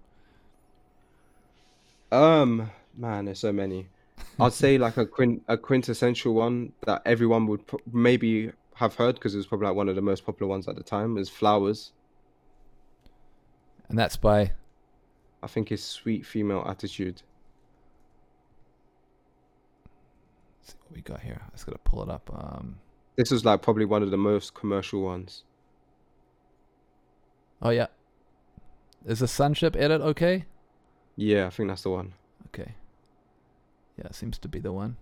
Um, 2.10 2.70
man, 2.96 3.24
there's 3.24 3.38
so 3.38 3.52
many. 3.52 3.88
I'd 4.38 4.52
say 4.52 4.78
like 4.78 4.96
a 4.96 5.06
quint 5.06 5.42
a 5.48 5.56
quintessential 5.56 6.34
one 6.34 6.72
that 6.86 7.02
everyone 7.04 7.46
would 7.46 7.66
pro- 7.66 7.80
maybe 7.92 8.52
have 8.74 8.94
heard 8.94 9.16
because 9.16 9.34
it 9.34 9.38
was 9.38 9.46
probably 9.46 9.68
like 9.68 9.76
one 9.76 9.88
of 9.88 9.96
the 9.96 10.02
most 10.02 10.24
popular 10.24 10.48
ones 10.48 10.68
at 10.68 10.76
the 10.76 10.82
time 10.82 11.16
is 11.18 11.28
Flowers. 11.28 11.92
And 13.88 13.98
that's 13.98 14.16
by 14.16 14.52
I 15.42 15.46
think 15.48 15.72
it's 15.72 15.82
Sweet 15.82 16.24
Female 16.24 16.64
Attitude. 16.68 17.22
let's 20.60 20.72
see 20.72 20.78
what 20.86 20.96
we 20.96 21.02
got 21.02 21.20
here. 21.20 21.40
I 21.46 21.50
just 21.50 21.66
gotta 21.66 21.78
pull 21.78 22.02
it 22.02 22.08
up. 22.08 22.30
Um, 22.32 22.76
This 23.16 23.30
was 23.30 23.44
like 23.44 23.62
probably 23.62 23.84
one 23.84 24.02
of 24.02 24.10
the 24.10 24.16
most 24.16 24.54
commercial 24.54 25.02
ones. 25.02 25.44
Oh 27.60 27.70
yeah. 27.70 27.86
Is 29.06 29.18
the 29.18 29.28
Sunship 29.28 29.76
edit 29.76 30.00
okay? 30.00 30.46
Yeah, 31.16 31.46
I 31.46 31.50
think 31.50 31.68
that's 31.68 31.82
the 31.82 31.90
one. 31.90 32.14
Okay. 32.48 32.74
Yeah, 33.98 34.06
it 34.06 34.14
seems 34.14 34.38
to 34.38 34.48
be 34.48 34.60
the 34.60 34.72
one. 34.72 34.96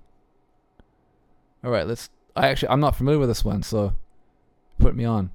All 1.63 1.71
right, 1.71 1.87
let's. 1.87 2.11
I 2.35 2.49
actually 2.49 2.71
I'm 2.71 2.81
not 2.81 2.97
familiar 2.97 3.19
with 3.19 3.29
this 3.29 3.45
one, 3.45 3.63
so 3.63 3.95
put 4.79 4.97
me 4.97 5.05
on. 5.05 5.31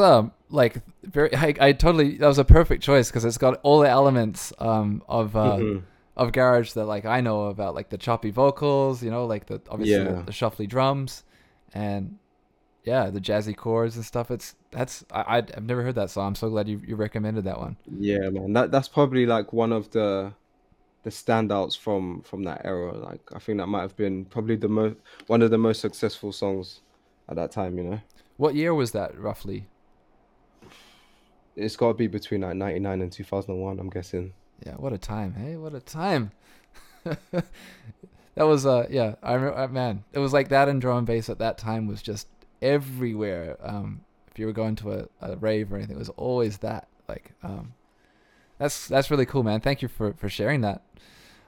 Um 0.00 0.32
like 0.48 0.76
very. 1.04 1.34
I, 1.34 1.54
I 1.60 1.72
totally 1.72 2.16
that 2.18 2.26
was 2.26 2.38
a 2.38 2.44
perfect 2.44 2.82
choice 2.82 3.08
because 3.08 3.24
it's 3.24 3.38
got 3.38 3.60
all 3.62 3.80
the 3.80 3.88
elements 3.88 4.52
um 4.58 5.02
of 5.08 5.36
uh 5.36 5.58
Mhm. 5.58 5.82
of 6.16 6.32
garage 6.32 6.72
that 6.72 6.86
like 6.86 7.04
I 7.04 7.20
know 7.20 7.44
about, 7.46 7.74
like 7.74 7.88
the 7.90 7.98
choppy 7.98 8.30
vocals, 8.30 9.02
you 9.02 9.10
know, 9.10 9.26
like 9.26 9.46
the 9.46 9.60
obviously 9.70 10.04
Yeah. 10.04 10.12
the, 10.14 10.22
the 10.24 10.32
shuffly 10.32 10.68
drums, 10.68 11.24
and 11.72 12.18
yeah, 12.84 13.10
the 13.10 13.20
jazzy 13.20 13.56
chords 13.56 13.96
and 13.96 14.04
stuff. 14.04 14.30
It's 14.30 14.54
that's 14.70 15.04
I 15.12 15.38
I've 15.38 15.64
never 15.64 15.82
heard 15.82 15.94
that 15.96 16.10
song. 16.10 16.28
I'm 16.28 16.34
so 16.34 16.48
glad 16.50 16.68
you 16.68 16.80
you 16.86 16.96
recommended 16.96 17.44
that 17.44 17.58
one. 17.58 17.76
Yeah, 17.86 18.28
man. 18.30 18.52
That 18.52 18.70
that's 18.70 18.88
probably 18.88 19.26
like 19.26 19.52
one 19.52 19.72
of 19.72 19.90
the 19.90 20.32
the 21.04 21.10
standouts 21.10 21.76
from 21.78 22.22
from 22.22 22.42
that 22.44 22.62
era. 22.64 22.96
Like 22.96 23.20
I 23.34 23.38
think 23.38 23.58
that 23.58 23.66
might 23.66 23.82
have 23.82 23.96
been 23.96 24.24
probably 24.26 24.56
the 24.56 24.68
most 24.68 24.96
one 25.28 25.42
of 25.42 25.50
the 25.50 25.58
most 25.58 25.80
successful 25.80 26.32
songs 26.32 26.80
at 27.28 27.36
that 27.36 27.50
time, 27.52 27.78
you 27.78 27.84
know. 27.84 28.00
What 28.36 28.54
year 28.54 28.74
was 28.74 28.92
that 28.92 29.18
roughly? 29.18 29.68
It's 31.56 31.76
got 31.76 31.88
to 31.88 31.94
be 31.94 32.06
between 32.06 32.42
like 32.42 32.56
99 32.56 33.02
and 33.02 33.12
2001, 33.12 33.78
I'm 33.78 33.90
guessing. 33.90 34.32
Yeah, 34.64 34.74
what 34.74 34.92
a 34.92 34.98
time, 34.98 35.34
hey, 35.34 35.56
what 35.56 35.74
a 35.74 35.80
time. 35.80 36.30
that 37.34 37.44
was 38.44 38.66
uh 38.66 38.86
yeah, 38.90 39.14
I 39.22 39.34
remember 39.34 39.68
man, 39.68 40.04
it 40.12 40.18
was 40.18 40.32
like 40.32 40.48
that 40.50 40.68
and 40.68 40.80
drum 40.80 40.98
and 40.98 41.06
bass 41.06 41.28
at 41.28 41.38
that 41.38 41.58
time 41.58 41.86
was 41.86 42.02
just 42.02 42.28
everywhere. 42.60 43.56
Um 43.62 44.02
if 44.30 44.38
you 44.38 44.46
were 44.46 44.52
going 44.52 44.76
to 44.76 44.92
a, 44.92 45.08
a 45.22 45.36
rave 45.36 45.72
or 45.72 45.76
anything, 45.76 45.96
it 45.96 45.98
was 45.98 46.10
always 46.10 46.58
that. 46.58 46.88
Like 47.08 47.32
um 47.42 47.72
that's 48.58 48.86
that's 48.86 49.10
really 49.10 49.26
cool, 49.26 49.42
man. 49.42 49.60
Thank 49.60 49.82
you 49.82 49.88
for 49.88 50.12
for 50.14 50.28
sharing 50.28 50.60
that. 50.60 50.82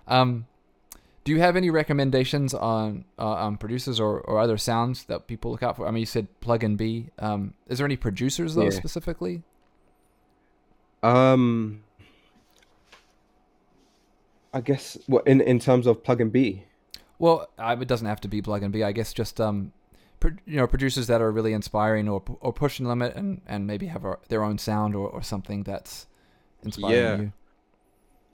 Um 0.07 0.47
do 1.25 1.31
you 1.33 1.39
have 1.39 1.55
any 1.55 1.71
recommendations 1.71 2.53
on 2.53 3.05
uh, 3.19 3.25
on 3.35 3.57
producers 3.57 4.01
or, 4.01 4.21
or 4.23 4.41
other 4.41 4.59
sounds 4.59 5.05
that 5.05 5.29
people 5.29 5.53
look 5.53 5.63
out 5.63 5.77
for? 5.77 5.87
I 5.87 5.91
mean, 5.93 6.01
you 6.01 6.07
said 6.07 6.27
Plug 6.41 6.65
and 6.65 6.77
B. 6.77 7.11
Um, 7.21 7.55
is 7.69 7.79
there 7.79 7.85
any 7.85 7.97
producers 7.97 8.57
though 8.57 8.65
Yeah. 8.65 8.71
specifically? 8.71 9.43
Um 11.03 11.83
I 14.55 14.61
guess 14.61 14.99
well, 15.09 15.23
in 15.25 15.41
in 15.41 15.59
terms 15.59 15.87
of 15.87 16.03
plug 16.05 16.21
and 16.21 16.31
B. 16.33 16.65
Well, 17.19 17.49
it 17.59 17.89
doesn't 17.89 18.07
have 18.07 18.21
to 18.23 18.29
be 18.29 18.43
plug 18.43 18.63
and 18.63 18.73
B. 18.73 18.83
I 18.83 18.93
guess 18.93 19.13
just 19.13 19.41
um, 19.41 19.73
you 20.45 20.57
know, 20.57 20.67
producers 20.67 21.07
that 21.07 21.23
are 21.23 21.31
really 21.31 21.53
inspiring 21.53 22.09
or 22.09 22.23
or 22.41 22.53
pushing 22.53 22.85
the 22.85 22.91
limit 22.91 23.15
and 23.17 23.41
and 23.47 23.67
maybe 23.67 23.87
have 23.87 24.05
a, 24.05 24.19
their 24.29 24.43
own 24.43 24.59
sound 24.59 24.95
or, 24.95 25.09
or 25.09 25.23
something 25.23 25.63
that's 25.63 26.07
inspiring 26.63 26.97
Yeah. 26.97 27.17
you. 27.17 27.33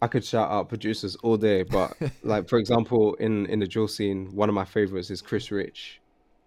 I 0.01 0.07
could 0.07 0.25
shout 0.25 0.51
out 0.51 0.69
producers 0.69 1.17
all 1.17 1.37
day, 1.37 1.63
but 1.65 1.97
like 2.23 2.49
for 2.49 2.59
example, 2.59 3.15
in 3.15 3.47
in 3.47 3.59
the 3.61 3.67
drill 3.67 3.89
scene, 3.89 4.35
one 4.35 4.49
of 4.49 4.55
my 4.55 4.65
favorites 4.65 5.11
is 5.11 5.23
Chris 5.23 5.51
Rich. 5.51 6.01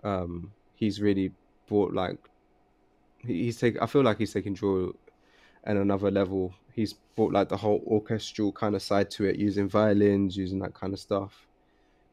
Um, 0.03 0.51
he's 0.75 0.99
really 1.01 1.31
brought 1.67 1.93
like 1.93 2.17
he's 3.19 3.57
take. 3.57 3.81
I 3.81 3.85
feel 3.85 4.03
like 4.03 4.17
he's 4.17 4.33
taking 4.33 4.53
drill 4.53 4.93
at 5.63 5.77
another 5.77 6.11
level. 6.11 6.53
He's 6.73 6.93
brought 7.15 7.33
like 7.33 7.49
the 7.49 7.57
whole 7.57 7.83
orchestral 7.85 8.51
kind 8.51 8.75
of 8.75 8.81
side 8.81 9.11
to 9.11 9.25
it, 9.25 9.35
using 9.35 9.69
violins, 9.69 10.37
using 10.37 10.59
that 10.59 10.73
kind 10.73 10.93
of 10.93 10.99
stuff. 10.99 11.47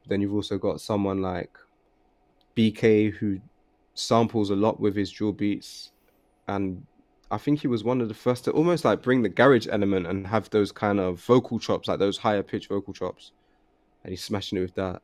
Then 0.07 0.21
you've 0.21 0.35
also 0.35 0.59
got 0.59 0.81
someone 0.81 1.23
like 1.23 1.57
BK 2.57 3.13
who 3.13 3.41
samples 3.95 4.51
a 4.51 4.57
lot 4.57 4.81
with 4.81 4.97
his 4.97 5.11
drill 5.11 5.33
beats, 5.33 5.93
and 6.47 6.85
I 7.31 7.39
think 7.39 7.61
he 7.61 7.69
was 7.69 7.85
one 7.85 8.01
of 8.01 8.09
the 8.09 8.15
first 8.15 8.45
to 8.45 8.53
almost 8.53 8.85
like 8.85 9.03
bring 9.03 9.23
the 9.23 9.29
garage 9.29 9.69
element 9.71 10.07
and 10.07 10.27
have 10.27 10.49
those 10.51 10.73
kind 10.73 10.99
of 10.99 11.21
vocal 11.21 11.59
chops, 11.59 11.89
like 11.89 11.99
those 11.99 12.19
higher 12.19 12.43
pitch 12.43 12.69
vocal 12.69 12.95
chops. 12.95 13.33
And 14.03 14.11
he's 14.11 14.25
smashing 14.25 14.59
it 14.59 14.63
with 14.63 14.75
that. 14.77 15.03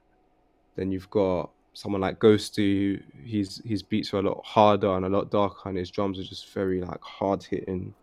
Then 0.76 0.90
you've 0.90 1.11
got 1.11 1.51
someone 1.74 2.01
like 2.01 2.20
Ghosty, 2.20 3.03
who 3.03 3.28
his 3.28 3.61
his 3.64 3.82
beats 3.82 4.14
are 4.14 4.18
a 4.18 4.22
lot 4.22 4.42
harder 4.45 4.97
and 4.97 5.05
a 5.05 5.09
lot 5.09 5.30
darker, 5.30 5.68
and 5.68 5.76
his 5.76 5.90
drums 5.90 6.18
are 6.18 6.24
just 6.24 6.49
very 6.51 6.80
like 6.80 7.03
hard 7.03 7.42
hitting. 7.42 7.95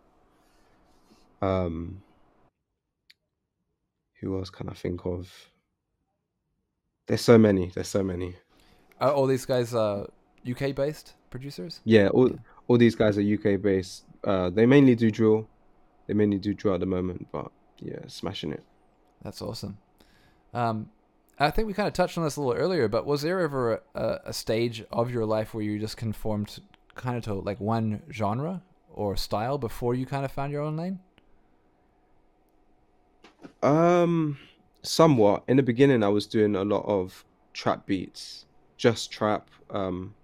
Um 1.42 2.02
who 4.22 4.38
else 4.38 4.50
can 4.50 4.68
I 4.68 4.72
think 4.72 5.04
of? 5.04 5.30
There's 7.06 7.20
so 7.20 7.36
many, 7.36 7.72
there's 7.74 7.88
so 7.88 8.02
many. 8.02 8.36
Are 9.00 9.10
all 9.10 9.26
these 9.26 9.44
guys 9.44 9.74
uh, 9.74 10.06
UK 10.48 10.74
based 10.74 11.14
producers? 11.28 11.80
Yeah, 11.84 12.08
all 12.08 12.30
all 12.68 12.78
these 12.78 12.94
guys 12.94 13.18
are 13.18 13.22
UK 13.22 13.60
based. 13.60 14.04
Uh, 14.22 14.48
they 14.48 14.64
mainly 14.64 14.94
do 14.94 15.10
drill. 15.10 15.48
They 16.06 16.14
mainly 16.14 16.38
do 16.38 16.54
drill 16.54 16.74
at 16.74 16.80
the 16.80 16.86
moment, 16.86 17.26
but 17.32 17.50
yeah, 17.80 17.98
smashing 18.06 18.52
it. 18.52 18.62
That's 19.22 19.42
awesome. 19.42 19.78
Um, 20.54 20.90
I 21.38 21.50
think 21.50 21.66
we 21.66 21.74
kind 21.74 21.88
of 21.88 21.94
touched 21.94 22.16
on 22.16 22.24
this 22.24 22.36
a 22.36 22.40
little 22.40 22.60
earlier, 22.62 22.86
but 22.86 23.04
was 23.04 23.22
there 23.22 23.40
ever 23.40 23.74
a, 23.74 23.80
a, 23.94 24.20
a 24.26 24.32
stage 24.32 24.84
of 24.92 25.10
your 25.10 25.26
life 25.26 25.54
where 25.54 25.64
you 25.64 25.80
just 25.80 25.96
conformed 25.96 26.60
kind 26.94 27.16
of 27.16 27.24
to 27.24 27.34
like 27.34 27.58
one 27.58 28.02
genre 28.12 28.62
or 28.92 29.16
style 29.16 29.58
before 29.58 29.94
you 29.94 30.06
kind 30.06 30.24
of 30.24 30.30
found 30.30 30.52
your 30.52 30.62
own 30.62 30.76
lane? 30.76 31.00
Um, 33.62 34.38
somewhat. 34.82 35.44
In 35.48 35.56
the 35.56 35.62
beginning, 35.62 36.02
I 36.02 36.08
was 36.08 36.26
doing 36.26 36.56
a 36.56 36.64
lot 36.64 36.84
of 36.86 37.24
trap 37.52 37.86
beats, 37.86 38.46
just 38.76 39.10
trap. 39.10 39.50
Um, 39.70 40.14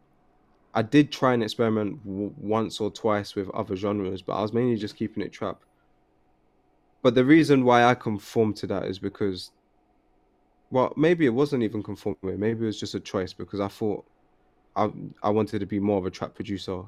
I 0.74 0.82
did 0.82 1.10
try 1.10 1.34
and 1.34 1.42
experiment 1.42 2.04
w- 2.04 2.34
once 2.36 2.80
or 2.80 2.90
twice 2.90 3.34
with 3.34 3.48
other 3.50 3.76
genres, 3.76 4.22
but 4.22 4.34
I 4.34 4.42
was 4.42 4.52
mainly 4.52 4.76
just 4.76 4.96
keeping 4.96 5.22
it 5.22 5.32
trap. 5.32 5.60
But 7.02 7.14
the 7.14 7.24
reason 7.24 7.64
why 7.64 7.84
I 7.84 7.94
conformed 7.94 8.56
to 8.56 8.66
that 8.68 8.84
is 8.84 8.98
because, 8.98 9.52
well, 10.70 10.92
maybe 10.96 11.26
it 11.26 11.34
wasn't 11.34 11.62
even 11.62 11.82
conforming. 11.82 12.38
Maybe 12.38 12.64
it 12.64 12.66
was 12.66 12.80
just 12.80 12.94
a 12.94 13.00
choice 13.00 13.32
because 13.32 13.60
I 13.60 13.68
thought 13.68 14.04
I 14.76 14.90
I 15.22 15.30
wanted 15.30 15.60
to 15.60 15.66
be 15.66 15.80
more 15.80 15.98
of 15.98 16.06
a 16.06 16.10
trap 16.10 16.34
producer, 16.34 16.82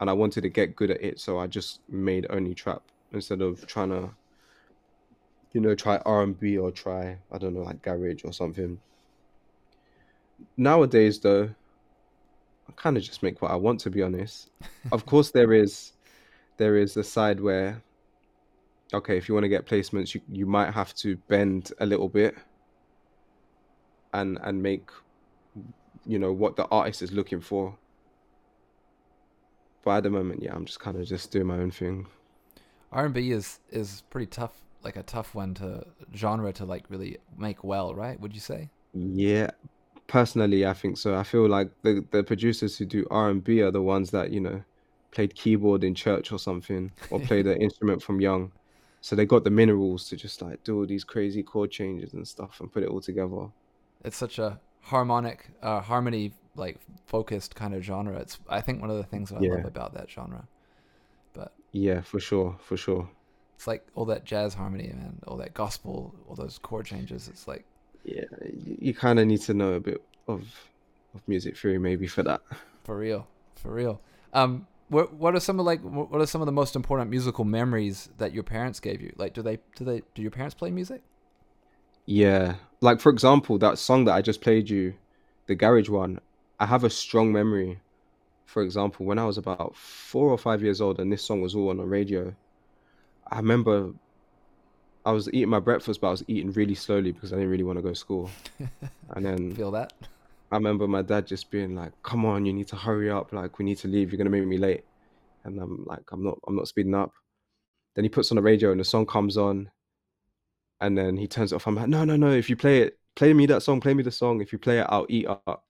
and 0.00 0.10
I 0.10 0.12
wanted 0.12 0.42
to 0.42 0.50
get 0.50 0.76
good 0.76 0.90
at 0.90 1.02
it. 1.02 1.20
So 1.20 1.38
I 1.38 1.46
just 1.46 1.80
made 1.88 2.26
only 2.30 2.54
trap 2.54 2.82
instead 3.12 3.40
of 3.42 3.66
trying 3.66 3.90
to 3.90 4.10
you 5.52 5.60
know, 5.60 5.74
try 5.74 5.96
R 6.06 6.22
and 6.22 6.38
B 6.38 6.58
or 6.58 6.70
try 6.70 7.18
I 7.32 7.38
don't 7.38 7.54
know 7.54 7.62
like 7.62 7.82
garage 7.82 8.22
or 8.24 8.32
something. 8.32 8.78
Nowadays, 10.56 11.18
though, 11.18 11.50
I 12.68 12.72
kind 12.76 12.96
of 12.96 13.02
just 13.02 13.22
make 13.22 13.42
what 13.42 13.50
I 13.50 13.56
want. 13.56 13.80
To 13.80 13.90
be 13.90 14.02
honest, 14.02 14.50
of 14.92 15.06
course 15.06 15.30
there 15.30 15.52
is 15.52 15.92
there 16.56 16.76
is 16.76 16.96
a 16.96 17.04
side 17.04 17.40
where 17.40 17.82
okay, 18.92 19.16
if 19.16 19.28
you 19.28 19.34
want 19.34 19.44
to 19.44 19.48
get 19.48 19.66
placements, 19.66 20.14
you 20.14 20.20
you 20.28 20.46
might 20.46 20.72
have 20.72 20.94
to 20.96 21.16
bend 21.28 21.72
a 21.78 21.86
little 21.86 22.08
bit 22.08 22.36
and 24.12 24.38
and 24.42 24.62
make 24.62 24.90
you 26.06 26.18
know 26.18 26.32
what 26.32 26.56
the 26.56 26.66
artist 26.66 27.02
is 27.02 27.12
looking 27.12 27.40
for. 27.40 27.76
But 29.82 29.98
at 29.98 30.02
the 30.04 30.10
moment, 30.10 30.42
yeah, 30.42 30.54
I'm 30.54 30.66
just 30.66 30.80
kind 30.80 30.96
of 30.96 31.06
just 31.06 31.30
doing 31.30 31.46
my 31.46 31.56
own 31.56 31.70
thing. 31.70 32.06
R 32.92 33.06
and 33.06 33.14
B 33.14 33.30
is 33.32 33.60
is 33.70 34.02
pretty 34.10 34.26
tough, 34.26 34.60
like 34.82 34.96
a 34.96 35.02
tough 35.02 35.34
one 35.34 35.54
to 35.54 35.86
genre 36.14 36.52
to 36.54 36.64
like 36.64 36.84
really 36.88 37.18
make 37.36 37.64
well, 37.64 37.94
right? 37.94 38.18
Would 38.20 38.34
you 38.34 38.40
say? 38.40 38.70
Yeah, 38.92 39.50
personally, 40.08 40.66
I 40.66 40.74
think 40.74 40.98
so. 40.98 41.16
I 41.16 41.22
feel 41.24 41.48
like 41.48 41.70
the 41.82 42.04
the 42.10 42.24
producers 42.24 42.78
who 42.78 42.86
do 42.86 43.06
R 43.10 43.30
and 43.30 43.42
B 43.44 43.62
are 43.62 43.70
the 43.70 43.82
ones 43.82 44.10
that 44.10 44.30
you 44.32 44.40
know 44.40 44.64
played 45.12 45.34
keyboard 45.34 45.84
in 45.84 45.94
church 45.94 46.32
or 46.32 46.38
something, 46.38 46.92
or 47.10 47.20
played 47.20 47.46
an 47.46 47.60
instrument 47.60 48.02
from 48.02 48.20
young, 48.20 48.52
so 49.00 49.16
they 49.16 49.26
got 49.26 49.44
the 49.44 49.50
minerals 49.50 50.08
to 50.08 50.16
just 50.16 50.42
like 50.42 50.64
do 50.64 50.78
all 50.78 50.86
these 50.86 51.04
crazy 51.04 51.42
chord 51.42 51.70
changes 51.70 52.14
and 52.14 52.26
stuff 52.26 52.60
and 52.60 52.72
put 52.72 52.82
it 52.82 52.88
all 52.90 53.00
together. 53.00 53.48
It's 54.04 54.16
such 54.16 54.38
a 54.38 54.60
harmonic, 54.82 55.50
uh, 55.62 55.80
harmony 55.80 56.32
like 56.56 56.80
focused 57.06 57.54
kind 57.54 57.74
of 57.74 57.82
genre. 57.82 58.18
It's 58.18 58.38
I 58.48 58.60
think 58.60 58.80
one 58.80 58.90
of 58.90 58.96
the 58.96 59.04
things 59.04 59.30
that 59.30 59.36
I 59.38 59.42
love 59.42 59.64
about 59.64 59.94
that 59.94 60.10
genre. 60.10 60.48
But 61.34 61.52
Yeah, 61.72 62.00
for 62.02 62.20
sure, 62.20 62.56
for 62.60 62.76
sure. 62.76 63.08
It's 63.60 63.66
like 63.66 63.86
all 63.94 64.06
that 64.06 64.24
jazz 64.24 64.54
harmony 64.54 64.86
and 64.86 65.22
all 65.28 65.36
that 65.36 65.52
gospel, 65.52 66.14
all 66.26 66.34
those 66.34 66.56
chord 66.56 66.86
changes. 66.86 67.28
It's 67.28 67.46
like 67.46 67.66
Yeah, 68.04 68.24
you, 68.54 68.78
you 68.80 68.94
kind 68.94 69.18
of 69.20 69.26
need 69.26 69.42
to 69.42 69.52
know 69.52 69.74
a 69.74 69.80
bit 69.80 70.02
of 70.26 70.70
of 71.14 71.20
music 71.28 71.58
theory 71.58 71.78
maybe 71.78 72.06
for 72.06 72.22
that. 72.22 72.40
For 72.84 72.96
real, 72.96 73.28
for 73.54 73.74
real. 73.74 74.00
Um, 74.32 74.66
what 74.88 75.12
what 75.12 75.34
are 75.34 75.40
some 75.40 75.60
of 75.60 75.66
like 75.66 75.82
what 75.82 76.22
are 76.22 76.26
some 76.26 76.40
of 76.40 76.46
the 76.46 76.52
most 76.52 76.74
important 76.74 77.10
musical 77.10 77.44
memories 77.44 78.08
that 78.16 78.32
your 78.32 78.44
parents 78.44 78.80
gave 78.80 79.02
you? 79.02 79.12
Like, 79.18 79.34
do 79.34 79.42
they 79.42 79.58
do 79.76 79.84
they 79.84 80.04
do 80.14 80.22
your 80.22 80.30
parents 80.30 80.54
play 80.54 80.70
music? 80.70 81.02
Yeah. 82.06 82.56
Like 82.80 83.00
for 83.00 83.10
example, 83.10 83.58
that 83.58 83.78
song 83.78 84.04
that 84.06 84.14
I 84.14 84.22
just 84.22 84.40
played 84.40 84.70
you, 84.70 84.94
the 85.46 85.54
garage 85.54 85.90
one, 85.90 86.20
I 86.58 86.66
have 86.66 86.84
a 86.84 86.90
strong 86.90 87.30
memory. 87.32 87.80
For 88.46 88.62
example, 88.62 89.06
when 89.06 89.18
I 89.18 89.26
was 89.26 89.38
about 89.38 89.76
four 89.76 90.30
or 90.30 90.38
five 90.38 90.62
years 90.62 90.80
old 90.80 90.98
and 90.98 91.12
this 91.12 91.22
song 91.24 91.42
was 91.42 91.54
all 91.54 91.68
on 91.70 91.76
the 91.76 91.84
radio, 91.84 92.34
I 93.30 93.36
remember 93.38 93.92
I 95.04 95.12
was 95.12 95.28
eating 95.28 95.48
my 95.48 95.60
breakfast, 95.60 96.00
but 96.00 96.08
I 96.08 96.10
was 96.10 96.24
eating 96.28 96.52
really 96.52 96.74
slowly 96.74 97.12
because 97.12 97.32
I 97.32 97.36
didn't 97.36 97.50
really 97.50 97.64
want 97.64 97.78
to 97.78 97.82
go 97.82 97.90
to 97.90 97.94
school. 97.94 98.30
And 99.16 99.26
then 99.26 99.54
Feel 99.56 99.72
that? 99.72 99.92
I 100.52 100.56
remember 100.56 100.86
my 100.86 101.02
dad 101.02 101.26
just 101.26 101.50
being 101.50 101.74
like, 101.74 101.92
"Come 102.02 102.24
on, 102.24 102.46
you 102.46 102.52
need 102.52 102.68
to 102.68 102.76
hurry 102.76 103.10
up. 103.10 103.32
Like, 103.32 103.58
we 103.58 103.64
need 103.64 103.78
to 103.78 103.88
leave. 103.88 104.12
You're 104.12 104.18
gonna 104.18 104.30
make 104.30 104.46
me 104.46 104.58
late." 104.58 104.84
And 105.44 105.58
I'm 105.60 105.84
like, 105.86 106.04
"I'm 106.12 106.22
not. 106.22 106.38
I'm 106.46 106.56
not 106.56 106.68
speeding 106.68 106.94
up." 106.94 107.12
Then 107.94 108.04
he 108.04 108.10
puts 108.10 108.32
on 108.32 108.36
the 108.36 108.42
radio 108.42 108.70
and 108.72 108.80
the 108.80 108.84
song 108.84 109.06
comes 109.06 109.36
on, 109.36 109.70
and 110.80 110.96
then 110.96 111.16
he 111.16 111.26
turns 111.26 111.52
it 111.52 111.56
off. 111.56 111.66
I'm 111.66 111.74
like, 111.74 111.88
"No, 111.88 112.04
no, 112.04 112.16
no! 112.16 112.30
If 112.30 112.48
you 112.50 112.56
play 112.56 112.82
it, 112.82 112.98
play 113.16 113.32
me 113.32 113.46
that 113.46 113.62
song. 113.62 113.80
Play 113.80 113.94
me 113.94 114.02
the 114.02 114.10
song. 114.10 114.40
If 114.40 114.52
you 114.52 114.58
play 114.58 114.80
it, 114.80 114.86
I'll 114.88 115.06
eat 115.08 115.26
up." 115.26 115.64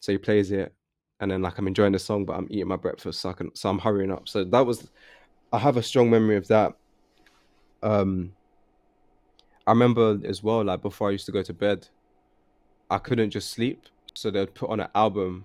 So 0.00 0.12
he 0.12 0.18
plays 0.18 0.52
it, 0.52 0.74
and 1.20 1.30
then 1.30 1.42
like 1.42 1.58
I'm 1.58 1.68
enjoying 1.68 1.92
the 1.92 1.98
song, 1.98 2.24
but 2.26 2.34
I'm 2.36 2.48
eating 2.50 2.68
my 2.68 2.76
breakfast, 2.76 3.20
so 3.20 3.30
I 3.30 3.34
can, 3.34 3.54
so 3.54 3.70
I'm 3.70 3.78
hurrying 3.78 4.12
up. 4.12 4.28
So 4.28 4.44
that 4.44 4.66
was, 4.66 4.90
I 5.52 5.58
have 5.58 5.76
a 5.78 5.82
strong 5.82 6.10
memory 6.10 6.36
of 6.36 6.48
that. 6.48 6.74
Um, 7.82 8.32
I 9.66 9.70
remember 9.70 10.18
as 10.24 10.42
well, 10.42 10.64
like 10.64 10.82
before 10.82 11.08
I 11.08 11.12
used 11.12 11.26
to 11.26 11.32
go 11.32 11.42
to 11.42 11.52
bed, 11.52 11.88
I 12.90 12.98
couldn't 12.98 13.30
just 13.30 13.50
sleep, 13.50 13.86
so 14.14 14.30
they'd 14.30 14.52
put 14.54 14.70
on 14.70 14.80
an 14.80 14.88
album, 14.94 15.44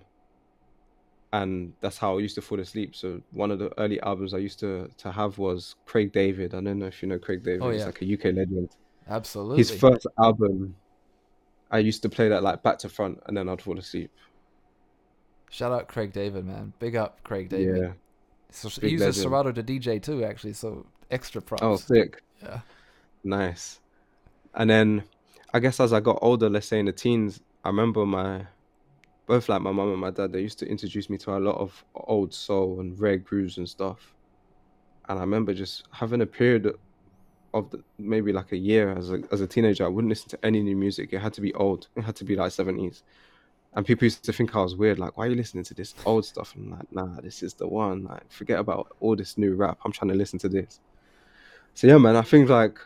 and 1.32 1.72
that's 1.80 1.98
how 1.98 2.18
I 2.18 2.20
used 2.20 2.34
to 2.34 2.42
fall 2.42 2.60
asleep. 2.60 2.96
So 2.96 3.22
one 3.30 3.50
of 3.50 3.58
the 3.58 3.70
early 3.80 4.00
albums 4.00 4.34
I 4.34 4.38
used 4.38 4.58
to 4.60 4.90
to 4.98 5.12
have 5.12 5.38
was 5.38 5.76
Craig 5.86 6.12
David. 6.12 6.54
I 6.54 6.60
don't 6.60 6.78
know 6.78 6.86
if 6.86 7.02
you 7.02 7.08
know 7.08 7.18
Craig 7.18 7.42
David. 7.42 7.62
Oh, 7.62 7.68
yeah. 7.68 7.76
He's 7.76 7.86
like 7.86 8.02
a 8.02 8.12
UK 8.12 8.24
legend. 8.36 8.70
Absolutely. 9.08 9.58
His 9.58 9.70
first 9.70 10.06
album, 10.18 10.74
I 11.70 11.78
used 11.78 12.02
to 12.02 12.08
play 12.08 12.28
that 12.28 12.42
like 12.42 12.62
back 12.62 12.78
to 12.80 12.88
front, 12.88 13.20
and 13.26 13.36
then 13.36 13.48
I'd 13.48 13.62
fall 13.62 13.78
asleep. 13.78 14.10
Shout 15.50 15.72
out 15.72 15.88
Craig 15.88 16.12
David, 16.12 16.44
man. 16.44 16.72
Big 16.78 16.96
up 16.96 17.22
Craig 17.24 17.48
David. 17.48 17.78
Yeah. 17.78 17.92
So 18.50 18.68
he 18.68 18.90
uses 18.90 19.06
legend. 19.06 19.22
Serato 19.22 19.52
to 19.52 19.62
DJ 19.62 20.02
too, 20.02 20.24
actually. 20.24 20.52
So 20.52 20.86
extra 21.10 21.40
props. 21.40 21.62
Oh, 21.62 21.76
sick. 21.76 22.22
Yeah. 22.42 22.60
Nice. 23.24 23.80
And 24.54 24.68
then 24.70 25.04
I 25.52 25.60
guess 25.60 25.80
as 25.80 25.92
I 25.92 26.00
got 26.00 26.18
older, 26.22 26.48
let's 26.48 26.66
say 26.66 26.78
in 26.78 26.86
the 26.86 26.92
teens, 26.92 27.40
I 27.64 27.68
remember 27.68 28.04
my 28.06 28.46
both 29.26 29.48
like 29.48 29.60
my 29.60 29.72
mum 29.72 29.90
and 29.90 30.00
my 30.00 30.10
dad, 30.10 30.32
they 30.32 30.40
used 30.40 30.58
to 30.60 30.66
introduce 30.66 31.10
me 31.10 31.18
to 31.18 31.36
a 31.36 31.38
lot 31.38 31.56
of 31.56 31.84
old 31.94 32.32
soul 32.32 32.80
and 32.80 32.98
rare 32.98 33.18
grooves 33.18 33.58
and 33.58 33.68
stuff. 33.68 34.14
And 35.08 35.18
I 35.18 35.22
remember 35.22 35.52
just 35.52 35.86
having 35.90 36.22
a 36.22 36.26
period 36.26 36.74
of 37.54 37.70
the, 37.70 37.82
maybe 37.98 38.32
like 38.32 38.52
a 38.52 38.56
year 38.56 38.96
as 38.96 39.10
a 39.10 39.22
as 39.32 39.40
a 39.40 39.46
teenager, 39.46 39.84
I 39.84 39.88
wouldn't 39.88 40.08
listen 40.10 40.28
to 40.30 40.44
any 40.44 40.62
new 40.62 40.76
music. 40.76 41.12
It 41.12 41.18
had 41.18 41.34
to 41.34 41.40
be 41.40 41.52
old. 41.54 41.88
It 41.96 42.02
had 42.02 42.16
to 42.16 42.24
be 42.24 42.36
like 42.36 42.52
seventies. 42.52 43.02
And 43.74 43.84
people 43.84 44.04
used 44.06 44.24
to 44.24 44.32
think 44.32 44.56
I 44.56 44.62
was 44.62 44.76
weird, 44.76 44.98
like, 44.98 45.16
why 45.16 45.26
are 45.26 45.28
you 45.28 45.36
listening 45.36 45.64
to 45.64 45.74
this 45.74 45.94
old 46.06 46.24
stuff? 46.24 46.54
And 46.56 46.72
I'm 46.72 46.78
like, 46.78 46.92
nah, 46.92 47.20
this 47.20 47.42
is 47.42 47.52
the 47.52 47.68
one. 47.68 48.04
Like, 48.04 48.30
forget 48.32 48.58
about 48.58 48.96
all 49.00 49.14
this 49.14 49.36
new 49.36 49.54
rap. 49.54 49.78
I'm 49.84 49.92
trying 49.92 50.08
to 50.08 50.14
listen 50.14 50.38
to 50.40 50.48
this. 50.48 50.80
So 51.78 51.86
yeah, 51.86 51.98
man, 51.98 52.16
I 52.16 52.22
think 52.22 52.48
like 52.48 52.80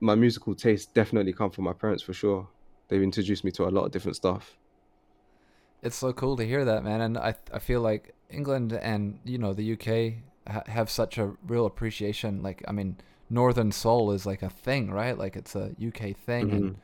my 0.00 0.14
musical 0.14 0.54
taste 0.54 0.94
definitely 0.94 1.34
come 1.34 1.50
from 1.50 1.64
my 1.64 1.74
parents 1.74 2.02
for 2.02 2.14
sure. 2.14 2.48
They've 2.88 3.02
introduced 3.02 3.44
me 3.44 3.50
to 3.50 3.64
a 3.64 3.68
lot 3.68 3.84
of 3.84 3.90
different 3.90 4.16
stuff. 4.16 4.56
It's 5.82 5.96
so 5.96 6.14
cool 6.14 6.34
to 6.38 6.46
hear 6.46 6.64
that, 6.64 6.84
man. 6.84 7.02
And 7.02 7.18
I 7.18 7.34
I 7.52 7.58
feel 7.58 7.82
like 7.82 8.14
England 8.30 8.72
and 8.72 9.18
you 9.26 9.36
know 9.36 9.52
the 9.52 9.74
UK 9.74 10.22
ha- 10.50 10.62
have 10.72 10.88
such 10.88 11.18
a 11.18 11.32
real 11.46 11.66
appreciation. 11.66 12.42
Like 12.42 12.64
I 12.66 12.72
mean, 12.72 12.96
Northern 13.28 13.72
Soul 13.72 14.12
is 14.12 14.24
like 14.24 14.42
a 14.42 14.48
thing, 14.48 14.90
right? 14.90 15.18
Like 15.18 15.36
it's 15.36 15.54
a 15.54 15.76
UK 15.78 16.16
thing, 16.16 16.50
and 16.50 16.76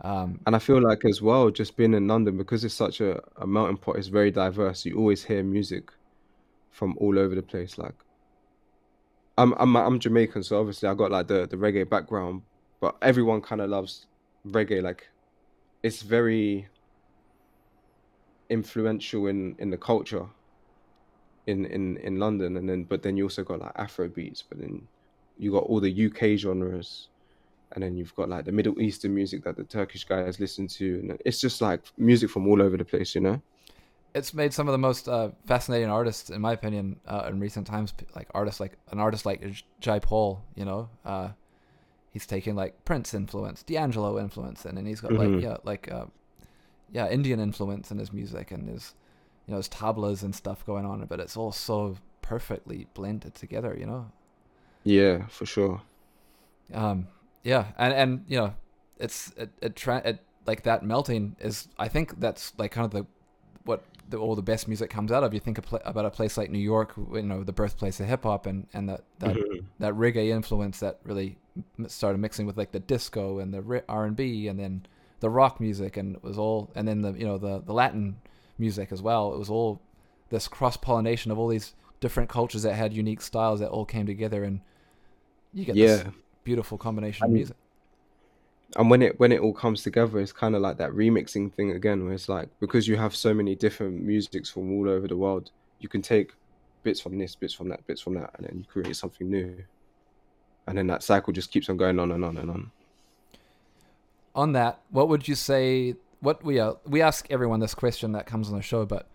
um, 0.00 0.40
And 0.46 0.56
I 0.56 0.58
feel 0.58 0.82
like 0.82 1.04
as 1.04 1.22
well, 1.22 1.48
just 1.50 1.76
being 1.76 1.94
in 1.94 2.08
London 2.08 2.36
because 2.36 2.64
it's 2.64 2.74
such 2.74 3.00
a, 3.00 3.22
a 3.36 3.46
melting 3.46 3.76
pot, 3.76 3.98
it's 3.98 4.08
very 4.08 4.32
diverse. 4.32 4.84
You 4.84 4.98
always 4.98 5.22
hear 5.22 5.44
music 5.44 5.92
from 6.72 6.96
all 6.98 7.20
over 7.20 7.36
the 7.36 7.42
place. 7.52 7.78
Like 7.78 7.94
I'm 9.38 9.52
I'm 9.58 9.76
I'm 9.76 9.98
Jamaican, 9.98 10.42
so 10.42 10.58
obviously 10.58 10.88
I 10.88 10.94
got 10.94 11.10
like 11.10 11.26
the, 11.26 11.46
the 11.46 11.56
reggae 11.56 11.88
background, 11.88 12.42
but 12.80 12.96
everyone 13.02 13.42
kind 13.42 13.60
of 13.60 13.70
loves 13.70 14.06
reggae. 14.48 14.82
Like 14.82 15.08
it's 15.82 16.02
very 16.02 16.68
influential 18.48 19.26
in 19.26 19.54
in 19.58 19.70
the 19.70 19.76
culture 19.76 20.26
in 21.46 21.66
in 21.66 21.98
in 21.98 22.18
London, 22.18 22.56
and 22.56 22.68
then 22.68 22.84
but 22.84 23.02
then 23.02 23.16
you 23.16 23.24
also 23.24 23.44
got 23.44 23.60
like 23.60 23.72
Afro 23.76 24.08
beats, 24.08 24.42
but 24.42 24.58
then 24.58 24.86
you 25.38 25.52
got 25.52 25.64
all 25.64 25.80
the 25.80 26.06
UK 26.06 26.38
genres, 26.38 27.08
and 27.72 27.84
then 27.84 27.94
you've 27.94 28.14
got 28.14 28.30
like 28.30 28.46
the 28.46 28.52
Middle 28.52 28.80
Eastern 28.80 29.14
music 29.14 29.44
that 29.44 29.56
the 29.56 29.64
Turkish 29.64 30.04
guys 30.04 30.40
listen 30.40 30.66
to, 30.68 30.98
and 31.00 31.20
it's 31.26 31.40
just 31.40 31.60
like 31.60 31.82
music 31.98 32.30
from 32.30 32.48
all 32.48 32.62
over 32.62 32.76
the 32.76 32.84
place, 32.84 33.14
you 33.14 33.20
know. 33.20 33.40
It's 34.18 34.32
made 34.34 34.52
some 34.52 34.68
of 34.68 34.72
the 34.72 34.78
most 34.88 35.08
uh, 35.08 35.30
fascinating 35.46 35.90
artists, 35.90 36.30
in 36.30 36.40
my 36.40 36.52
opinion, 36.52 36.98
uh, 37.06 37.28
in 37.28 37.38
recent 37.40 37.66
times. 37.66 37.92
Like 38.14 38.28
artists 38.34 38.60
like 38.60 38.72
an 38.90 38.98
artist 38.98 39.26
like 39.26 39.40
Jai 39.80 39.98
Paul, 39.98 40.42
you 40.54 40.64
know, 40.64 40.88
uh, 41.04 41.28
he's 42.12 42.26
taking 42.26 42.56
like 42.56 42.72
Prince 42.84 43.14
influence, 43.14 43.62
D'Angelo 43.62 44.18
influence, 44.18 44.64
and 44.64 44.76
then 44.76 44.86
he's 44.86 45.00
got 45.00 45.12
Mhm. 45.12 45.18
like 45.34 45.42
yeah, 45.42 45.56
like 45.64 45.90
uh, 45.92 46.06
yeah, 46.92 47.08
Indian 47.08 47.40
influence 47.40 47.90
in 47.90 47.98
his 47.98 48.12
music 48.12 48.50
and 48.50 48.68
his 48.68 48.94
you 49.46 49.52
know 49.52 49.58
his 49.58 49.68
tablas 49.68 50.22
and 50.22 50.34
stuff 50.34 50.64
going 50.66 50.86
on, 50.86 51.04
but 51.06 51.20
it's 51.20 51.36
all 51.36 51.52
so 51.52 51.96
perfectly 52.22 52.86
blended 52.94 53.34
together, 53.34 53.76
you 53.78 53.86
know. 53.86 54.10
Yeah, 54.84 55.26
for 55.26 55.46
sure. 55.46 55.82
Um, 56.72 57.08
yeah, 57.44 57.66
and 57.78 57.92
and 57.94 58.24
you 58.28 58.38
know, 58.38 58.54
it's 58.98 59.32
it 59.36 59.50
it, 59.62 59.76
tra- 59.76 60.02
it 60.04 60.18
like 60.46 60.62
that 60.62 60.82
melting 60.82 61.36
is. 61.40 61.68
I 61.78 61.88
think 61.88 62.18
that's 62.20 62.52
like 62.58 62.72
kind 62.72 62.84
of 62.84 62.90
the 62.92 63.06
what 63.66 63.82
the, 64.08 64.16
all 64.16 64.34
the 64.36 64.42
best 64.42 64.68
music 64.68 64.88
comes 64.88 65.10
out 65.12 65.22
of. 65.24 65.34
You 65.34 65.40
think 65.40 65.58
about 65.58 66.04
a 66.06 66.10
place 66.10 66.36
like 66.38 66.50
New 66.50 66.58
York, 66.60 66.94
you 67.12 67.22
know, 67.22 67.42
the 67.44 67.52
birthplace 67.52 68.00
of 68.00 68.06
hip 68.06 68.22
hop, 68.22 68.46
and 68.46 68.66
and 68.72 68.88
that 68.88 69.02
that 69.18 69.36
Mhm. 69.36 69.64
that 69.80 69.92
reggae 69.94 70.28
influence 70.28 70.78
that 70.80 70.98
really 71.04 71.36
started 71.88 72.18
mixing 72.18 72.46
with 72.46 72.56
like 72.56 72.72
the 72.72 72.80
disco 72.80 73.38
and 73.38 73.52
the 73.52 73.82
R 73.88 74.04
and 74.06 74.16
B, 74.16 74.48
and 74.48 74.58
then 74.58 74.86
the 75.20 75.28
rock 75.30 75.60
music, 75.60 75.96
and 75.96 76.16
it 76.16 76.22
was 76.22 76.38
all, 76.38 76.70
and 76.74 76.86
then 76.86 77.02
the 77.02 77.12
you 77.12 77.26
know 77.26 77.38
the 77.38 77.60
the 77.60 77.72
Latin 77.72 78.16
music 78.58 78.92
as 78.92 79.02
well. 79.02 79.34
It 79.34 79.38
was 79.38 79.50
all 79.50 79.80
this 80.30 80.48
cross 80.48 80.76
pollination 80.76 81.30
of 81.32 81.38
all 81.38 81.48
these 81.48 81.74
different 82.00 82.28
cultures 82.28 82.62
that 82.62 82.74
had 82.74 82.92
unique 82.92 83.20
styles 83.20 83.60
that 83.60 83.70
all 83.70 83.84
came 83.84 84.06
together, 84.06 84.44
and 84.44 84.60
you 85.52 85.64
get 85.64 85.74
this 85.74 86.04
beautiful 86.44 86.78
combination 86.78 87.24
of 87.24 87.30
music. 87.38 87.56
And 88.74 88.90
when 88.90 89.00
it 89.00 89.18
when 89.20 89.30
it 89.30 89.40
all 89.40 89.52
comes 89.52 89.82
together 89.82 90.18
it's 90.18 90.32
kind 90.32 90.56
of 90.56 90.60
like 90.60 90.76
that 90.76 90.90
remixing 90.90 91.52
thing 91.54 91.70
again 91.70 92.04
where 92.04 92.12
it's 92.14 92.28
like 92.28 92.48
because 92.58 92.88
you 92.88 92.96
have 92.96 93.14
so 93.14 93.32
many 93.32 93.54
different 93.54 94.02
musics 94.02 94.50
from 94.50 94.72
all 94.72 94.88
over 94.88 95.06
the 95.06 95.16
world 95.16 95.50
you 95.78 95.88
can 95.88 96.02
take 96.02 96.32
bits 96.82 97.00
from 97.00 97.16
this 97.18 97.36
bits 97.36 97.54
from 97.54 97.68
that 97.68 97.86
bits 97.86 98.00
from 98.00 98.14
that 98.14 98.30
and 98.36 98.46
then 98.46 98.58
you 98.58 98.64
create 98.64 98.96
something 98.96 99.30
new 99.30 99.62
and 100.66 100.76
then 100.76 100.86
that 100.88 101.02
cycle 101.02 101.32
just 101.32 101.52
keeps 101.52 101.68
on 101.68 101.76
going 101.76 101.98
on 102.00 102.10
and 102.10 102.24
on 102.24 102.36
and 102.36 102.50
on 102.50 102.70
on 104.34 104.52
that, 104.52 104.80
what 104.90 105.08
would 105.08 105.26
you 105.26 105.34
say? 105.34 105.94
What 106.20 106.44
we 106.44 106.58
are 106.58 106.76
we 106.84 107.00
ask 107.00 107.26
everyone 107.30 107.60
this 107.60 107.74
question 107.74 108.12
that 108.12 108.26
comes 108.26 108.50
on 108.50 108.56
the 108.56 108.62
show, 108.62 108.84
but 108.84 109.08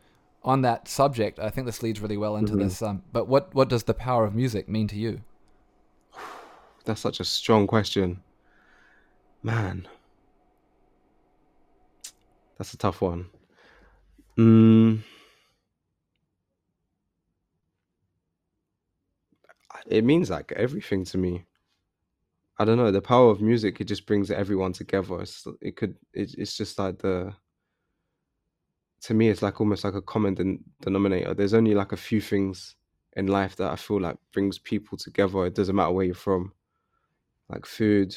on 0.43 0.63
that 0.63 0.87
subject, 0.87 1.37
I 1.37 1.51
think 1.51 1.67
this 1.67 1.83
leads 1.83 1.99
really 1.99 2.17
well 2.17 2.35
into 2.35 2.53
Mhm. 2.53 2.59
this. 2.59 2.81
Um, 2.81 3.03
but 3.13 3.27
what 3.27 3.53
what 3.53 3.69
does 3.69 3.83
the 3.83 3.93
power 3.93 4.25
of 4.25 4.33
music 4.33 4.67
mean 4.67 4.87
to 4.87 4.95
you? 4.95 5.21
that's 6.85 7.01
such 7.01 7.19
a 7.19 7.23
strong 7.23 7.67
question 7.67 8.21
man 9.43 9.88
that's 12.57 12.73
a 12.73 12.77
tough 12.77 13.01
one 13.01 13.26
mm. 14.38 14.99
it 19.88 20.03
means 20.03 20.30
like 20.30 20.51
everything 20.53 21.03
to 21.05 21.18
me 21.18 21.45
I 22.61 22.63
don't 22.63 22.77
know. 22.77 22.91
The 22.91 23.01
power 23.01 23.31
of 23.31 23.41
music, 23.41 23.81
it 23.81 23.85
just 23.85 24.05
brings 24.05 24.30
everyone 24.30 24.72
together. 24.72 25.19
It's, 25.22 25.47
it 25.61 25.76
could, 25.76 25.95
it, 26.13 26.35
it's 26.38 26.55
just 26.55 26.77
like 26.77 26.99
the, 26.99 27.34
to 29.01 29.13
me, 29.15 29.30
it's 29.30 29.41
like 29.41 29.59
almost 29.59 29.84
like 29.84 29.95
a 29.95 30.01
common 30.03 30.35
den- 30.35 30.63
denominator. 30.80 31.34
There's 31.34 31.55
only 31.55 31.73
like 31.73 31.91
a 31.91 31.97
few 31.97 32.22
things 32.22 32.76
in 33.18 33.26
life 33.26 33.55
that 33.55 33.72
I 33.72 33.76
feel 33.77 33.99
like 33.99 34.18
brings 34.31 34.59
people 34.59 34.95
together. 34.95 35.47
It 35.47 35.55
doesn't 35.55 35.76
matter 35.76 35.91
where 35.91 36.05
you're 36.05 36.13
from, 36.13 36.53
like 37.49 37.65
food, 37.65 38.15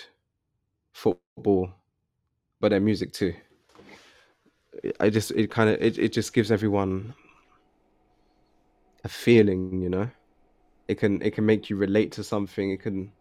football, 0.95 1.71
but 2.61 2.71
their 2.71 2.81
music 2.81 3.13
too. 3.15 3.35
It- 4.83 4.97
I 5.01 5.11
just, 5.11 5.31
it 5.33 5.51
kind 5.51 5.71
of, 5.71 5.81
it, 5.83 5.99
it 5.99 6.13
just 6.13 6.33
gives 6.33 6.51
everyone 6.53 7.15
a 9.05 9.09
feeling, 9.09 9.83
you 9.83 9.89
know. 9.89 10.11
It 10.89 10.97
can, 10.97 11.23
it 11.23 11.35
can 11.35 11.47
make 11.47 11.71
you 11.71 11.77
relate 11.77 12.13
to 12.15 12.25
something. 12.25 12.71
It 12.73 12.83
can 12.83 13.13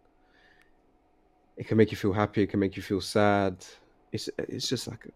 it 1.58 1.68
can 1.68 1.78
make 1.78 1.91
you 1.91 1.98
feel 1.98 2.14
happy 2.14 2.44
it 2.44 2.48
can 2.50 2.60
make 2.60 2.76
you 2.76 2.84
feel 2.84 3.02
sad 3.02 3.66
it's 4.12 4.30
it's 4.38 4.68
just 4.68 4.88
like 4.88 5.08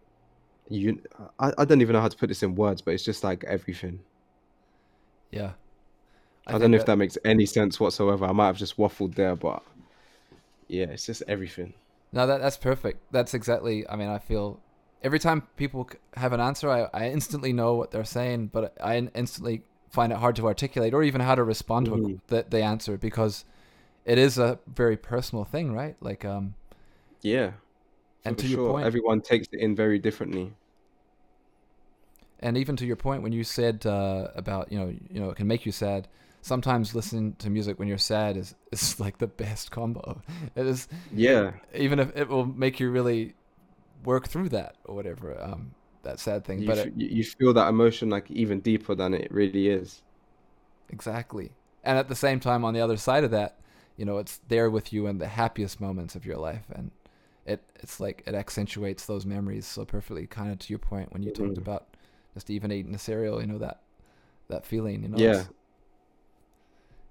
you 0.68 1.02
I, 1.40 1.52
I 1.58 1.66
don't 1.66 1.82
even 1.82 1.94
know 1.94 2.02
how 2.02 2.08
to 2.08 2.18
put 2.18 2.28
this 2.28 2.44
in 2.44 2.56
words 2.56 2.82
but 2.82 2.94
it's 2.94 3.04
just 3.04 3.24
like 3.24 3.44
everything 3.44 4.04
Yeah, 5.30 5.52
i, 6.46 6.52
think 6.54 6.58
don't 6.58 6.70
know 6.72 6.76
if 6.76 6.84
that 6.86 6.96
makes 6.98 7.18
any 7.24 7.46
sense 7.46 7.80
whatsoever 7.80 8.24
i 8.26 8.32
might 8.32 8.46
have 8.46 8.56
just 8.56 8.76
waffled 8.76 9.14
there 9.14 9.36
but 9.36 9.62
yeah 10.68 10.86
it's 10.86 11.06
just 11.06 11.22
everything 11.28 11.74
No, 12.12 12.26
that 12.26 12.40
that's 12.40 12.56
perfect. 12.56 13.00
That's 13.12 13.34
exactly. 13.34 13.88
I 13.88 13.96
mean, 13.96 14.08
I 14.08 14.18
feel 14.18 14.60
every 15.02 15.18
time 15.18 15.42
people 15.56 15.88
have 16.14 16.32
an 16.32 16.40
answer, 16.40 16.70
I, 16.70 16.88
I 16.92 17.10
instantly 17.10 17.52
know 17.52 17.74
what 17.74 17.90
they're 17.90 18.04
saying, 18.04 18.48
but 18.48 18.76
I 18.82 18.96
instantly 19.14 19.62
find 19.90 20.12
it 20.12 20.18
hard 20.18 20.36
to 20.36 20.46
articulate 20.46 20.94
or 20.94 21.02
even 21.02 21.20
how 21.20 21.34
to 21.34 21.42
respond 21.44 21.86
to 21.86 21.94
Mhm. 21.94 22.14
it, 22.14 22.26
the, 22.28 22.46
the 22.48 22.62
answer 22.62 22.98
because 22.98 23.44
it 24.04 24.18
is 24.18 24.38
a 24.38 24.58
very 24.66 24.96
personal 24.96 25.44
thing, 25.44 25.72
right? 25.72 25.96
Like, 26.00 26.24
um, 26.24 26.54
yeah 27.22 27.52
and 28.24 28.38
to 28.38 28.46
your 28.46 28.72
point, 28.72 28.86
everyone 28.86 29.20
takes 29.20 29.48
it 29.52 29.60
in 29.60 29.74
very 29.74 29.98
differently 29.98 30.52
and 32.40 32.56
even 32.56 32.76
to 32.76 32.86
your 32.86 32.96
point 32.96 33.22
when 33.22 33.32
you 33.32 33.44
said 33.44 33.84
uh, 33.86 34.28
about 34.34 34.70
you 34.70 34.78
know 34.78 34.88
you 35.10 35.20
know 35.20 35.30
it 35.30 35.36
can 35.36 35.46
make 35.46 35.66
you 35.66 35.72
sad 35.72 36.08
sometimes 36.40 36.94
listening 36.94 37.34
to 37.34 37.50
music 37.50 37.78
when 37.78 37.88
you're 37.88 37.98
sad 37.98 38.36
is 38.36 38.54
is 38.72 38.98
like 39.04 39.18
the 39.18 39.26
best 39.26 39.70
combo 39.70 40.22
it 40.54 40.66
is 40.66 40.88
yeah 41.10 41.52
even 41.74 41.98
if 41.98 42.14
it 42.16 42.28
will 42.28 42.46
make 42.46 42.80
you 42.80 42.90
really 42.90 43.34
work 44.04 44.28
through 44.28 44.48
that 44.48 44.76
or 44.84 44.94
whatever 44.94 45.40
um 45.42 45.74
that 46.02 46.20
sad 46.20 46.44
thing. 46.44 46.62
You, 46.62 46.66
but 46.66 46.78
f- 46.78 46.86
it, 46.86 46.92
you 46.96 47.24
feel 47.24 47.52
that 47.54 47.68
emotion 47.68 48.08
like 48.08 48.30
even 48.30 48.60
deeper 48.60 48.94
than 48.94 49.14
it 49.14 49.30
really 49.32 49.68
is. 49.68 50.02
Exactly. 50.88 51.52
And 51.84 51.98
at 51.98 52.08
the 52.08 52.14
same 52.14 52.40
time, 52.40 52.64
on 52.64 52.74
the 52.74 52.80
other 52.80 52.96
side 52.96 53.24
of 53.24 53.30
that, 53.32 53.58
you 53.96 54.04
know, 54.04 54.18
it's 54.18 54.38
there 54.48 54.70
with 54.70 54.92
you 54.92 55.06
in 55.06 55.18
the 55.18 55.28
happiest 55.28 55.80
moments 55.80 56.14
of 56.14 56.24
your 56.24 56.36
life, 56.36 56.64
and 56.74 56.90
it 57.46 57.62
it's 57.76 58.00
like 58.00 58.22
it 58.26 58.34
accentuates 58.34 59.06
those 59.06 59.26
memories 59.26 59.66
so 59.66 59.84
perfectly. 59.84 60.26
Kind 60.26 60.52
of 60.52 60.58
to 60.60 60.70
your 60.72 60.78
point 60.78 61.12
when 61.12 61.22
you 61.22 61.30
talked 61.30 61.58
Mhm. 61.58 61.58
about 61.58 61.88
just 62.34 62.50
even 62.50 62.70
eating 62.72 62.94
a 62.94 62.98
cereal, 62.98 63.40
you 63.40 63.46
know 63.46 63.58
that 63.58 63.82
that 64.48 64.64
feeling, 64.66 65.02
you 65.02 65.08
know, 65.08 65.18
Yeah. 65.18 65.30
it's- 65.30 65.48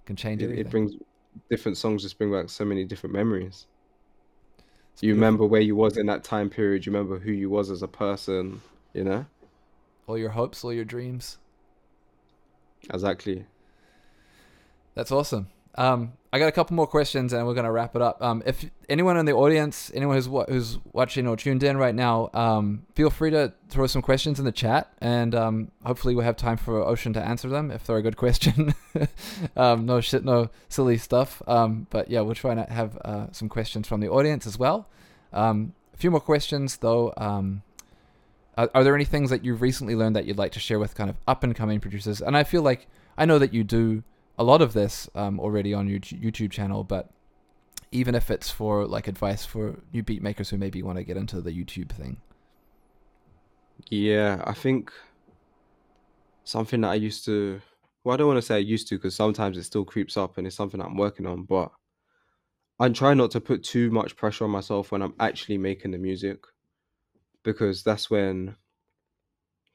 can 0.08 0.16
change 0.16 0.42
It, 0.42 0.50
it 0.60 0.70
brings 0.72 0.94
different 1.50 1.78
songs 1.78 2.02
just 2.02 2.18
bring 2.18 2.32
back 2.32 2.50
so 2.50 2.66
many 2.66 2.84
different 2.84 3.14
memories. 3.14 3.68
It's 4.94 5.04
You 5.04 5.14
beautiful. 5.14 5.26
remember 5.26 5.46
where 5.46 5.62
you 5.62 5.76
was 5.76 5.98
in 5.98 6.08
that 6.08 6.24
time 6.24 6.50
period. 6.50 6.86
You 6.86 6.92
remember 6.92 7.20
who 7.20 7.32
you 7.32 7.50
was 7.50 7.70
as 7.70 7.84
a 7.84 7.88
person. 7.88 8.62
You 8.94 9.04
know 9.04 9.26
all 10.08 10.18
your 10.18 10.30
hopes, 10.30 10.64
all 10.64 10.74
your 10.74 10.86
dreams. 10.86 11.38
exactly. 12.94 13.46
That's 14.96 15.12
awesome. 15.12 15.48
Um, 15.76 16.14
I 16.38 16.40
got 16.40 16.50
a 16.50 16.52
couple 16.52 16.76
more 16.76 16.86
questions, 16.86 17.34
and 17.34 17.48
we're 17.48 17.56
gonna 17.56 17.72
wrap 17.72 17.96
it 17.96 18.02
up. 18.04 18.22
Um, 18.22 18.44
if 18.46 18.64
anyone 18.88 19.18
in 19.18 19.26
the 19.26 19.32
audience, 19.32 19.92
anyone 19.96 20.16
who's 20.16 20.28
who's 20.48 20.78
watching 20.94 21.26
or 21.26 21.36
tuned 21.36 21.64
in 21.64 21.78
right 21.78 21.96
now, 21.96 22.30
um, 22.36 22.84
feel 22.94 23.10
free 23.10 23.32
to 23.32 23.54
throw 23.70 23.88
some 23.88 24.04
questions 24.04 24.38
in 24.38 24.46
the 24.46 24.52
chat, 24.52 24.94
and 25.02 25.34
um, 25.34 25.72
hopefully 25.84 26.14
we'll 26.14 26.26
have 26.26 26.38
time 26.38 26.58
for 26.58 26.80
Ocean 26.80 27.12
to 27.14 27.20
answer 27.20 27.50
them 27.50 27.72
if 27.72 27.88
they're 27.88 27.98
a 27.98 28.04
good 28.04 28.18
question. 28.24 28.76
um, 29.58 29.88
no 29.88 30.00
shit, 30.00 30.24
no 30.24 30.52
silly 30.70 31.00
stuff. 31.00 31.42
Um, 31.48 31.88
but 31.90 32.08
yeah, 32.08 32.22
we'll 32.22 32.36
try 32.36 32.52
and 32.52 32.70
have 32.70 32.98
uh, 32.98 33.32
some 33.32 33.50
questions 33.50 33.88
from 33.88 34.00
the 34.00 34.10
audience 34.10 34.46
as 34.46 34.60
well. 34.60 34.88
Um, 35.34 35.74
a 35.96 35.98
few 35.98 36.12
more 36.12 36.20
questions 36.20 36.78
though. 36.78 37.14
Are 37.18 38.84
there 38.84 38.94
any 38.94 39.06
things 39.06 39.32
that 39.32 39.44
you've 39.44 39.64
recently 39.64 39.96
learned 39.96 40.16
that 40.16 40.26
you'd 40.26 40.38
like 40.38 40.52
to 40.52 40.60
share 40.60 40.78
with 40.78 40.94
kind 40.94 41.10
of 41.10 41.16
up 41.28 41.44
and 41.44 41.56
coming 41.56 41.80
producers? 41.80 42.22
And 42.22 42.38
I 42.38 42.44
feel 42.44 42.62
like 42.62 42.86
I 43.18 43.26
know 43.26 43.40
that 43.40 43.56
you 43.56 43.64
do 43.64 44.04
a 44.38 44.44
lot 44.44 44.62
of 44.62 44.74
this 44.74 45.10
um, 45.16 45.40
already 45.40 45.74
on 45.74 45.88
your 45.88 46.00
YouTube 46.00 46.52
channel, 46.52 46.84
but 46.84 47.10
even 47.92 48.16
if 48.16 48.30
it's 48.30 48.50
for 48.50 48.86
like 48.86 49.08
advice 49.08 49.46
for 49.46 49.80
new 49.94 50.04
beat 50.04 50.22
makers 50.22 50.50
who 50.50 50.58
maybe 50.58 50.84
want 50.84 50.98
to 50.98 51.04
get 51.04 51.18
into 51.18 51.42
the 51.42 51.52
YouTube 51.52 51.90
thing. 51.90 52.18
Yeah, 53.90 54.42
I 54.46 54.54
think 54.54 54.92
something 56.44 56.82
that 56.82 56.90
I 56.90 56.96
used 56.96 57.26
to. 57.26 57.62
Well, 58.04 58.14
I 58.14 58.18
don't 58.18 58.28
want 58.28 58.38
to 58.38 58.42
say 58.42 58.56
I 58.56 58.60
used 58.60 58.88
to 58.90 58.96
because 58.96 59.16
sometimes 59.16 59.58
it 59.58 59.64
still 59.64 59.86
creeps 59.86 60.18
up 60.18 60.38
and 60.38 60.48
it's 60.48 60.56
something 60.56 60.80
that 60.80 60.88
I'm 60.88 60.98
working 60.98 61.26
on. 61.26 61.44
But 61.44 61.72
I'm 62.80 62.94
trying 62.94 63.18
not 63.18 63.32
to 63.32 63.42
put 63.42 63.64
too 63.64 63.90
much 63.92 64.16
pressure 64.16 64.46
on 64.46 64.52
myself 64.52 64.92
when 64.92 65.02
I'm 65.02 65.16
actually 65.20 65.58
making 65.58 65.92
the 65.92 65.98
music 65.98 66.40
because 67.44 67.84
that's 67.84 68.10
when 68.10 68.56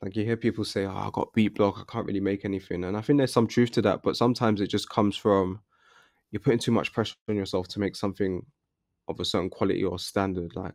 like 0.03 0.17
you 0.17 0.25
hear 0.25 0.37
people 0.37 0.65
say, 0.65 0.85
"Oh, 0.85 0.91
I 0.91 1.11
got 1.13 1.33
beat 1.33 1.55
block. 1.55 1.79
I 1.79 1.91
can't 1.91 2.07
really 2.07 2.21
make 2.21 2.45
anything," 2.45 2.85
and 2.85 2.97
I 2.97 3.01
think 3.01 3.19
there's 3.19 3.33
some 3.33 3.47
truth 3.47 3.71
to 3.73 3.83
that. 3.83 4.03
But 4.03 4.17
sometimes 4.17 4.61
it 4.61 4.67
just 4.67 4.91
comes 4.91 5.17
from 5.17 5.61
you're 6.33 6.41
putting 6.41 6.59
too 6.59 6.73
much 6.73 6.93
pressure 6.93 7.15
on 7.29 7.37
yourself 7.37 7.69
to 7.69 7.81
make 7.81 7.95
something 7.95 8.45
of 9.09 9.21
a 9.21 9.25
certain 9.25 9.51
quality 9.51 9.85
or 9.85 9.99
standard. 9.99 10.57
Like 10.57 10.75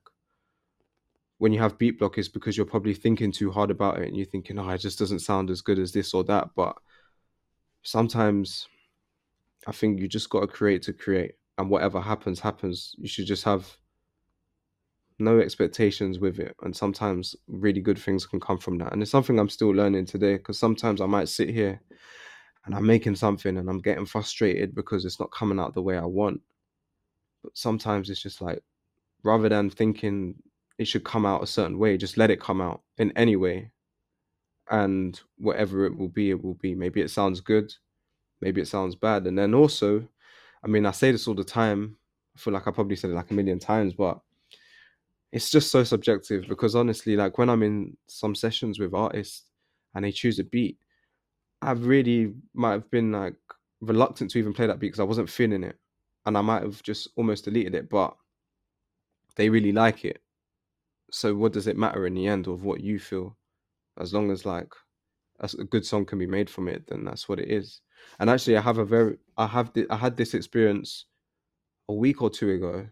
when 1.40 1.52
you 1.52 1.60
have 1.60 1.78
beat 1.78 2.00
block, 2.00 2.18
it's 2.18 2.30
because 2.30 2.56
you're 2.56 2.66
probably 2.66 2.94
thinking 2.94 3.32
too 3.32 3.52
hard 3.52 3.70
about 3.70 4.00
it, 4.02 4.08
and 4.08 4.16
you're 4.16 4.26
thinking, 4.26 4.58
"Oh, 4.58 4.70
it 4.70 4.80
just 4.80 5.00
doesn't 5.00 5.20
sound 5.20 5.50
as 5.50 5.62
good 5.62 5.80
as 5.80 5.92
this 5.92 6.14
or 6.14 6.24
that." 6.24 6.52
But 6.56 6.78
sometimes 7.84 8.68
I 9.68 9.74
think 9.74 10.00
you 10.00 10.08
just 10.08 10.30
got 10.30 10.42
to 10.42 10.48
create 10.48 10.84
to 10.84 10.94
create, 10.94 11.34
and 11.58 11.70
whatever 11.70 12.00
happens, 12.00 12.40
happens. 12.40 12.96
You 12.98 13.10
should 13.10 13.26
just 13.28 13.44
have 13.44 13.78
no 15.20 15.40
expectations 15.40 16.20
with 16.20 16.40
it 16.40 16.56
and 16.62 16.76
sometimes 16.76 17.36
really 17.48 17.82
good 17.82 17.98
things 17.98 18.26
can 18.26 18.40
come 18.40 18.58
from 18.58 18.78
that. 18.78 18.94
And 18.94 19.02
it's 19.02 19.12
something 19.12 19.40
i'm 19.40 19.50
still 19.50 19.70
learning 19.72 20.06
today 20.06 20.38
because 20.38 20.58
sometimes 20.60 21.02
i 21.02 21.06
might 21.06 21.30
sit 21.30 21.50
here 21.50 21.82
and 22.66 22.76
i'm 22.76 22.86
making 22.86 23.16
something 23.16 23.58
and 23.58 23.70
i'm 23.70 23.80
getting 23.80 24.06
frustrated 24.06 24.76
because 24.76 25.06
it's 25.06 25.20
not 25.20 25.32
coming 25.32 25.60
out 25.60 25.74
the 25.74 25.82
way 25.82 25.98
i 25.98 26.06
want. 26.06 26.42
But 27.44 27.58
sometimes 27.58 28.10
it's 28.10 28.22
just 28.22 28.42
like 28.42 28.62
rather 29.24 29.50
than 29.50 29.70
thinking 29.70 30.36
it 30.78 30.86
should 30.86 31.04
come 31.04 31.26
out 31.26 31.44
a 31.44 31.48
certain 31.48 31.80
way 31.80 31.98
just 31.98 32.18
let 32.18 32.30
it 32.30 32.40
come 32.40 32.62
out 32.62 32.82
in 32.98 33.12
any 33.18 33.36
way. 33.36 33.72
And 34.70 35.20
whatever 35.38 35.86
it 35.86 35.98
will 35.98 36.10
be 36.10 36.30
it 36.30 36.44
will 36.44 36.56
be. 36.56 36.76
Maybe 36.76 37.02
it 37.02 37.10
sounds 37.10 37.42
good 37.42 37.74
maybe 38.40 38.62
it 38.62 38.68
sounds 38.68 38.96
bad. 38.96 39.26
And 39.26 39.38
then 39.38 39.54
also 39.54 40.08
i 40.64 40.68
mean 40.68 40.86
i 40.86 40.92
say 40.92 41.12
this 41.12 41.28
all 41.28 41.36
the 41.36 41.44
time 41.44 41.98
i 42.36 42.40
feel 42.40 42.54
like 42.54 42.68
i 42.68 42.72
probably 42.72 42.96
said 42.96 43.12
it 43.12 43.14
like 43.14 43.30
a 43.32 43.34
million 43.34 43.60
times 43.60 43.94
but 43.94 44.20
it's 45.32 45.50
just 45.50 45.72
so 45.72 45.84
subjective 45.84 46.46
because 46.48 46.76
honestly, 46.76 47.16
like 47.16 47.38
when 47.38 47.50
I'm 47.50 47.64
in 47.64 47.98
some 48.08 48.36
sessions 48.36 48.80
with 48.80 48.94
artists 48.94 49.44
and 49.94 50.06
they 50.06 50.12
choose 50.12 50.40
a 50.40 50.44
beat, 50.44 50.78
I 51.62 51.72
really 51.72 52.34
might 52.54 52.74
have 52.74 52.90
been 52.92 53.12
like 53.12 53.36
reluctant 53.82 54.32
to 54.32 54.40
even 54.40 54.54
play 54.54 54.68
that 54.68 54.80
beat 54.80 54.88
because 54.88 55.00
I 55.00 55.04
wasn't 55.04 55.30
feeling 55.30 55.64
it. 55.64 55.78
And 56.26 56.38
I 56.38 56.42
might 56.42 56.64
have 56.64 56.84
just 56.84 57.10
almost 57.16 57.46
deleted 57.46 57.76
it, 57.76 57.90
but 57.90 58.16
they 59.36 59.50
really 59.50 59.72
like 59.72 60.04
it. 60.06 60.22
So 61.12 61.36
what 61.36 61.54
does 61.54 61.68
it 61.68 61.78
matter 61.78 62.06
in 62.06 62.16
the 62.16 62.28
end 62.28 62.48
of 62.48 62.64
what 62.64 62.82
you 62.82 63.00
feel? 63.00 63.38
As 64.00 64.14
long 64.14 64.32
as 64.32 64.46
like 64.46 64.72
a 65.42 65.48
good 65.64 65.86
song 65.86 66.06
can 66.06 66.20
be 66.20 66.28
made 66.28 66.50
from 66.50 66.68
it, 66.68 66.86
then 66.88 67.06
that's 67.06 67.30
what 67.30 67.40
it 67.40 67.50
is. 67.50 67.82
And 68.20 68.30
actually 68.30 68.58
I 68.58 68.62
have 68.62 68.78
a 68.78 68.86
very 68.86 69.18
I 69.38 69.48
have 69.48 69.74
the, 69.74 69.88
I 69.90 69.96
had 69.96 70.18
this 70.18 70.34
experience 70.34 71.06
a 71.90 71.94
week 71.94 72.22
or 72.22 72.30
two 72.30 72.52
ago 72.52 72.88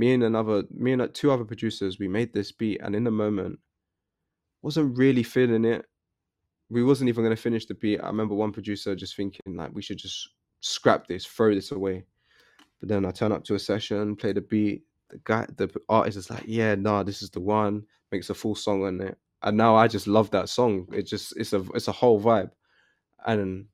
me 0.00 0.14
and 0.14 0.22
another 0.22 0.64
me 0.70 0.92
and 0.92 1.02
uh, 1.02 1.08
two 1.12 1.30
other 1.30 1.44
producers 1.44 1.98
we 1.98 2.08
made 2.08 2.32
this 2.32 2.50
beat 2.50 2.80
and 2.82 2.96
in 2.96 3.04
the 3.04 3.10
moment 3.10 3.58
wasn't 4.62 4.96
really 4.96 5.22
feeling 5.22 5.64
it. 5.64 5.84
We 6.70 6.82
wasn't 6.82 7.08
even 7.08 7.24
going 7.24 7.36
to 7.36 7.42
finish 7.42 7.66
the 7.66 7.74
beat. 7.74 8.00
I 8.00 8.06
remember 8.06 8.34
one 8.34 8.52
producer 8.52 8.94
just 8.94 9.16
thinking 9.16 9.56
like 9.56 9.74
we 9.74 9.82
should 9.82 9.98
just 9.98 10.30
scrap 10.60 11.06
this 11.06 11.26
throw 11.26 11.54
this 11.54 11.70
away. 11.70 12.04
But 12.80 12.88
then 12.88 13.04
i 13.04 13.10
turn 13.10 13.32
up 13.32 13.44
to 13.44 13.54
a 13.54 13.58
session 13.58 14.16
play 14.16 14.32
the 14.32 14.40
beat. 14.40 14.84
The 15.10 15.20
guy 15.24 15.46
the 15.56 15.68
artist 15.88 16.16
is 16.16 16.30
like 16.30 16.44
yeah 16.46 16.74
nah 16.76 17.02
this 17.02 17.20
is 17.20 17.30
the 17.30 17.40
one. 17.40 17.84
Makes 18.10 18.30
a 18.30 18.34
full 18.34 18.54
song 18.54 18.84
on 18.84 19.00
it. 19.02 19.18
And 19.42 19.56
now 19.58 19.76
i 19.76 19.86
just 19.86 20.06
love 20.06 20.30
that 20.30 20.48
song. 20.48 20.86
It 20.94 21.02
just 21.02 21.36
it's 21.36 21.52
a 21.52 21.62
it's 21.74 21.88
a 21.88 21.98
whole 22.00 22.18
vibe. 22.18 22.52
And 23.26 23.66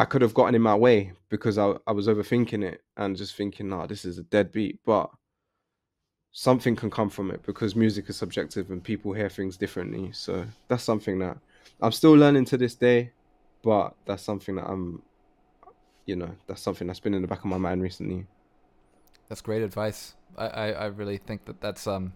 I 0.00 0.06
could 0.06 0.22
have 0.22 0.32
gotten 0.32 0.54
in 0.54 0.62
my 0.62 0.74
way 0.74 1.12
because 1.28 1.58
I, 1.58 1.74
I 1.86 1.92
was 1.92 2.08
overthinking 2.08 2.64
it 2.64 2.82
and 2.96 3.14
just 3.14 3.36
thinking, 3.36 3.68
nah, 3.68 3.86
this 3.86 4.06
is 4.06 4.16
a 4.16 4.22
dead 4.22 4.50
beat. 4.50 4.80
But 4.82 5.10
something 6.32 6.74
can 6.74 6.90
come 6.90 7.10
from 7.10 7.30
it 7.30 7.42
because 7.42 7.76
music 7.76 8.08
is 8.08 8.16
subjective 8.16 8.70
and 8.70 8.82
people 8.82 9.12
hear 9.12 9.28
things 9.28 9.58
differently. 9.58 10.10
So 10.12 10.46
that's 10.68 10.84
something 10.84 11.18
that 11.18 11.36
I'm 11.82 11.92
still 11.92 12.14
learning 12.14 12.46
to 12.46 12.56
this 12.56 12.74
day, 12.74 13.12
but 13.62 13.94
that's 14.06 14.22
something 14.22 14.56
that 14.56 14.64
I'm, 14.64 15.02
you 16.06 16.16
know, 16.16 16.34
that's 16.46 16.62
something 16.62 16.86
that's 16.86 17.00
been 17.00 17.12
in 17.12 17.20
the 17.20 17.28
back 17.28 17.40
of 17.40 17.50
my 17.50 17.58
mind 17.58 17.82
recently. 17.82 18.24
That's 19.28 19.42
great 19.42 19.60
advice. 19.60 20.14
I, 20.38 20.46
I, 20.46 20.66
I 20.70 20.86
really 20.86 21.18
think 21.18 21.44
that 21.44 21.60
that's 21.60 21.86
um 21.86 22.14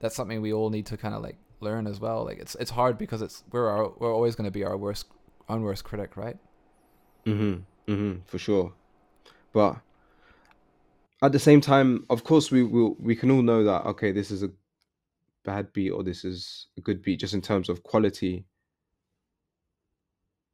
that's 0.00 0.16
something 0.16 0.42
we 0.42 0.52
all 0.52 0.70
need 0.70 0.86
to 0.86 0.96
kind 0.96 1.14
of 1.14 1.22
like 1.22 1.36
learn 1.60 1.86
as 1.86 2.00
well. 2.00 2.24
Like 2.24 2.40
it's 2.40 2.56
it's 2.56 2.72
hard 2.72 2.98
because 2.98 3.22
it's 3.22 3.44
we're 3.52 3.68
our, 3.68 3.92
we're 4.00 4.12
always 4.12 4.34
going 4.34 4.46
to 4.46 4.50
be 4.50 4.64
our 4.64 4.76
worst 4.76 5.06
own 5.48 5.62
worst 5.62 5.84
critic, 5.84 6.16
right? 6.16 6.38
Mm-hmm. 7.28 7.92
Mm-hmm. 7.92 8.20
For 8.26 8.38
sure. 8.38 8.72
But 9.52 9.76
at 11.22 11.32
the 11.32 11.38
same 11.38 11.60
time, 11.60 12.06
of 12.10 12.24
course, 12.24 12.50
we 12.50 12.62
will 12.62 12.96
we 12.98 13.16
can 13.16 13.30
all 13.30 13.42
know 13.42 13.64
that 13.64 13.84
okay, 13.86 14.12
this 14.12 14.30
is 14.30 14.42
a 14.42 14.50
bad 15.44 15.72
beat 15.72 15.90
or 15.90 16.02
this 16.02 16.24
is 16.24 16.66
a 16.76 16.80
good 16.80 17.02
beat 17.02 17.20
just 17.20 17.34
in 17.34 17.42
terms 17.42 17.68
of 17.68 17.82
quality. 17.82 18.44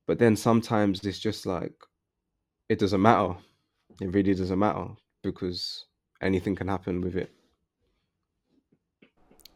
But 0.06 0.18
then 0.18 0.36
sometimes 0.36 1.04
it's 1.04 1.18
just 1.18 1.46
like 1.46 1.74
it 2.68 2.78
doesn't 2.78 3.02
matter. 3.02 3.34
It 4.00 4.12
really 4.12 4.34
doesn't 4.34 4.58
matter 4.58 4.88
because 5.22 5.86
anything 6.20 6.56
can 6.56 6.68
happen 6.68 7.00
with 7.00 7.16
it. 7.16 7.30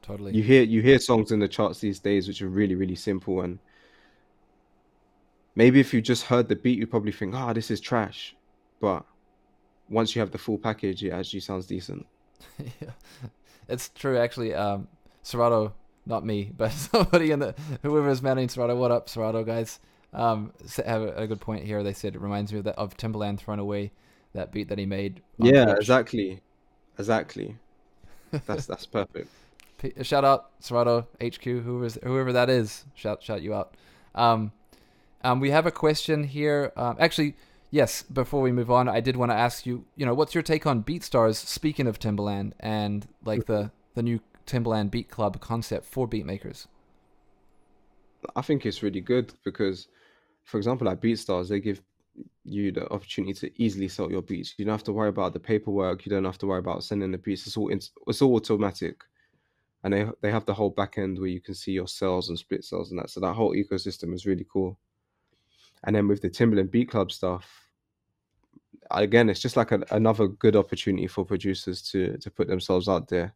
Totally. 0.03 0.35
You 0.35 0.43
hear 0.43 0.63
you 0.63 0.83
hear 0.83 0.99
songs 0.99 1.33
in 1.33 1.41
the 1.41 1.49
charts 1.49 1.81
these 1.81 1.99
days 1.99 2.29
which 2.29 2.41
are 2.41 2.49
really 2.49 2.75
really 2.75 2.95
simple 2.95 3.43
and 3.43 3.59
maybe 5.59 5.79
if 5.81 5.93
you 5.93 6.01
just 6.01 6.25
heard 6.25 6.49
the 6.49 6.57
beat 6.57 6.79
you 6.79 6.87
probably 6.87 7.13
think 7.13 7.35
ah 7.35 7.53
this 7.53 7.71
is 7.71 7.81
trash 7.81 8.35
but 8.81 9.05
once 9.91 10.15
you 10.15 10.21
have 10.21 10.31
the 10.31 10.39
full 10.39 10.59
package 10.59 11.03
it 11.05 11.11
actually 11.11 11.41
sounds 11.41 11.67
decent 11.67 12.07
yeah. 12.59 12.91
It's 13.69 13.91
true 13.91 14.19
actually. 14.19 14.55
Um, 14.55 14.89
Serato, 15.23 15.75
not 16.07 16.25
me, 16.25 16.51
but 16.57 16.73
somebody 16.73 17.31
in 17.31 17.39
the 17.39 17.55
whoever 17.83 18.09
is 18.09 18.23
managing 18.23 18.49
Serato. 18.49 18.77
What 18.77 18.91
up, 18.91 19.09
Serato 19.09 19.45
guys? 19.45 19.81
Um, 20.15 20.53
have 20.87 21.03
a, 21.03 21.13
a 21.17 21.27
good 21.27 21.41
point 21.41 21.65
here. 21.65 21.83
They 21.83 21.93
said 21.93 22.15
it 22.15 22.21
reminds 22.21 22.53
me 22.53 22.61
of 22.61 22.65
that 22.65 22.77
of 22.77 22.97
Timbaland 22.97 23.39
throwing 23.39 23.61
away 23.61 23.93
that 24.33 24.53
beat 24.53 24.69
that 24.69 24.79
he 24.79 24.87
made. 24.87 25.23
yeah 25.39 25.67
Twitch. 25.67 25.79
exactly 25.79 26.41
exactly 26.99 27.57
that's 28.47 28.67
that's 28.67 28.85
perfect 28.87 29.29
P- 29.79 29.93
shout 30.03 30.25
out 30.25 30.51
Serato 30.61 31.07
HQ, 31.23 31.43
whoever's 31.45 31.99
whoever 32.03 32.33
that 32.33 32.49
is. 32.51 32.85
Shout 32.95 33.23
shout 33.23 33.43
you 33.43 33.55
out. 33.55 33.75
Um, 34.15 34.53
um, 35.23 35.41
we 35.41 35.51
have 35.51 35.67
a 35.67 35.71
question 35.71 36.25
here. 36.25 36.73
Um, 36.77 36.97
actually, 36.99 37.35
yes. 37.71 38.03
Before 38.03 38.41
we 38.41 38.53
move 38.53 38.71
on, 38.71 38.89
I 38.89 39.01
did 39.01 39.17
want 39.17 39.31
to 39.31 39.37
ask 39.37 39.67
you. 39.67 39.85
You 39.97 40.07
know, 40.07 40.15
what's 40.15 40.35
your 40.35 40.43
take 40.43 40.67
on 40.67 40.83
BeatStars? 40.83 41.37
Speaking 41.37 41.87
of 41.87 41.99
Timbaland 41.99 42.53
and 42.61 43.07
like 43.25 43.47
the 43.47 43.71
the 43.95 44.03
new 44.03 44.21
Timbaland 44.47 44.91
Beat 44.91 45.11
Club 45.11 45.41
concept 45.41 45.85
for 45.87 46.07
beat 46.07 46.27
makers? 46.27 46.69
I 48.35 48.43
think 48.43 48.67
it's 48.67 48.83
really 48.83 49.01
good 49.01 49.33
because, 49.45 49.89
for 50.45 50.57
example, 50.57 50.87
like 50.87 51.01
BeatStars, 51.01 51.49
they 51.49 51.61
give 51.61 51.81
you 52.45 52.73
the 52.73 52.91
opportunity 52.93 53.35
to 53.35 53.63
easily 53.63 53.89
sell 53.89 54.11
your 54.11 54.23
beats. 54.23 54.55
You 54.57 54.65
don't 54.65 54.73
have 54.73 54.85
to 54.85 54.93
worry 54.93 55.09
about 55.09 55.33
the 55.33 55.41
paperwork. 55.41 56.05
You 56.05 56.11
don't 56.11 56.25
have 56.25 56.39
to 56.39 56.47
worry 56.47 56.59
about 56.59 56.83
sending 56.85 57.13
the 57.13 57.19
beats. 57.19 57.47
It's 57.47 57.57
all 57.57 57.71
it's 57.71 58.23
all 58.23 58.35
automatic, 58.35 59.03
and 59.83 59.93
they 59.93 60.07
they 60.21 60.31
have 60.31 60.47
the 60.47 60.55
whole 60.55 60.71
back 60.71 60.99
end 60.99 61.19
where 61.19 61.29
you 61.29 61.41
can 61.41 61.55
see 61.55 61.73
your 61.73 61.89
sales 61.89 62.29
and 62.29 62.39
split 62.39 62.65
sales 62.65 62.91
and 62.91 62.99
that. 62.99 63.11
So 63.11 63.21
that 63.21 63.35
whole 63.35 63.55
ecosystem 63.55 64.15
is 64.15 64.27
really 64.27 64.47
cool. 64.53 64.79
And 65.85 65.95
then 65.95 66.09
with 66.09 66.23
the 66.23 66.31
Timbaland 66.31 66.71
Beat 66.71 66.91
Club 66.91 67.13
stuff, 67.13 67.71
again, 68.91 69.29
it's 69.29 69.41
just 69.41 69.57
like 69.57 69.73
a, 69.73 69.83
another 69.91 70.29
good 70.29 70.57
opportunity 70.57 71.07
for 71.07 71.25
producers 71.25 71.83
to 71.91 72.17
to 72.19 72.31
put 72.31 72.49
themselves 72.49 72.89
out 72.89 73.09
there. 73.09 73.35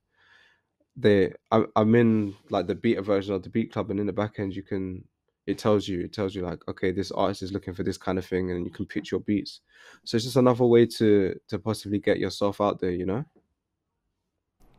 They, 0.96 1.32
I, 1.50 1.64
I'm 1.74 1.94
in 1.94 2.34
like 2.50 2.66
the 2.66 2.74
beta 2.74 3.02
version 3.02 3.34
of 3.34 3.42
the 3.42 3.50
Beat 3.50 3.72
Club, 3.72 3.90
and 3.90 4.00
in 4.00 4.06
the 4.06 4.12
back 4.12 4.38
end, 4.38 4.54
you 4.54 4.62
can 4.62 5.04
it 5.46 5.58
tells 5.58 5.88
you 5.88 6.00
it 6.00 6.12
tells 6.12 6.36
you 6.36 6.42
like 6.42 6.60
okay 6.68 6.92
this 6.92 7.10
artist 7.10 7.42
is 7.42 7.52
looking 7.52 7.74
for 7.74 7.82
this 7.82 7.98
kind 7.98 8.16
of 8.16 8.24
thing 8.24 8.52
and 8.52 8.64
you 8.64 8.70
can 8.70 8.86
pitch 8.86 9.10
your 9.10 9.18
beats 9.18 9.62
so 10.04 10.14
it's 10.14 10.22
just 10.22 10.36
another 10.36 10.64
way 10.64 10.86
to 10.86 11.34
to 11.48 11.58
possibly 11.58 11.98
get 11.98 12.20
yourself 12.20 12.60
out 12.60 12.78
there 12.78 12.92
you 12.92 13.04
know 13.04 13.24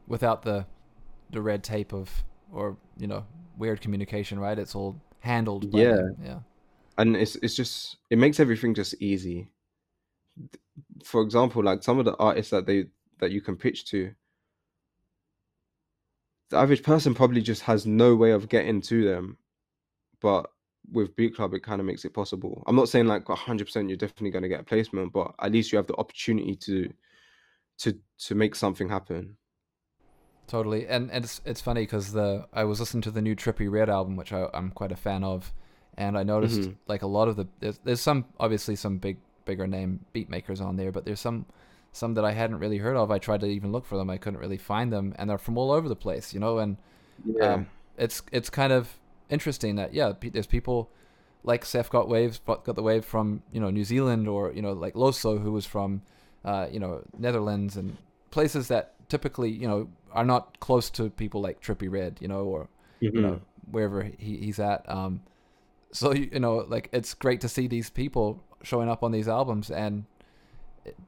Without 0.07 0.43
the 0.43 0.65
the 1.31 1.41
red 1.41 1.63
tape 1.63 1.93
of 1.93 2.23
or 2.51 2.77
you 2.97 3.07
know 3.07 3.25
weird 3.57 3.81
communication, 3.81 4.39
right? 4.39 4.57
It's 4.57 4.75
all 4.75 4.99
handled. 5.19 5.71
By 5.71 5.79
Yeah. 5.79 6.01
yeah. 6.23 6.39
And 6.97 7.15
it's 7.15 7.35
it's 7.37 7.55
just 7.55 7.97
it 8.09 8.17
makes 8.17 8.39
everything 8.39 8.73
just 8.73 8.95
easy. 9.01 9.49
For 11.03 11.21
example 11.21 11.63
like 11.63 11.83
some 11.83 11.99
of 11.99 12.05
the 12.05 12.15
artists 12.17 12.51
that 12.51 12.65
they 12.65 12.85
that 13.19 13.31
you 13.31 13.41
can 13.41 13.55
pitch 13.55 13.85
to 13.85 14.13
the 16.49 16.57
average 16.57 16.83
person 16.83 17.13
probably 17.13 17.41
just 17.41 17.61
has 17.63 17.85
no 17.85 18.15
way 18.15 18.31
of 18.31 18.49
getting 18.49 18.81
to 18.81 19.03
them 19.03 19.37
but 20.21 20.49
with 20.91 21.15
beat 21.15 21.35
club 21.35 21.53
it 21.53 21.63
kind 21.63 21.79
of 21.79 21.87
makes 21.87 22.05
it 22.05 22.13
possible. 22.13 22.63
I'm 22.67 22.75
not 22.75 22.89
saying 22.89 23.07
like 23.07 23.25
100% 23.25 23.87
you're 23.87 23.97
definitely 23.97 24.31
going 24.31 24.43
to 24.43 24.49
get 24.49 24.61
a 24.61 24.63
placement 24.63 25.13
but 25.13 25.33
at 25.39 25.51
least 25.51 25.71
you 25.71 25.77
have 25.77 25.87
the 25.87 25.95
opportunity 25.97 26.55
to 26.55 26.93
to 27.79 27.97
to 28.19 28.35
make 28.35 28.55
something 28.55 28.89
happen. 28.89 29.37
Totally, 30.47 30.87
and, 30.87 31.09
and 31.11 31.23
it's 31.23 31.41
it's 31.45 31.61
funny 31.61 31.83
because 31.83 32.11
the 32.11 32.47
I 32.53 32.65
was 32.65 32.79
listening 32.79 33.01
to 33.03 33.11
the 33.11 33.21
new 33.21 33.35
Trippie 33.35 33.71
Redd 33.71 33.89
album, 33.89 34.15
which 34.15 34.33
I, 34.33 34.47
I'm 34.53 34.71
quite 34.71 34.91
a 34.91 34.95
fan 34.95 35.23
of, 35.23 35.53
and 35.97 36.17
I 36.17 36.23
noticed 36.23 36.69
Mhm. 36.69 36.75
like 36.87 37.01
a 37.01 37.07
lot 37.07 37.27
of 37.27 37.35
the 37.35 37.47
there's, 37.59 37.79
there's 37.79 38.01
some 38.01 38.25
obviously 38.39 38.75
some 38.75 38.97
big 38.97 39.17
bigger 39.45 39.67
name 39.67 39.99
beat 40.13 40.29
makers 40.29 40.61
on 40.61 40.75
there, 40.77 40.91
but 40.91 41.05
there's 41.05 41.19
some 41.19 41.45
some 41.91 42.15
that 42.15 42.25
I 42.25 42.31
hadn't 42.31 42.59
really 42.59 42.77
heard 42.79 42.95
of. 42.95 43.11
I 43.11 43.19
tried 43.19 43.41
to 43.41 43.45
even 43.47 43.71
look 43.71 43.85
for 43.85 43.97
them, 43.97 44.09
I 44.09 44.17
couldn't 44.17 44.39
really 44.39 44.57
find 44.57 44.91
them, 44.91 45.13
and 45.17 45.29
they're 45.29 45.37
from 45.37 45.57
all 45.57 45.71
over 45.71 45.87
the 45.87 45.95
place, 45.95 46.33
you 46.33 46.39
know. 46.39 46.57
And 46.59 46.77
Yeah. 47.25 47.53
um, 47.53 47.67
it's 47.97 48.21
it's 48.31 48.49
kind 48.49 48.73
of 48.73 48.97
interesting 49.29 49.75
that 49.75 49.93
yeah, 49.93 50.13
there's 50.21 50.47
people 50.47 50.89
like 51.43 51.65
Seth 51.65 51.89
got 51.89 52.07
waves 52.07 52.39
got 52.45 52.63
got 52.63 52.75
the 52.75 52.83
wave 52.83 53.05
from 53.05 53.43
you 53.51 53.59
know 53.59 53.69
New 53.69 53.83
Zealand 53.83 54.27
or 54.27 54.51
you 54.53 54.61
know 54.61 54.73
like 54.73 54.93
Loso 54.95 55.41
who 55.41 55.51
was 55.51 55.65
from 55.65 56.01
uh, 56.45 56.67
you 56.71 56.79
know 56.79 57.03
Netherlands 57.17 57.77
and 57.77 57.97
places 58.31 58.67
that 58.69 58.93
typically 59.09 59.49
you 59.51 59.67
know 59.67 59.89
are 60.11 60.25
not 60.25 60.59
close 60.59 60.89
to 60.91 61.09
people 61.09 61.41
like 61.41 61.61
Trippie 61.61 61.91
Redd 61.91 62.17
you 62.21 62.27
know 62.27 62.45
or 62.45 62.69
you 63.01 63.11
Mhm. 63.11 63.21
know 63.21 63.41
wherever 63.69 64.03
he, 64.03 64.37
he's 64.37 64.59
at 64.59 64.89
um 64.89 65.21
so 65.93 66.13
you 66.13 66.39
know 66.39 66.65
like 66.67 66.89
it's 66.91 67.13
great 67.13 67.39
to 67.41 67.47
see 67.47 67.67
these 67.67 67.89
people 67.89 68.43
showing 68.63 68.89
up 68.89 69.03
on 69.03 69.11
these 69.11 69.27
albums 69.27 69.71
and 69.71 70.05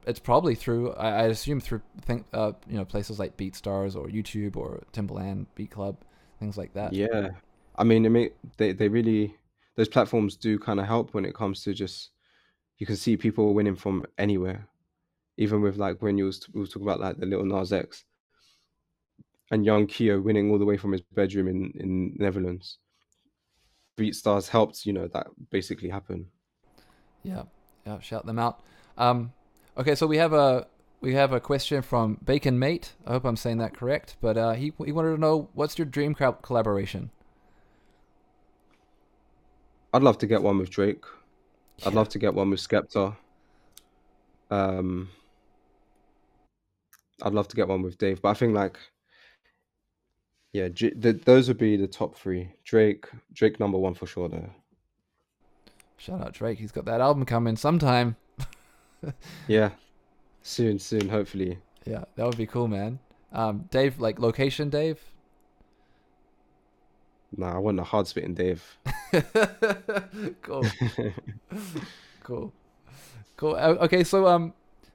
it's 0.06 0.18
probably 0.18 0.54
through 0.54 0.92
I, 0.92 1.24
assume 1.24 1.60
through 1.60 1.82
think 2.00 2.24
uh 2.32 2.52
you 2.66 2.78
know 2.78 2.86
places 2.86 3.18
like 3.18 3.36
BeatStars 3.36 3.94
or 3.94 4.06
YouTube 4.06 4.56
or 4.56 4.82
Timbaland 4.94 5.46
Beat 5.54 5.70
Club 5.70 5.98
things 6.38 6.56
like 6.56 6.74
that. 6.74 6.92
Yeah, 6.92 7.30
I 7.76 7.84
mean, 7.84 8.04
it 8.04 8.10
may, 8.10 8.30
they 8.56 8.72
they 8.72 8.88
really 8.88 9.34
those 9.76 9.88
platforms 9.88 10.36
do 10.36 10.58
kind 10.58 10.80
of 10.80 10.86
help 10.86 11.14
when 11.14 11.24
it 11.24 11.34
comes 11.34 11.62
to 11.64 11.74
just 11.74 12.10
you 12.78 12.86
can 12.86 12.96
see 12.96 13.16
people 13.16 13.54
winning 13.54 13.76
from 13.76 14.04
anywhere, 14.18 14.68
even 15.36 15.60
with 15.62 15.76
like 15.76 16.02
when 16.02 16.18
you 16.18 16.26
was 16.26 16.46
we 16.52 16.60
was 16.60 16.70
talking 16.70 16.86
about 16.86 17.00
like 17.00 17.18
the 17.18 17.26
little 17.26 17.44
Nas 17.44 17.72
X 17.72 18.04
and 19.50 19.64
YoungKio 19.64 20.22
winning 20.22 20.50
all 20.50 20.58
the 20.58 20.64
way 20.64 20.76
from 20.76 20.92
his 20.92 21.02
bedroom 21.02 21.48
in 21.48 21.72
in 21.76 22.14
Netherlands. 22.18 22.78
BeatStars 23.96 24.48
helped 24.48 24.86
you 24.86 24.92
know 24.92 25.08
that 25.08 25.28
basically 25.50 25.88
happen. 25.88 26.26
Yeah, 27.22 27.42
yeah, 27.86 28.00
shout 28.00 28.26
them 28.26 28.38
out. 28.38 28.60
Um, 28.98 29.32
okay, 29.76 29.94
so 29.94 30.06
we 30.06 30.18
have 30.18 30.32
a 30.32 30.66
we 31.00 31.14
have 31.14 31.32
a 31.32 31.40
question 31.40 31.82
from 31.82 32.18
Bacon 32.24 32.58
Mate. 32.58 32.94
I 33.06 33.12
hope 33.12 33.24
I'm 33.24 33.36
saying 33.36 33.58
that 33.58 33.74
correct, 33.74 34.16
but 34.20 34.36
uh, 34.36 34.52
he 34.52 34.72
he 34.84 34.92
wanted 34.92 35.12
to 35.12 35.20
know 35.20 35.48
what's 35.54 35.78
your 35.78 35.86
dream 35.86 36.14
col- 36.14 36.34
collaboration. 36.34 37.10
I'd 39.92 40.02
love 40.02 40.18
to 40.18 40.26
get 40.26 40.42
one 40.42 40.58
with 40.58 40.70
Drake. 40.70 41.04
I'd 41.84 41.94
love 41.94 42.08
to 42.10 42.18
get 42.18 42.34
one 42.34 42.50
with 42.50 42.60
Skepta. 42.60 43.16
Um, 44.50 45.08
I'd 47.22 47.32
love 47.32 47.48
to 47.48 47.56
get 47.56 47.68
one 47.68 47.82
with 47.82 47.98
Dave, 47.98 48.20
but 48.22 48.30
I 48.30 48.34
think 48.34 48.54
like, 48.54 48.78
yeah, 50.56 50.68
J- 50.68 50.94
the, 50.94 51.12
those 51.12 51.48
would 51.48 51.58
be 51.58 51.76
the 51.76 51.86
top 51.86 52.16
three. 52.16 52.48
Drake, 52.64 53.06
Drake 53.34 53.60
number 53.60 53.76
one 53.76 53.92
for 53.92 54.06
sure. 54.06 54.26
Though. 54.26 54.48
Shout 55.98 56.22
out 56.22 56.32
Drake. 56.32 56.58
He's 56.58 56.72
got 56.72 56.86
that 56.86 57.02
album 57.02 57.26
coming 57.26 57.56
sometime. 57.56 58.16
yeah, 59.48 59.70
soon, 60.40 60.78
soon, 60.78 61.10
hopefully. 61.10 61.58
Yeah, 61.84 62.04
that 62.16 62.24
would 62.24 62.38
be 62.38 62.46
cool, 62.46 62.68
man. 62.68 62.98
Um, 63.32 63.68
Dave, 63.70 64.00
like 64.00 64.18
location, 64.18 64.70
Dave. 64.70 64.98
Nah, 67.36 67.54
I 67.54 67.58
want 67.58 67.78
a 67.78 67.84
hard 67.84 68.06
spitting 68.06 68.32
Dave. 68.32 68.78
cool. 70.40 70.64
cool. 72.22 72.52
Cool. 73.36 73.54
Uh, 73.56 73.74
Okay, 73.80 74.04
so 74.04 74.26
um, 74.26 74.54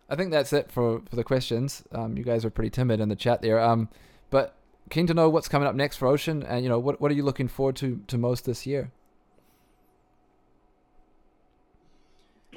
I 0.10 0.16
think 0.16 0.32
that's 0.32 0.54
it 0.54 0.72
for 0.72 1.02
for 1.08 1.16
the 1.16 1.24
questions. 1.24 1.84
Um, 1.92 2.18
you 2.18 2.24
guys 2.24 2.46
are 2.46 2.50
pretty 2.50 2.72
timid 2.72 3.00
in 3.00 3.10
the 3.10 3.16
chat 3.16 3.44
there. 3.44 3.60
Um, 3.60 3.90
but 4.32 4.56
keen 4.92 5.08
to 5.08 5.14
know 5.14 5.30
what's 5.30 5.48
coming 5.48 5.68
up 5.68 5.74
next 5.74 5.98
for 5.98 6.08
Ocean, 6.08 6.44
and 6.44 6.64
you 6.64 6.70
know 6.70 6.78
what 6.78 7.02
what 7.02 7.12
are 7.12 7.16
you 7.16 7.24
looking 7.24 7.48
forward 7.48 7.76
to 7.78 8.02
to 8.08 8.18
most 8.18 8.46
this 8.46 8.68
year? 8.68 8.92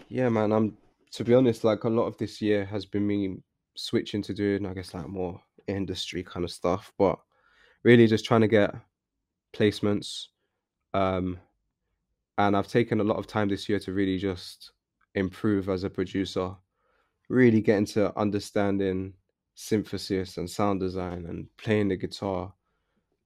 Yeah, 0.09 0.29
man. 0.29 0.53
I'm 0.53 0.77
to 1.13 1.25
be 1.25 1.33
honest, 1.33 1.65
like 1.65 1.85
a 1.85 1.89
lot 1.89 2.07
of 2.07 2.19
this 2.19 2.43
year 2.43 2.65
has 2.67 2.85
been 2.85 3.07
me 3.07 3.37
switching 3.77 4.21
to 4.23 4.35
doing, 4.35 4.67
I 4.67 4.75
guess, 4.75 4.93
like 4.93 5.09
more 5.09 5.41
industry 5.67 6.23
kind 6.23 6.45
of 6.45 6.51
stuff, 6.51 6.93
but 6.99 7.19
really 7.85 8.07
just 8.07 8.25
trying 8.25 8.41
to 8.43 8.49
get 8.49 8.75
placements. 9.55 10.27
Um, 10.93 11.39
and 12.37 12.57
I've 12.57 12.69
taken 12.69 13.01
a 13.01 13.05
lot 13.05 13.19
of 13.19 13.27
time 13.27 13.49
this 13.49 13.69
year 13.69 13.79
to 13.81 13.93
really 13.93 14.19
just 14.19 14.73
improve 15.15 15.69
as 15.69 15.85
a 15.85 15.91
producer, 15.91 16.51
really 17.29 17.61
getting 17.61 17.87
to 17.87 18.17
understanding 18.19 19.15
synthesis 19.55 20.37
and 20.37 20.49
sound 20.49 20.81
design 20.81 21.27
and 21.27 21.47
playing 21.57 21.89
the 21.89 21.97
guitar 21.97 22.53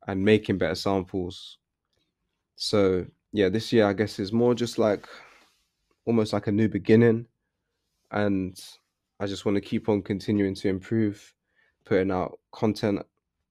and 0.07 0.25
making 0.25 0.59
better 0.59 0.75
samples. 0.75 1.59
So 2.57 3.07
yeah, 3.33 3.49
this 3.49 3.73
year 3.73 3.87
I 3.87 3.93
guess 3.93 4.19
is 4.19 4.33
more 4.33 4.55
just 4.55 4.79
like 4.79 5.07
almost 6.05 6.33
like 6.33 6.47
a 6.47 6.53
new 6.53 6.69
beginning 6.69 7.27
and 8.11 8.59
I 9.21 9.27
just 9.27 9.45
want 9.45 9.57
to 9.57 9.61
keep 9.61 9.89
on 9.89 10.03
continuing 10.03 10.55
to 10.57 10.69
improve, 10.69 11.35
putting 11.85 12.11
out 12.11 12.39
content, 12.53 13.05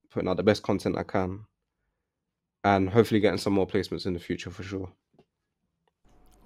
putting 0.10 0.30
out 0.30 0.38
the 0.38 0.44
best 0.44 0.64
content 0.64 0.98
I 0.98 1.04
can, 1.04 1.42
and 2.64 2.90
hopefully 2.90 3.20
getting 3.20 3.38
some 3.38 3.54
more 3.54 3.68
placements 3.68 4.06
in 4.06 4.14
the 4.14 4.20
future 4.20 4.50
for 4.50 4.64
sure. 4.64 4.90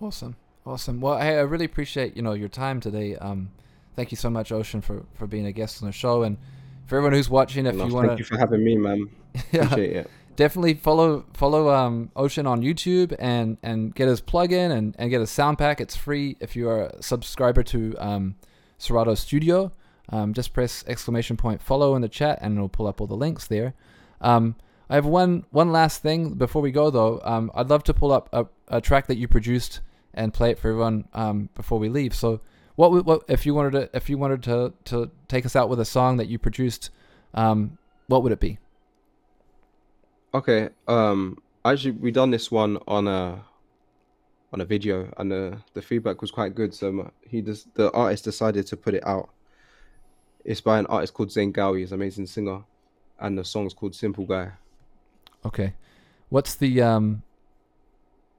Awesome, 0.01 0.35
awesome. 0.65 0.99
Well, 1.01 1.19
hey, 1.19 1.37
I 1.37 1.41
really 1.41 1.65
appreciate 1.65 2.15
you 2.15 2.23
know 2.23 2.33
your 2.33 2.49
time 2.49 2.79
today. 2.79 3.15
Um, 3.15 3.51
thank 3.95 4.11
you 4.11 4.17
so 4.17 4.29
much, 4.29 4.51
Ocean, 4.51 4.81
for 4.81 5.05
for 5.13 5.27
being 5.27 5.45
a 5.45 5.51
guest 5.51 5.81
on 5.81 5.87
the 5.87 5.93
show, 5.93 6.23
and 6.23 6.37
for 6.85 6.97
everyone 6.97 7.13
who's 7.13 7.29
watching, 7.29 7.65
if 7.65 7.75
No, 7.75 7.85
you 7.85 7.93
want 7.93 8.05
to, 8.05 8.07
thank 8.09 8.19
you 8.19 8.25
for 8.25 8.37
having 8.37 8.63
me, 8.63 8.75
man. 8.77 9.09
Yeah. 9.51 9.63
Appreciate 9.63 9.95
it. 9.95 10.11
definitely 10.35 10.73
follow 10.73 11.25
follow 11.33 11.69
um, 11.69 12.11
Ocean 12.15 12.45
on 12.45 12.61
YouTube 12.61 13.15
and 13.19 13.57
and 13.63 13.95
get 13.95 14.07
his 14.09 14.21
plugin 14.21 14.71
and 14.71 14.95
and 14.99 15.09
get 15.09 15.21
a 15.21 15.27
sound 15.27 15.57
pack. 15.57 15.79
It's 15.79 15.95
free 15.95 16.35
if 16.39 16.55
you 16.55 16.67
are 16.69 16.87
a 16.87 17.01
subscriber 17.01 17.63
to 17.63 17.95
um, 17.97 18.35
Serato 18.77 19.15
Studio. 19.15 19.71
Um, 20.09 20.33
just 20.33 20.51
press 20.51 20.83
exclamation 20.87 21.37
point 21.37 21.61
follow 21.61 21.95
in 21.95 22.01
the 22.01 22.09
chat 22.09 22.39
and 22.41 22.55
it'll 22.57 22.67
pull 22.67 22.87
up 22.87 22.99
all 22.99 23.07
the 23.07 23.15
links 23.15 23.47
there. 23.47 23.73
Um, 24.19 24.55
I 24.89 24.95
have 24.95 25.05
one 25.05 25.45
one 25.51 25.71
last 25.71 26.01
thing 26.01 26.33
before 26.33 26.61
we 26.61 26.71
go 26.71 26.89
though. 26.89 27.21
Um, 27.23 27.49
I'd 27.55 27.69
love 27.69 27.83
to 27.85 27.93
pull 27.93 28.11
up 28.11 28.27
a, 28.33 28.47
a 28.67 28.81
track 28.81 29.07
that 29.07 29.15
you 29.17 29.29
produced 29.29 29.79
and 30.13 30.33
play 30.33 30.51
it 30.51 30.59
for 30.59 30.67
everyone 30.69 31.07
um, 31.13 31.47
before 31.55 31.79
we 31.79 31.87
leave. 31.87 32.13
So 32.13 32.41
what 32.75 32.91
would- 32.91 33.05
what 33.05 33.23
if 33.27 33.45
you 33.45 33.53
wanted 33.53 33.71
to 33.73 33.89
if 33.95 34.09
you 34.09 34.17
wanted 34.17 34.43
to 34.43 34.73
to 34.85 35.11
take 35.27 35.45
us 35.45 35.55
out 35.55 35.69
with 35.69 35.79
a 35.79 35.85
song 35.85 36.17
that 36.17 36.27
you 36.27 36.37
produced? 36.39 36.89
Um, 37.33 37.77
what 38.07 38.23
would 38.23 38.31
it 38.31 38.39
be? 38.39 38.57
Okay. 40.33 40.69
Um. 40.87 41.37
Actually, 41.63 41.91
we 41.91 42.11
done 42.11 42.31
this 42.31 42.49
one 42.51 42.77
on 42.87 43.07
a 43.07 43.43
on 44.53 44.61
a 44.61 44.65
video, 44.65 45.11
and 45.17 45.31
the 45.31 45.57
the 45.73 45.81
feedback 45.81 46.21
was 46.21 46.31
quite 46.31 46.55
good. 46.55 46.73
So 46.73 47.11
he 47.21 47.41
just 47.41 47.73
the 47.75 47.91
artist 47.91 48.23
decided 48.23 48.65
to 48.67 48.77
put 48.77 48.93
it 48.93 49.05
out. 49.05 49.29
It's 50.43 50.61
by 50.61 50.79
an 50.79 50.87
artist 50.87 51.13
called 51.13 51.29
Zein 51.29 51.53
Gowie. 51.53 51.79
He's 51.79 51.91
an 51.91 51.95
amazing 51.99 52.25
singer, 52.25 52.63
and 53.19 53.37
the 53.37 53.43
song's 53.43 53.73
called 53.73 53.93
Simple 53.93 54.25
Guy. 54.25 54.53
Okay. 55.45 55.73
What's 56.29 56.55
the 56.55 56.81
um? 56.81 57.21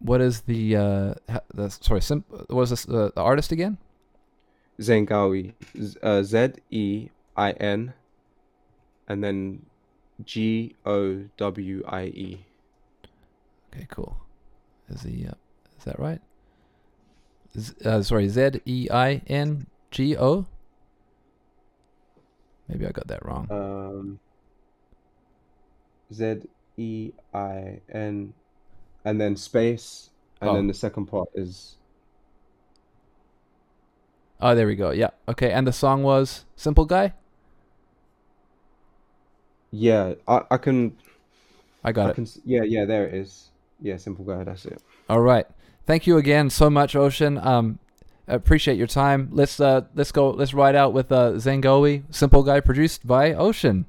What 0.01 0.21
is 0.21 0.41
the 0.43 0.77
uh? 0.77 1.15
The 1.55 1.69
sorry, 1.71 2.01
sim- 2.01 2.25
what 2.29 2.51
was 2.51 2.71
this 2.71 2.89
uh, 2.89 3.11
the 3.15 3.21
artist 3.23 3.53
again? 3.53 3.79
Zein 4.81 5.07
Gowie, 5.07 5.55
uh, 6.03 6.23
Z 6.23 6.53
E 6.71 7.09
I 7.37 7.51
N, 7.53 7.93
and 9.09 9.23
then 9.23 9.65
G 10.25 10.75
O 10.87 11.25
W 11.37 11.83
I 11.87 12.05
E. 12.05 12.47
Okay, 13.75 13.87
cool. 13.91 14.17
Is 14.89 15.03
the 15.03 15.29
uh, 15.29 15.35
is 15.79 15.85
that 15.85 15.99
right? 15.99 16.21
Z- 17.59 17.75
uh, 17.85 18.03
sorry, 18.03 18.29
Z 18.29 18.61
E 18.67 18.89
I 18.91 19.23
N 19.27 19.67
G 19.91 20.17
O. 20.17 20.47
Maybe 22.69 22.87
I 22.87 22.91
got 22.93 23.09
that 23.09 23.25
wrong. 23.25 23.47
Um, 23.51 24.19
Z 26.13 26.43
E 26.77 27.13
I 27.35 27.81
N, 27.93 28.33
and 29.05 29.21
then 29.21 29.37
space, 29.37 30.11
and 30.41 30.51
Oh. 30.51 30.55
then 30.55 30.67
the 30.67 30.75
second 30.75 31.07
part 31.07 31.29
is 31.35 31.77
Oh, 34.43 34.55
there 34.55 34.67
we 34.67 34.75
go. 34.75 34.91
Yeah. 34.91 35.11
Okay, 35.29 35.51
and 35.53 35.67
the 35.67 35.73
song 35.73 36.03
was 36.03 36.45
"Simple 36.57 36.85
Guy." 36.85 37.15
yeah. 39.71 40.15
I 40.29 40.43
I 40.51 40.57
can 40.59 40.97
I 41.83 41.93
got 41.93 42.09
I 42.09 42.11
it. 42.11 42.15
can 42.15 42.27
yeah 42.45 42.63
yeah 42.63 42.85
there 42.85 43.07
it 43.07 43.15
is. 43.15 43.51
Yeah, 43.81 43.97
Simple 43.97 44.25
Guy. 44.25 44.45
That's 44.45 44.67
it. 44.67 44.83
All 45.09 45.21
right. 45.21 45.47
Thank 45.87 46.07
you 46.07 46.17
again 46.19 46.51
so 46.51 46.69
much, 46.71 46.95
Ocean. 46.95 47.39
Um, 47.39 47.79
appreciate 48.29 48.77
your 48.77 48.87
time. 48.87 49.29
Let's 49.33 49.59
uh, 49.61 49.83
let's 49.95 50.13
go. 50.13 50.31
Let's 50.31 50.55
ride 50.55 50.77
out 50.77 50.93
with 50.93 51.11
uh, 51.11 51.33
Zein 51.33 51.63
Gowie, 51.63 52.03
"Simple 52.11 52.43
Guy," 52.43 52.61
produced 52.61 53.07
by 53.07 53.33
Ocean. 53.33 53.87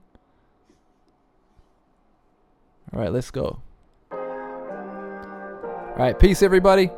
All 2.94 3.00
right, 3.00 3.12
let's 3.12 3.30
go. 3.32 3.60
All 4.12 6.00
right, 6.00 6.18
peace, 6.18 6.42
everybody. 6.42 6.90